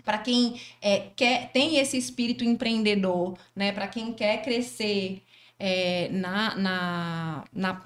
para 0.03 0.19
quem 0.19 0.61
é, 0.79 1.09
quer, 1.15 1.51
tem 1.51 1.77
esse 1.77 1.97
espírito 1.97 2.43
empreendedor, 2.43 3.35
né? 3.55 3.71
Para 3.71 3.87
quem 3.87 4.13
quer 4.13 4.43
crescer 4.43 5.23
é, 5.59 6.09
na, 6.11 6.55
na, 6.55 7.43
na... 7.51 7.81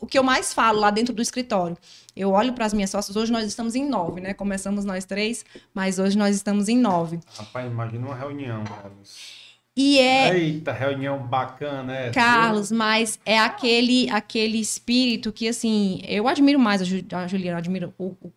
O 0.00 0.06
que 0.06 0.18
eu 0.18 0.22
mais 0.22 0.54
falo 0.54 0.80
lá 0.80 0.90
dentro 0.90 1.14
do 1.14 1.20
escritório, 1.20 1.76
eu 2.16 2.30
olho 2.30 2.52
para 2.54 2.64
as 2.64 2.72
minhas 2.72 2.90
sócias, 2.90 3.14
hoje 3.16 3.30
nós 3.30 3.44
estamos 3.46 3.74
em 3.74 3.86
nove, 3.86 4.20
né? 4.20 4.32
Começamos 4.32 4.84
nós 4.84 5.04
três, 5.04 5.44
mas 5.74 5.98
hoje 5.98 6.16
nós 6.16 6.34
estamos 6.34 6.68
em 6.68 6.76
nove. 6.78 7.20
Rapaz, 7.36 7.70
imagina 7.70 8.06
uma 8.06 8.14
reunião, 8.16 8.64
Carlos. 8.64 9.38
E 9.76 9.98
é, 10.00 10.36
Eita, 10.36 10.72
reunião 10.72 11.18
bacana, 11.26 11.94
é. 11.94 12.10
Carlos, 12.10 12.72
mas 12.72 13.20
é 13.24 13.38
aquele 13.38 14.10
aquele 14.10 14.58
espírito 14.58 15.32
que, 15.32 15.46
assim, 15.46 16.02
eu 16.06 16.26
admiro 16.26 16.58
mais 16.58 16.82
a, 16.82 16.84
Ju- 16.84 17.04
a 17.12 17.26
Juliana, 17.26 17.58
admiro 17.58 17.94
o, 17.96 18.16
o 18.22 18.32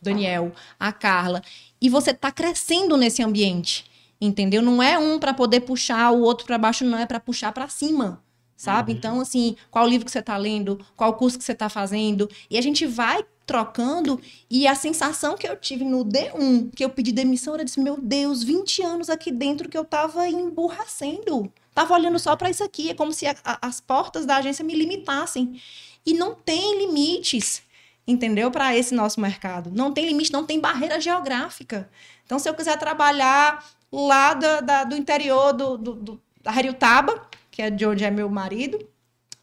Daniel, 0.00 0.52
a 0.80 0.92
Carla. 0.92 1.42
E 1.80 1.88
você 1.88 2.14
tá 2.14 2.32
crescendo 2.32 2.96
nesse 2.96 3.22
ambiente, 3.22 3.84
entendeu? 4.20 4.62
Não 4.62 4.82
é 4.82 4.98
um 4.98 5.18
para 5.18 5.34
poder 5.34 5.60
puxar 5.60 6.10
o 6.10 6.20
outro 6.22 6.46
para 6.46 6.56
baixo, 6.58 6.84
não 6.84 6.98
é 6.98 7.06
para 7.06 7.20
puxar 7.20 7.52
para 7.52 7.68
cima. 7.68 8.22
Sabe? 8.58 8.90
Uhum. 8.90 8.98
Então, 8.98 9.20
assim, 9.20 9.54
qual 9.70 9.86
livro 9.86 10.04
que 10.04 10.10
você 10.10 10.20
tá 10.20 10.36
lendo, 10.36 10.84
qual 10.96 11.14
curso 11.14 11.38
que 11.38 11.44
você 11.44 11.54
tá 11.54 11.68
fazendo, 11.68 12.28
e 12.50 12.58
a 12.58 12.60
gente 12.60 12.84
vai 12.86 13.24
trocando, 13.46 14.20
e 14.50 14.66
a 14.66 14.74
sensação 14.74 15.36
que 15.36 15.46
eu 15.48 15.56
tive 15.56 15.84
no 15.84 16.04
D1, 16.04 16.70
que 16.74 16.84
eu 16.84 16.90
pedi 16.90 17.12
demissão, 17.12 17.56
eu 17.56 17.64
disse, 17.64 17.78
meu 17.80 17.96
Deus, 17.98 18.42
20 18.42 18.82
anos 18.82 19.08
aqui 19.08 19.30
dentro 19.30 19.68
que 19.68 19.78
eu 19.78 19.84
tava 19.84 20.28
emburracendo. 20.28 21.50
Tava 21.72 21.94
olhando 21.94 22.18
só 22.18 22.34
para 22.34 22.50
isso 22.50 22.64
aqui, 22.64 22.90
é 22.90 22.94
como 22.94 23.12
se 23.12 23.26
a- 23.28 23.36
a- 23.44 23.58
as 23.62 23.80
portas 23.80 24.26
da 24.26 24.36
agência 24.38 24.64
me 24.64 24.74
limitassem. 24.74 25.60
E 26.04 26.12
não 26.12 26.34
tem 26.34 26.78
limites, 26.78 27.62
entendeu? 28.06 28.50
Para 28.50 28.76
esse 28.76 28.92
nosso 28.92 29.20
mercado. 29.20 29.70
Não 29.72 29.92
tem 29.92 30.04
limite, 30.04 30.32
não 30.32 30.44
tem 30.44 30.58
barreira 30.58 31.00
geográfica. 31.00 31.88
Então, 32.26 32.38
se 32.40 32.48
eu 32.48 32.54
quiser 32.54 32.76
trabalhar 32.76 33.64
lá 33.92 34.34
da- 34.34 34.60
da- 34.60 34.84
do 34.84 34.96
interior 34.96 35.52
do, 35.52 35.78
do, 35.78 35.94
do, 35.94 36.20
da 36.42 36.54
Heriotaba, 36.54 37.22
que 37.58 37.62
é 37.62 37.70
de 37.70 37.84
onde 37.84 38.04
é 38.04 38.10
meu 38.10 38.30
marido, 38.30 38.78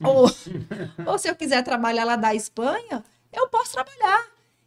ou, 0.02 0.32
ou 1.06 1.20
se 1.20 1.28
eu 1.28 1.36
quiser 1.36 1.62
trabalhar 1.66 2.06
lá 2.06 2.16
da 2.16 2.34
Espanha, 2.34 3.04
eu 3.34 3.50
posso 3.50 3.74
trabalhar. 3.74 4.24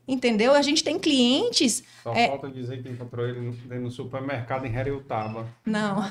Entendeu? 0.07 0.53
A 0.53 0.61
gente 0.61 0.85
tem 0.85 0.99
clientes. 0.99 1.83
Só 2.03 2.13
É. 2.13 2.29
falta 2.29 2.51
dizer 2.51 2.83
que 2.83 2.91
encontrou 2.91 3.27
ele 3.27 3.41
no, 3.41 3.81
no 3.81 3.91
supermercado 3.91 4.67
em 4.67 4.75
Heriotaba. 4.75 5.49
Não, 5.65 6.03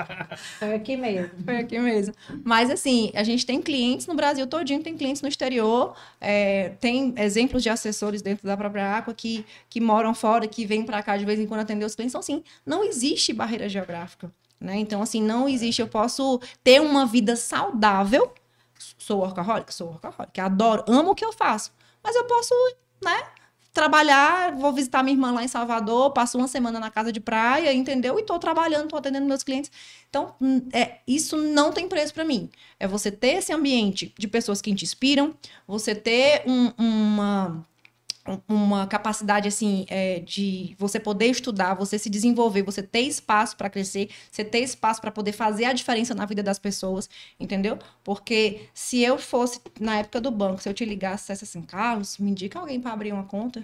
foi 0.58 0.74
aqui 0.74 0.96
mesmo. 0.96 1.30
Foi 1.44 1.56
aqui 1.58 1.78
mesmo. 1.78 2.14
Mas 2.42 2.70
assim, 2.70 3.10
a 3.14 3.22
gente 3.22 3.44
tem 3.44 3.60
clientes 3.60 4.06
no 4.06 4.14
Brasil 4.14 4.46
todinho, 4.46 4.82
tem 4.82 4.96
clientes 4.96 5.20
no 5.20 5.28
exterior, 5.28 5.94
é, 6.18 6.70
tem 6.80 7.12
exemplos 7.18 7.62
de 7.62 7.68
assessores 7.68 8.22
dentro 8.22 8.46
da 8.46 8.56
própria 8.56 8.96
Aqua 8.96 9.12
que, 9.12 9.44
que 9.68 9.78
moram 9.80 10.14
fora, 10.14 10.46
que 10.48 10.64
vêm 10.64 10.84
para 10.84 11.02
cá 11.02 11.18
de 11.18 11.26
vez 11.26 11.38
em 11.38 11.46
quando 11.46 11.60
atender 11.60 11.84
os 11.84 11.94
clientes. 11.94 12.12
Então, 12.12 12.20
assim, 12.20 12.42
não 12.64 12.82
existe 12.82 13.34
barreira 13.34 13.68
geográfica. 13.68 14.30
Né? 14.60 14.78
Então, 14.78 15.00
assim, 15.02 15.22
não 15.22 15.48
existe. 15.48 15.80
Eu 15.80 15.88
posso 15.88 16.40
ter 16.64 16.80
uma 16.80 17.06
vida 17.06 17.36
saudável. 17.36 18.32
Sou 18.98 19.20
workaholic? 19.20 19.72
Sou 19.74 19.88
workaholic. 19.88 20.40
Adoro, 20.40 20.84
amo 20.88 21.10
o 21.10 21.14
que 21.14 21.24
eu 21.24 21.32
faço. 21.32 21.72
Mas 22.02 22.14
eu 22.16 22.24
posso, 22.24 22.54
né? 23.02 23.22
Trabalhar, 23.72 24.56
vou 24.56 24.72
visitar 24.72 25.04
minha 25.04 25.14
irmã 25.14 25.30
lá 25.30 25.44
em 25.44 25.48
Salvador, 25.48 26.10
passo 26.12 26.36
uma 26.36 26.48
semana 26.48 26.80
na 26.80 26.90
casa 26.90 27.12
de 27.12 27.20
praia, 27.20 27.72
entendeu? 27.72 28.18
E 28.18 28.24
tô 28.24 28.36
trabalhando, 28.38 28.88
tô 28.88 28.96
atendendo 28.96 29.26
meus 29.26 29.44
clientes. 29.44 29.70
Então, 30.08 30.34
hum, 30.40 30.62
é, 30.72 30.98
isso 31.06 31.36
não 31.36 31.70
tem 31.70 31.86
preço 31.88 32.12
para 32.12 32.24
mim. 32.24 32.50
É 32.80 32.88
você 32.88 33.12
ter 33.12 33.34
esse 33.36 33.52
ambiente 33.52 34.12
de 34.18 34.26
pessoas 34.26 34.60
que 34.60 34.74
te 34.74 34.84
inspiram, 34.84 35.32
você 35.66 35.94
ter 35.94 36.42
um- 36.46 36.72
uma, 36.76 37.46
um- 37.48 37.62
uma 38.48 38.86
capacidade 38.86 39.48
assim 39.48 39.86
é, 39.88 40.20
de 40.20 40.74
você 40.78 40.98
poder 41.00 41.26
estudar, 41.26 41.74
você 41.74 41.98
se 41.98 42.10
desenvolver, 42.10 42.62
você 42.62 42.82
ter 42.82 43.00
espaço 43.02 43.56
para 43.56 43.70
crescer, 43.70 44.10
você 44.30 44.44
ter 44.44 44.60
espaço 44.60 45.00
para 45.00 45.10
poder 45.10 45.32
fazer 45.32 45.64
a 45.64 45.72
diferença 45.72 46.14
na 46.14 46.26
vida 46.26 46.42
das 46.42 46.58
pessoas, 46.58 47.08
entendeu? 47.38 47.78
Porque 48.04 48.68
se 48.74 49.00
eu 49.02 49.18
fosse 49.18 49.60
na 49.80 49.98
época 49.98 50.20
do 50.20 50.30
banco, 50.30 50.62
se 50.62 50.68
eu 50.68 50.74
te 50.74 50.84
ligasse 50.84 51.32
assim, 51.32 51.62
Carlos, 51.62 52.18
me 52.18 52.30
indica 52.30 52.58
alguém 52.58 52.80
para 52.80 52.92
abrir 52.92 53.12
uma 53.12 53.24
conta, 53.24 53.62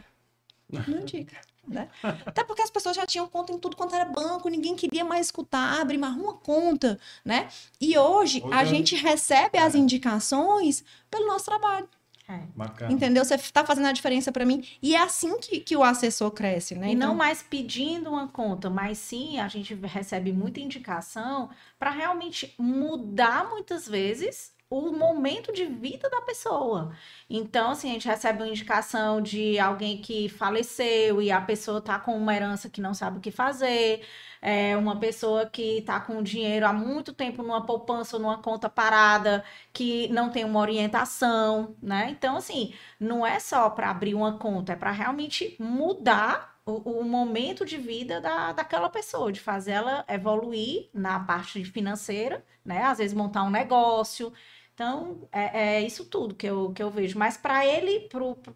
não 0.88 1.00
indica. 1.00 1.36
Né? 1.66 1.88
Até 2.26 2.44
porque 2.44 2.60
as 2.60 2.68
pessoas 2.70 2.94
já 2.94 3.06
tinham 3.06 3.26
conta 3.26 3.50
em 3.50 3.58
tudo 3.58 3.74
quanto 3.74 3.94
era 3.94 4.04
banco, 4.04 4.50
ninguém 4.50 4.76
queria 4.76 5.02
mais 5.02 5.28
escutar, 5.28 5.80
abre 5.80 5.96
mais 5.96 6.14
uma 6.14 6.34
conta, 6.34 6.98
né? 7.24 7.48
E 7.80 7.96
hoje, 7.96 8.42
Hoje 8.44 8.54
a 8.54 8.60
é- 8.60 8.66
gente 8.66 8.94
recebe 8.94 9.56
as 9.56 9.74
É. 9.74 9.78
indicações 9.78 10.84
pelo 11.10 11.26
nosso 11.26 11.46
trabalho. 11.46 11.88
É. 12.28 12.40
Bacana. 12.56 12.92
Entendeu? 12.92 13.24
Você 13.24 13.34
está 13.34 13.64
fazendo 13.64 13.86
a 13.86 13.92
diferença 13.92 14.32
para 14.32 14.46
mim. 14.46 14.66
E 14.82 14.94
é 14.94 15.02
assim 15.02 15.38
que, 15.38 15.60
que 15.60 15.76
o 15.76 15.82
assessor 15.82 16.30
cresce, 16.30 16.74
né? 16.74 16.90
E 16.90 16.94
não 16.94 17.08
Então, 17.08 17.14
mais 17.14 17.42
pedindo 17.42 18.10
uma 18.10 18.28
conta, 18.28 18.70
mas 18.70 18.98
sim 18.98 19.38
a 19.38 19.48
gente 19.48 19.74
recebe 19.74 20.32
muita 20.32 20.60
indicação 20.60 21.50
para 21.78 21.90
realmente 21.90 22.54
mudar 22.58 23.48
muitas 23.50 23.86
vezes 23.86 24.54
o 24.70 24.90
momento 24.90 25.52
de 25.52 25.66
vida 25.66 26.08
da 26.10 26.20
pessoa. 26.22 26.92
Então, 27.28 27.70
assim, 27.70 27.90
a 27.90 27.92
gente 27.92 28.08
recebe 28.08 28.42
uma 28.42 28.48
indicação 28.48 29.20
de 29.20 29.58
alguém 29.58 29.98
que 29.98 30.28
faleceu 30.28 31.22
e 31.22 31.30
a 31.30 31.40
pessoa 31.40 31.80
tá 31.80 31.98
com 31.98 32.16
uma 32.16 32.34
herança 32.34 32.68
que 32.68 32.80
não 32.80 32.94
sabe 32.94 33.18
o 33.18 33.20
que 33.20 33.30
fazer, 33.30 34.02
é 34.44 34.76
uma 34.76 35.00
pessoa 35.00 35.46
que 35.48 35.80
tá 35.82 35.98
com 35.98 36.22
dinheiro 36.22 36.66
há 36.66 36.72
muito 36.72 37.14
tempo 37.14 37.42
numa 37.42 37.64
poupança 37.64 38.16
ou 38.16 38.22
numa 38.22 38.38
conta 38.42 38.68
parada 38.68 39.42
que 39.72 40.06
não 40.08 40.30
tem 40.30 40.44
uma 40.44 40.60
orientação, 40.60 41.74
né? 41.82 42.08
Então, 42.10 42.36
assim, 42.36 42.74
não 43.00 43.26
é 43.26 43.40
só 43.40 43.70
para 43.70 43.90
abrir 43.90 44.14
uma 44.14 44.38
conta, 44.38 44.74
é 44.74 44.76
para 44.76 44.90
realmente 44.90 45.56
mudar 45.58 46.58
o, 46.66 47.00
o 47.00 47.04
momento 47.04 47.64
de 47.64 47.78
vida 47.78 48.20
da, 48.20 48.52
daquela 48.52 48.90
pessoa, 48.90 49.32
de 49.32 49.40
fazer 49.40 49.72
ela 49.72 50.04
evoluir 50.08 50.90
na 50.92 51.18
parte 51.20 51.64
financeira, 51.64 52.44
né? 52.64 52.82
Às 52.84 52.98
vezes 52.98 53.16
montar 53.16 53.44
um 53.44 53.50
negócio. 53.50 54.30
Então, 54.74 55.26
é, 55.32 55.76
é 55.78 55.82
isso 55.82 56.04
tudo 56.06 56.34
que 56.34 56.46
eu, 56.46 56.72
que 56.72 56.82
eu 56.82 56.90
vejo. 56.90 57.18
Mas 57.18 57.36
para 57.36 57.64
ele, 57.64 58.08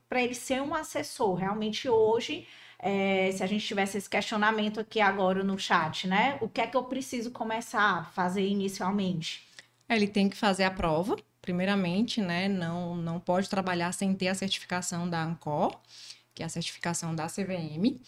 para 0.08 0.22
ele 0.22 0.34
ser 0.34 0.60
um 0.60 0.74
assessor, 0.74 1.34
realmente 1.34 1.88
hoje, 1.88 2.46
é, 2.78 3.30
se 3.32 3.42
a 3.42 3.46
gente 3.46 3.66
tivesse 3.66 3.98
esse 3.98 4.08
questionamento 4.08 4.78
aqui 4.78 5.00
agora 5.00 5.42
no 5.42 5.58
chat, 5.58 6.06
né? 6.06 6.38
O 6.40 6.48
que 6.48 6.60
é 6.60 6.66
que 6.66 6.76
eu 6.76 6.84
preciso 6.84 7.30
começar 7.30 7.98
a 7.98 8.04
fazer 8.04 8.46
inicialmente? 8.46 9.42
Ele 9.88 10.06
tem 10.06 10.28
que 10.28 10.36
fazer 10.36 10.64
a 10.64 10.70
prova, 10.70 11.16
primeiramente, 11.42 12.20
né? 12.20 12.46
Não, 12.46 12.94
não 12.94 13.18
pode 13.18 13.48
trabalhar 13.48 13.92
sem 13.92 14.14
ter 14.14 14.28
a 14.28 14.34
certificação 14.34 15.08
da 15.08 15.22
ANCOR, 15.22 15.74
que 16.34 16.42
é 16.42 16.46
a 16.46 16.48
certificação 16.48 17.14
da 17.14 17.26
CVM. 17.26 17.98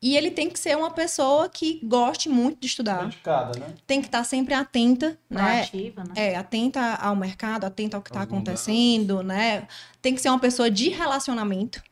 E 0.00 0.16
ele 0.16 0.30
tem 0.30 0.48
que 0.48 0.58
ser 0.58 0.76
uma 0.76 0.92
pessoa 0.92 1.48
que 1.48 1.80
goste 1.84 2.28
muito 2.28 2.60
de 2.60 2.68
estudar. 2.68 3.04
Dedicada, 3.04 3.58
né? 3.58 3.74
Tem 3.86 4.00
que 4.00 4.06
estar 4.06 4.22
sempre 4.24 4.54
atenta, 4.54 5.18
né? 5.28 5.62
Proativa, 5.62 6.04
né? 6.04 6.12
É, 6.14 6.36
atenta 6.36 6.94
ao 6.94 7.16
mercado, 7.16 7.64
atenta 7.64 7.96
ao 7.96 8.02
que 8.02 8.10
está 8.10 8.22
acontecendo, 8.22 9.22
né? 9.22 9.66
Tem 10.00 10.14
que 10.14 10.20
ser 10.20 10.28
uma 10.28 10.38
pessoa 10.38 10.70
de 10.70 10.88
relacionamento, 10.88 11.82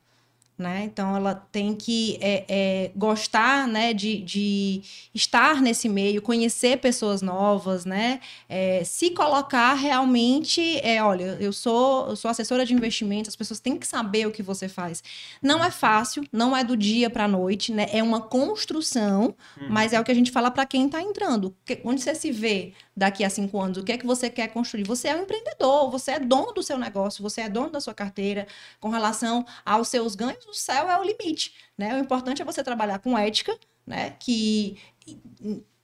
né? 0.58 0.84
Então 0.84 1.14
ela 1.14 1.34
tem 1.52 1.74
que 1.74 2.18
é, 2.20 2.44
é, 2.48 2.90
gostar, 2.96 3.66
né, 3.68 3.92
de, 3.92 4.18
de 4.22 4.82
estar 5.14 5.60
nesse 5.60 5.88
meio, 5.88 6.22
conhecer 6.22 6.78
pessoas 6.78 7.20
novas, 7.20 7.84
né? 7.84 8.20
É, 8.48 8.82
se 8.84 9.10
colocar 9.10 9.74
realmente, 9.74 10.78
é, 10.82 11.02
olha, 11.02 11.36
eu 11.40 11.52
sou, 11.52 12.08
eu 12.08 12.16
sou 12.16 12.30
assessora 12.30 12.64
de 12.64 12.72
investimentos, 12.72 13.28
as 13.28 13.36
pessoas 13.36 13.60
têm 13.60 13.76
que 13.76 13.86
saber 13.86 14.26
o 14.26 14.30
que 14.32 14.42
você 14.42 14.68
faz. 14.68 15.02
Não 15.42 15.62
é 15.64 15.70
fácil, 15.70 16.24
não 16.32 16.56
é 16.56 16.64
do 16.64 16.76
dia 16.76 17.10
para 17.10 17.24
a 17.24 17.28
noite, 17.28 17.72
né? 17.72 17.86
É 17.92 18.02
uma 18.02 18.20
construção, 18.20 19.34
mas 19.68 19.92
é 19.92 20.00
o 20.00 20.04
que 20.04 20.10
a 20.12 20.14
gente 20.14 20.30
fala 20.30 20.50
para 20.50 20.64
quem 20.64 20.86
está 20.86 21.02
entrando. 21.02 21.54
Que- 21.64 21.80
onde 21.84 22.00
você 22.00 22.14
se 22.14 22.30
vê 22.30 22.72
daqui 22.96 23.22
a 23.24 23.28
cinco 23.30 23.60
anos? 23.60 23.78
O 23.78 23.84
que 23.84 23.92
é 23.92 23.98
que 23.98 24.06
você 24.06 24.30
quer 24.30 24.48
construir? 24.48 24.84
Você 24.84 25.08
é 25.08 25.16
um 25.16 25.22
empreendedor, 25.22 25.90
você 25.90 26.12
é 26.12 26.18
dono 26.20 26.52
do 26.52 26.62
seu 26.62 26.78
negócio, 26.78 27.22
você 27.22 27.42
é 27.42 27.48
dono 27.48 27.70
da 27.70 27.80
sua 27.80 27.92
carteira. 27.92 28.46
Com 28.80 28.88
relação 28.88 29.44
aos 29.64 29.88
seus 29.88 30.14
ganhos, 30.14 30.45
o 30.48 30.54
céu 30.54 30.90
é 30.90 30.98
o 30.98 31.04
limite, 31.04 31.54
né? 31.76 31.94
O 31.94 31.98
importante 31.98 32.42
é 32.42 32.44
você 32.44 32.62
trabalhar 32.62 32.98
com 32.98 33.16
ética, 33.16 33.58
né? 33.86 34.10
Que 34.18 34.76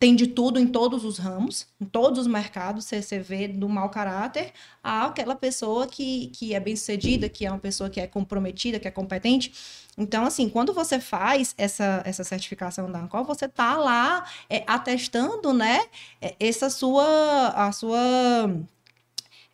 tem 0.03 0.17
de 0.17 0.27
tudo 0.27 0.59
em 0.59 0.67
todos 0.67 1.05
os 1.05 1.17
ramos, 1.17 1.69
em 1.81 1.85
todos 1.85 2.19
os 2.19 2.27
mercados, 2.27 2.87
você, 2.87 3.01
você 3.01 3.21
vê 3.21 3.47
do 3.47 3.69
mau 3.69 3.89
caráter 3.89 4.53
a 4.83 5.07
aquela 5.07 5.37
pessoa 5.37 5.87
que, 5.87 6.27
que 6.35 6.55
é 6.55 6.59
bem-sucedida, 6.59 7.29
que 7.29 7.47
é 7.47 7.51
uma 7.51 7.61
pessoa 7.61 7.89
que 7.89 8.01
é 8.01 8.07
comprometida, 8.09 8.81
que 8.81 8.89
é 8.89 8.91
competente. 8.91 9.55
Então, 9.97 10.25
assim, 10.25 10.49
quando 10.49 10.73
você 10.73 10.99
faz 10.99 11.55
essa, 11.57 12.03
essa 12.05 12.25
certificação 12.25 12.91
da 12.91 12.99
ANCOR, 12.99 13.23
você 13.25 13.47
tá 13.47 13.77
lá 13.77 14.27
é, 14.51 14.65
atestando, 14.67 15.53
né, 15.53 15.87
é, 16.21 16.35
essa 16.41 16.69
sua, 16.69 17.51
a 17.55 17.71
sua 17.71 18.51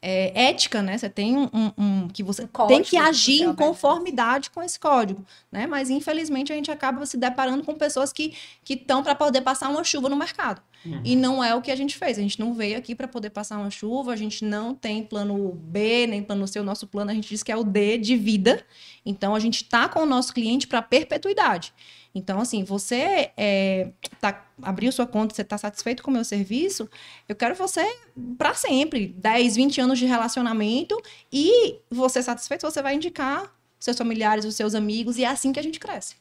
é, 0.01 0.49
ética, 0.51 0.81
né? 0.83 0.97
Você 0.97 1.09
tem 1.09 1.37
um, 1.37 1.49
um- 1.53 1.73
um- 1.79 2.09
que 2.09 2.23
você 2.23 2.43
Um 2.43 2.47
tem 2.47 2.53
código 2.53 2.85
que 2.85 2.91
que 2.91 2.97
agir 2.97 3.43
em 3.43 3.47
obedece. 3.49 3.57
conformidade 3.69 4.51
com 4.51 4.63
esse 4.63 4.79
código, 4.79 5.25
né? 5.51 5.67
Mas 5.67 5.91
infelizmente 5.91 6.53
a 6.53 6.57
gente 6.57 6.71
acaba 6.71 7.05
se 7.07 7.17
deparando 7.17 7.65
com 7.65 7.75
pessoas 7.75 8.13
que 8.13 8.35
que 8.65 8.75
estão 8.75 9.03
para 9.03 9.15
poder 9.15 9.41
passar 9.41 9.69
uma 9.69 9.83
chuva 9.83 10.09
no 10.09 10.17
mercado. 10.17 10.63
E 11.05 11.17
não 11.17 11.43
é 11.43 11.55
o 11.55 11.61
que 11.61 11.71
a 11.71 11.77
gente 11.77 11.97
fez. 11.97 12.19
A 12.19 12.23
gente 12.23 12.39
não 12.39 12.55
veio 12.55 12.79
aqui 12.79 12.95
para 12.95 13.09
poder 13.09 13.31
passar 13.31 13.59
uma 13.59 13.71
chuva, 13.71 14.13
a 14.13 14.17
gente 14.17 14.45
não 14.45 14.75
tem 14.75 15.03
plano 15.03 15.53
B, 15.53 16.07
nem 16.07 16.23
plano 16.23 16.47
C. 16.47 16.61
O 16.61 16.65
nosso 16.65 16.87
plano 16.87 17.11
a 17.11 17.15
gente 17.15 17.29
diz 17.29 17.43
que 17.43 17.51
é 17.51 17.57
o 17.57 17.65
D 17.65 17.99
de 17.99 18.17
vida. 18.17 18.65
Então 19.05 19.35
a 19.35 19.41
gente 19.41 19.65
tá 19.65 19.89
com 19.89 20.01
o 20.01 20.07
nosso 20.07 20.33
cliente 20.33 20.67
para 20.67 20.81
perpetuidade. 20.81 21.73
Então, 22.15 22.41
assim, 22.41 22.65
você 22.65 23.31
é, 23.37 23.93
tá, 24.21 24.47
abriu 24.63 24.91
sua 24.91 25.07
conta, 25.07 25.35
você 25.35 25.43
está 25.43 25.59
satisfeito 25.59 26.03
com 26.03 26.11
o 26.11 26.15
meu 26.15 26.25
serviço, 26.25 26.89
eu 27.29 27.37
quero 27.37 27.55
você 27.55 27.85
para 28.37 28.55
sempre. 28.55 29.07
10, 29.07 29.57
20 29.57 29.81
anos 29.81 29.99
de 29.99 30.07
relacionamento 30.07 31.01
e 31.33 31.77
você 31.91 32.23
satisfeito, 32.23 32.63
você 32.63 32.83
vai 32.83 32.95
indicar 32.95 33.55
seus 33.79 33.97
familiares, 33.97 34.45
os 34.45 34.57
seus 34.57 34.75
amigos, 34.75 35.19
e 35.19 35.25
é 35.25 35.29
assim 35.29 35.53
que 35.53 35.61
a 35.61 35.63
gente 35.63 35.79
cresce. 35.79 36.17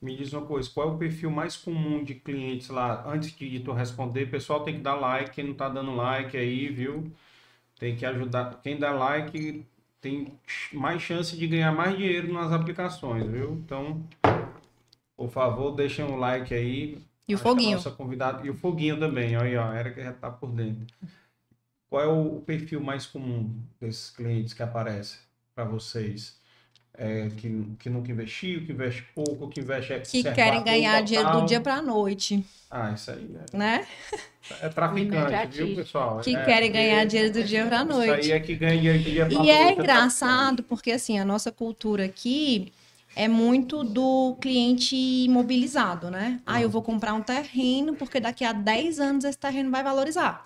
Me 0.00 0.16
diz 0.16 0.32
uma 0.32 0.46
coisa, 0.46 0.70
qual 0.70 0.88
é 0.88 0.92
o 0.92 0.98
perfil 0.98 1.30
mais 1.30 1.56
comum 1.56 2.02
de 2.02 2.14
clientes 2.14 2.68
lá? 2.70 3.06
Antes 3.06 3.36
de 3.36 3.60
tu 3.60 3.72
responder, 3.72 4.30
pessoal 4.30 4.64
tem 4.64 4.76
que 4.76 4.80
dar 4.80 4.94
like, 4.94 5.30
quem 5.32 5.44
não 5.44 5.54
tá 5.54 5.68
dando 5.68 5.94
like 5.94 6.36
aí, 6.36 6.68
viu? 6.68 7.12
Tem 7.78 7.94
que 7.94 8.06
ajudar. 8.06 8.60
Quem 8.62 8.78
dá 8.78 8.92
like 8.92 9.66
tem 10.00 10.32
mais 10.72 11.02
chance 11.02 11.36
de 11.36 11.46
ganhar 11.46 11.72
mais 11.72 11.96
dinheiro 11.98 12.32
nas 12.32 12.50
aplicações, 12.50 13.26
viu? 13.26 13.52
Então, 13.52 14.02
por 15.14 15.30
favor, 15.30 15.72
deixem 15.72 16.02
um 16.02 16.16
like 16.16 16.54
aí. 16.54 16.98
E 17.28 17.34
o 17.34 17.36
Acho 17.36 17.44
que 17.44 17.48
foguinho. 17.50 17.72
nossa 17.72 17.90
convidada, 17.90 18.46
e 18.46 18.48
o 18.48 18.54
foguinho 18.54 18.98
também, 18.98 19.36
olha 19.36 19.46
aí, 19.46 19.56
ó, 19.56 19.70
a 19.70 19.78
Erika 19.78 20.02
já 20.02 20.12
tá 20.14 20.30
por 20.30 20.50
dentro. 20.50 20.86
Qual 21.90 22.02
é 22.02 22.06
o 22.06 22.40
perfil 22.40 22.80
mais 22.80 23.04
comum 23.04 23.54
desses 23.78 24.10
clientes 24.10 24.54
que 24.54 24.62
aparecem 24.62 25.20
para 25.54 25.64
vocês? 25.64 26.39
É, 26.94 27.30
que, 27.30 27.48
que 27.78 27.88
nunca 27.90 28.10
investiu, 28.12 28.64
que 28.66 28.72
investe 28.72 29.02
pouco, 29.14 29.48
que 29.48 29.60
investe 29.60 29.92
Que 30.06 30.22
observador 30.22 30.24
querem 30.24 30.62
ganhar 30.62 31.00
dinheiro 31.02 31.30
do 31.30 31.40
dia 31.42 31.58
para 31.60 31.76
a 31.76 31.82
noite, 31.82 32.44
Ah, 32.70 32.92
isso 32.92 33.10
aí 33.10 33.36
né? 33.52 33.86
é, 34.50 34.66
é 34.66 34.68
traficante, 34.68 35.46
viu, 35.48 35.72
pessoal? 35.72 36.20
Que 36.20 36.36
É, 36.36 36.36
querem 36.36 36.70
ganhar 36.72 37.04
porque 37.06 37.06
dinheiro 37.06 37.32
do 37.32 37.42
dia 37.44 37.66
para 37.66 37.80
a 37.80 37.84
Isso 37.88 38.10
noite. 38.10 38.10
aí 38.10 38.30
é 38.32 38.40
que 38.40 38.54
ganha 38.56 38.78
dinheiro 38.80 39.04
do 39.04 39.10
dia 39.10 39.30
pra 39.30 39.44
E 39.44 39.50
noite, 39.50 39.70
é 39.70 39.72
traficante. 39.74 39.74
engraçado 39.74 40.62
porque 40.64 40.92
assim, 40.92 41.18
a 41.18 41.24
nossa 41.24 41.52
cultura 41.52 42.04
aqui 42.06 42.72
é 43.14 43.28
muito 43.28 43.84
do 43.84 44.36
cliente 44.40 44.96
imobilizado, 44.96 46.10
né? 46.10 46.40
Ah, 46.46 46.60
eu 46.62 46.70
vou 46.70 46.82
comprar 46.82 47.14
um 47.14 47.22
terreno 47.22 47.96
porque 47.96 48.20
daqui 48.20 48.44
a 48.44 48.52
10 48.52 49.00
anos 49.00 49.24
esse 49.24 49.38
terreno 49.38 49.70
vai 49.70 49.82
valorizar. 49.82 50.44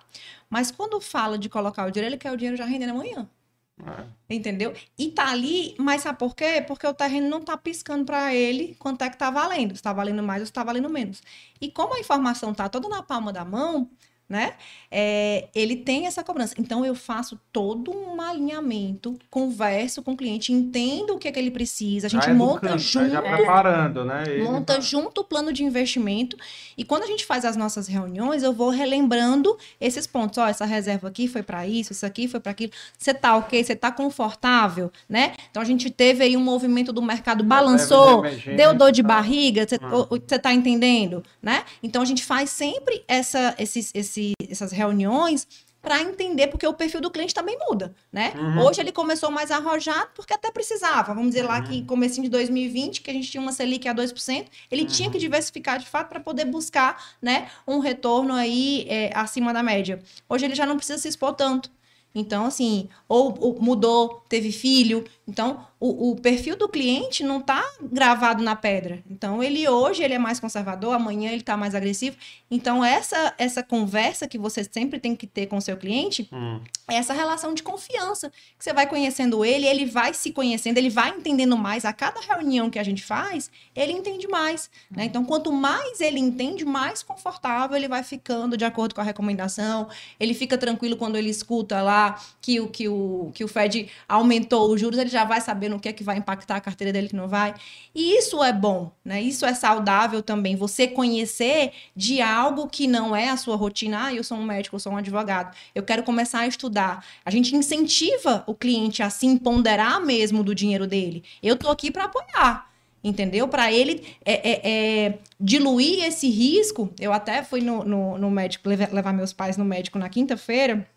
Mas 0.49 0.71
quando 0.71 1.01
fala 1.01 1.37
de 1.37 1.49
colocar 1.49 1.85
o 1.87 1.91
dinheiro, 1.91 2.13
ele 2.15 2.19
quer 2.21 2.31
o 2.31 2.37
dinheiro 2.37 2.57
já 2.57 2.65
rendendo 2.65 2.91
amanhã. 2.91 3.29
É. 3.77 4.35
Entendeu? 4.35 4.73
E 4.97 5.11
tá 5.11 5.29
ali, 5.29 5.75
mas 5.77 6.01
sabe 6.01 6.17
por 6.17 6.35
quê? 6.35 6.63
Porque 6.65 6.87
o 6.87 6.93
terreno 6.93 7.29
não 7.29 7.41
tá 7.41 7.57
piscando 7.57 8.05
para 8.05 8.33
ele 8.33 8.75
quanto 8.79 9.03
é 9.03 9.09
que 9.09 9.17
tá 9.17 9.29
valendo. 9.29 9.75
Se 9.75 9.83
tá 9.83 9.91
valendo 9.91 10.23
mais 10.23 10.41
ou 10.41 10.45
se 10.45 10.53
tá 10.53 10.63
valendo 10.63 10.89
menos. 10.89 11.21
E 11.59 11.69
como 11.69 11.93
a 11.93 11.99
informação 11.99 12.53
tá 12.53 12.69
toda 12.69 12.87
na 12.87 13.03
palma 13.03 13.33
da 13.33 13.43
mão, 13.43 13.89
né? 14.27 14.53
É, 14.89 15.47
ele 15.53 15.75
tem 15.75 16.07
essa 16.07 16.23
cobrança. 16.23 16.55
Então 16.57 16.83
eu 16.85 16.95
faço 16.95 17.39
todo 17.51 17.91
um 17.91 18.19
alinhamento, 18.21 19.17
converso 19.29 20.01
com 20.01 20.13
o 20.13 20.17
cliente, 20.17 20.51
entendo 20.51 21.15
o 21.15 21.19
que 21.19 21.27
é 21.27 21.31
que 21.31 21.37
ele 21.39 21.51
precisa, 21.51 22.07
a 22.07 22.09
gente 22.09 22.25
Já 22.25 22.33
monta 22.33 22.65
educando, 22.65 22.79
junto 22.79 23.09
Já 23.11 23.21
preparando, 23.21 24.05
né? 24.05 24.23
Ele 24.27 24.43
monta 24.43 24.75
tá- 24.75 24.79
junto 24.79 25.21
o 25.21 25.23
plano 25.23 25.51
de 25.53 25.63
investimento 25.63 26.37
e 26.77 26.83
quando 26.83 27.03
a 27.03 27.07
gente 27.07 27.25
faz 27.25 27.45
as 27.45 27.55
nossas 27.55 27.87
reuniões, 27.87 28.41
eu 28.43 28.53
vou 28.53 28.69
relembrando 28.69 29.57
esses 29.79 30.07
pontos. 30.07 30.37
Ó, 30.37 30.47
essa 30.47 30.65
reserva 30.65 31.07
aqui 31.07 31.27
foi 31.27 31.43
para 31.43 31.67
isso, 31.67 31.91
isso 31.91 32.05
aqui 32.05 32.27
foi 32.27 32.39
para 32.39 32.51
aquilo. 32.51 32.71
Você 32.97 33.13
tá 33.13 33.35
ok? 33.35 33.63
Você 33.63 33.75
tá 33.75 33.91
confortável, 33.91 34.91
né? 35.07 35.33
Então 35.51 35.61
a 35.61 35.65
gente 35.65 35.89
teve 35.89 36.23
aí 36.23 36.35
um 36.37 36.43
movimento 36.43 36.91
do 36.91 37.01
mercado 37.01 37.43
balançou, 37.43 38.23
deu 38.55 38.73
dor 38.73 38.91
de 38.91 39.03
barriga, 39.03 39.67
você 39.67 39.75
Ah. 39.81 39.89
você 40.27 40.39
tá 40.39 40.53
entendendo, 40.53 41.23
né? 41.41 41.63
Então 41.83 42.01
a 42.01 42.05
gente 42.05 42.23
faz 42.23 42.49
sempre 42.49 43.03
essa, 43.07 43.53
esses, 43.59 43.91
esse- 44.19 44.33
essas 44.49 44.71
reuniões 44.71 45.47
para 45.81 46.01
entender, 46.01 46.47
porque 46.47 46.65
o 46.65 46.73
perfil 46.73 46.99
do 46.99 47.11
cliente 47.11 47.31
também 47.31 47.55
muda, 47.69 47.93
né? 48.11 48.33
Uhum. 48.35 48.61
Hoje 48.65 48.81
ele 48.81 48.91
começou 48.91 49.29
mais 49.29 49.51
arrojado 49.51 50.09
porque 50.15 50.33
até 50.33 50.49
precisava. 50.49 51.13
Vamos 51.13 51.29
dizer 51.29 51.43
lá 51.43 51.57
Uhum. 51.59 51.63
que 51.63 51.81
comecinho 51.83 52.23
de 52.23 52.29
2020, 52.29 53.01
que 53.01 53.11
a 53.11 53.13
gente 53.13 53.29
tinha 53.29 53.39
uma 53.41 53.51
Selic 53.51 53.87
a 53.87 53.93
2%, 53.93 54.47
ele 54.71 54.85
tinha 54.85 55.07
Uhum. 55.07 55.11
que 55.13 55.19
diversificar 55.19 55.77
de 55.77 55.85
fato 55.85 56.09
para 56.09 56.19
poder 56.19 56.45
buscar, 56.45 57.13
né, 57.21 57.49
um 57.67 57.77
retorno 57.77 58.33
aí 58.33 58.87
é, 58.89 59.11
acima 59.15 59.53
da 59.53 59.61
média. 59.61 60.01
Hoje 60.27 60.45
ele 60.45 60.55
já 60.55 60.65
não 60.65 60.75
precisa 60.75 60.97
se 60.97 61.07
expor 61.07 61.33
tanto. 61.33 61.69
Então, 62.17 62.45
assim, 62.45 62.87
ou, 63.09 63.37
ou 63.41 63.61
mudou, 63.61 64.23
teve 64.29 64.49
filho. 64.51 65.03
Então, 65.27 65.67
o, 65.85 66.11
o 66.11 66.15
perfil 66.15 66.55
do 66.55 66.67
cliente 66.67 67.23
não 67.23 67.39
está 67.39 67.63
gravado 67.81 68.43
na 68.43 68.55
pedra. 68.55 69.03
Então, 69.09 69.43
ele 69.43 69.67
hoje 69.67 70.03
ele 70.03 70.15
é 70.15 70.19
mais 70.19 70.39
conservador, 70.39 70.95
amanhã 70.95 71.29
ele 71.29 71.41
está 71.41 71.55
mais 71.55 71.75
agressivo. 71.75 72.17
Então, 72.49 72.83
essa, 72.83 73.33
essa 73.37 73.61
conversa 73.61 74.27
que 74.27 74.37
você 74.37 74.63
sempre 74.63 74.99
tem 74.99 75.15
que 75.15 75.27
ter 75.27 75.45
com 75.45 75.57
o 75.57 75.61
seu 75.61 75.77
cliente 75.77 76.27
Hum. 76.31 76.59
é 76.87 76.95
essa 76.95 77.13
relação 77.13 77.53
de 77.53 77.61
confiança. 77.61 78.31
Que 78.57 78.63
você 78.63 78.73
vai 78.73 78.87
conhecendo 78.87 79.45
ele, 79.45 79.67
ele 79.67 79.85
vai 79.85 80.13
se 80.13 80.31
conhecendo, 80.31 80.77
ele 80.77 80.89
vai 80.89 81.09
entendendo 81.09 81.55
mais. 81.55 81.85
A 81.85 81.93
cada 81.93 82.19
reunião 82.19 82.69
que 82.69 82.79
a 82.79 82.83
gente 82.83 83.03
faz, 83.03 83.51
ele 83.75 83.91
entende 83.91 84.27
mais. 84.27 84.69
Né? 84.89 85.05
Então, 85.05 85.23
quanto 85.23 85.51
mais 85.51 86.01
ele 86.01 86.19
entende, 86.19 86.65
mais 86.65 87.03
confortável 87.03 87.77
ele 87.77 87.87
vai 87.87 88.03
ficando 88.03 88.57
de 88.57 88.65
acordo 88.65 88.95
com 88.95 89.01
a 89.01 89.03
recomendação. 89.03 89.87
Ele 90.19 90.33
fica 90.33 90.57
tranquilo 90.57 90.97
quando 90.97 91.15
ele 91.15 91.29
escuta 91.29 91.81
lá 91.81 92.19
que 92.41 92.59
o, 92.59 92.67
que 92.67 92.87
o, 92.87 93.31
que 93.33 93.43
o 93.43 93.47
Fed 93.47 93.89
aumentou 94.07 94.71
os 94.71 94.79
juros, 94.79 94.97
ele 94.99 95.09
já 95.09 95.25
vai 95.25 95.41
sabendo 95.41 95.74
o 95.75 95.79
que 95.79 95.89
é 95.89 95.93
que 95.93 96.03
vai 96.03 96.17
impactar 96.17 96.55
a 96.55 96.61
carteira 96.61 96.91
dele 96.91 97.09
que 97.09 97.15
não 97.15 97.27
vai. 97.27 97.53
E 97.93 98.17
isso 98.17 98.43
é 98.43 98.51
bom, 98.51 98.91
né? 99.03 99.21
Isso 99.21 99.45
é 99.45 99.53
saudável 99.53 100.21
também. 100.21 100.55
Você 100.55 100.87
conhecer 100.87 101.71
de 101.95 102.21
algo 102.21 102.67
que 102.67 102.87
não 102.87 103.15
é 103.15 103.29
a 103.29 103.37
sua 103.37 103.55
rotina. 103.55 104.05
Ah, 104.05 104.13
eu 104.13 104.23
sou 104.23 104.37
um 104.37 104.43
médico, 104.43 104.75
eu 104.75 104.79
sou 104.79 104.93
um 104.93 104.97
advogado. 104.97 105.55
Eu 105.73 105.83
quero 105.83 106.03
começar 106.03 106.39
a 106.39 106.47
estudar. 106.47 107.05
A 107.23 107.31
gente 107.31 107.55
incentiva 107.55 108.43
o 108.47 108.53
cliente 108.53 109.03
a 109.03 109.09
se 109.09 109.25
empoderar 109.25 109.99
mesmo 110.01 110.43
do 110.43 110.55
dinheiro 110.55 110.87
dele. 110.87 111.23
Eu 111.41 111.55
tô 111.55 111.69
aqui 111.69 111.91
para 111.91 112.05
apoiar. 112.05 112.69
Entendeu? 113.03 113.47
Para 113.47 113.71
ele 113.71 114.03
é, 114.25 114.33
é, 114.33 114.61
é, 115.05 115.19
diluir 115.39 116.03
esse 116.03 116.27
risco. 116.27 116.91
Eu 116.99 117.13
até 117.13 117.43
fui 117.43 117.61
no, 117.61 117.83
no, 117.83 118.17
no 118.17 118.31
médico, 118.31 118.67
levar 118.67 119.13
meus 119.13 119.31
pais 119.31 119.57
no 119.57 119.63
médico 119.63 119.99
na 119.99 120.09
quinta-feira, 120.09 120.87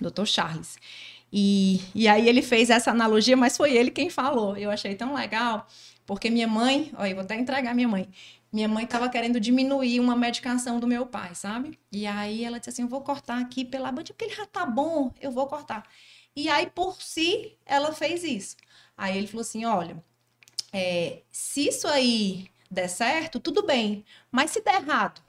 doutor 0.00 0.26
Charles. 0.26 0.76
E, 1.32 1.80
e 1.94 2.08
aí 2.08 2.28
ele 2.28 2.42
fez 2.42 2.70
essa 2.70 2.90
analogia, 2.90 3.36
mas 3.36 3.56
foi 3.56 3.72
ele 3.76 3.90
quem 3.90 4.10
falou. 4.10 4.56
Eu 4.56 4.70
achei 4.70 4.94
tão 4.94 5.14
legal, 5.14 5.66
porque 6.06 6.30
minha 6.30 6.48
mãe, 6.48 6.92
olha, 6.96 7.10
eu 7.10 7.14
vou 7.16 7.24
até 7.24 7.36
entregar 7.36 7.74
minha 7.74 7.88
mãe. 7.88 8.08
minha 8.52 8.68
mãe 8.68 8.84
estava 8.84 9.08
querendo 9.08 9.38
diminuir 9.40 10.00
uma 10.00 10.16
medicação 10.16 10.80
do 10.80 10.86
meu 10.86 11.06
pai, 11.06 11.34
sabe? 11.34 11.78
E 11.92 12.06
aí 12.06 12.44
ela 12.44 12.58
disse 12.58 12.70
assim: 12.70 12.82
eu 12.82 12.88
vou 12.88 13.00
cortar 13.02 13.38
aqui 13.40 13.64
pela 13.64 13.92
bandinha, 13.92 14.14
porque 14.14 14.24
ele 14.26 14.34
já 14.34 14.46
tá 14.46 14.66
bom, 14.66 15.12
eu 15.20 15.30
vou 15.30 15.46
cortar. 15.46 15.84
E 16.34 16.48
aí, 16.48 16.66
por 16.68 17.00
si, 17.02 17.56
ela 17.66 17.92
fez 17.92 18.24
isso. 18.24 18.56
Aí 18.96 19.16
ele 19.18 19.26
falou 19.26 19.42
assim: 19.42 19.64
olha, 19.64 20.02
é, 20.72 21.22
se 21.30 21.68
isso 21.68 21.88
aí 21.88 22.48
der 22.70 22.88
certo, 22.88 23.40
tudo 23.40 23.64
bem. 23.64 24.04
Mas 24.30 24.50
se 24.52 24.60
der 24.62 24.82
errado, 24.82 25.20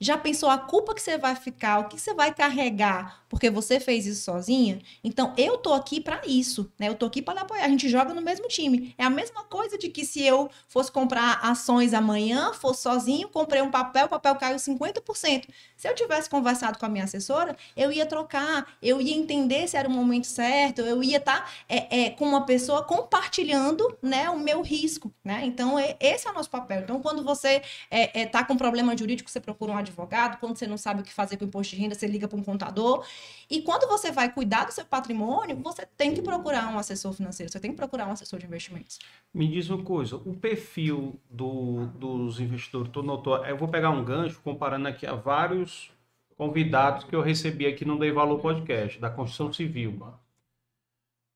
já 0.00 0.18
pensou 0.18 0.50
a 0.50 0.58
culpa 0.58 0.94
que 0.94 1.00
você 1.00 1.16
vai 1.16 1.34
ficar, 1.36 1.78
o 1.78 1.88
que 1.88 1.98
você 1.98 2.12
vai 2.14 2.34
carregar 2.34 3.21
porque 3.32 3.48
você 3.48 3.80
fez 3.80 4.04
isso 4.04 4.24
sozinha? 4.24 4.78
Então 5.02 5.32
eu 5.38 5.56
tô 5.56 5.72
aqui 5.72 6.02
para 6.02 6.20
isso, 6.26 6.70
né? 6.78 6.90
Eu 6.90 6.94
tô 6.94 7.06
aqui 7.06 7.22
para 7.22 7.40
apoiar. 7.40 7.64
A 7.64 7.68
gente 7.70 7.88
joga 7.88 8.12
no 8.12 8.20
mesmo 8.20 8.46
time. 8.46 8.94
É 8.98 9.04
a 9.04 9.08
mesma 9.08 9.42
coisa 9.42 9.78
de 9.78 9.88
que 9.88 10.04
se 10.04 10.22
eu 10.22 10.50
fosse 10.68 10.92
comprar 10.92 11.40
ações 11.42 11.94
amanhã, 11.94 12.52
fosse 12.52 12.82
sozinho, 12.82 13.26
comprei 13.30 13.62
um 13.62 13.70
papel, 13.70 14.04
o 14.04 14.08
papel 14.10 14.36
caiu 14.36 14.56
50%. 14.56 15.46
Se 15.74 15.88
eu 15.88 15.94
tivesse 15.94 16.28
conversado 16.28 16.78
com 16.78 16.84
a 16.84 16.90
minha 16.90 17.04
assessora, 17.04 17.56
eu 17.74 17.90
ia 17.90 18.04
trocar, 18.04 18.66
eu 18.82 19.00
ia 19.00 19.16
entender 19.16 19.66
se 19.66 19.78
era 19.78 19.88
o 19.88 19.90
momento 19.90 20.26
certo, 20.26 20.82
eu 20.82 21.02
ia 21.02 21.16
estar 21.16 21.40
tá, 21.40 21.50
é, 21.70 22.02
é, 22.02 22.10
com 22.10 22.26
uma 22.26 22.44
pessoa 22.44 22.84
compartilhando, 22.84 23.96
né, 24.02 24.28
o 24.28 24.38
meu 24.38 24.60
risco, 24.60 25.10
né? 25.24 25.40
Então 25.46 25.78
é, 25.78 25.96
esse 25.98 26.28
é 26.28 26.30
o 26.30 26.34
nosso 26.34 26.50
papel. 26.50 26.82
Então 26.82 27.00
quando 27.00 27.24
você 27.24 27.62
é, 27.90 28.20
é, 28.20 28.26
tá 28.26 28.44
com 28.44 28.58
problema 28.58 28.94
jurídico, 28.94 29.30
você 29.30 29.40
procura 29.40 29.72
um 29.72 29.78
advogado, 29.78 30.38
quando 30.38 30.58
você 30.58 30.66
não 30.66 30.76
sabe 30.76 31.00
o 31.00 31.02
que 31.02 31.14
fazer 31.14 31.38
com 31.38 31.46
o 31.46 31.48
imposto 31.48 31.74
de 31.74 31.80
renda, 31.80 31.94
você 31.94 32.06
liga 32.06 32.28
para 32.28 32.38
um 32.38 32.42
contador. 32.42 33.06
E 33.50 33.62
quando 33.62 33.88
você 33.88 34.10
vai 34.10 34.32
cuidar 34.32 34.64
do 34.64 34.72
seu 34.72 34.84
patrimônio, 34.84 35.56
você 35.56 35.86
tem 35.96 36.14
que 36.14 36.22
procurar 36.22 36.72
um 36.72 36.78
assessor 36.78 37.12
financeiro, 37.12 37.50
você 37.50 37.60
tem 37.60 37.70
que 37.70 37.76
procurar 37.76 38.06
um 38.06 38.12
assessor 38.12 38.38
de 38.38 38.46
investimentos. 38.46 38.98
Me 39.32 39.48
diz 39.48 39.68
uma 39.68 39.82
coisa, 39.82 40.16
o 40.16 40.34
perfil 40.34 41.20
do, 41.30 41.86
dos 41.94 42.40
investidores, 42.40 42.90
tu 42.92 43.02
notou, 43.02 43.44
eu 43.44 43.56
vou 43.56 43.68
pegar 43.68 43.90
um 43.90 44.04
gancho 44.04 44.40
comparando 44.42 44.88
aqui 44.88 45.06
a 45.06 45.14
vários 45.14 45.90
convidados 46.36 47.04
que 47.04 47.14
eu 47.14 47.20
recebi 47.20 47.66
aqui 47.66 47.84
no 47.84 47.98
Dei 47.98 48.10
Valor 48.10 48.40
Podcast, 48.40 48.98
da 48.98 49.10
Constituição 49.10 49.52
Civil. 49.52 50.00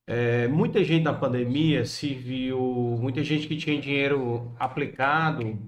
É, 0.07 0.47
muita 0.49 0.83
gente 0.85 1.03
na 1.03 1.13
pandemia 1.13 1.85
se 1.85 2.15
viu, 2.15 2.59
muita 3.01 3.23
gente 3.25 3.49
que 3.49 3.57
tinha 3.57 3.81
dinheiro 3.81 4.55
aplicado 4.59 5.59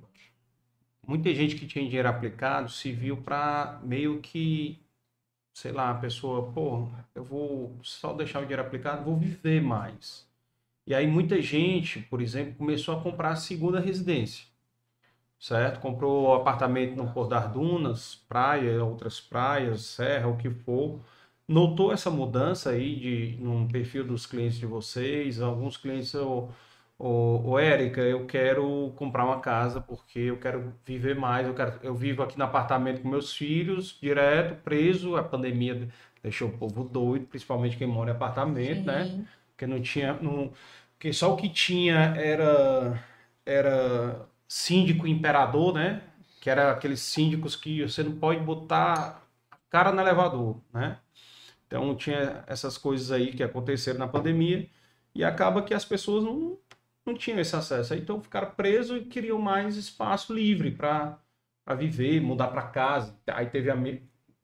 muita 1.09 1.35
gente 1.35 1.57
que 1.57 1.67
tinha 1.67 1.87
dinheiro 1.87 2.07
aplicado 2.07 2.71
se 2.71 2.93
viu 2.93 3.17
para 3.17 3.81
meio 3.83 4.21
que, 4.21 4.79
sei 5.59 5.73
lá, 5.73 5.91
a 5.91 5.95
pessoa, 5.95 6.53
pô, 6.53 6.89
eu 7.17 7.25
vou 7.25 7.77
só 7.83 8.13
deixar 8.13 8.39
o 8.39 8.43
dinheiro 8.43 8.63
aplicado, 8.63 9.05
vou 9.05 9.17
viver 9.17 9.61
mais. 9.61 10.25
E 10.87 10.95
aí 10.95 11.07
muita 11.07 11.43
gente, 11.43 12.01
por 12.01 12.23
exemplo, 12.23 12.55
começou 12.55 12.97
a 12.97 13.03
comprar 13.03 13.31
a 13.31 13.37
segunda 13.37 13.81
residência, 13.81 14.47
certo? 15.39 15.81
Comprou 15.81 16.33
apartamento 16.35 16.95
no 16.97 17.13
Porto 17.13 17.31
das 17.31 17.53
Dunas, 17.53 18.15
praia, 18.29 18.85
outras 18.85 19.21
praias, 19.21 19.83
serra, 19.83 20.29
o 20.29 20.37
que 20.37 20.49
for. 20.49 21.01
Notou 21.49 21.93
essa 21.93 22.11
mudança 22.11 22.71
aí 22.71 22.97
de, 22.97 23.37
no 23.43 23.69
perfil 23.69 24.05
dos 24.07 24.27
clientes 24.27 24.59
de 24.59 24.67
vocês? 24.67 25.41
Alguns 25.41 25.77
clientes 25.77 26.13
eu 26.15 26.51
Ô, 26.99 27.53
ô 27.53 27.59
Érica, 27.59 28.01
eu 28.01 28.27
quero 28.27 28.93
comprar 28.97 29.25
uma 29.25 29.41
casa 29.41 29.81
porque 29.81 30.19
eu 30.19 30.39
quero 30.39 30.75
viver 30.85 31.15
mais. 31.15 31.47
Eu, 31.47 31.55
quero, 31.55 31.79
eu 31.83 31.95
vivo 31.95 32.23
aqui 32.23 32.37
no 32.37 32.45
apartamento 32.45 33.03
com 33.03 33.09
meus 33.09 33.33
filhos, 33.33 33.97
direto, 34.01 34.61
preso. 34.63 35.17
A 35.17 35.23
pandemia 35.23 35.89
deixou 36.23 36.49
o 36.49 36.59
povo 36.59 36.85
doido, 36.85 37.27
principalmente 37.27 37.77
quem 37.77 37.87
mora 37.87 38.11
em 38.11 38.15
apartamento, 38.15 38.85
né? 38.85 39.05
Sim. 39.05 39.19
né? 39.19 39.29
Porque 39.51 39.67
não 39.67 39.81
tinha. 39.81 40.15
Não, 40.15 40.53
porque 40.93 41.13
só 41.13 41.33
o 41.33 41.37
que 41.37 41.49
tinha 41.49 42.15
era, 42.17 43.01
era 43.47 44.29
síndico 44.49 45.07
imperador, 45.07 45.75
né? 45.75 46.03
Que 46.41 46.51
era 46.51 46.73
aqueles 46.73 47.01
síndicos 47.01 47.55
que 47.57 47.83
você 47.83 48.03
não 48.03 48.17
pode 48.19 48.41
botar 48.41 49.23
a 49.51 49.57
cara 49.71 49.93
no 49.93 50.01
elevador, 50.01 50.61
né? 50.73 50.99
Então 51.67 51.95
tinha 51.97 52.45
essas 52.47 52.79
coisas 52.79 53.11
aí 53.13 53.33
que 53.33 53.43
aconteceram 53.43 53.99
na 53.99 54.09
pandemia 54.09 54.69
e 55.15 55.25
acaba 55.25 55.63
que 55.63 55.75
as 55.75 55.85
pessoas 55.85 56.25
não 56.25 56.59
não 57.09 57.17
tinham 57.17 57.41
esse 57.41 57.57
acesso. 57.57 57.95
Então 57.95 58.21
ficaram 58.21 58.51
presos 58.53 59.03
e 59.03 59.05
queriam 59.05 59.39
mais 59.39 59.77
espaço 59.77 60.35
livre 60.35 60.71
para 60.71 61.19
viver, 61.77 62.21
mudar 62.21 62.49
para 62.49 62.63
casa. 62.63 63.19
Aí 63.29 63.47
teve 63.47 63.71
a, 63.71 63.77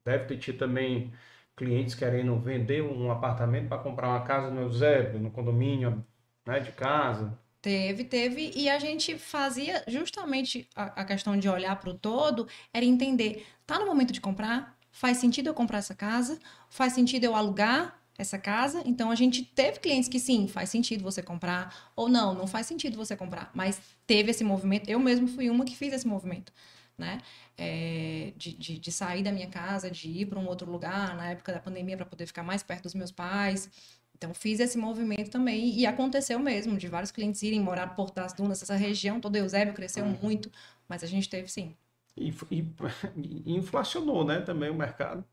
deve 0.04 0.24
ter 0.26 0.38
tido 0.38 0.58
também 0.58 1.12
clientes 1.56 1.94
querendo 1.94 2.36
vender 2.38 2.82
um 2.82 3.10
apartamento 3.10 3.68
para 3.68 3.78
comprar 3.78 4.08
uma 4.08 4.22
casa 4.22 4.50
no 4.50 4.62
Eusébio, 4.62 5.20
no 5.20 5.30
condomínio 5.30 6.04
né, 6.46 6.60
de 6.60 6.72
casa. 6.72 7.38
Teve, 7.62 8.04
teve, 8.04 8.52
e 8.54 8.68
a 8.68 8.78
gente 8.78 9.16
fazia 9.16 9.82
justamente 9.88 10.68
a, 10.76 11.00
a 11.00 11.04
questão 11.04 11.38
de 11.38 11.48
olhar 11.48 11.76
para 11.76 11.88
o 11.88 11.94
todo, 11.94 12.46
era 12.72 12.84
entender, 12.84 13.46
tá 13.66 13.78
no 13.78 13.86
momento 13.86 14.12
de 14.12 14.20
comprar? 14.20 14.76
Faz 14.90 15.16
sentido 15.16 15.48
eu 15.48 15.54
comprar 15.54 15.78
essa 15.78 15.94
casa? 15.94 16.38
Faz 16.68 16.92
sentido 16.92 17.24
eu 17.24 17.34
alugar? 17.34 17.98
Essa 18.16 18.38
casa. 18.38 18.82
Então 18.84 19.10
a 19.10 19.14
gente 19.14 19.44
teve 19.44 19.78
clientes 19.80 20.08
que 20.08 20.18
sim, 20.18 20.46
faz 20.46 20.70
sentido 20.70 21.02
você 21.02 21.22
comprar, 21.22 21.92
ou 21.96 22.08
não, 22.08 22.34
não 22.34 22.46
faz 22.46 22.66
sentido 22.66 22.96
você 22.96 23.16
comprar. 23.16 23.50
Mas 23.54 23.80
teve 24.06 24.30
esse 24.30 24.44
movimento. 24.44 24.88
Eu 24.88 24.98
mesmo 24.98 25.26
fui 25.28 25.50
uma 25.50 25.64
que 25.64 25.76
fiz 25.76 25.92
esse 25.92 26.06
movimento, 26.06 26.52
né? 26.96 27.18
É, 27.56 28.32
de, 28.36 28.54
de, 28.54 28.78
de, 28.78 28.92
sair 28.92 29.22
da 29.22 29.30
minha 29.30 29.46
casa, 29.48 29.90
de 29.90 30.08
ir 30.08 30.26
para 30.26 30.38
um 30.38 30.46
outro 30.46 30.70
lugar 30.70 31.16
na 31.16 31.30
época 31.30 31.52
da 31.52 31.60
pandemia 31.60 31.96
para 31.96 32.06
poder 32.06 32.26
ficar 32.26 32.42
mais 32.42 32.62
perto 32.62 32.84
dos 32.84 32.94
meus 32.94 33.12
pais. 33.12 33.70
Então 34.16 34.32
fiz 34.32 34.60
esse 34.60 34.78
movimento 34.78 35.30
também 35.30 35.76
e 35.76 35.86
aconteceu 35.86 36.38
mesmo 36.38 36.78
de 36.78 36.88
vários 36.88 37.10
clientes 37.10 37.42
irem 37.42 37.60
morar 37.60 37.88
por 37.88 38.10
das 38.10 38.32
Dunas, 38.32 38.62
essa 38.62 38.76
região 38.76 39.20
toda 39.20 39.38
Eusébio 39.38 39.74
cresceu 39.74 40.04
uhum. 40.04 40.18
muito, 40.22 40.50
mas 40.88 41.02
a 41.02 41.06
gente 41.06 41.28
teve 41.28 41.48
sim. 41.48 41.76
E, 42.16 42.30
e, 42.50 42.64
e 43.44 43.56
inflacionou, 43.56 44.24
né, 44.24 44.40
também 44.40 44.70
o 44.70 44.74
mercado, 44.74 45.24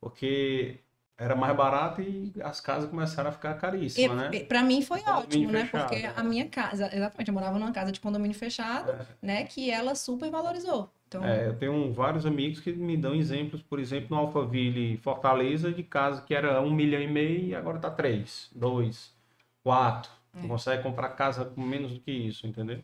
porque 0.00 0.80
era 1.20 1.36
mais 1.36 1.54
barato 1.54 2.00
e 2.00 2.32
as 2.42 2.62
casas 2.62 2.88
começaram 2.88 3.28
a 3.28 3.32
ficar 3.32 3.52
caríssimas, 3.54 4.16
né? 4.16 4.40
Para 4.40 4.62
mim 4.62 4.80
foi 4.80 5.02
ótimo, 5.02 5.52
né? 5.52 5.66
Fechado, 5.66 5.88
Porque 5.88 6.02
né? 6.02 6.14
a 6.16 6.22
minha 6.22 6.48
casa, 6.48 6.86
exatamente, 6.86 7.28
eu 7.28 7.34
morava 7.34 7.58
numa 7.58 7.72
casa 7.72 7.92
de 7.92 8.00
condomínio 8.00 8.34
fechado, 8.34 8.90
é. 8.90 9.06
né? 9.20 9.44
Que 9.44 9.70
ela 9.70 9.94
super 9.94 10.30
valorizou. 10.30 10.90
Então... 11.06 11.22
É, 11.22 11.48
eu 11.48 11.56
tenho 11.56 11.92
vários 11.92 12.24
amigos 12.24 12.60
que 12.60 12.72
me 12.72 12.96
dão 12.96 13.14
exemplos, 13.14 13.60
por 13.60 13.78
exemplo, 13.78 14.16
no 14.16 14.16
Alphaville 14.16 14.96
Fortaleza, 14.96 15.70
de 15.70 15.82
casa 15.82 16.22
que 16.22 16.34
era 16.34 16.58
um 16.62 16.72
milhão 16.72 17.02
e 17.02 17.06
meio 17.06 17.48
e 17.48 17.54
agora 17.54 17.78
tá 17.78 17.90
três, 17.90 18.48
dois, 18.54 19.14
quatro. 19.62 20.10
É. 20.34 20.46
consegue 20.46 20.82
comprar 20.82 21.10
casa 21.10 21.44
com 21.44 21.60
menos 21.60 21.92
do 21.92 22.00
que 22.00 22.12
isso, 22.12 22.46
entendeu? 22.46 22.82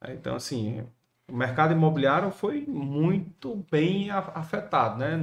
É. 0.00 0.14
Então, 0.14 0.34
assim, 0.34 0.84
o 1.28 1.36
mercado 1.36 1.72
imobiliário 1.72 2.32
foi 2.32 2.64
muito 2.66 3.64
bem 3.70 4.10
afetado, 4.10 4.98
né? 4.98 5.16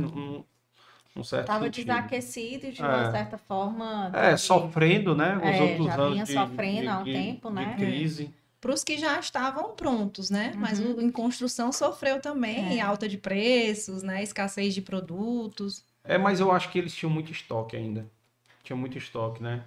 Um 1.20 1.24
certo 1.24 1.43
Estava 1.43 1.65
sentido. 1.65 1.86
desaquecido 1.88 2.67
e 2.67 2.72
de 2.72 2.82
uma 2.82 3.07
é. 3.07 3.11
certa 3.11 3.38
forma. 3.38 4.11
É, 4.13 4.38
sofrendo, 4.38 5.15
né? 5.15 5.38
Os 5.38 5.43
é, 5.43 5.61
outros 5.61 5.88
já 5.88 5.93
anos 5.95 6.11
vinha 6.13 6.24
de, 6.26 6.34
sofrendo 6.34 6.82
de, 6.82 6.88
há 6.88 6.97
um 6.99 7.03
de, 7.03 7.13
tempo, 7.13 7.49
né? 7.49 7.76
crise. 7.78 8.34
Para 8.61 8.74
os 8.74 8.84
que 8.84 8.97
já 8.97 9.17
estavam 9.20 9.72
prontos, 9.76 10.30
né? 10.30 10.51
Uhum. 10.53 10.59
Mas 10.59 10.80
o 10.80 10.99
em 10.99 11.09
construção 11.09 11.72
sofreu 11.72 12.20
também, 12.20 12.80
é. 12.80 12.82
alta 12.82 13.07
de 13.07 13.17
preços, 13.17 14.03
né? 14.03 14.22
Escassez 14.22 14.74
de 14.74 14.82
produtos. 14.82 15.84
É, 16.03 16.17
mas 16.17 16.39
eu 16.39 16.51
acho 16.51 16.70
que 16.70 16.78
eles 16.78 16.93
tinham 16.93 17.11
muito 17.11 17.32
estoque 17.32 17.76
ainda. 17.76 18.05
Tinha 18.63 18.76
muito 18.76 18.97
estoque, 18.97 19.41
né? 19.41 19.63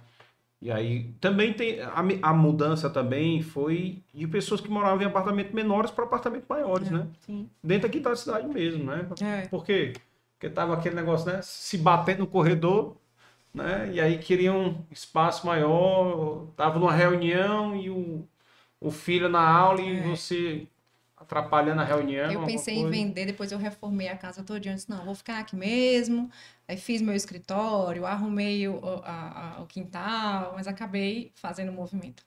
E 0.63 0.71
aí 0.71 1.09
também 1.19 1.51
tem 1.51 1.81
a, 1.81 2.01
a, 2.21 2.33
mudança 2.33 2.89
também 2.89 3.41
foi 3.41 4.01
de 4.13 4.25
pessoas 4.25 4.61
que 4.61 4.69
moravam 4.69 5.01
em 5.01 5.05
apartamentos 5.05 5.51
menores 5.51 5.91
para 5.91 6.05
apartamentos 6.05 6.47
maiores, 6.47 6.87
é, 6.87 6.91
né? 6.91 7.07
Sim. 7.19 7.49
Dentro 7.61 7.87
aqui 7.87 7.99
da 7.99 8.15
cidade 8.15 8.47
mesmo, 8.47 8.85
né? 8.85 9.05
É. 9.21 9.47
Por 9.47 9.65
quê? 9.65 9.91
Porque 10.43 10.53
tava 10.53 10.73
aquele 10.73 10.95
negócio, 10.95 11.31
né? 11.31 11.39
Se 11.41 11.77
bater 11.77 12.17
no 12.17 12.27
corredor, 12.27 12.97
né? 13.53 13.89
E 13.93 14.01
aí 14.01 14.17
queriam 14.17 14.59
um 14.61 14.85
espaço 14.91 15.47
maior, 15.47 16.47
tava 16.57 16.77
numa 16.77 16.91
reunião 16.91 17.73
e 17.77 17.89
o, 17.89 18.27
o 18.77 18.91
filho 18.91 19.29
na 19.29 19.39
aula 19.39 19.79
e 19.79 19.99
é. 19.99 20.01
você 20.01 20.67
atrapalhando 21.15 21.79
a 21.79 21.85
reunião. 21.85 22.29
Eu 22.29 22.43
pensei 22.43 22.75
em 22.75 22.89
vender, 22.89 23.25
depois 23.25 23.53
eu 23.53 23.57
reformei 23.57 24.09
a 24.09 24.17
casa 24.17 24.43
toda 24.43 24.59
disse, 24.59 24.89
não, 24.89 25.05
vou 25.05 25.15
ficar 25.15 25.39
aqui 25.39 25.55
mesmo. 25.55 26.29
Aí 26.67 26.75
fiz 26.75 27.01
meu 27.01 27.15
escritório, 27.15 28.05
arrumei 28.05 28.67
o, 28.67 28.81
a, 29.05 29.59
a, 29.59 29.61
o 29.61 29.65
quintal, 29.65 30.51
mas 30.57 30.67
acabei 30.67 31.31
fazendo 31.35 31.69
o 31.69 31.73
movimento. 31.73 32.21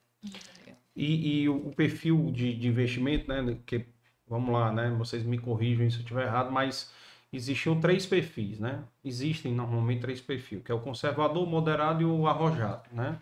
E, 0.97 1.43
e 1.43 1.49
o 1.51 1.71
perfil 1.77 2.31
de, 2.33 2.55
de 2.55 2.67
investimento, 2.67 3.29
né? 3.29 3.59
Que, 3.67 3.85
vamos 4.27 4.51
lá, 4.55 4.73
né? 4.73 4.89
Vocês 4.97 5.23
me 5.23 5.37
corrijam 5.37 5.91
se 5.91 5.97
eu 5.97 6.01
estiver 6.01 6.25
errado, 6.25 6.51
mas 6.51 6.91
existiam 7.33 7.81
três 7.81 8.07
perfis, 8.07 8.59
né? 8.59 8.85
Existem 9.05 9.53
normalmente 9.55 10.01
três 10.01 10.20
perfis, 10.20 10.62
que 10.62 10.72
é 10.72 10.74
o 10.74 10.81
conservador, 10.81 11.45
o 11.45 11.47
moderado 11.47 12.03
e 12.03 12.05
o 12.05 12.27
arrojado, 12.27 12.89
né? 12.93 13.18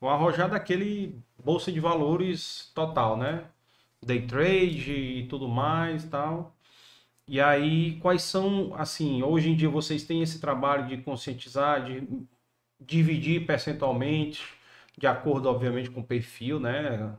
O 0.00 0.08
arrojado 0.08 0.54
é 0.54 0.56
aquele 0.58 1.18
bolsa 1.42 1.72
de 1.72 1.80
valores 1.80 2.70
total, 2.74 3.16
né? 3.16 3.44
Day 4.04 4.26
trade 4.26 4.92
e 4.92 5.26
tudo 5.28 5.48
mais, 5.48 6.04
tal. 6.04 6.54
E 7.28 7.40
aí, 7.40 7.98
quais 8.00 8.22
são, 8.22 8.74
assim, 8.76 9.22
hoje 9.22 9.50
em 9.50 9.56
dia 9.56 9.68
vocês 9.68 10.04
têm 10.04 10.22
esse 10.22 10.40
trabalho 10.40 10.86
de 10.88 10.98
conscientizar, 10.98 11.84
de 11.84 12.06
dividir 12.80 13.46
percentualmente, 13.46 14.42
de 14.98 15.06
acordo, 15.06 15.48
obviamente, 15.48 15.90
com 15.90 16.00
o 16.00 16.04
perfil, 16.06 16.60
né? 16.60 17.16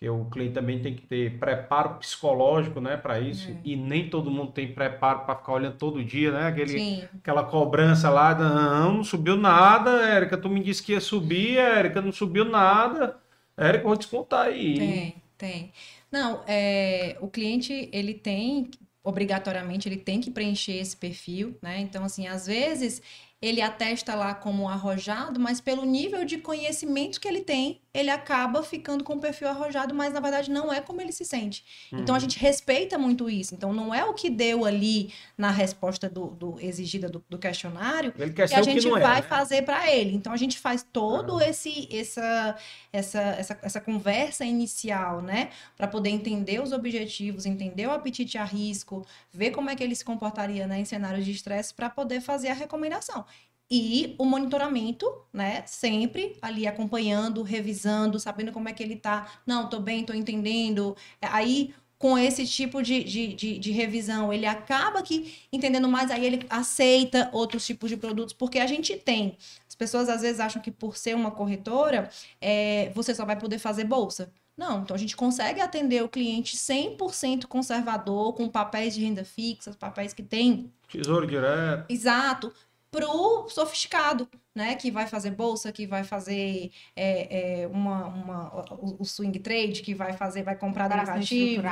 Que 0.00 0.08
o 0.08 0.24
cliente 0.30 0.54
também 0.54 0.80
tem 0.80 0.94
que 0.96 1.02
ter 1.06 1.38
preparo 1.38 1.96
psicológico, 1.98 2.80
né, 2.80 2.96
para 2.96 3.20
isso, 3.20 3.50
É. 3.50 3.56
e 3.64 3.76
nem 3.76 4.08
todo 4.08 4.30
mundo 4.30 4.50
tem 4.52 4.72
preparo 4.72 5.20
para 5.26 5.36
ficar 5.36 5.52
olhando 5.52 5.76
todo 5.76 6.02
dia, 6.02 6.32
né, 6.32 6.46
aquele, 6.48 6.78
Sim, 6.78 7.04
aquela 7.18 7.44
cobrança 7.44 8.08
lá, 8.08 8.34
não, 8.34 8.94
não 8.94 9.04
subiu 9.04 9.36
nada, 9.36 9.90
Érica, 10.08 10.38
tu 10.38 10.48
me 10.48 10.62
disse 10.62 10.82
que 10.82 10.92
ia 10.92 11.00
subir, 11.00 11.58
Érica, 11.58 12.00
não 12.00 12.12
subiu 12.12 12.46
nada, 12.46 13.18
Érica, 13.56 13.84
vou 13.84 13.96
descontar 13.96 14.46
aí. 14.46 14.78
tem, 14.78 15.14
tem. 15.36 15.72
Não, 16.10 16.42
é, 16.46 17.16
o 17.20 17.28
cliente, 17.28 17.88
ele 17.92 18.14
tem, 18.14 18.70
obrigatoriamente, 19.04 19.88
ele 19.88 19.96
tem 19.98 20.20
que 20.20 20.30
preencher 20.30 20.72
esse 20.78 20.96
perfil, 20.96 21.56
né? 21.62 21.78
Então, 21.80 22.04
assim, 22.04 22.26
às 22.26 22.46
vezes 22.46 23.02
ele 23.42 23.60
atesta 23.62 24.14
lá 24.14 24.34
como 24.34 24.68
arrojado, 24.68 25.40
mas 25.40 25.60
pelo 25.60 25.84
nível 25.84 26.24
de 26.24 26.38
conhecimento 26.38 27.18
que 27.20 27.26
ele 27.26 27.40
tem, 27.40 27.80
ele 27.92 28.10
acaba 28.10 28.62
ficando 28.62 29.02
com 29.02 29.14
o 29.14 29.20
perfil 29.20 29.48
arrojado, 29.48 29.94
mas 29.94 30.12
na 30.12 30.20
verdade 30.20 30.50
não 30.50 30.72
é 30.72 30.80
como 30.80 31.00
ele 31.00 31.10
se 31.12 31.24
sente. 31.24 31.64
Então 31.96 32.14
a 32.14 32.18
Uhum. 32.18 32.20
gente 32.20 32.38
respeita 32.38 32.98
muito 32.98 33.30
isso. 33.30 33.54
Então 33.54 33.72
não 33.72 33.94
é 33.94 34.04
o 34.04 34.12
que 34.14 34.28
deu 34.30 34.64
ali 34.64 35.12
na 35.38 35.50
resposta 35.50 36.08
do, 36.08 36.26
do- 36.30 36.60
exigida 36.60 37.08
do, 37.08 37.24
do 37.28 37.38
questionário 37.38 38.12
que 38.46 38.54
a 38.54 38.62
que 38.62 38.62
gente 38.62 38.80
não 38.80 38.96
é, 38.96 39.00
vai 39.00 39.22
né? 39.22 39.22
fazer 39.22 39.62
para 39.62 39.90
ele. 39.90 40.14
Então 40.14 40.32
a 40.32 40.36
gente 40.36 40.58
faz 40.58 40.82
todo 40.92 41.38
Aham. 41.38 41.40
esse 41.40 41.88
essa, 41.90 42.56
essa 42.92 43.20
essa 43.20 43.58
essa 43.62 43.80
conversa 43.80 44.44
inicial, 44.44 45.20
né, 45.22 45.50
para 45.76 45.86
poder 45.88 46.10
entender 46.10 46.60
os 46.62 46.72
objetivos, 46.72 47.46
entender 47.46 47.86
o 47.86 47.90
apetite 47.92 48.36
a 48.38 48.44
risco, 48.44 49.04
ver 49.32 49.50
como 49.50 49.70
é 49.70 49.76
que 49.76 49.82
ele 49.82 49.94
se 49.94 50.04
comportaria, 50.04 50.66
né, 50.66 50.80
em 50.80 50.84
cenários 50.84 51.24
de 51.24 51.32
estresse 51.32 51.72
para 51.74 51.88
poder 51.90 52.20
fazer 52.20 52.48
a 52.48 52.54
recomendação. 52.54 53.24
E 53.70 54.16
o 54.18 54.24
monitoramento, 54.24 55.06
né? 55.32 55.62
Sempre 55.64 56.36
ali 56.42 56.66
acompanhando, 56.66 57.42
revisando, 57.42 58.18
sabendo 58.18 58.50
como 58.50 58.68
é 58.68 58.72
que 58.72 58.82
ele 58.82 58.96
tá. 58.96 59.30
Não, 59.46 59.68
tô 59.68 59.78
bem, 59.78 60.04
tô 60.04 60.12
entendendo. 60.12 60.96
Aí, 61.22 61.72
com 61.96 62.18
esse 62.18 62.46
tipo 62.46 62.82
de, 62.82 63.04
de, 63.04 63.34
de, 63.34 63.58
de 63.58 63.70
revisão, 63.70 64.32
ele 64.32 64.46
acaba 64.46 65.02
que 65.02 65.34
entendendo 65.52 65.86
mais, 65.86 66.10
aí 66.10 66.26
ele 66.26 66.46
aceita 66.50 67.28
outros 67.32 67.64
tipos 67.64 67.90
de 67.90 67.96
produtos, 67.96 68.34
porque 68.34 68.58
a 68.58 68.66
gente 68.66 68.96
tem. 68.96 69.36
As 69.68 69.74
pessoas 69.74 70.08
às 70.08 70.22
vezes 70.22 70.40
acham 70.40 70.60
que 70.60 70.70
por 70.70 70.96
ser 70.96 71.14
uma 71.14 71.30
corretora, 71.30 72.10
é, 72.40 72.90
você 72.94 73.14
só 73.14 73.24
vai 73.24 73.38
poder 73.38 73.58
fazer 73.58 73.84
bolsa. 73.84 74.32
Não, 74.56 74.80
então 74.82 74.94
a 74.94 74.98
gente 74.98 75.16
consegue 75.16 75.60
atender 75.60 76.02
o 76.02 76.08
cliente 76.08 76.56
100% 76.56 77.46
conservador, 77.46 78.34
com 78.34 78.48
papéis 78.48 78.94
de 78.94 79.02
renda 79.02 79.24
fixa, 79.24 79.72
papéis 79.78 80.12
que 80.12 80.22
tem 80.22 80.72
Tesouro 80.90 81.26
direto. 81.26 81.84
Exato. 81.88 82.52
Pro 82.90 83.48
sofisticado, 83.48 84.28
né? 84.54 84.74
Que 84.74 84.90
vai 84.90 85.06
fazer 85.06 85.30
bolsa, 85.30 85.70
que 85.70 85.86
vai 85.86 86.02
fazer 86.02 86.72
é, 86.96 87.62
é, 87.62 87.68
uma, 87.68 88.06
uma, 88.06 88.74
o, 88.74 89.02
o 89.02 89.04
swing 89.04 89.38
trade, 89.38 89.82
que 89.82 89.94
vai 89.94 90.12
fazer, 90.12 90.42
vai 90.42 90.56
comprar 90.56 90.88
derivativos. 90.88 91.64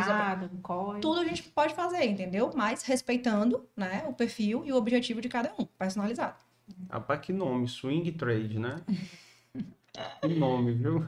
um. 0.97 1.01
Tudo 1.01 1.21
a 1.21 1.25
gente 1.25 1.43
pode 1.43 1.75
fazer, 1.75 2.05
entendeu? 2.05 2.51
Mas 2.55 2.83
respeitando, 2.83 3.67
né, 3.77 4.05
o 4.09 4.13
perfil 4.13 4.63
e 4.65 4.73
o 4.73 4.77
objetivo 4.77 5.21
de 5.21 5.29
cada 5.29 5.53
um, 5.59 5.65
personalizado. 5.65 6.37
Rapaz, 6.91 7.21
que 7.21 7.33
nome, 7.33 7.67
Swing 7.67 8.13
Trade, 8.13 8.59
né? 8.59 8.81
Que 10.23 10.29
nome, 10.29 10.73
viu? 10.75 11.01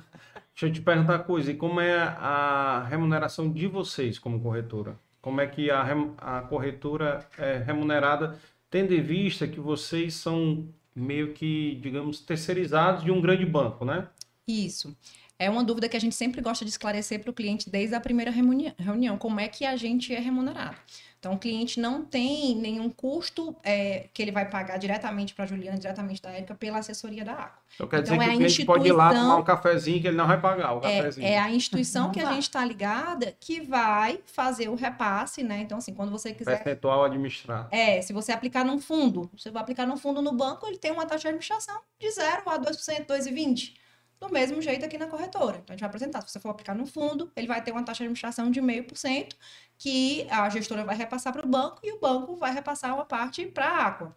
Deixa 0.52 0.66
eu 0.66 0.72
te 0.72 0.80
perguntar 0.80 1.12
uma 1.12 1.24
coisa, 1.24 1.52
e 1.52 1.56
como 1.56 1.80
é 1.80 1.96
a 1.96 2.84
remuneração 2.88 3.50
de 3.52 3.68
vocês 3.68 4.18
como 4.18 4.40
corretora? 4.40 4.98
Como 5.22 5.40
é 5.40 5.46
que 5.46 5.70
a, 5.70 5.86
a 6.18 6.40
corretora 6.42 7.26
é 7.38 7.58
remunerada, 7.58 8.38
tendo 8.70 8.94
em 8.94 9.02
vista 9.02 9.46
que 9.48 9.60
vocês 9.60 10.14
são 10.14 10.68
meio 10.94 11.32
que, 11.34 11.76
digamos, 11.82 12.20
terceirizados 12.20 13.04
de 13.04 13.10
um 13.10 13.20
grande 13.20 13.44
banco, 13.46 13.84
né? 13.84 14.08
Isso. 14.46 14.96
É 15.38 15.48
uma 15.48 15.64
dúvida 15.64 15.88
que 15.88 15.96
a 15.96 16.00
gente 16.00 16.14
sempre 16.14 16.40
gosta 16.42 16.64
de 16.64 16.70
esclarecer 16.70 17.20
para 17.20 17.30
o 17.30 17.34
cliente 17.34 17.70
desde 17.70 17.94
a 17.94 18.00
primeira 18.00 18.30
reuni- 18.30 18.74
reunião, 18.78 19.16
como 19.16 19.40
é 19.40 19.48
que 19.48 19.64
a 19.64 19.74
gente 19.76 20.14
é 20.14 20.18
remunerado. 20.20 20.76
Então, 21.20 21.34
o 21.34 21.38
cliente 21.38 21.78
não 21.78 22.02
tem 22.02 22.56
nenhum 22.56 22.88
custo 22.88 23.54
é, 23.62 24.06
que 24.14 24.22
ele 24.22 24.32
vai 24.32 24.48
pagar 24.48 24.78
diretamente 24.78 25.34
para 25.34 25.44
a 25.44 25.46
Juliana, 25.46 25.76
diretamente 25.76 26.22
da 26.22 26.30
Érica, 26.30 26.54
pela 26.54 26.78
assessoria 26.78 27.22
da 27.22 27.32
Aqua. 27.32 27.60
Então 27.74 27.86
quer 27.86 28.00
dizer 28.00 28.14
Então, 28.14 28.24
que 28.24 28.30
é 28.30 28.32
o 28.32 28.32
a 28.32 28.36
cliente 28.38 28.64
pode 28.64 28.88
ir 28.88 28.92
lá 28.92 29.04
instituição- 29.08 29.28
tomar 29.28 29.40
um 29.42 29.44
cafezinho 29.44 30.00
que 30.00 30.06
ele 30.08 30.16
não 30.16 30.26
vai 30.26 30.40
pagar 30.40 30.72
o 30.72 30.80
cafezinho. 30.80 31.26
É, 31.26 31.32
é 31.32 31.38
a 31.38 31.50
instituição 31.50 32.08
que 32.10 32.20
a 32.20 32.32
gente 32.32 32.44
está 32.44 32.64
ligada 32.64 33.36
que 33.38 33.60
vai 33.60 34.20
fazer 34.24 34.70
o 34.70 34.74
repasse, 34.74 35.42
né? 35.42 35.60
Então, 35.60 35.76
assim, 35.76 35.92
quando 35.92 36.10
você 36.10 36.32
quiser. 36.32 36.56
Percentual 36.64 37.04
administrado. 37.04 37.68
É, 37.70 38.00
se 38.00 38.14
você 38.14 38.32
aplicar 38.32 38.64
num 38.64 38.80
fundo, 38.80 39.30
você 39.36 39.50
vai 39.50 39.60
aplicar 39.62 39.86
num 39.86 39.98
fundo 39.98 40.22
no 40.22 40.32
banco, 40.32 40.66
ele 40.66 40.78
tem 40.78 40.90
uma 40.90 41.04
taxa 41.04 41.20
de 41.20 41.28
administração 41.28 41.78
de 42.00 42.10
0 42.10 42.48
a 42.48 42.58
2%, 42.58 43.04
2,20%. 43.06 43.74
Do 44.20 44.28
mesmo 44.30 44.60
jeito 44.60 44.84
aqui 44.84 44.98
na 44.98 45.06
corretora. 45.08 45.58
Então, 45.58 45.72
a 45.72 45.72
gente 45.72 45.80
vai 45.80 45.88
apresentar. 45.88 46.20
Se 46.22 46.30
você 46.30 46.40
for 46.40 46.50
aplicar 46.50 46.74
num 46.74 46.86
fundo, 46.86 47.32
ele 47.34 47.46
vai 47.46 47.62
ter 47.62 47.72
uma 47.72 47.82
taxa 47.82 47.98
de 47.98 48.04
administração 48.04 48.50
de 48.50 48.60
0,5%, 48.60 49.34
que 49.78 50.26
a 50.30 50.48
gestora 50.50 50.84
vai 50.84 50.94
repassar 50.96 51.32
para 51.32 51.44
o 51.44 51.48
banco 51.48 51.80
e 51.82 51.92
o 51.92 52.00
banco 52.00 52.36
vai 52.36 52.52
repassar 52.52 52.94
uma 52.94 53.04
parte 53.06 53.46
para 53.46 53.66
a 53.66 53.86
Aqua. 53.86 54.16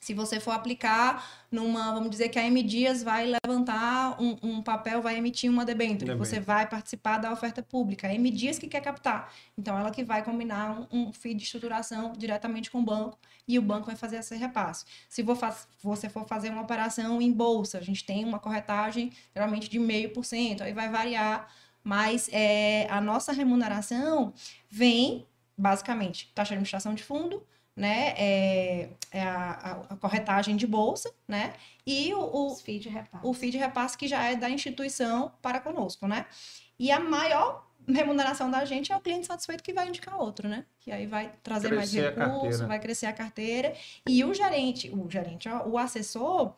Se 0.00 0.14
você 0.14 0.38
for 0.38 0.52
aplicar 0.52 1.28
numa, 1.50 1.92
vamos 1.92 2.10
dizer 2.10 2.28
que 2.28 2.38
a 2.38 2.46
M 2.46 2.62
Dias 2.62 3.02
vai 3.02 3.26
levantar 3.44 4.20
um, 4.20 4.36
um 4.42 4.62
papel, 4.62 5.02
vai 5.02 5.16
emitir 5.16 5.50
uma 5.50 5.64
debênture, 5.64 6.14
você 6.14 6.38
vai 6.38 6.68
participar 6.68 7.18
da 7.18 7.32
oferta 7.32 7.62
pública. 7.62 8.06
A 8.06 8.14
M 8.14 8.30
Dias 8.30 8.58
que 8.58 8.68
quer 8.68 8.80
captar. 8.80 9.32
Então, 9.56 9.76
ela 9.78 9.90
que 9.90 10.04
vai 10.04 10.22
combinar 10.22 10.86
um, 10.92 11.08
um 11.08 11.12
FII 11.12 11.34
de 11.34 11.42
estruturação 11.42 12.12
diretamente 12.16 12.70
com 12.70 12.78
o 12.78 12.82
banco 12.82 13.18
e 13.46 13.58
o 13.58 13.62
banco 13.62 13.86
vai 13.86 13.96
fazer 13.96 14.18
esse 14.18 14.36
repasse. 14.36 14.84
Se 15.08 15.22
você 15.22 16.08
for 16.08 16.26
fazer 16.26 16.50
uma 16.50 16.62
operação 16.62 17.20
em 17.20 17.32
bolsa, 17.32 17.78
a 17.78 17.82
gente 17.82 18.04
tem 18.04 18.24
uma 18.24 18.38
corretagem 18.38 19.10
geralmente 19.34 19.68
de 19.68 19.80
0,5%, 19.80 20.60
aí 20.60 20.72
vai 20.72 20.88
variar, 20.88 21.48
mas 21.82 22.28
é, 22.32 22.86
a 22.90 23.00
nossa 23.00 23.32
remuneração 23.32 24.32
vem, 24.68 25.26
basicamente, 25.56 26.30
taxa 26.34 26.50
de 26.50 26.54
administração 26.54 26.94
de 26.94 27.02
fundo, 27.02 27.42
né, 27.78 28.14
é, 28.18 28.88
é 29.12 29.22
a, 29.22 29.50
a- 29.88 29.94
a 29.94 29.96
corretagem 29.96 30.56
de 30.56 30.66
bolsa, 30.66 31.10
né, 31.26 31.54
e 31.86 32.12
o, 32.12 32.20
o, 32.20 32.54
feed 32.56 32.88
repasse. 32.88 33.26
o 33.26 33.32
FII 33.32 33.50
de 33.52 33.58
repasse 33.58 33.96
que 33.96 34.06
já 34.08 34.22
é 34.24 34.36
da 34.36 34.50
instituição 34.50 35.32
para 35.40 35.60
conosco, 35.60 36.06
né? 36.06 36.26
E 36.78 36.90
a 36.92 37.00
maior 37.00 37.66
remuneração 37.88 38.50
da 38.50 38.64
gente 38.66 38.92
é 38.92 38.96
o 38.96 39.00
cliente 39.00 39.26
satisfeito 39.26 39.62
que 39.62 39.72
vai 39.72 39.88
indicar 39.88 40.20
outro, 40.20 40.46
né? 40.48 40.66
Que 40.80 40.92
aí 40.92 41.06
vai 41.06 41.32
trazer 41.42 41.68
Crescer 41.70 41.76
mais 42.12 42.16
recurso, 42.18 42.40
carteira. 42.40 42.66
vai 42.66 42.78
crescer 42.80 43.06
a 43.06 43.12
carteira. 43.14 43.74
E 44.06 44.22
o 44.24 44.34
gerente, 44.34 44.90
o 44.90 45.08
gerente, 45.10 45.48
ó, 45.48 45.66
o 45.66 45.78
assessor, 45.78 46.52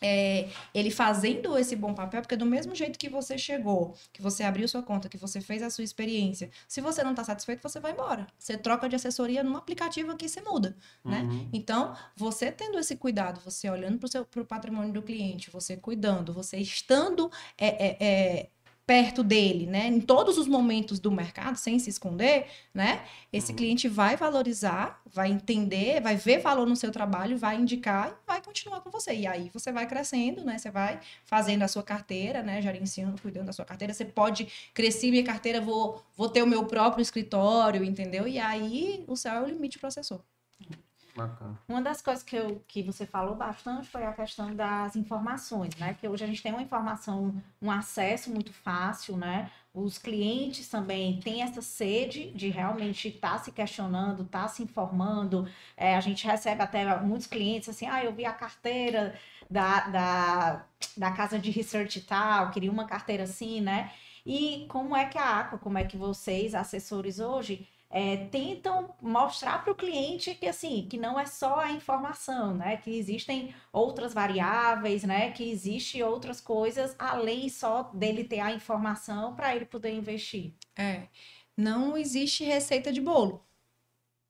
é, 0.00 0.48
ele 0.74 0.90
fazendo 0.90 1.56
esse 1.58 1.76
bom 1.76 1.94
papel, 1.94 2.22
porque 2.22 2.36
do 2.36 2.46
mesmo 2.46 2.74
jeito 2.74 2.98
que 2.98 3.08
você 3.08 3.36
chegou, 3.36 3.94
que 4.12 4.22
você 4.22 4.42
abriu 4.42 4.66
sua 4.68 4.82
conta, 4.82 5.08
que 5.08 5.16
você 5.16 5.40
fez 5.40 5.62
a 5.62 5.70
sua 5.70 5.84
experiência, 5.84 6.50
se 6.68 6.80
você 6.80 7.02
não 7.02 7.10
está 7.10 7.24
satisfeito, 7.24 7.62
você 7.62 7.80
vai 7.80 7.92
embora. 7.92 8.26
Você 8.38 8.56
troca 8.56 8.88
de 8.88 8.96
assessoria 8.96 9.42
num 9.42 9.56
aplicativo 9.56 10.10
aqui, 10.12 10.28
você 10.28 10.40
muda 10.40 10.76
né? 11.04 11.22
Uhum. 11.22 11.48
Então, 11.52 11.94
você 12.16 12.50
tendo 12.50 12.78
esse 12.78 12.96
cuidado, 12.96 13.40
você 13.40 13.68
olhando 13.68 13.98
para 13.98 14.42
o 14.42 14.44
patrimônio 14.44 14.92
do 14.92 15.02
cliente, 15.02 15.50
você 15.50 15.76
cuidando, 15.76 16.32
você 16.32 16.58
estando 16.58 17.30
é, 17.58 17.66
é, 17.66 17.96
é, 18.00 18.48
perto 18.92 19.22
dele, 19.24 19.64
né? 19.64 19.86
Em 19.86 20.02
todos 20.02 20.36
os 20.36 20.46
momentos 20.46 20.98
do 21.00 21.10
mercado, 21.10 21.56
sem 21.56 21.78
se 21.78 21.88
esconder, 21.88 22.44
né? 22.74 23.02
Esse 23.32 23.50
Uhum. 23.50 23.56
cliente 23.56 23.88
vai 23.88 24.16
valorizar, 24.18 25.00
vai 25.06 25.30
entender, 25.30 25.98
vai 26.02 26.14
ver 26.14 26.40
valor 26.40 26.66
no 26.66 26.76
seu 26.76 26.92
trabalho, 26.92 27.38
vai 27.38 27.56
indicar 27.56 28.10
e 28.10 28.26
vai 28.26 28.42
continuar 28.42 28.82
com 28.82 28.90
você. 28.90 29.14
E 29.14 29.26
aí 29.26 29.48
você 29.50 29.72
vai 29.72 29.86
crescendo, 29.86 30.44
né? 30.44 30.58
Você 30.58 30.70
vai 30.70 31.00
fazendo 31.24 31.62
a 31.62 31.68
sua 31.68 31.82
carteira, 31.82 32.42
né? 32.42 32.60
Gerenciando, 32.60 33.18
cuidando 33.22 33.46
da 33.46 33.54
sua 33.54 33.64
carteira. 33.64 33.94
Você 33.94 34.04
pode 34.04 34.46
crescer 34.74 35.10
minha 35.10 35.24
carteira, 35.24 35.58
vou, 35.58 36.02
vou 36.14 36.28
ter 36.28 36.42
o 36.42 36.46
meu 36.46 36.66
próprio 36.66 37.00
escritório, 37.00 37.82
entendeu? 37.82 38.28
E 38.28 38.38
aí 38.38 39.04
o 39.08 39.16
céu 39.16 39.36
é 39.36 39.42
o 39.42 39.46
limite 39.46 39.78
pro 39.78 39.88
assessor. 39.88 40.20
Bacana. 41.14 41.58
Uma 41.68 41.82
das 41.82 42.00
coisas 42.00 42.22
que, 42.22 42.34
eu, 42.34 42.62
que 42.66 42.82
você 42.82 43.04
falou 43.04 43.34
bastante 43.34 43.88
foi 43.88 44.04
a 44.04 44.12
questão 44.12 44.54
das 44.54 44.96
informações, 44.96 45.76
né? 45.76 45.94
Que 46.00 46.08
hoje 46.08 46.24
a 46.24 46.26
gente 46.26 46.42
tem 46.42 46.52
uma 46.52 46.62
informação, 46.62 47.34
um 47.60 47.70
acesso 47.70 48.30
muito 48.30 48.52
fácil, 48.52 49.16
né? 49.16 49.50
Os 49.74 49.98
clientes 49.98 50.68
também 50.68 51.20
têm 51.20 51.42
essa 51.42 51.62
sede 51.62 52.30
de 52.32 52.48
realmente 52.48 53.08
estar 53.08 53.38
se 53.38 53.52
questionando, 53.52 54.22
estar 54.22 54.48
se 54.48 54.62
informando. 54.62 55.48
É, 55.76 55.96
a 55.96 56.00
gente 56.00 56.26
recebe 56.26 56.62
até 56.62 57.00
muitos 57.00 57.26
clientes 57.26 57.68
assim, 57.68 57.86
ah, 57.86 58.04
eu 58.04 58.12
vi 58.12 58.24
a 58.24 58.32
carteira 58.32 59.14
da, 59.50 59.80
da, 59.88 60.66
da 60.96 61.10
casa 61.12 61.38
de 61.38 61.50
research 61.50 62.00
tal, 62.02 62.50
queria 62.50 62.70
uma 62.70 62.86
carteira 62.86 63.24
assim, 63.24 63.60
né? 63.60 63.92
E 64.24 64.66
como 64.68 64.96
é 64.96 65.06
que 65.06 65.18
a 65.18 65.40
Aqua, 65.40 65.58
como 65.58 65.78
é 65.78 65.84
que 65.84 65.96
vocês, 65.96 66.54
assessores 66.54 67.18
hoje, 67.18 67.68
é, 67.92 68.16
tentam 68.28 68.96
mostrar 69.02 69.62
para 69.62 69.70
o 69.70 69.76
cliente 69.76 70.34
que 70.34 70.46
assim 70.46 70.86
que 70.88 70.96
não 70.96 71.20
é 71.20 71.26
só 71.26 71.60
a 71.60 71.72
informação, 71.72 72.54
né? 72.54 72.78
Que 72.78 72.96
existem 72.96 73.54
outras 73.70 74.14
variáveis, 74.14 75.04
né? 75.04 75.30
Que 75.30 75.50
existe 75.50 76.02
outras 76.02 76.40
coisas 76.40 76.96
além 76.98 77.50
só 77.50 77.82
dele 77.92 78.24
ter 78.24 78.40
a 78.40 78.50
informação 78.50 79.36
para 79.36 79.54
ele 79.54 79.66
poder 79.66 79.92
investir. 79.92 80.54
É, 80.74 81.08
não 81.54 81.96
existe 81.96 82.44
receita 82.44 82.90
de 82.90 83.00
bolo, 83.00 83.44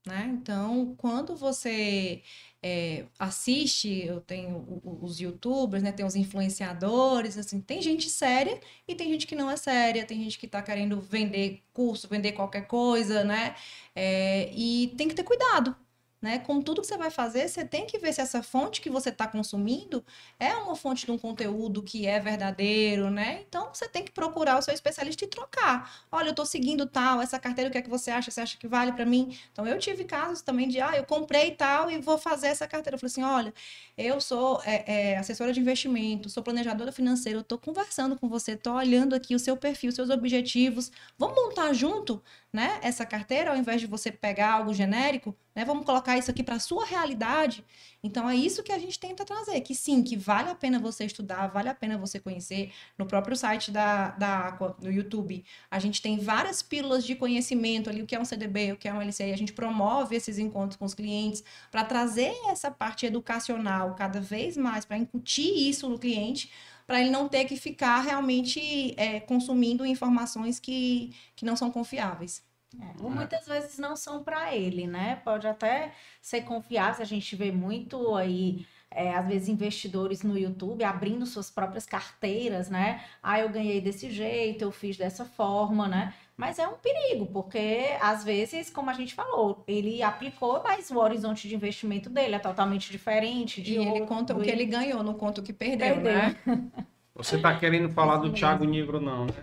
né? 0.05 0.29
Então, 0.35 0.95
quando 0.97 1.37
você 1.37 2.23
é, 2.63 3.07
assiste, 3.19 4.05
eu 4.07 4.21
tenho 4.21 4.81
os 5.03 5.19
youtubers, 5.19 5.83
né? 5.83 5.91
Tem 5.91 6.07
os 6.07 6.15
influenciadores, 6.15 7.37
assim, 7.37 7.61
tem 7.61 7.83
gente 7.83 8.09
séria 8.09 8.61
e 8.87 8.95
tem 8.95 9.09
gente 9.09 9.27
que 9.27 9.35
não 9.35 9.51
é 9.51 9.57
séria, 9.57 10.05
tem 10.05 10.23
gente 10.23 10.39
que 10.39 10.47
está 10.47 10.63
querendo 10.63 11.01
vender 11.01 11.63
curso, 11.73 12.07
vender 12.09 12.33
qualquer 12.33 12.67
coisa, 12.69 13.25
né? 13.25 13.57
É, 13.97 14.51
e 14.55 14.95
tem 14.97 15.09
que 15.09 15.15
ter 15.15 15.25
cuidado, 15.25 15.75
né? 16.23 16.39
Com 16.39 16.63
tudo 16.63 16.81
que 16.81 16.87
você 16.87 16.97
vai 16.97 17.11
fazer, 17.11 17.49
você 17.49 17.65
tem 17.65 17.85
que 17.85 17.99
ver 17.99 18.13
se 18.13 18.21
essa 18.21 18.43
fonte 18.43 18.81
que 18.81 18.89
você 18.89 19.09
está 19.09 19.27
consumindo 19.27 20.05
é 20.39 20.55
uma 20.55 20.77
fonte 20.77 21.05
de 21.05 21.11
um 21.11 21.19
conteúdo 21.19 21.83
que 21.83 22.07
é 22.07 22.21
verdadeiro, 22.21 23.11
né? 23.11 23.43
Então 23.49 23.69
você 23.75 23.89
tem 23.89 24.05
que 24.05 24.13
procurar 24.13 24.59
o 24.59 24.63
seu 24.63 24.73
especialista 24.73 25.25
e 25.25 25.29
trocar. 25.29 26.07
Olha, 26.13 26.29
eu 26.29 26.31
estou 26.31 26.47
seguindo 26.47 26.87
tal, 26.87 27.21
essa 27.21 27.39
carteira, 27.41 27.69
o 27.69 27.73
que 27.73 27.79
é 27.79 27.83
que 27.83 27.91
você 27.91 28.13
acha? 28.13 28.31
Você 28.31 28.41
acha 28.41 28.57
que 28.57 28.69
vale 28.69 28.93
para 28.93 29.05
mim? 29.05 29.37
Então 29.53 29.67
eu 29.67 29.79
tive 29.79 30.05
casos 30.05 30.43
também 30.43 30.69
de, 30.69 30.81
ah, 30.81 30.97
eu 30.97 31.05
comprei 31.05 31.51
tal 31.51 31.91
e 31.91 31.99
vou 31.99 32.17
fazer 32.17 32.47
essa 32.47 32.69
carteira. 32.69 32.95
Eu 32.95 33.01
falei 33.01 33.11
assim, 33.11 33.23
olha, 33.23 33.53
eu 33.99 34.21
sou 34.21 34.63
é, 34.65 35.13
é, 35.13 35.19
assessora 35.19 35.53
de 35.53 35.61
investimento, 35.61 36.29
sou 36.29 36.43
planejadora 36.43 36.93
financeira, 36.93 37.39
eu 37.39 37.43
estou 37.43 37.59
conversando 37.59 38.17
com 38.17 38.29
você, 38.29 38.53
estou 38.53 38.75
olhando 38.75 39.15
aqui 39.15 39.35
o 39.35 39.39
seu 39.39 39.57
perfil, 39.57 39.91
seus 39.91 40.09
objetivos. 40.11 40.93
Vamos 41.19 41.35
montar 41.35 41.73
junto? 41.73 42.23
Né, 42.53 42.79
essa 42.83 43.07
carteira, 43.07 43.51
ao 43.51 43.57
invés 43.57 43.81
de 43.81 43.87
você 43.87 44.13
pegar 44.13 44.53
algo 44.53 44.75
genérico, 44.75 45.35
né, 45.55 45.65
vamos 45.65 45.87
colocar 45.87 46.19
isso 46.19 46.31
aqui 46.31 46.43
para 46.43 46.57
a 46.57 46.61
sua 46.61 46.85
realidade. 46.85 47.65
Então 48.03 48.29
é 48.29 48.37
isso 48.37 48.63
que 48.63 48.73
a 48.73 48.79
gente 48.79 48.99
tenta 48.99 49.25
trazer, 49.25 49.59
que 49.63 49.75
sim, 49.75 50.03
que 50.03 50.17
vale 50.17 50.51
a 50.51 50.55
pena 50.55 50.79
você 50.79 51.05
estudar, 51.07 51.47
vale 51.47 51.71
a 51.71 51.75
pena 51.75 51.97
você 51.97 52.21
conhecer. 52.21 52.71
No 52.99 53.07
próprio 53.07 53.35
site 53.35 53.71
da, 53.71 54.11
da 54.11 54.49
Aqua, 54.49 54.77
no 54.83 54.93
YouTube, 54.93 55.43
a 55.71 55.79
gente 55.79 56.03
tem 56.03 56.19
várias 56.19 56.63
pílulas 56.63 57.05
de 57.05 57.15
conhecimento 57.15 57.89
ali, 57.89 58.03
o 58.03 58.07
que 58.07 58.15
é 58.15 58.21
um 58.21 58.25
CDB, 58.25 58.73
o 58.73 58.77
que 58.77 58.89
é 58.89 58.93
um 58.93 59.01
LCI, 59.01 59.33
a 59.33 59.39
gente 59.39 59.55
promove 59.55 60.15
esses 60.15 60.37
encontros 60.39 60.77
com 60.77 60.85
os 60.85 60.95
clientes 60.95 61.43
para 61.71 61.85
trazer 61.85 62.35
essa 62.49 62.71
parte 62.71 63.07
educacional 63.07 63.95
cada 63.95 64.21
vez 64.21 64.59
mais, 64.59 64.85
para 64.85 64.99
incutir 64.99 65.69
isso 65.69 65.89
no 65.89 65.99
cliente, 65.99 66.51
para 66.87 67.01
ele 67.01 67.11
não 67.11 67.29
ter 67.29 67.45
que 67.45 67.57
ficar 67.57 68.01
realmente 68.01 68.95
é, 68.97 69.21
consumindo 69.21 69.85
informações 69.87 70.59
que, 70.59 71.15
que 71.37 71.45
não 71.45 71.57
são 71.57 71.71
confiáveis. 71.71 72.43
É, 72.81 73.03
muitas 73.03 73.47
vezes 73.47 73.79
não 73.79 73.95
são 73.97 74.23
para 74.25 74.55
ele, 74.55 74.87
né? 74.87 75.17
Pode 75.17 75.47
até 75.47 75.93
ser 76.21 76.43
confiável, 76.43 77.03
a 77.03 77.07
gente 77.07 77.37
vê 77.37 77.53
muito 77.53 78.15
aí 78.15 78.67
é, 78.91 79.15
às 79.15 79.27
vezes 79.27 79.49
investidores 79.49 80.23
no 80.23 80.39
YouTube 80.39 80.85
abrindo 80.85 81.27
suas 81.27 81.51
próprias 81.51 81.87
carteiras, 81.87 82.71
né? 82.71 83.05
Ah, 83.23 83.41
eu 83.41 83.49
ganhei 83.49 83.81
desse 83.81 84.11
jeito, 84.11 84.63
eu 84.63 84.73
fiz 84.73 84.97
dessa 84.97 85.25
forma, 85.25 85.89
né? 85.89 86.15
Mas 86.37 86.59
é 86.59 86.67
um 86.67 86.75
perigo, 86.75 87.27
porque 87.27 87.97
às 88.01 88.25
vezes, 88.25 88.71
como 88.71 88.91
a 88.91 88.95
gente 88.95 89.15
falou, 89.15 89.63
ele 89.67 90.03
aplicou, 90.03 90.63
mas 90.65 90.91
o 90.91 90.99
horizonte 90.99 91.47
de 91.47 91.55
investimento 91.55 92.09
dele 92.09 92.35
é 92.35 92.39
totalmente 92.39 92.91
diferente. 92.91 93.61
De 93.63 93.75
e 93.75 93.79
outro, 93.79 93.97
ele 93.97 94.07
conta 94.07 94.35
o 94.35 94.41
que 94.41 94.51
ele 94.51 94.65
ganhou, 94.65 95.03
não 95.03 95.15
conta 95.15 95.41
o 95.41 95.45
que 95.45 95.53
perdeu, 95.53 96.01
perdeu. 96.01 96.13
né? 96.13 96.37
Você 97.15 97.39
tá 97.39 97.57
querendo 97.59 97.91
falar 97.91 98.17
do 98.17 98.33
Thiago 98.33 98.65
Negro, 98.65 98.99
não, 99.01 99.27
né? 99.27 99.35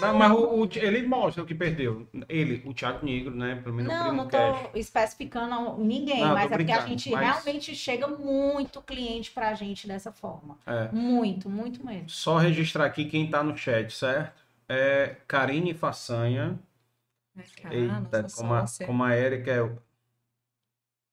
Não, 0.00 0.14
mas 0.16 0.30
o, 0.32 0.62
o, 0.62 0.68
ele 0.74 1.06
mostra 1.06 1.42
o 1.42 1.46
que 1.46 1.54
perdeu. 1.54 2.06
Ele, 2.28 2.62
o 2.64 2.72
Thiago 2.72 3.04
Negro, 3.04 3.34
né? 3.34 3.60
Pelo 3.62 3.74
menos 3.74 3.92
não, 3.92 4.12
não 4.12 4.24
tô 4.24 4.36
cash. 4.36 4.70
especificando 4.74 5.76
ninguém, 5.78 6.20
não, 6.20 6.34
mas 6.34 6.50
é 6.50 6.56
porque 6.56 6.72
a 6.72 6.86
gente 6.86 7.10
mas... 7.10 7.20
realmente 7.20 7.74
chega 7.74 8.06
muito 8.06 8.80
cliente 8.80 9.30
pra 9.30 9.54
gente 9.54 9.86
dessa 9.86 10.12
forma. 10.12 10.56
É. 10.66 10.88
Muito, 10.92 11.48
muito 11.48 11.84
mesmo. 11.84 12.08
Só 12.08 12.36
registrar 12.36 12.84
aqui 12.86 13.06
quem 13.06 13.28
tá 13.28 13.42
no 13.42 13.56
chat, 13.56 13.92
certo? 13.92 14.47
É 14.68 15.16
Karine 15.26 15.72
Façanha. 15.74 16.58
É, 17.64 17.74
Eita, 17.74 18.26
como 18.34 18.54
a, 18.54 18.64
como 18.84 19.04
a 19.04 19.14
Érica 19.14 19.50
é. 19.50 19.78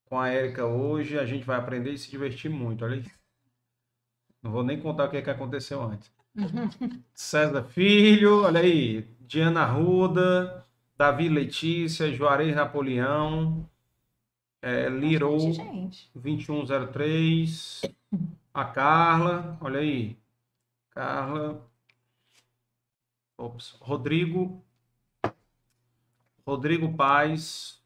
Com 0.06 0.20
a 0.20 0.30
Érica 0.30 0.66
hoje 0.66 1.18
a 1.18 1.26
gente 1.26 1.46
vai 1.46 1.58
aprender 1.58 1.92
e 1.92 1.98
se 1.98 2.10
divertir 2.10 2.50
muito, 2.50 2.84
olha 2.84 2.96
aí. 2.96 3.06
Não 4.42 4.52
vou 4.52 4.64
nem 4.64 4.80
contar 4.80 5.06
o 5.06 5.10
que, 5.10 5.18
é 5.18 5.22
que 5.22 5.30
aconteceu 5.30 5.82
antes. 5.82 6.12
César 7.14 7.64
Filho, 7.64 8.44
olha 8.44 8.60
aí. 8.60 9.02
Diana 9.22 9.66
Ruda, 9.66 10.66
Davi 10.98 11.30
Letícia, 11.30 12.14
Juarez 12.14 12.56
Napoleão, 12.56 13.68
é, 14.62 14.88
Lirou 14.90 15.38
2103, 16.14 17.82
a 18.54 18.66
Carla, 18.66 19.58
olha 19.62 19.80
aí. 19.80 20.18
Carla. 20.92 21.70
Ops, 23.46 23.78
Rodrigo. 23.80 24.64
Rodrigo 26.46 26.96
Paz. 26.96 27.80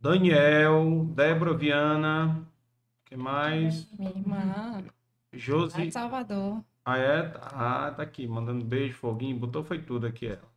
Daniel, 0.00 1.04
Débora 1.06 1.56
Viana, 1.56 2.46
que 3.04 3.16
mais? 3.16 3.90
Minha 3.92 4.10
irmã. 4.10 4.84
Josi. 5.32 5.90
Salvador. 5.90 6.64
Ah, 6.84 6.98
é? 6.98 7.34
Ah, 7.42 7.90
tá 7.90 8.04
aqui, 8.04 8.28
mandando 8.28 8.64
beijo, 8.64 8.96
foguinho, 8.96 9.36
botou 9.36 9.64
foi 9.64 9.82
tudo 9.82 10.06
aqui, 10.06 10.26
ela. 10.26 10.48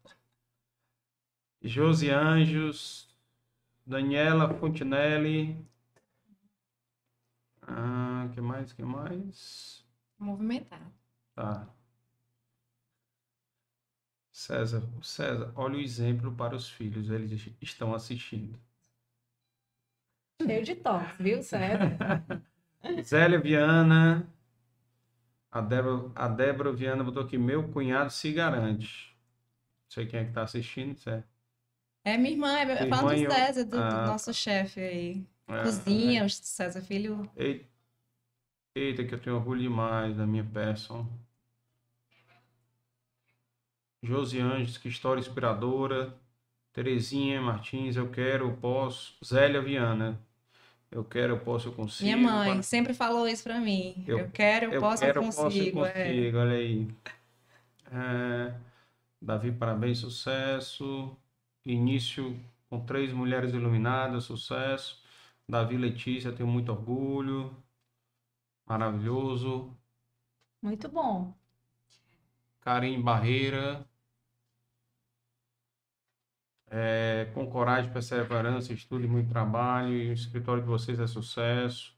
Josi 1.64 2.12
Anjos, 2.12 3.10
Daniela 3.84 4.54
Fontinelli. 4.54 5.58
Ah, 7.64 8.30
que 8.32 8.42
mais, 8.42 8.72
que 8.72 8.84
mais? 8.84 9.84
Movimentado. 10.20 10.94
Tá. 11.34 11.68
César, 14.40 14.82
César, 15.02 15.52
olha 15.54 15.76
o 15.76 15.82
exemplo 15.82 16.32
para 16.34 16.56
os 16.56 16.70
filhos, 16.70 17.10
eles 17.10 17.50
estão 17.62 17.94
assistindo. 17.94 18.58
Cheio 20.42 20.64
de 20.64 20.76
toques, 20.76 21.18
viu, 21.20 21.44
César? 21.44 21.98
Zélia 23.04 23.38
Viana, 23.38 24.26
a 25.52 25.60
Débora, 25.60 26.12
a 26.16 26.28
Débora 26.30 26.72
Viana 26.72 27.04
botou 27.04 27.22
aqui, 27.22 27.38
meu 27.38 27.68
cunhado 27.70 28.12
se 28.12 28.32
garante. 28.32 29.14
Não 29.84 29.92
sei 29.92 30.08
quem 30.08 30.22
é 30.22 30.26
que 30.26 30.32
tá 30.32 30.44
assistindo, 30.44 30.98
certo? 30.98 31.28
É 32.06 32.18
minha 32.18 32.32
irmã, 32.32 32.60
é 32.60 32.88
fala 32.88 33.14
do 33.14 33.20
César, 33.20 33.66
do, 33.66 33.78
ah, 33.78 33.90
do 33.90 34.08
nosso 34.08 34.34
chefe 34.34 34.80
aí. 34.80 35.28
É, 35.50 35.64
Cozinha, 35.64 36.22
é. 36.22 36.26
o 36.26 36.30
César 36.30 36.82
Filho. 36.82 37.30
Eita, 37.36 37.68
eita, 38.74 39.04
que 39.04 39.14
eu 39.14 39.20
tenho 39.20 39.36
orgulho 39.36 39.60
demais 39.60 40.16
da 40.16 40.26
minha 40.26 40.46
peça. 40.46 40.94
Josi 44.02 44.40
Anjos, 44.40 44.78
que 44.78 44.88
história 44.88 45.20
inspiradora. 45.20 46.14
Terezinha 46.72 47.42
Martins, 47.42 47.96
eu 47.96 48.10
quero, 48.10 48.48
eu 48.48 48.58
posso. 48.58 49.18
Zélia 49.26 49.62
Viana, 49.62 50.20
eu 50.92 51.04
quero, 51.04 51.34
eu 51.34 51.40
posso, 51.40 51.68
eu 51.68 51.74
consigo. 51.74 52.06
Minha 52.06 52.18
mãe 52.18 52.54
para... 52.54 52.64
sempre 52.64 52.94
falou 52.94 53.28
isso 53.28 53.44
para 53.44 53.60
mim. 53.60 54.04
Eu, 54.08 54.20
eu, 54.20 54.32
quero, 54.32 54.66
eu, 54.68 54.72
eu 54.74 54.82
posso, 54.82 55.04
quero, 55.04 55.20
eu 55.20 55.24
consigo. 55.24 55.80
Posso, 55.80 55.98
eu 55.98 56.06
consigo. 56.06 56.38
É. 56.38 56.42
Olha 56.42 56.54
aí. 56.54 56.88
É... 57.92 58.54
Davi, 59.22 59.52
parabéns, 59.52 59.98
sucesso. 59.98 61.16
Início 61.66 62.40
com 62.70 62.80
três 62.86 63.12
mulheres 63.12 63.54
iluminadas, 63.54 64.26
sucesso. 64.26 65.04
Davi 65.48 65.76
Letícia, 65.76 66.32
tenho 66.32 66.48
muito 66.48 66.72
orgulho. 66.72 67.56
Maravilhoso. 68.66 69.76
Muito 70.62 70.88
bom. 70.88 71.34
Karim 72.62 73.02
Barreira. 73.02 73.89
É, 76.72 77.28
com 77.34 77.48
coragem, 77.48 77.92
perseverança, 77.92 78.74
estudo 78.74 79.04
e 79.06 79.08
muito 79.08 79.30
trabalho. 79.30 79.94
E 79.94 80.10
o 80.10 80.14
escritório 80.14 80.62
de 80.62 80.68
vocês 80.68 81.00
é 81.00 81.08
sucesso. 81.08 81.98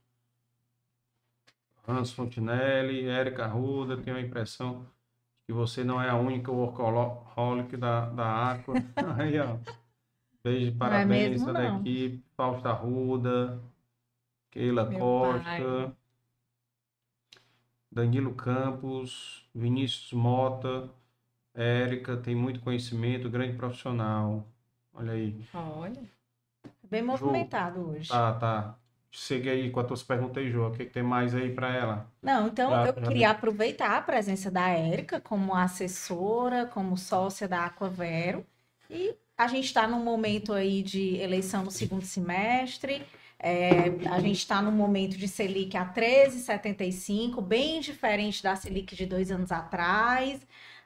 Hans 1.86 2.12
Fontinelli, 2.12 3.08
Érica 3.08 3.46
Ruda, 3.46 3.96
tenho 3.96 4.16
a 4.16 4.20
impressão 4.20 4.86
que 5.44 5.52
você 5.52 5.82
não 5.82 6.00
é 6.00 6.08
a 6.08 6.16
única 6.16 6.50
workaholic 6.50 7.76
da, 7.76 8.08
da 8.10 8.52
Aqua. 8.52 8.74
Aí, 9.18 9.38
ó. 9.38 9.58
Beijo, 10.42 10.72
é 10.72 10.74
parabéns 10.74 11.46
é 11.46 11.52
da 11.52 11.76
equipe. 11.76 12.24
Fausta 12.36 12.72
Ruda, 12.72 13.60
Keila 14.50 14.86
Meu 14.86 14.98
Costa, 14.98 15.42
pai. 15.42 15.92
Danilo 17.90 18.34
Campos, 18.34 19.48
Vinícius 19.54 20.12
Mota, 20.12 20.88
Érica, 21.54 22.16
tem 22.16 22.34
muito 22.34 22.60
conhecimento, 22.60 23.28
grande 23.28 23.56
profissional. 23.56 24.46
Olha 24.94 25.12
aí. 25.12 25.34
Olha. 25.54 26.02
Bem 26.82 27.02
movimentado 27.02 27.80
Ju, 27.80 27.88
hoje. 27.90 28.08
Tá, 28.08 28.32
tá. 28.34 28.78
Segue 29.10 29.48
aí 29.50 29.70
com 29.70 29.80
as 29.80 29.86
tuas 29.86 30.02
perguntas, 30.02 30.44
Ju. 30.50 30.66
O 30.66 30.70
que, 30.70 30.84
que 30.84 30.92
tem 30.92 31.02
mais 31.02 31.34
aí 31.34 31.52
para 31.52 31.74
ela? 31.74 32.06
Não, 32.22 32.48
então 32.48 32.70
já, 32.70 32.86
eu 32.86 32.86
já 32.86 32.92
queria 33.02 33.30
aproveitar 33.30 33.96
a 33.96 34.02
presença 34.02 34.50
da 34.50 34.68
Érica 34.68 35.20
como 35.20 35.54
assessora, 35.54 36.66
como 36.66 36.96
sócia 36.96 37.46
da 37.46 37.66
Aquavero. 37.66 38.44
E 38.88 39.14
a 39.36 39.46
gente 39.48 39.66
está 39.66 39.86
num 39.86 40.02
momento 40.02 40.52
aí 40.52 40.82
de 40.82 41.16
eleição 41.16 41.64
no 41.64 41.70
segundo 41.70 42.04
semestre. 42.04 43.02
É, 43.38 43.88
a 44.08 44.20
gente 44.20 44.38
está 44.38 44.62
num 44.62 44.70
momento 44.70 45.16
de 45.16 45.26
Selic 45.26 45.76
a 45.76 45.84
13,75, 45.84 47.42
bem 47.42 47.80
diferente 47.80 48.40
da 48.42 48.54
Selic 48.54 48.94
de 48.94 49.04
dois 49.04 49.32
anos 49.32 49.50
atrás. 49.50 50.40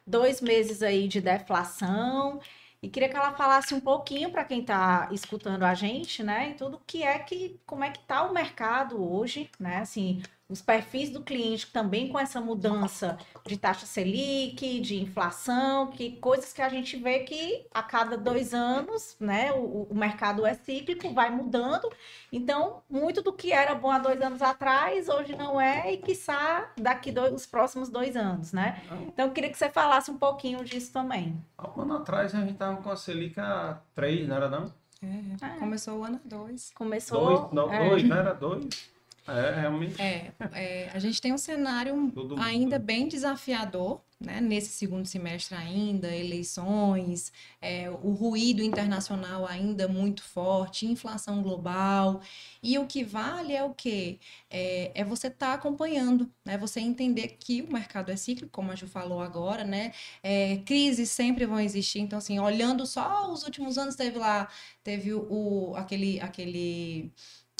Dois 0.07 0.41
meses 0.41 0.83
aí 0.83 1.07
de 1.07 1.21
deflação. 1.21 2.41
E 2.83 2.89
queria 2.89 3.09
que 3.09 3.17
ela 3.17 3.33
falasse 3.33 3.75
um 3.75 3.81
pouquinho 3.81 4.31
para 4.31 4.45
quem 4.45 4.61
está 4.61 5.09
escutando 5.13 5.65
a 5.65 5.75
gente, 5.75 6.23
né? 6.23 6.51
E 6.51 6.55
tudo 6.55 6.81
que 6.87 7.03
é 7.03 7.19
que, 7.19 7.61
como 7.67 7.85
é 7.85 7.91
que 7.91 7.99
está 7.99 8.23
o 8.23 8.33
mercado 8.35 9.03
hoje, 9.03 9.51
né? 9.59 9.79
Assim, 9.79 10.23
os 10.49 10.63
perfis 10.63 11.11
do 11.11 11.23
cliente 11.23 11.67
também 11.73 12.09
com 12.09 12.19
essa 12.19 12.41
mudança 12.41 13.19
de 13.45 13.57
taxa 13.57 13.85
Selic, 13.85 14.81
de 14.81 15.01
inflação, 15.03 15.89
que 15.89 16.13
coisas 16.19 16.53
que 16.53 16.63
a 16.63 16.69
gente 16.69 16.97
vê 16.97 17.21
que 17.21 17.67
a 17.75 17.83
cada 17.83 18.17
dois 18.17 18.55
anos, 18.55 19.17
né, 19.19 19.53
o, 19.53 19.89
o 19.91 19.95
mercado 19.95 20.47
é 20.47 20.55
cíclico, 20.55 21.13
vai 21.13 21.31
mudando. 21.31 21.91
Então, 22.33 22.83
muito 22.89 23.23
do 23.23 23.33
que 23.33 23.53
era 23.53 23.75
bom 23.75 23.91
há 23.91 23.99
dois 23.99 24.21
anos 24.21 24.41
atrás, 24.41 25.09
hoje 25.09 25.35
não 25.35 25.61
é, 25.61 25.93
e 25.93 25.97
quiçá 25.97 26.71
daqui 26.81 27.11
dois, 27.11 27.33
os 27.33 27.47
próximos 27.47 27.89
dois 27.89 28.17
anos, 28.17 28.53
né? 28.53 28.83
Então, 29.09 29.27
eu 29.27 29.33
queria 29.33 29.51
que 29.51 29.59
você 29.59 29.69
falasse 29.69 30.11
um 30.11 30.19
pouquinho 30.19 30.65
disso 30.65 30.93
também. 30.93 31.37
Há 31.59 31.69
um 31.77 31.83
ano 31.83 31.97
atrás 31.97 32.35
a 32.35 32.41
gente 32.41 32.53
estava 32.53 32.77
com 32.81 32.91
a 32.91 32.97
Selic 32.97 33.39
a 33.41 33.81
3, 33.95 34.29
não 34.29 34.37
era 34.37 34.49
não? 34.49 34.73
É, 35.03 35.59
começou 35.59 35.99
o 35.99 36.05
ano 36.05 36.21
2. 36.25 36.73
Começou. 36.75 37.27
Dois, 37.27 37.53
não, 37.53 37.73
é. 37.73 37.89
dois, 37.89 38.03
não 38.05 38.17
era 38.17 38.33
dois? 38.33 38.96
É, 39.29 39.61
realmente. 39.61 40.01
É, 40.01 40.33
é, 40.53 40.91
a 40.95 40.99
gente 40.99 41.21
tem 41.21 41.33
um 41.33 41.39
cenário 41.39 42.11
Todo 42.13 42.37
ainda 42.41 42.77
mundo. 42.79 42.87
bem 42.87 43.09
desafiador, 43.09 44.01
né? 44.21 44.41
Nesse 44.41 44.69
segundo 44.69 45.05
semestre 45.07 45.55
ainda, 45.57 46.15
eleições, 46.15 47.33
é, 47.61 47.91
o 47.91 48.13
ruído 48.13 48.63
internacional 48.63 49.47
ainda 49.47 49.89
muito 49.89 50.23
forte, 50.23 50.87
inflação 50.87 51.43
global. 51.43 52.21
E 52.63 52.79
o 52.79 52.87
que 52.87 53.03
vale 53.05 53.53
é 53.53 53.65
o 53.65 53.75
quê? 53.75 54.19
É, 54.49 54.93
é 54.95 55.05
você 55.05 55.27
estar 55.27 55.55
acompanhando, 55.55 56.31
né? 56.45 56.57
Você 56.59 56.81
entender 56.81 57.37
que 57.39 57.63
o 57.63 57.73
mercado 57.73 58.11
é 58.13 58.17
cíclico, 58.17 58.51
como 58.53 58.71
a 58.71 58.75
Ju 58.77 58.87
falou 58.87 59.21
agora, 59.21 59.65
né? 59.65 59.93
É, 60.23 60.59
crises 60.59 61.11
sempre 61.11 61.45
vão 61.47 61.61
existir. 61.61 61.99
Então, 61.99 62.19
assim, 62.19 62.39
olhando 62.39 62.87
só 62.87 63.31
os 63.33 63.43
últimos 63.45 63.77
anos, 63.77 63.97
teve 63.97 64.19
lá, 64.19 64.49
teve 64.85 65.13
o- 65.13 65.75
aquele, 65.77 66.21
aquele 66.21 67.13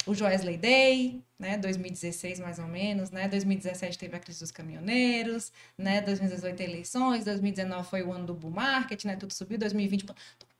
o 0.07 0.15
Joesley 0.15 0.57
Day, 0.57 1.21
né, 1.37 1.57
2016 1.57 2.39
mais 2.39 2.57
ou 2.59 2.65
menos, 2.65 3.11
né, 3.11 3.27
2017 3.27 3.97
teve 3.97 4.15
a 4.15 4.19
crise 4.19 4.39
dos 4.39 4.51
caminhoneiros, 4.51 5.51
né, 5.77 6.01
2018 6.01 6.61
eleições, 6.61 7.25
2019 7.25 7.87
foi 7.89 8.01
o 8.03 8.11
ano 8.11 8.25
do 8.25 8.33
bull 8.33 8.49
market, 8.51 9.03
né, 9.05 9.15
tudo 9.15 9.33
subiu, 9.33 9.57
2020, 9.57 10.05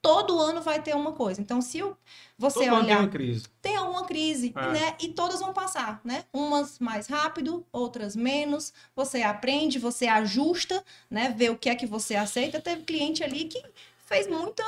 todo 0.02 0.40
ano 0.40 0.62
vai 0.62 0.82
ter 0.82 0.96
uma 0.96 1.12
coisa. 1.14 1.42
Então, 1.42 1.62
se 1.62 1.82
o- 1.82 1.98
você 2.38 2.60
Todo 2.60 2.68
ano 2.68 2.76
tem 2.76 2.86
olhar 2.86 3.00
uma 3.00 3.08
crise. 3.10 3.46
tem 3.62 3.76
alguma 3.76 4.06
crise, 4.06 4.54
É. 4.56 4.72
né? 4.72 4.96
E 5.02 5.10
todas 5.10 5.40
vão 5.40 5.52
passar, 5.52 6.00
né? 6.04 6.24
Umas 6.32 6.80
mais 6.80 7.08
rápido, 7.08 7.66
outras 7.74 8.16
menos. 8.16 8.72
Você 8.96 9.22
aprende, 9.24 9.80
você 9.80 10.08
ajusta, 10.08 10.84
né? 11.10 11.34
Vê 11.36 11.50
o 11.50 11.58
que 11.58 11.68
é 11.70 11.76
que 11.76 11.86
você 11.86 12.16
aceita. 12.16 12.62
Teve 12.62 12.84
cliente 12.84 13.24
ali 13.24 13.46
que 13.46 13.62
fez 14.08 14.26
muita 14.26 14.64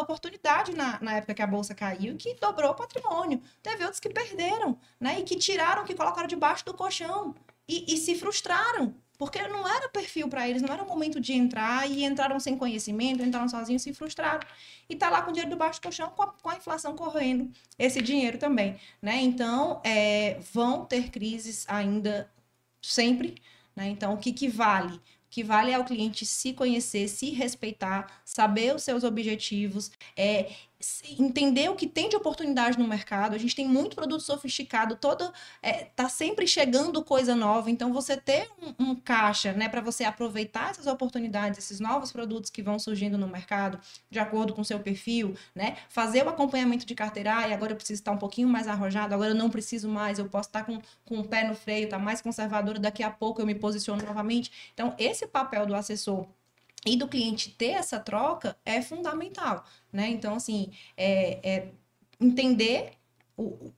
oportunidade 0.00 0.74
na, 0.74 0.98
na 1.00 1.18
época 1.18 1.34
que 1.34 1.42
a 1.42 1.46
bolsa 1.46 1.74
caiu, 1.74 2.16
que 2.16 2.34
dobrou 2.34 2.70
o 2.70 2.74
patrimônio. 2.74 3.40
Teve 3.62 3.84
outros 3.84 4.00
que 4.00 4.08
perderam, 4.08 4.78
né? 4.98 5.20
E 5.20 5.24
que 5.24 5.36
tiraram, 5.36 5.84
que 5.84 5.94
colocaram 5.94 6.26
debaixo 6.26 6.64
do 6.64 6.72
colchão 6.72 7.34
e, 7.68 7.94
e 7.94 7.98
se 7.98 8.14
frustraram. 8.14 8.94
Porque 9.18 9.46
não 9.48 9.68
era 9.68 9.88
perfil 9.88 10.28
para 10.28 10.48
eles, 10.48 10.62
não 10.62 10.72
era 10.72 10.82
o 10.82 10.88
momento 10.88 11.20
de 11.20 11.34
entrar 11.34 11.90
e 11.90 12.04
entraram 12.04 12.38
sem 12.40 12.56
conhecimento, 12.56 13.22
entraram 13.22 13.48
sozinhos, 13.48 13.82
se 13.82 13.92
frustraram. 13.92 14.46
E 14.88 14.96
tá 14.96 15.10
lá 15.10 15.20
com 15.20 15.30
o 15.30 15.32
dinheiro 15.34 15.50
debaixo 15.50 15.80
do 15.80 15.82
colchão, 15.82 16.08
com 16.10 16.22
a, 16.22 16.28
com 16.28 16.48
a 16.48 16.56
inflação 16.56 16.96
correndo 16.96 17.50
esse 17.78 18.00
dinheiro 18.00 18.38
também, 18.38 18.80
né? 19.02 19.20
Então, 19.20 19.82
é, 19.84 20.38
vão 20.52 20.84
ter 20.86 21.10
crises 21.10 21.66
ainda 21.68 22.30
sempre, 22.80 23.34
né? 23.76 23.88
Então, 23.88 24.14
o 24.14 24.18
que 24.18 24.32
que 24.32 24.48
vale? 24.48 24.98
Que 25.30 25.42
vale 25.42 25.70
é 25.70 25.78
o 25.78 25.84
cliente 25.84 26.24
se 26.24 26.52
conhecer, 26.52 27.08
se 27.08 27.30
respeitar, 27.30 28.22
saber 28.24 28.74
os 28.74 28.82
seus 28.82 29.04
objetivos, 29.04 29.90
é, 30.16 30.50
entender 31.18 31.68
o 31.68 31.74
que 31.74 31.86
tem 31.86 32.08
de 32.08 32.14
oportunidade 32.14 32.78
no 32.78 32.86
mercado. 32.86 33.34
A 33.34 33.38
gente 33.38 33.54
tem 33.54 33.66
muito 33.66 33.96
produto 33.96 34.20
sofisticado, 34.22 34.94
todo 34.94 35.32
é, 35.60 35.84
tá 35.84 36.08
sempre 36.08 36.46
chegando 36.46 37.02
coisa 37.02 37.34
nova. 37.34 37.70
Então, 37.70 37.92
você 37.92 38.16
ter 38.16 38.48
um, 38.62 38.90
um 38.90 38.94
caixa, 38.94 39.52
né, 39.52 39.68
para 39.68 39.80
você 39.80 40.04
aproveitar 40.04 40.70
essas 40.70 40.86
oportunidades, 40.86 41.58
esses 41.58 41.80
novos 41.80 42.12
produtos 42.12 42.50
que 42.50 42.62
vão 42.62 42.78
surgindo 42.78 43.18
no 43.18 43.26
mercado, 43.26 43.80
de 44.08 44.18
acordo 44.18 44.54
com 44.54 44.60
o 44.60 44.64
seu 44.64 44.78
perfil, 44.78 45.34
né? 45.54 45.76
Fazer 45.88 46.24
o 46.24 46.28
acompanhamento 46.28 46.86
de 46.86 46.94
carteira, 46.94 47.48
e 47.48 47.52
agora 47.52 47.72
eu 47.72 47.76
preciso 47.76 48.00
estar 48.00 48.12
um 48.12 48.18
pouquinho 48.18 48.48
mais 48.48 48.68
arrojado, 48.68 49.14
agora 49.14 49.30
eu 49.30 49.34
não 49.34 49.50
preciso 49.50 49.88
mais, 49.88 50.18
eu 50.18 50.28
posso 50.28 50.48
estar 50.48 50.64
com, 50.64 50.80
com 51.04 51.18
o 51.18 51.24
pé 51.26 51.46
no 51.46 51.54
freio, 51.54 51.88
tá 51.88 51.98
mais 51.98 52.20
conservadora, 52.20 52.78
daqui 52.78 53.02
a 53.02 53.10
pouco 53.10 53.40
eu 53.42 53.46
me 53.46 53.54
posiciono 53.54 54.04
novamente. 54.04 54.70
Então, 54.72 54.94
esse 54.98 55.26
papel 55.26 55.66
do 55.66 55.74
assessor 55.74 56.26
e 56.86 56.96
do 56.96 57.08
cliente 57.08 57.50
ter 57.50 57.70
essa 57.70 57.98
troca 58.00 58.56
é 58.64 58.80
fundamental, 58.82 59.64
né? 59.92 60.08
Então, 60.08 60.34
assim, 60.34 60.72
é, 60.96 61.56
é 61.56 61.72
entender 62.20 62.92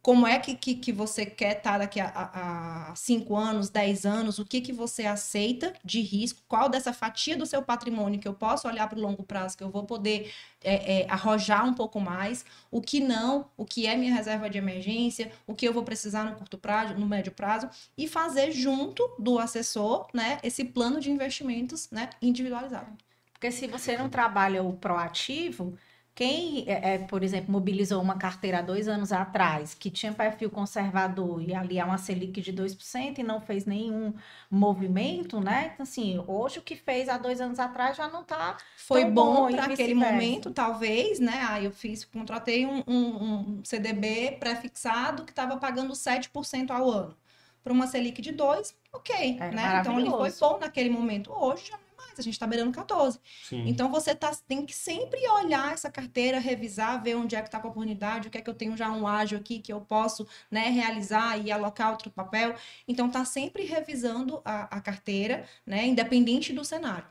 como 0.00 0.26
é 0.26 0.38
que, 0.38 0.54
que, 0.54 0.74
que 0.74 0.90
você 0.90 1.26
quer 1.26 1.58
estar 1.58 1.76
daqui 1.76 2.00
a, 2.00 2.08
a, 2.08 2.90
a 2.90 2.96
cinco 2.96 3.36
anos, 3.36 3.68
dez 3.68 4.06
anos, 4.06 4.38
o 4.38 4.44
que, 4.44 4.58
que 4.60 4.72
você 4.72 5.04
aceita 5.04 5.74
de 5.84 6.00
risco, 6.00 6.40
qual 6.48 6.68
dessa 6.70 6.94
fatia 6.94 7.36
do 7.36 7.44
seu 7.44 7.60
patrimônio 7.62 8.18
que 8.18 8.26
eu 8.26 8.32
posso 8.32 8.66
olhar 8.66 8.88
para 8.88 8.98
o 8.98 9.02
longo 9.02 9.22
prazo, 9.22 9.58
que 9.58 9.62
eu 9.62 9.68
vou 9.68 9.84
poder 9.84 10.32
é, 10.64 11.00
é, 11.00 11.10
arrojar 11.10 11.66
um 11.66 11.74
pouco 11.74 12.00
mais, 12.00 12.42
o 12.70 12.80
que 12.80 13.00
não, 13.00 13.50
o 13.54 13.66
que 13.66 13.86
é 13.86 13.94
minha 13.96 14.14
reserva 14.14 14.48
de 14.48 14.56
emergência, 14.56 15.30
o 15.46 15.54
que 15.54 15.68
eu 15.68 15.74
vou 15.74 15.82
precisar 15.82 16.24
no 16.24 16.36
curto 16.36 16.56
prazo, 16.56 16.94
no 16.94 17.06
médio 17.06 17.32
prazo, 17.32 17.68
e 17.98 18.08
fazer 18.08 18.52
junto 18.52 19.14
do 19.18 19.38
assessor, 19.38 20.06
né, 20.14 20.38
esse 20.42 20.64
plano 20.64 21.00
de 21.00 21.10
investimentos, 21.10 21.90
né, 21.90 22.08
individualizado. 22.22 22.96
Porque 23.34 23.50
se 23.50 23.66
você 23.66 23.96
não 23.96 24.08
trabalha 24.08 24.62
o 24.62 24.72
proativo, 24.72 25.76
quem, 26.20 26.64
é, 26.68 26.94
é, 26.96 26.98
por 26.98 27.22
exemplo, 27.22 27.50
mobilizou 27.50 28.00
uma 28.02 28.18
carteira 28.18 28.58
há 28.58 28.62
dois 28.62 28.86
anos 28.88 29.10
atrás, 29.10 29.72
que 29.74 29.90
tinha 29.90 30.12
perfil 30.12 30.50
conservador 30.50 31.40
e 31.42 31.54
ali 31.54 31.80
há 31.80 31.86
uma 31.86 31.96
Selic 31.96 32.42
de 32.42 32.52
2% 32.52 33.18
e 33.20 33.22
não 33.22 33.40
fez 33.40 33.64
nenhum 33.64 34.12
movimento, 34.50 35.40
né? 35.40 35.70
Então, 35.72 35.82
assim, 35.84 36.22
hoje 36.26 36.58
o 36.58 36.62
que 36.62 36.76
fez 36.76 37.08
há 37.08 37.16
dois 37.16 37.40
anos 37.40 37.58
atrás 37.58 37.96
já 37.96 38.06
não 38.08 38.20
está 38.20 38.58
Foi 38.76 39.04
bom 39.06 39.46
bom, 39.46 39.50
para 39.50 39.64
aquele 39.64 39.94
momento, 39.94 40.50
talvez, 40.50 41.18
né? 41.20 41.40
Aí 41.48 41.64
eu 41.64 41.72
fiz, 41.72 42.04
contratei 42.04 42.66
um, 42.66 42.82
um- 42.86 43.58
um 43.60 43.64
CDB 43.64 44.32
pré-fixado 44.38 45.24
que 45.24 45.32
estava 45.32 45.56
pagando 45.56 45.94
7% 45.94 46.70
ao 46.72 46.90
ano. 46.90 47.16
Para 47.62 47.72
uma 47.72 47.86
Selic 47.86 48.20
de 48.22 48.32
2, 48.32 48.74
ok, 48.92 49.38
É 49.38 49.50
né? 49.52 49.78
Então 49.80 49.98
ele 49.98 50.10
foi 50.10 50.30
bom 50.32 50.58
naquele 50.58 50.90
momento. 50.90 51.32
Hoje 51.32 51.66
já 51.68 51.76
é 51.76 51.78
a 52.20 52.22
gente 52.22 52.34
está 52.34 52.46
beirando 52.46 52.72
14. 52.72 53.18
Sim. 53.42 53.64
Então 53.66 53.90
você 53.90 54.14
tá, 54.14 54.30
tem 54.46 54.64
que 54.64 54.74
sempre 54.74 55.20
olhar 55.28 55.72
essa 55.72 55.90
carteira, 55.90 56.38
revisar, 56.38 57.02
ver 57.02 57.16
onde 57.16 57.34
é 57.34 57.40
que 57.40 57.48
está 57.48 57.58
a 57.58 57.60
oportunidade, 57.60 58.28
o 58.28 58.30
que 58.30 58.38
é 58.38 58.40
que 58.40 58.50
eu 58.50 58.54
tenho 58.54 58.76
já 58.76 58.90
um 58.90 59.06
ágio 59.06 59.38
aqui 59.38 59.58
que 59.58 59.72
eu 59.72 59.80
posso 59.80 60.26
né, 60.50 60.68
realizar 60.68 61.38
e 61.38 61.50
alocar 61.50 61.90
outro 61.90 62.10
papel. 62.10 62.54
Então 62.86 63.10
tá 63.10 63.24
sempre 63.24 63.64
revisando 63.64 64.40
a, 64.44 64.76
a 64.76 64.80
carteira, 64.80 65.44
né, 65.66 65.86
independente 65.86 66.52
do 66.52 66.64
cenário. 66.64 67.06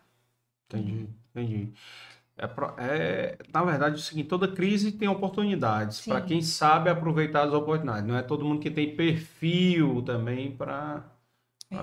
Entendi, 0.67 1.09
entendi. 1.31 1.73
É, 2.39 2.45
é, 2.77 3.37
na 3.53 3.63
verdade, 3.63 3.95
é 3.95 3.97
o 3.97 4.01
seguinte, 4.01 4.29
toda 4.29 4.47
crise 4.47 4.93
tem 4.93 5.09
oportunidades 5.09 6.01
para 6.01 6.21
quem 6.21 6.41
sabe 6.41 6.89
aproveitar 6.89 7.45
as 7.45 7.53
oportunidades. 7.53 8.07
Não 8.07 8.15
é 8.15 8.21
todo 8.21 8.45
mundo 8.45 8.61
que 8.61 8.71
tem 8.71 8.95
perfil 8.95 10.01
também 10.03 10.55
para 10.55 11.03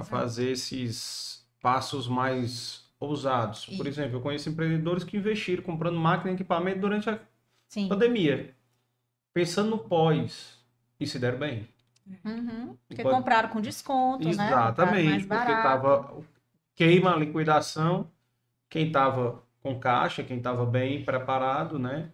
fazer 0.04 0.52
esses 0.52 1.46
passos 1.60 2.08
mais 2.08 2.85
ousados. 2.98 3.66
Por 3.66 3.86
E- 3.86 3.88
exemplo, 3.88 4.16
eu 4.16 4.20
conheço 4.20 4.48
empreendedores 4.48 5.04
que 5.04 5.16
investiram 5.16 5.62
comprando 5.62 5.98
máquina 5.98 6.30
e 6.30 6.34
equipamento 6.34 6.80
durante 6.80 7.08
a 7.10 7.18
Sim. 7.68 7.88
pandemia, 7.88 8.54
pensando 9.32 9.70
no 9.70 9.78
pós, 9.78 10.58
e 10.98 11.06
se 11.06 11.18
deram 11.18 11.38
bem. 11.38 11.68
Uhum. 12.24 12.76
Porque 12.88 13.02
Enquanto- 13.02 13.16
compraram 13.16 13.48
com 13.50 13.60
desconto, 13.60 14.24
né? 14.24 14.30
Exatamente, 14.30 15.26
porque 15.26 15.34
barato. 15.52 15.62
tava 15.62 16.24
queima 16.74 17.12
a 17.14 17.16
liquidação, 17.16 18.10
quem 18.68 18.86
estava 18.88 19.42
com 19.60 19.78
caixa, 19.78 20.22
quem 20.22 20.38
estava 20.38 20.64
bem 20.64 21.04
preparado, 21.04 21.78
né? 21.78 22.12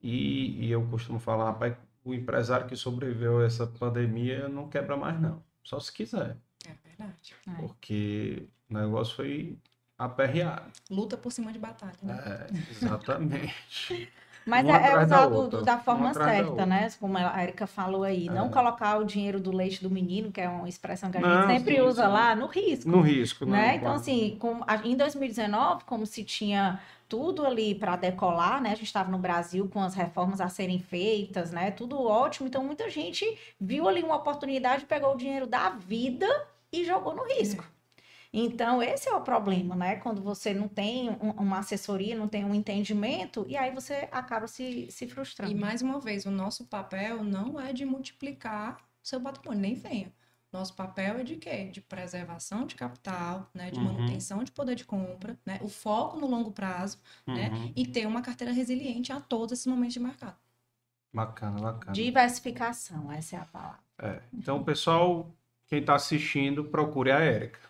E, 0.00 0.66
e 0.66 0.70
eu 0.70 0.86
costumo 0.86 1.18
falar, 1.18 1.46
rapaz, 1.46 1.74
o 2.04 2.14
empresário 2.14 2.66
que 2.68 2.76
sobreviveu 2.76 3.40
a 3.40 3.44
essa 3.44 3.66
pandemia 3.66 4.48
não 4.48 4.68
quebra 4.68 4.96
mais 4.96 5.20
não, 5.20 5.42
só 5.64 5.78
se 5.80 5.92
quiser, 5.92 6.36
É 6.64 6.72
verdade. 6.88 7.34
Porque 7.56 8.48
o 8.70 8.74
negócio 8.74 9.16
foi 9.16 9.58
aperreado. 9.98 10.70
Luta 10.90 11.16
por 11.16 11.32
cima 11.32 11.52
de 11.52 11.58
batalha, 11.58 11.92
né? 12.02 12.18
É, 12.24 12.46
exatamente. 12.70 14.08
Mas 14.46 14.64
Uma 14.64 14.78
é, 14.78 14.80
é 14.82 14.86
atrás 14.86 15.10
da 15.10 15.26
da 15.62 15.78
forma 15.78 16.08
da 16.14 16.24
certa, 16.24 16.50
outra. 16.50 16.64
né? 16.66 16.88
Como 16.98 17.18
a 17.18 17.42
Erika 17.42 17.66
falou 17.66 18.02
aí. 18.02 18.30
Não 18.30 18.46
É. 18.46 18.48
colocar 18.48 18.96
o 18.96 19.04
dinheiro 19.04 19.38
do 19.38 19.52
leite 19.52 19.82
do 19.82 19.90
menino, 19.90 20.32
que 20.32 20.40
é 20.40 20.48
uma 20.48 20.66
expressão 20.66 21.10
que 21.10 21.18
a 21.18 21.20
gente 21.20 21.30
Não, 21.30 21.46
sempre 21.48 21.74
sim, 21.74 21.80
usa 21.82 22.06
sim. 22.06 22.08
lá, 22.08 22.34
no 22.34 22.46
risco. 22.46 22.88
No 22.90 23.02
risco, 23.02 23.44
né? 23.44 23.50
não, 23.58 23.68
Então, 23.68 23.80
claro. 23.80 23.96
assim, 24.00 24.36
com, 24.40 24.62
a- 24.66 24.76
em 24.76 24.96
2019, 24.96 25.84
como 25.84 26.06
se 26.06 26.24
tinha 26.24 26.80
tudo 27.06 27.44
ali 27.46 27.74
para 27.74 27.96
decolar, 27.96 28.62
né? 28.62 28.70
A 28.72 28.74
gente 28.74 28.86
estava 28.86 29.10
no 29.10 29.18
Brasil 29.18 29.68
com 29.68 29.82
as 29.82 29.94
reformas 29.94 30.40
a 30.40 30.48
serem 30.48 30.78
feitas, 30.78 31.50
né? 31.50 31.70
Tudo 31.70 32.00
ótimo. 32.02 32.46
Então, 32.48 32.64
muita 32.64 32.88
gente 32.88 33.26
viu 33.60 33.86
ali 33.86 34.02
uma 34.02 34.16
oportunidade, 34.16 34.86
pegou 34.86 35.12
o 35.14 35.16
dinheiro 35.18 35.46
da 35.46 35.68
vida 35.70 36.26
e 36.72 36.86
jogou 36.86 37.14
no 37.14 37.24
risco. 37.24 37.64
Então, 38.32 38.82
esse 38.82 39.08
é 39.08 39.14
o 39.14 39.22
problema, 39.22 39.74
né? 39.74 39.96
Quando 39.96 40.22
você 40.22 40.52
não 40.52 40.68
tem 40.68 41.08
um- 41.10 41.30
uma 41.30 41.58
assessoria, 41.60 42.14
não 42.16 42.28
tem 42.28 42.44
um 42.44 42.54
entendimento, 42.54 43.44
e 43.48 43.56
aí 43.56 43.72
você 43.72 44.08
acaba 44.12 44.46
se, 44.46 44.90
se 44.90 45.08
frustrando. 45.08 45.50
E 45.52 45.54
mais 45.54 45.80
uma 45.80 45.98
vez, 45.98 46.26
o 46.26 46.30
nosso 46.30 46.66
papel 46.66 47.24
não 47.24 47.58
é 47.58 47.72
de 47.72 47.84
multiplicar 47.86 48.78
seu 49.02 49.20
patrimônio, 49.20 49.62
nem 49.62 49.74
venha. 49.74 50.12
Nosso 50.52 50.74
papel 50.74 51.18
é 51.18 51.24
de 51.24 51.36
quê? 51.36 51.64
De 51.70 51.80
preservação 51.80 52.66
de 52.66 52.74
capital, 52.74 53.50
né? 53.54 53.70
de 53.70 53.78
Uhum. 53.78 53.84
manutenção 53.86 54.42
de 54.44 54.50
poder 54.52 54.74
de 54.74 54.84
compra, 54.84 55.38
né? 55.44 55.58
o 55.62 55.68
foco 55.68 56.18
no 56.18 56.26
longo 56.26 56.50
prazo 56.52 56.98
né? 57.26 57.50
Uhum. 57.50 57.72
e 57.76 57.86
ter 57.86 58.06
uma 58.06 58.22
carteira 58.22 58.52
resiliente 58.52 59.12
a 59.12 59.20
todos 59.20 59.52
esses 59.52 59.66
momentos 59.66 59.94
de 59.94 60.00
mercado. 60.00 60.36
Bacana, 61.12 61.60
bacana. 61.60 61.92
Diversificação, 61.92 63.10
essa 63.12 63.36
é 63.36 63.38
a 63.38 63.44
palavra. 63.44 63.80
É. 63.98 64.22
Então, 64.32 64.62
pessoal, 64.62 65.30
quem 65.66 65.80
está 65.80 65.94
assistindo, 65.94 66.64
procure 66.64 67.10
a 67.10 67.18
Érica. 67.20 67.60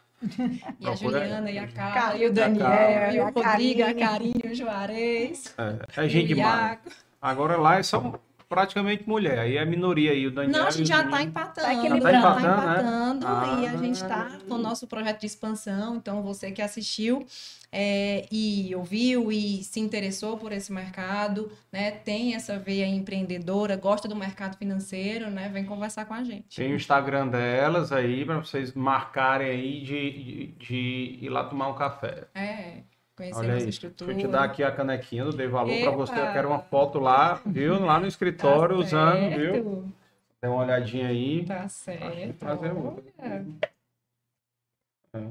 E 0.80 0.86
a 0.86 0.94
Juliana, 0.94 1.50
e 1.50 1.58
a 1.58 1.68
Carla, 1.68 1.94
Carla, 1.94 2.16
e 2.18 2.26
o 2.26 2.32
Daniel, 2.32 2.66
Carla, 2.66 3.12
e 3.14 3.20
o 3.20 3.24
Rodrigo, 3.24 3.82
a 3.82 3.94
Karine. 3.94 4.00
Karine, 4.00 4.42
o 4.52 4.54
Juarez, 4.54 5.54
É, 5.56 6.04
é 6.04 6.08
gente 6.08 6.34
demais. 6.34 6.78
Agora 7.22 7.56
lá 7.56 7.82
são 7.82 8.18
praticamente 8.48 9.06
mulher. 9.08 9.38
Aí 9.38 9.56
é 9.56 9.64
minoria 9.64 10.12
aí, 10.12 10.26
o 10.26 10.30
Daniel. 10.30 10.58
Não, 10.60 10.66
a 10.66 10.70
e 10.70 10.72
gente 10.72 10.88
já 10.88 11.02
está 11.04 11.22
empatando, 11.22 11.66
Tá 11.66 11.74
já 11.74 11.78
equilibrando. 11.80 12.16
está 12.16 12.34
Tá 12.34 12.40
empatando, 12.40 13.26
né? 13.26 13.32
empatando, 13.36 13.62
e 13.62 13.66
a 13.66 13.70
Ah. 13.72 13.76
gente 13.76 13.94
está 13.94 14.38
com 14.48 14.54
o 14.54 14.58
nosso 14.58 14.86
projeto 14.86 15.20
de 15.20 15.26
expansão. 15.26 15.96
Então, 15.96 16.22
você 16.22 16.50
que 16.50 16.62
assistiu 16.62 17.26
é, 17.70 18.24
e 18.32 18.74
ouviu 18.74 19.30
e 19.30 19.62
se 19.62 19.78
interessou 19.78 20.38
por 20.38 20.52
esse 20.52 20.72
mercado, 20.72 21.52
né, 21.70 21.90
tem 21.90 22.34
essa 22.34 22.58
veia 22.58 22.86
empreendedora, 22.86 23.76
gosta 23.76 24.08
do 24.08 24.16
mercado 24.16 24.56
financeiro, 24.56 25.28
né, 25.30 25.50
vem 25.52 25.66
conversar 25.66 26.06
com 26.06 26.14
a 26.14 26.24
gente. 26.24 26.56
Tem 26.56 26.72
o 26.72 26.76
Instagram 26.76 27.28
delas 27.28 27.92
aí, 27.92 28.24
para 28.24 28.38
vocês 28.38 28.72
marcarem 28.72 29.50
aí 29.50 29.80
de, 29.82 30.10
de, 30.10 30.46
de 30.58 31.18
ir 31.26 31.28
lá 31.28 31.44
tomar 31.44 31.68
um 31.68 31.74
café. 31.74 32.24
É, 32.34 32.78
conhecer 33.18 33.38
Olha 33.40 33.54
aí. 33.54 33.68
estrutura. 33.68 34.12
Deixa 34.14 34.26
eu 34.26 34.30
te 34.30 34.32
dar 34.32 34.44
aqui 34.44 34.62
a 34.62 34.70
canequinha, 34.72 35.22
eu 35.24 35.32
dei 35.32 35.48
valor 35.48 35.78
para 35.80 35.90
você. 35.90 36.12
Eu 36.12 36.32
quero 36.32 36.48
uma 36.48 36.60
foto 36.60 36.98
lá, 36.98 37.34
viu? 37.44 37.78
Lá 37.84 37.98
no 38.00 38.06
escritório, 38.06 38.76
Tá 38.76 38.82
usando, 38.82 39.30
viu? 39.36 39.52
certo, 39.52 39.92
Dê 40.40 40.48
uma 40.48 40.62
olhadinha 40.62 41.08
aí. 41.08 41.44
Tá 41.44 41.68
certo. 41.68 42.38
fazer 42.38 42.70
outra. 42.72 43.02
olha. 43.18 43.46
É. 45.14 45.28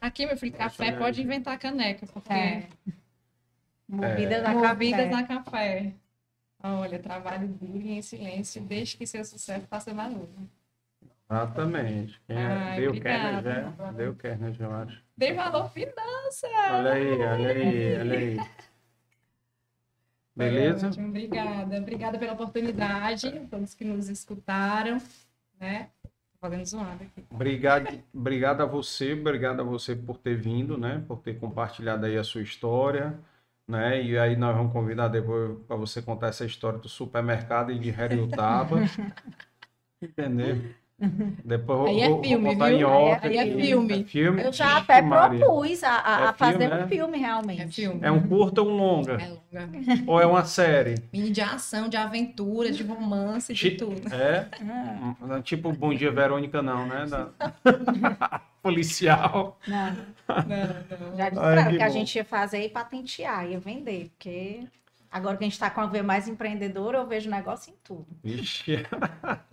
Aqui, 0.00 0.26
meu 0.26 0.36
filho, 0.36 0.52
café 0.52 0.92
pode 0.92 1.22
inventar 1.22 1.58
caneca, 1.58 2.06
porque 2.06 2.32
É. 2.32 2.68
Movida 3.88 4.34
É. 4.36 4.40
da 4.42 4.52
movidas 4.52 5.10
café. 5.10 5.14
a 5.14 5.26
café. 5.26 5.92
Olha, 6.64 6.98
trabalho 6.98 7.48
duro 7.48 7.78
e 7.78 7.92
em 7.92 8.02
silêncio, 8.02 8.62
deixe 8.62 8.96
que 8.96 9.06
seu 9.06 9.24
sucesso 9.24 9.66
faça 9.66 9.92
barulho. 9.92 10.28
Exatamente. 11.32 12.20
Quem 12.26 12.36
é? 12.36 12.46
Ai, 12.46 12.80
Deu 12.80 12.90
obrigada. 12.90 13.42
Kerner 13.42 13.76
já? 13.76 13.92
Deu 13.92 14.14
Kerner 14.14 14.52
já, 14.52 14.64
eu 14.66 14.74
acho. 14.74 15.02
Dê 15.16 15.32
valor 15.32 15.70
finança! 15.70 16.46
Olha 16.72 16.92
aí, 16.92 17.12
olha 17.12 17.48
aí, 17.48 18.00
olha 18.00 18.18
aí. 18.18 18.40
Beleza? 20.36 20.88
Ótimo, 20.88 21.08
Obrigada. 21.08 21.78
Obrigada 21.78 22.18
pela 22.18 22.34
oportunidade, 22.34 23.28
a 23.28 23.46
todos 23.46 23.74
que 23.74 23.84
nos 23.84 24.10
escutaram, 24.10 24.98
né? 25.58 25.88
Fazendo 26.38 26.66
zoada 26.66 27.04
aqui. 27.04 27.24
Obrigado, 27.30 28.02
obrigado 28.12 28.60
a 28.62 28.66
você, 28.66 29.14
obrigado 29.14 29.60
a 29.60 29.64
você 29.64 29.96
por 29.96 30.18
ter 30.18 30.36
vindo, 30.36 30.76
né? 30.76 31.02
Por 31.06 31.20
ter 31.20 31.38
compartilhado 31.38 32.04
aí 32.04 32.18
a 32.18 32.24
sua 32.24 32.42
história, 32.42 33.18
né? 33.66 34.02
E 34.02 34.18
aí 34.18 34.36
nós 34.36 34.54
vamos 34.54 34.72
convidar 34.72 35.08
depois 35.08 35.58
para 35.66 35.76
você 35.76 36.02
contar 36.02 36.28
essa 36.28 36.44
história 36.44 36.78
do 36.78 36.88
supermercado 36.88 37.72
e 37.72 37.78
de 37.78 37.88
Heriotaba. 37.88 38.80
Entendeu? 40.02 40.74
Depois 41.44 41.90
Aí 41.90 42.00
é 42.02 42.08
vou 42.08 42.22
filme, 42.22 42.54
botar 42.54 42.68
viu? 42.68 42.78
em 42.78 42.84
off 42.84 43.26
Aí 43.26 43.36
é 43.36 43.46
filme. 43.46 44.00
É 44.00 44.04
filme. 44.04 44.42
Eu 44.44 44.52
já 44.52 44.78
até 44.78 45.02
propus 45.02 45.82
a, 45.82 45.90
a- 45.90 46.20
É 46.20 46.26
a 46.28 46.32
fazer 46.32 46.58
filme, 46.58 46.66
um 46.74 46.78
né? 46.78 46.86
filme, 46.86 47.18
realmente. 47.18 47.62
É 47.62 47.66
filme. 47.68 48.00
É 48.02 48.10
um 48.10 48.22
curta 48.28 48.62
ou 48.62 48.68
um 48.68 48.76
longa? 48.76 49.14
É 49.14 49.28
longa. 49.28 49.68
Ou 50.06 50.20
é 50.20 50.26
uma 50.26 50.44
série? 50.44 50.94
Mini 51.12 51.30
de 51.30 51.40
ação, 51.40 51.88
de 51.88 51.96
aventura, 51.96 52.70
de 52.70 52.82
romance, 52.82 53.52
de 53.52 53.58
Chi- 53.58 53.76
tudo. 53.76 54.12
É? 54.14 54.46
Não 55.20 55.36
é 55.36 55.42
Tipo 55.42 55.72
Bom 55.72 55.92
Dia 55.92 56.10
Verônica, 56.12 56.62
não, 56.62 56.86
né? 56.86 57.06
Da... 57.06 57.28
Policial. 58.62 59.58
não, 59.66 59.86
Não, 60.46 61.10
não. 61.10 61.16
já 61.16 61.28
disse 61.30 61.42
Ai, 61.42 61.52
pra 61.54 61.62
ela 61.62 61.70
que 61.70 61.76
que 61.78 61.82
a 61.82 61.88
gente 61.88 62.14
ia 62.14 62.24
fazer 62.24 62.64
e 62.64 62.68
patentear, 62.68 63.50
ia 63.50 63.58
vender, 63.58 64.10
porque 64.10 64.60
agora 65.10 65.36
que 65.36 65.42
a 65.42 65.46
gente 65.46 65.54
está 65.54 65.68
com 65.68 65.80
a 65.80 65.86
ver 65.86 66.02
mais 66.02 66.28
empreendedora, 66.28 66.98
eu 66.98 67.06
vejo 67.06 67.28
negócio 67.28 67.72
em 67.72 67.76
tudo. 67.82 68.06
Vixe. 68.22 68.86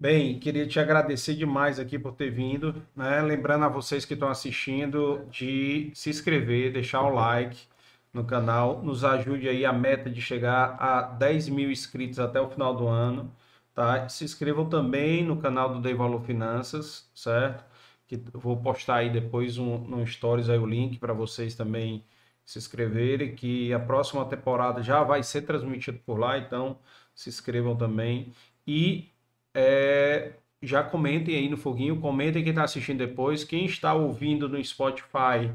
Bem, 0.00 0.38
queria 0.38 0.66
te 0.66 0.78
agradecer 0.78 1.34
demais 1.34 1.78
aqui 1.80 1.98
por 1.98 2.12
ter 2.14 2.30
vindo, 2.30 2.86
né? 2.94 3.20
Lembrando 3.20 3.64
a 3.64 3.68
vocês 3.68 4.04
que 4.04 4.14
estão 4.14 4.28
assistindo 4.28 5.26
de 5.28 5.90
se 5.92 6.08
inscrever, 6.08 6.72
deixar 6.72 7.02
o 7.02 7.10
like 7.10 7.66
no 8.12 8.24
canal, 8.24 8.80
nos 8.82 9.04
ajude 9.04 9.48
aí 9.48 9.64
a 9.64 9.72
meta 9.72 10.08
de 10.08 10.20
chegar 10.22 10.76
a 10.80 11.02
10 11.02 11.48
mil 11.48 11.70
inscritos 11.70 12.20
até 12.20 12.40
o 12.40 12.48
final 12.48 12.76
do 12.76 12.86
ano, 12.86 13.34
tá? 13.74 14.08
Se 14.08 14.24
inscrevam 14.24 14.68
também 14.68 15.24
no 15.24 15.40
canal 15.40 15.74
do 15.74 15.80
Dei 15.80 15.94
Valor 15.94 16.22
Finanças, 16.24 17.10
certo? 17.14 17.64
Que 18.06 18.16
vou 18.34 18.56
postar 18.56 18.96
aí 18.96 19.10
depois 19.10 19.58
um, 19.58 19.78
no 19.78 20.06
Stories 20.06 20.48
aí 20.48 20.58
o 20.58 20.66
link 20.66 20.98
para 20.98 21.12
vocês 21.12 21.54
também 21.56 22.04
se 22.44 22.56
inscreverem, 22.58 23.34
que 23.34 23.72
a 23.72 23.80
próxima 23.80 24.24
temporada 24.24 24.80
já 24.82 25.02
vai 25.02 25.22
ser 25.24 25.42
transmitida 25.42 25.98
por 26.06 26.18
lá, 26.18 26.38
então 26.38 26.78
se 27.14 27.28
inscrevam 27.28 27.76
também. 27.76 28.32
E 28.66 29.12
é, 29.58 30.32
já 30.62 30.82
comentem 30.82 31.34
aí 31.36 31.48
no 31.48 31.56
foguinho, 31.56 32.00
comentem 32.00 32.42
quem 32.42 32.50
está 32.52 32.64
assistindo 32.64 32.98
depois, 32.98 33.44
quem 33.44 33.64
está 33.66 33.94
ouvindo 33.94 34.48
no 34.48 34.62
Spotify, 34.64 35.50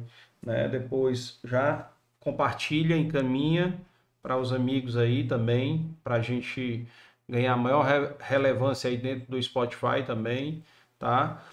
né? 0.45 0.68
Depois 0.70 1.39
já 1.43 1.89
compartilha, 2.20 2.97
encaminha 2.97 3.80
para 4.22 4.38
os 4.38 4.54
amigos 4.54 4.97
aí 4.97 5.26
também, 5.26 5.95
para 6.04 6.16
a 6.16 6.22
gente 6.22 6.88
ganhar 7.30 7.56
maior 7.58 7.84
re- 7.86 8.16
relevância 8.20 8.89
aí 8.89 8.97
dentro 8.97 9.32
do 9.32 9.41
Spotify 9.41 10.04
também, 10.06 10.64
tá? 10.99 11.43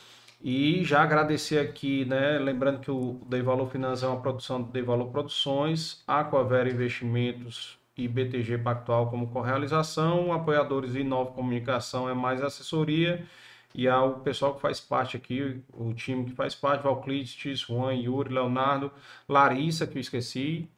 E 0.43 0.85
já 0.85 1.03
agradecer 1.03 1.59
aqui, 1.59 2.05
né? 2.05 2.39
Lembrando 2.39 2.81
que 2.81 2.91
o 2.91 3.21
Dei 3.29 3.43
Valor 3.43 3.71
Finanças 3.71 4.05
é 4.05 4.09
uma 4.09 4.21
produção 4.23 4.63
do 4.63 4.73
Dei 4.73 4.83
Valor 4.83 5.11
Produções, 5.11 6.03
Aquavera 6.07 6.71
Investimentos 6.71 7.80
e 8.05 8.09
BTG 8.09 8.59
Pactual 8.59 9.11
como 9.11 9.29
correalização, 9.29 10.33
apoiadores 10.33 10.95
e 10.95 11.05
Nova 11.05 11.33
Comunicação 11.33 12.09
é 12.09 12.15
mais 12.15 12.43
assessoria, 12.43 13.27
e 13.75 13.87
ao 13.89 14.21
pessoal 14.21 14.55
que 14.55 14.61
faz 14.61 14.81
parte 14.81 15.17
aqui, 15.17 15.61
o 15.73 15.95
time 15.95 16.25
que 16.25 16.33
faz 16.33 16.55
parte, 16.55 16.83
Valclides, 16.83 17.59
Juan, 17.61 17.95
Yuri, 17.95 18.33
Leonardo, 18.33 18.91
Larissa, 19.29 19.87
que 19.87 19.97
eu 19.99 20.01
esqueci 20.01 20.69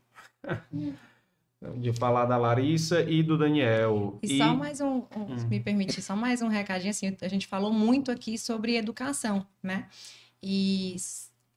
de 1.78 1.92
falar 1.92 2.24
da 2.26 2.36
Larissa 2.36 3.02
e 3.02 3.22
do 3.22 3.38
Daniel. 3.38 4.18
E, 4.22 4.38
só 4.38 4.54
mais 4.54 4.80
um, 4.80 5.02
um- 5.16 5.38
se 5.38 5.46
me 5.46 5.60
permitir, 5.60 6.02
só 6.02 6.16
mais 6.16 6.42
um 6.42 6.48
recadinho, 6.48 6.90
assim, 6.90 7.16
a 7.20 7.28
gente 7.28 7.46
falou 7.46 7.72
muito 7.72 8.10
aqui 8.10 8.36
sobre 8.36 8.76
educação, 8.76 9.46
né? 9.62 9.88
E 10.42 10.96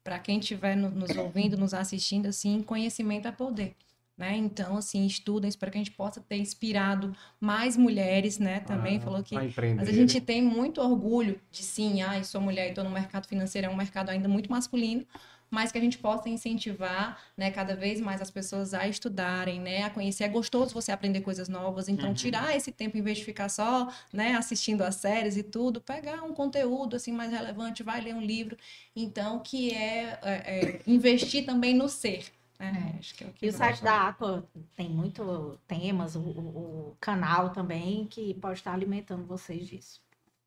para 0.03 0.19
quem 0.19 0.39
estiver 0.39 0.75
no- 0.75 0.91
nos 0.91 1.09
ouvindo, 1.17 1.57
nos 1.57 1.73
assistindo, 1.73 2.27
assim, 2.27 2.61
conhecimento 2.61 3.27
é 3.27 3.31
poder. 3.31 3.75
Né? 4.17 4.37
Então, 4.37 4.77
assim, 4.77 5.05
estudem, 5.05 5.49
espero 5.49 5.71
que 5.71 5.77
a 5.77 5.83
gente 5.83 5.91
possa 5.91 6.21
ter 6.21 6.37
inspirado 6.37 7.13
mais 7.37 7.75
mulheres, 7.75 8.39
né? 8.39 8.61
Também 8.61 8.95
Ah, 8.97 9.01
falou 9.01 9.21
que. 9.21 9.35
Mas 9.35 9.89
a 9.89 9.91
gente 9.91 10.21
tem 10.21 10.41
muito 10.41 10.79
orgulho 10.79 11.39
de 11.51 11.61
sim, 11.63 12.01
ai, 12.01 12.23
sou 12.23 12.39
mulher 12.39 12.67
e 12.67 12.69
estou 12.69 12.83
no 12.85 12.89
mercado 12.89 13.27
financeiro, 13.27 13.67
é 13.67 13.69
um 13.69 13.75
mercado 13.75 14.09
ainda 14.09 14.29
muito 14.29 14.49
masculino, 14.49 15.05
mas 15.51 15.69
que 15.69 15.77
a 15.77 15.81
gente 15.81 15.97
possa 15.97 16.29
incentivar, 16.29 17.19
né, 17.35 17.51
cada 17.51 17.75
vez 17.75 17.99
mais 17.99 18.21
as 18.21 18.31
pessoas 18.31 18.73
a 18.73 18.87
estudarem, 18.87 19.59
né, 19.59 19.83
a 19.83 19.89
conhecer. 19.89 20.23
É 20.23 20.29
gostoso 20.29 20.73
você 20.73 20.93
aprender 20.93 21.19
coisas 21.19 21.49
novas, 21.49 21.89
então 21.89 22.09
Uhum. 22.09 22.15
tirar 22.15 22.55
esse 22.55 22.71
tempo 22.71 22.97
em 22.97 23.01
vez 23.01 23.17
de 23.17 23.25
ficar 23.25 23.49
só, 23.49 23.91
né, 24.13 24.35
assistindo 24.35 24.81
as 24.81 24.95
séries 24.95 25.35
e 25.35 25.43
tudo, 25.43 25.81
pegar 25.81 26.23
um 26.23 26.33
conteúdo 26.33 26.95
assim 26.95 27.11
mais 27.11 27.31
relevante, 27.31 27.83
vai 27.83 27.99
ler 27.99 28.15
um 28.15 28.21
livro, 28.21 28.57
então 28.95 29.39
que 29.39 29.71
é, 29.73 30.19
é, 30.23 30.31
é, 30.33 30.81
investir 30.87 31.45
também 31.45 31.73
no 31.73 31.89
ser. 31.89 32.25
Né? 32.59 32.95
Acho 32.99 33.15
que 33.15 33.23
é 33.23 33.27
o 33.27 33.33
que 33.33 33.45
E 33.45 33.49
o 33.49 33.53
site 33.53 33.83
da 33.83 34.07
Aqua 34.09 34.47
tem 34.75 34.89
muito 34.89 35.59
temas, 35.67 36.15
o, 36.15 36.21
o- 36.21 36.97
canal 36.99 37.51
também, 37.51 38.07
que 38.07 38.33
pode 38.35 38.59
estar 38.59 38.73
alimentando 38.73 39.25
vocês 39.25 39.67
disso. 39.67 40.01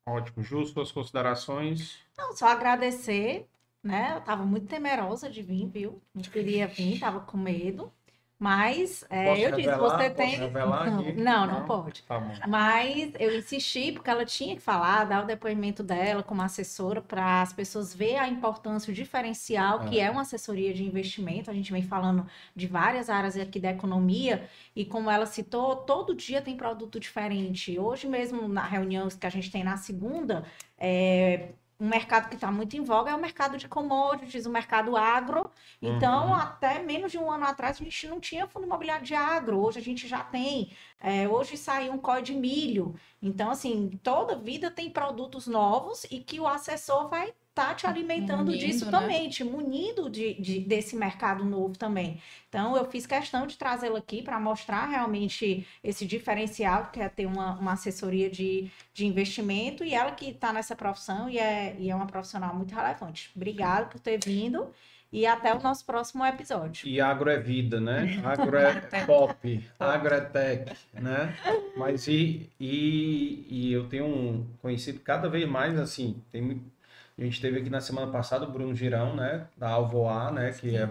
Ótimo. 0.05 0.43
Ju, 0.43 0.65
suas 0.65 0.91
considerações? 0.91 2.05
Não, 2.17 2.35
só 2.35 2.47
agradecer, 2.47 3.47
né? 3.83 4.13
Eu 4.15 4.21
tava 4.21 4.45
muito 4.45 4.67
temerosa 4.67 5.29
de 5.29 5.41
vir, 5.41 5.67
viu? 5.67 6.01
Não 6.13 6.21
queria 6.21 6.67
vir, 6.67 6.99
tava 6.99 7.19
com 7.21 7.37
medo. 7.37 7.91
Mas 8.39 9.03
é, 9.09 9.37
eu 9.45 9.51
disse, 9.51 9.69
revelar? 9.69 9.97
você 9.97 10.09
tem. 10.09 10.39
não, 10.39 10.85
não, 11.13 11.47
não 11.47 11.59
Não? 11.59 11.65
pode. 11.65 12.03
Tá. 12.03 12.21
Mas 12.47 13.11
eu 13.19 13.37
insisti, 13.37 13.91
porque 13.91 14.09
ela 14.09 14.23
tinha 14.25 14.55
que 14.55 14.61
falar, 14.61 15.03
dar 15.03 15.23
o 15.23 15.27
depoimento 15.27 15.83
dela 15.83 16.23
como 16.23 16.41
assessora, 16.41 17.01
para 17.01 17.41
as 17.41 17.51
pessoas 17.51 17.93
verem 17.93 18.17
a 18.19 18.29
importância, 18.29 18.91
o 18.91 18.93
diferencial 18.93 19.81
que 19.81 19.99
É. 19.99 20.03
é 20.05 20.09
uma 20.11 20.21
assessoria 20.21 20.73
de 20.73 20.83
investimento. 20.85 21.51
A 21.51 21.53
gente 21.53 21.71
vem 21.71 21.83
falando 21.83 22.25
de 22.55 22.65
várias 22.65 23.09
áreas 23.09 23.35
aqui 23.37 23.59
da 23.59 23.71
economia, 23.71 24.47
e 24.75 24.85
como 24.85 25.09
ela 25.11 25.25
citou, 25.25 25.75
todo 25.75 26.15
dia 26.15 26.41
tem 26.41 26.55
produto 26.55 26.97
diferente. 26.99 27.77
Hoje 27.77 28.07
mesmo, 28.07 28.47
na 28.47 28.63
reunião 28.65 29.09
que 29.09 29.27
a 29.27 29.29
gente 29.29 29.51
tem 29.51 29.63
na 29.65 29.75
segunda, 29.75 30.45
é, 30.77 31.49
um 31.79 31.87
mercado 31.87 32.27
que 32.29 32.35
está 32.35 32.51
muito 32.51 32.75
em 32.75 32.83
voga 32.83 33.11
é 33.11 33.15
o 33.15 33.19
mercado 33.21 33.57
de 33.57 33.67
commodities, 33.67 34.45
o 34.45 34.49
mercado 34.49 34.97
agro. 34.97 35.49
Então, 35.81 36.27
Uhum. 36.27 36.33
até 36.33 36.79
menos 36.83 37.11
de 37.11 37.17
um 37.17 37.31
ano 37.31 37.45
atrás, 37.45 37.77
a 37.79 37.83
gente 37.83 38.07
não 38.07 38.19
tinha 38.19 38.47
fundo 38.47 38.65
imobiliário 38.65 39.05
de 39.05 39.15
agro. 39.15 39.59
Hoje 39.59 39.79
a 39.79 39.81
gente 39.81 40.07
já 40.07 40.23
tem. 40.23 40.71
É, 40.99 41.27
hoje 41.27 41.55
saiu 41.57 41.93
um 41.93 41.97
COI 41.97 42.21
de 42.21 42.33
milho. 42.33 42.95
Então, 43.21 43.51
assim, 43.51 43.89
toda 44.03 44.35
vida 44.35 44.69
tem 44.69 44.89
produtos 44.89 45.47
novos 45.47 46.03
e 46.05 46.19
que 46.19 46.39
o 46.39 46.47
assessor 46.47 47.09
vai 47.09 47.33
estar 47.59 47.75
te 47.75 47.85
alimentando 47.87 48.45
Munindo, 48.45 48.57
disso 48.57 48.85
né? 48.85 48.91
também, 48.91 49.29
te 49.29 49.43
munindo 49.43 50.09
de, 50.09 50.33
de- 50.35 50.59
desse 50.59 50.95
mercado 50.95 51.43
novo 51.45 51.77
também. 51.77 52.19
Então, 52.47 52.75
eu 52.75 52.85
fiz 52.89 53.05
questão 53.05 53.45
de 53.45 53.57
trazê-lo 53.57 53.95
aqui 53.97 54.21
para 54.23 54.39
mostrar 54.39 54.85
realmente 54.87 55.65
esse 55.83 56.05
diferencial, 56.05 56.89
que 56.91 56.99
é 56.99 57.09
ter 57.09 57.25
uma, 57.25 57.53
uma 57.59 57.73
assessoria 57.73 58.29
de, 58.29 58.69
de 58.93 59.05
investimento, 59.05 59.83
e 59.83 59.93
ela 59.93 60.11
que 60.11 60.29
está 60.29 60.51
nessa 60.53 60.75
profissão 60.75 61.29
e 61.29 61.37
é, 61.37 61.75
e 61.77 61.89
é 61.89 61.95
uma 61.95 62.07
profissional 62.07 62.55
muito 62.55 62.73
relevante. 62.73 63.29
Obrigada 63.35 63.85
por 63.87 63.99
ter 63.99 64.19
vindo 64.23 64.67
e 65.11 65.25
até 65.25 65.53
o 65.55 65.61
nosso 65.61 65.83
próximo 65.85 66.23
episódio. 66.25 66.87
E 66.87 67.01
agro 67.01 67.29
é 67.29 67.39
vida, 67.39 67.79
né? 67.79 68.21
Agro 68.23 68.55
é 68.57 69.05
pop, 69.05 69.63
agro 69.79 70.13
é 70.13 70.21
tech, 70.21 70.71
né? 70.93 71.35
Mas 71.75 72.07
e, 72.07 72.47
e, 72.59 73.45
e 73.49 73.73
eu 73.73 73.87
tenho 73.89 74.05
um 74.05 74.45
conhecido 74.61 74.99
cada 74.99 75.27
vez 75.29 75.47
mais 75.49 75.77
assim, 75.79 76.21
tem 76.31 76.41
muito- 76.41 76.78
a 77.21 77.25
gente 77.25 77.41
teve 77.41 77.59
aqui 77.59 77.69
na 77.69 77.81
semana 77.81 78.11
passada 78.11 78.45
o 78.45 78.51
Bruno 78.51 78.75
Girão, 78.75 79.15
né, 79.15 79.47
da 79.57 79.69
Alvoar, 79.69 80.33
né, 80.33 80.51
que 80.51 80.75
é 80.75 80.87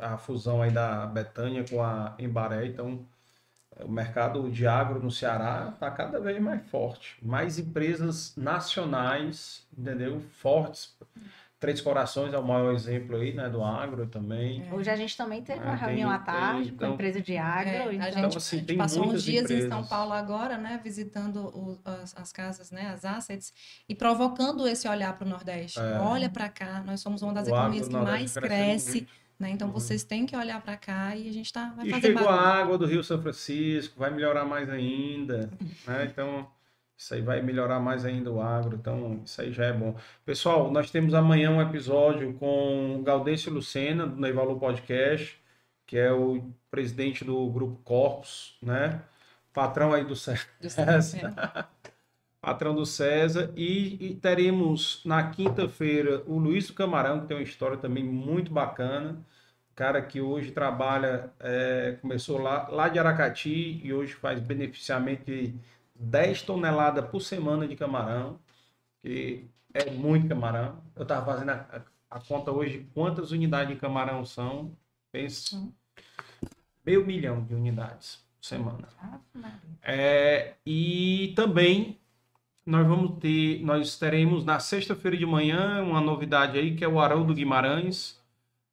a 0.00 0.16
fusão 0.16 0.62
aí 0.62 0.70
da 0.70 1.06
Betânia 1.06 1.64
com 1.68 1.82
a 1.82 2.14
Embaré, 2.18 2.66
então 2.66 3.06
o 3.84 3.90
mercado 3.90 4.50
de 4.50 4.66
agro 4.66 5.00
no 5.00 5.10
Ceará 5.10 5.70
está 5.72 5.90
cada 5.90 6.18
vez 6.20 6.40
mais 6.40 6.66
forte. 6.68 7.16
Mais 7.22 7.58
empresas 7.58 8.34
nacionais, 8.36 9.66
entendeu? 9.76 10.20
Fortes. 10.32 10.96
Três 11.60 11.80
Corações 11.80 12.32
é 12.32 12.38
o 12.38 12.44
maior 12.46 12.72
exemplo 12.72 13.16
aí, 13.16 13.34
né, 13.34 13.48
do 13.48 13.64
agro 13.64 14.06
também. 14.06 14.62
Hoje 14.72 14.88
a 14.90 14.94
gente 14.94 15.16
também 15.16 15.42
teve 15.42 15.58
Ah, 15.58 15.64
uma 15.64 15.76
tem- 15.76 15.86
reunião 15.88 16.08
à 16.08 16.18
tem, 16.18 16.26
tarde 16.34 16.68
com 16.70 16.74
então- 16.76 16.90
a 16.90 16.94
empresa 16.94 17.20
de 17.20 17.36
agro. 17.36 17.68
É, 17.70 17.82
a 17.88 17.92
então, 17.94 18.22
gente, 18.22 18.36
assim, 18.36 18.56
a 18.56 18.58
gente 18.60 18.68
tem 18.68 18.76
passou 18.78 19.06
uns 19.08 19.24
dias 19.24 19.44
em 19.50 19.58
São 19.58 19.66
empresas. 19.66 19.88
Paulo 19.88 20.12
agora, 20.12 20.56
né, 20.56 20.80
visitando 20.84 21.38
o- 21.46 21.80
as, 21.84 22.16
as 22.16 22.30
casas, 22.32 22.70
né, 22.70 22.90
as 22.94 23.04
assets, 23.04 23.52
e 23.88 23.94
provocando 23.94 24.68
esse 24.68 24.86
olhar 24.88 25.18
para 25.18 25.26
o 25.26 25.28
Nordeste. 25.28 25.80
É. 25.80 25.98
Olha 25.98 26.30
para 26.30 26.48
cá, 26.48 26.80
nós 26.86 27.00
somos 27.00 27.22
uma 27.22 27.32
das 27.32 27.48
O 27.48 27.50
economias 27.50 27.88
que 27.88 27.92
Nordeste 27.92 28.18
mais 28.20 28.34
cresce, 28.34 29.08
né? 29.36 29.50
Então 29.50 29.66
Uhum. 29.66 29.74
vocês 29.74 30.04
têm 30.04 30.26
que 30.26 30.36
olhar 30.36 30.60
para 30.62 30.76
cá 30.76 31.16
e 31.16 31.28
a 31.28 31.32
gente 31.32 31.52
tá, 31.52 31.72
vai 31.76 31.86
E 31.88 31.90
fazer 31.90 32.06
chegou 32.06 32.28
a 32.28 32.36
barulho. 32.36 32.50
água 32.62 32.78
do 32.78 32.86
Rio 32.86 33.02
São 33.02 33.20
Francisco, 33.20 33.98
vai 33.98 34.10
melhorar 34.10 34.44
mais 34.44 34.70
ainda, 34.70 35.50
né? 35.84 36.04
Então, 36.08 36.48
isso 36.98 37.14
aí 37.14 37.22
vai 37.22 37.40
melhorar 37.40 37.78
mais 37.78 38.04
ainda 38.04 38.30
o 38.32 38.42
agro, 38.42 38.76
então 38.76 39.22
isso 39.24 39.40
aí 39.40 39.52
já 39.52 39.66
é 39.66 39.72
bom. 39.72 39.96
Pessoal, 40.26 40.68
nós 40.72 40.90
temos 40.90 41.14
amanhã 41.14 41.48
um 41.52 41.62
episódio 41.62 42.34
com 42.34 42.96
o 42.98 43.02
Gaudêncio 43.04 43.52
Lucena, 43.52 44.04
do 44.04 44.20
Neivalu 44.20 44.58
Podcast, 44.58 45.40
que 45.86 45.96
é 45.96 46.12
o 46.12 46.52
presidente 46.68 47.24
do 47.24 47.48
Grupo 47.50 47.80
Corpus, 47.84 48.58
né? 48.60 49.00
Patrão 49.54 49.92
aí 49.94 50.04
do 50.04 50.16
César. 50.16 50.48
do 50.60 50.66
é. 51.56 51.64
patrão 52.40 52.74
do 52.74 52.84
César, 52.84 53.52
e, 53.56 54.10
e 54.10 54.14
teremos 54.16 55.00
na 55.04 55.30
quinta-feira 55.30 56.24
o 56.26 56.36
Luiz 56.36 56.66
do 56.66 56.74
Camarão, 56.74 57.20
que 57.20 57.28
tem 57.28 57.36
uma 57.36 57.42
história 57.44 57.76
também 57.76 58.02
muito 58.02 58.52
bacana, 58.52 59.24
cara 59.76 60.02
que 60.02 60.20
hoje 60.20 60.50
trabalha, 60.50 61.30
é, 61.38 61.96
começou 62.02 62.38
lá, 62.38 62.66
lá 62.68 62.88
de 62.88 62.98
Aracati 62.98 63.80
e 63.84 63.94
hoje 63.94 64.14
faz 64.14 64.40
beneficiamento 64.40 65.26
de 65.26 65.54
10 65.98 66.42
toneladas 66.42 67.04
por 67.10 67.20
semana 67.20 67.66
de 67.68 67.76
camarão, 67.76 68.38
que 69.02 69.46
é 69.74 69.90
muito 69.90 70.28
camarão. 70.28 70.82
Eu 70.96 71.02
estava 71.04 71.26
fazendo 71.26 71.50
a, 71.50 71.82
a- 72.10 72.20
conta 72.20 72.50
hoje 72.52 72.80
de 72.80 72.84
quantas 72.86 73.32
unidades 73.32 73.74
de 73.74 73.80
camarão 73.80 74.24
são, 74.24 74.76
pensa, 75.12 75.56
Hum. 75.56 75.72
meio 76.84 77.04
milhão 77.06 77.44
de 77.44 77.54
unidades 77.54 78.24
por 78.38 78.44
semana. 78.46 78.88
É, 79.82 80.54
e 80.66 81.32
também 81.36 81.98
nós 82.66 82.86
vamos 82.86 83.18
ter, 83.20 83.62
nós 83.64 83.98
teremos 83.98 84.44
na 84.44 84.60
sexta-feira 84.60 85.16
de 85.16 85.26
manhã 85.26 85.82
uma 85.82 86.00
novidade 86.00 86.58
aí 86.58 86.76
que 86.76 86.84
é 86.84 86.88
o 86.88 87.00
Haroldo 87.00 87.34
Guimarães, 87.34 88.17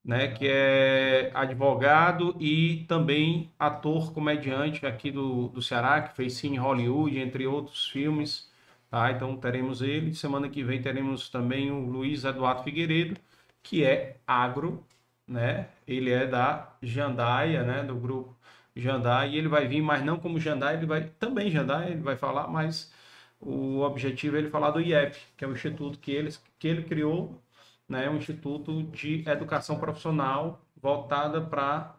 né, 0.05 0.29
que 0.29 0.47
é 0.47 1.31
advogado 1.33 2.35
e 2.39 2.85
também 2.87 3.51
ator 3.59 4.13
comediante 4.13 4.85
aqui 4.85 5.11
do, 5.11 5.49
do 5.49 5.61
Ceará, 5.61 6.01
que 6.03 6.15
fez 6.15 6.33
Cine 6.35 6.57
Hollywood, 6.57 7.17
entre 7.19 7.47
outros 7.47 7.87
filmes, 7.89 8.51
tá? 8.89 9.11
Então 9.11 9.35
teremos 9.37 9.81
ele. 9.81 10.13
Semana 10.15 10.49
que 10.49 10.63
vem 10.63 10.81
teremos 10.81 11.29
também 11.29 11.71
o 11.71 11.79
Luiz 11.85 12.23
Eduardo 12.23 12.63
Figueiredo, 12.63 13.19
que 13.63 13.83
é 13.83 14.17
agro, 14.27 14.85
né? 15.27 15.69
Ele 15.87 16.11
é 16.11 16.27
da 16.27 16.75
Jandaia, 16.81 17.63
né, 17.63 17.83
do 17.83 17.95
grupo 17.95 18.35
Jandai, 18.75 19.31
e 19.31 19.37
ele 19.37 19.47
vai 19.47 19.67
vir, 19.67 19.81
mas 19.81 20.03
não 20.03 20.19
como 20.19 20.39
Jandai, 20.39 20.75
ele 20.75 20.85
vai 20.85 21.09
também 21.19 21.49
Jandai, 21.49 21.91
ele 21.91 22.01
vai 22.01 22.15
falar, 22.17 22.47
mas 22.47 22.91
o 23.39 23.79
objetivo 23.81 24.35
é 24.35 24.39
ele 24.39 24.49
falar 24.49 24.71
do 24.71 24.81
IEP, 24.81 25.17
que 25.37 25.45
é 25.45 25.47
o 25.47 25.53
instituto 25.53 25.99
que 25.99 26.11
ele, 26.11 26.31
que 26.59 26.67
ele 26.67 26.83
criou, 26.83 27.41
né, 27.87 28.09
um 28.09 28.17
instituto 28.17 28.83
de 28.83 29.27
educação 29.27 29.79
profissional 29.79 30.61
voltada 30.75 31.41
para 31.41 31.95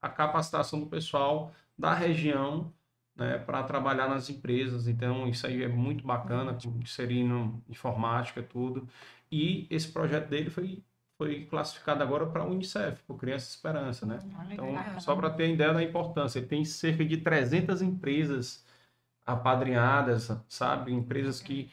a 0.00 0.08
capacitação 0.08 0.80
do 0.80 0.86
pessoal 0.86 1.52
da 1.76 1.94
região, 1.94 2.72
né, 3.16 3.38
para 3.38 3.62
trabalhar 3.64 4.08
nas 4.08 4.30
empresas. 4.30 4.86
Então, 4.88 5.28
isso 5.28 5.46
aí 5.46 5.62
é 5.62 5.68
muito 5.68 6.04
bacana, 6.06 6.56
inserindo 6.80 7.62
informática, 7.68 8.42
tudo. 8.42 8.88
E 9.30 9.66
esse 9.70 9.88
projeto 9.92 10.28
dele 10.28 10.50
foi, 10.50 10.82
foi 11.16 11.44
classificado 11.46 12.02
agora 12.02 12.26
para 12.26 12.42
a 12.42 12.46
Unicef, 12.46 13.02
por 13.04 13.16
Criança 13.16 13.48
Esperança, 13.50 14.06
né? 14.06 14.18
Então, 14.50 14.66
só 15.00 15.14
para 15.16 15.30
ter 15.30 15.52
ideia 15.52 15.72
da 15.74 15.82
importância, 15.82 16.38
ele 16.38 16.46
tem 16.46 16.64
cerca 16.64 17.04
de 17.04 17.18
300 17.18 17.82
empresas 17.82 18.64
apadrinhadas, 19.26 20.30
sabe? 20.48 20.92
Empresas 20.92 21.40
que, 21.40 21.70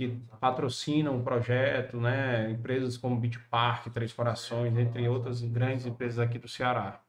que 0.00 0.18
patrocinam 0.40 1.18
o 1.18 1.22
projeto, 1.22 1.98
né? 1.98 2.50
Empresas 2.50 2.96
como 2.96 3.20
Beach 3.20 3.38
Park, 3.50 3.88
Três 3.92 4.14
Corações, 4.14 4.74
entre 4.78 5.06
outras 5.06 5.42
grandes 5.42 5.84
empresas 5.84 6.18
aqui 6.18 6.38
do 6.38 6.48
Ceará, 6.48 7.02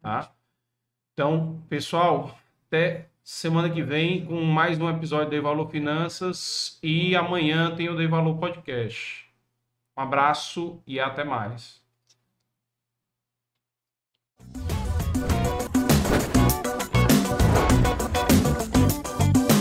tá? 0.00 0.32
Então, 1.12 1.60
pessoal, 1.68 2.38
até 2.68 3.08
semana 3.24 3.68
que 3.68 3.82
vem 3.82 4.24
com 4.24 4.40
mais 4.44 4.80
um 4.80 4.88
episódio 4.88 5.36
do 5.36 5.42
Valor 5.42 5.68
Finanças 5.68 6.78
e 6.80 7.16
amanhã 7.16 7.74
tem 7.74 7.88
o 7.88 7.96
Dei 7.96 8.06
Valor 8.06 8.38
Podcast. 8.38 9.28
Um 9.98 10.02
abraço 10.02 10.80
e 10.86 11.00
até 11.00 11.24
mais. 11.24 11.84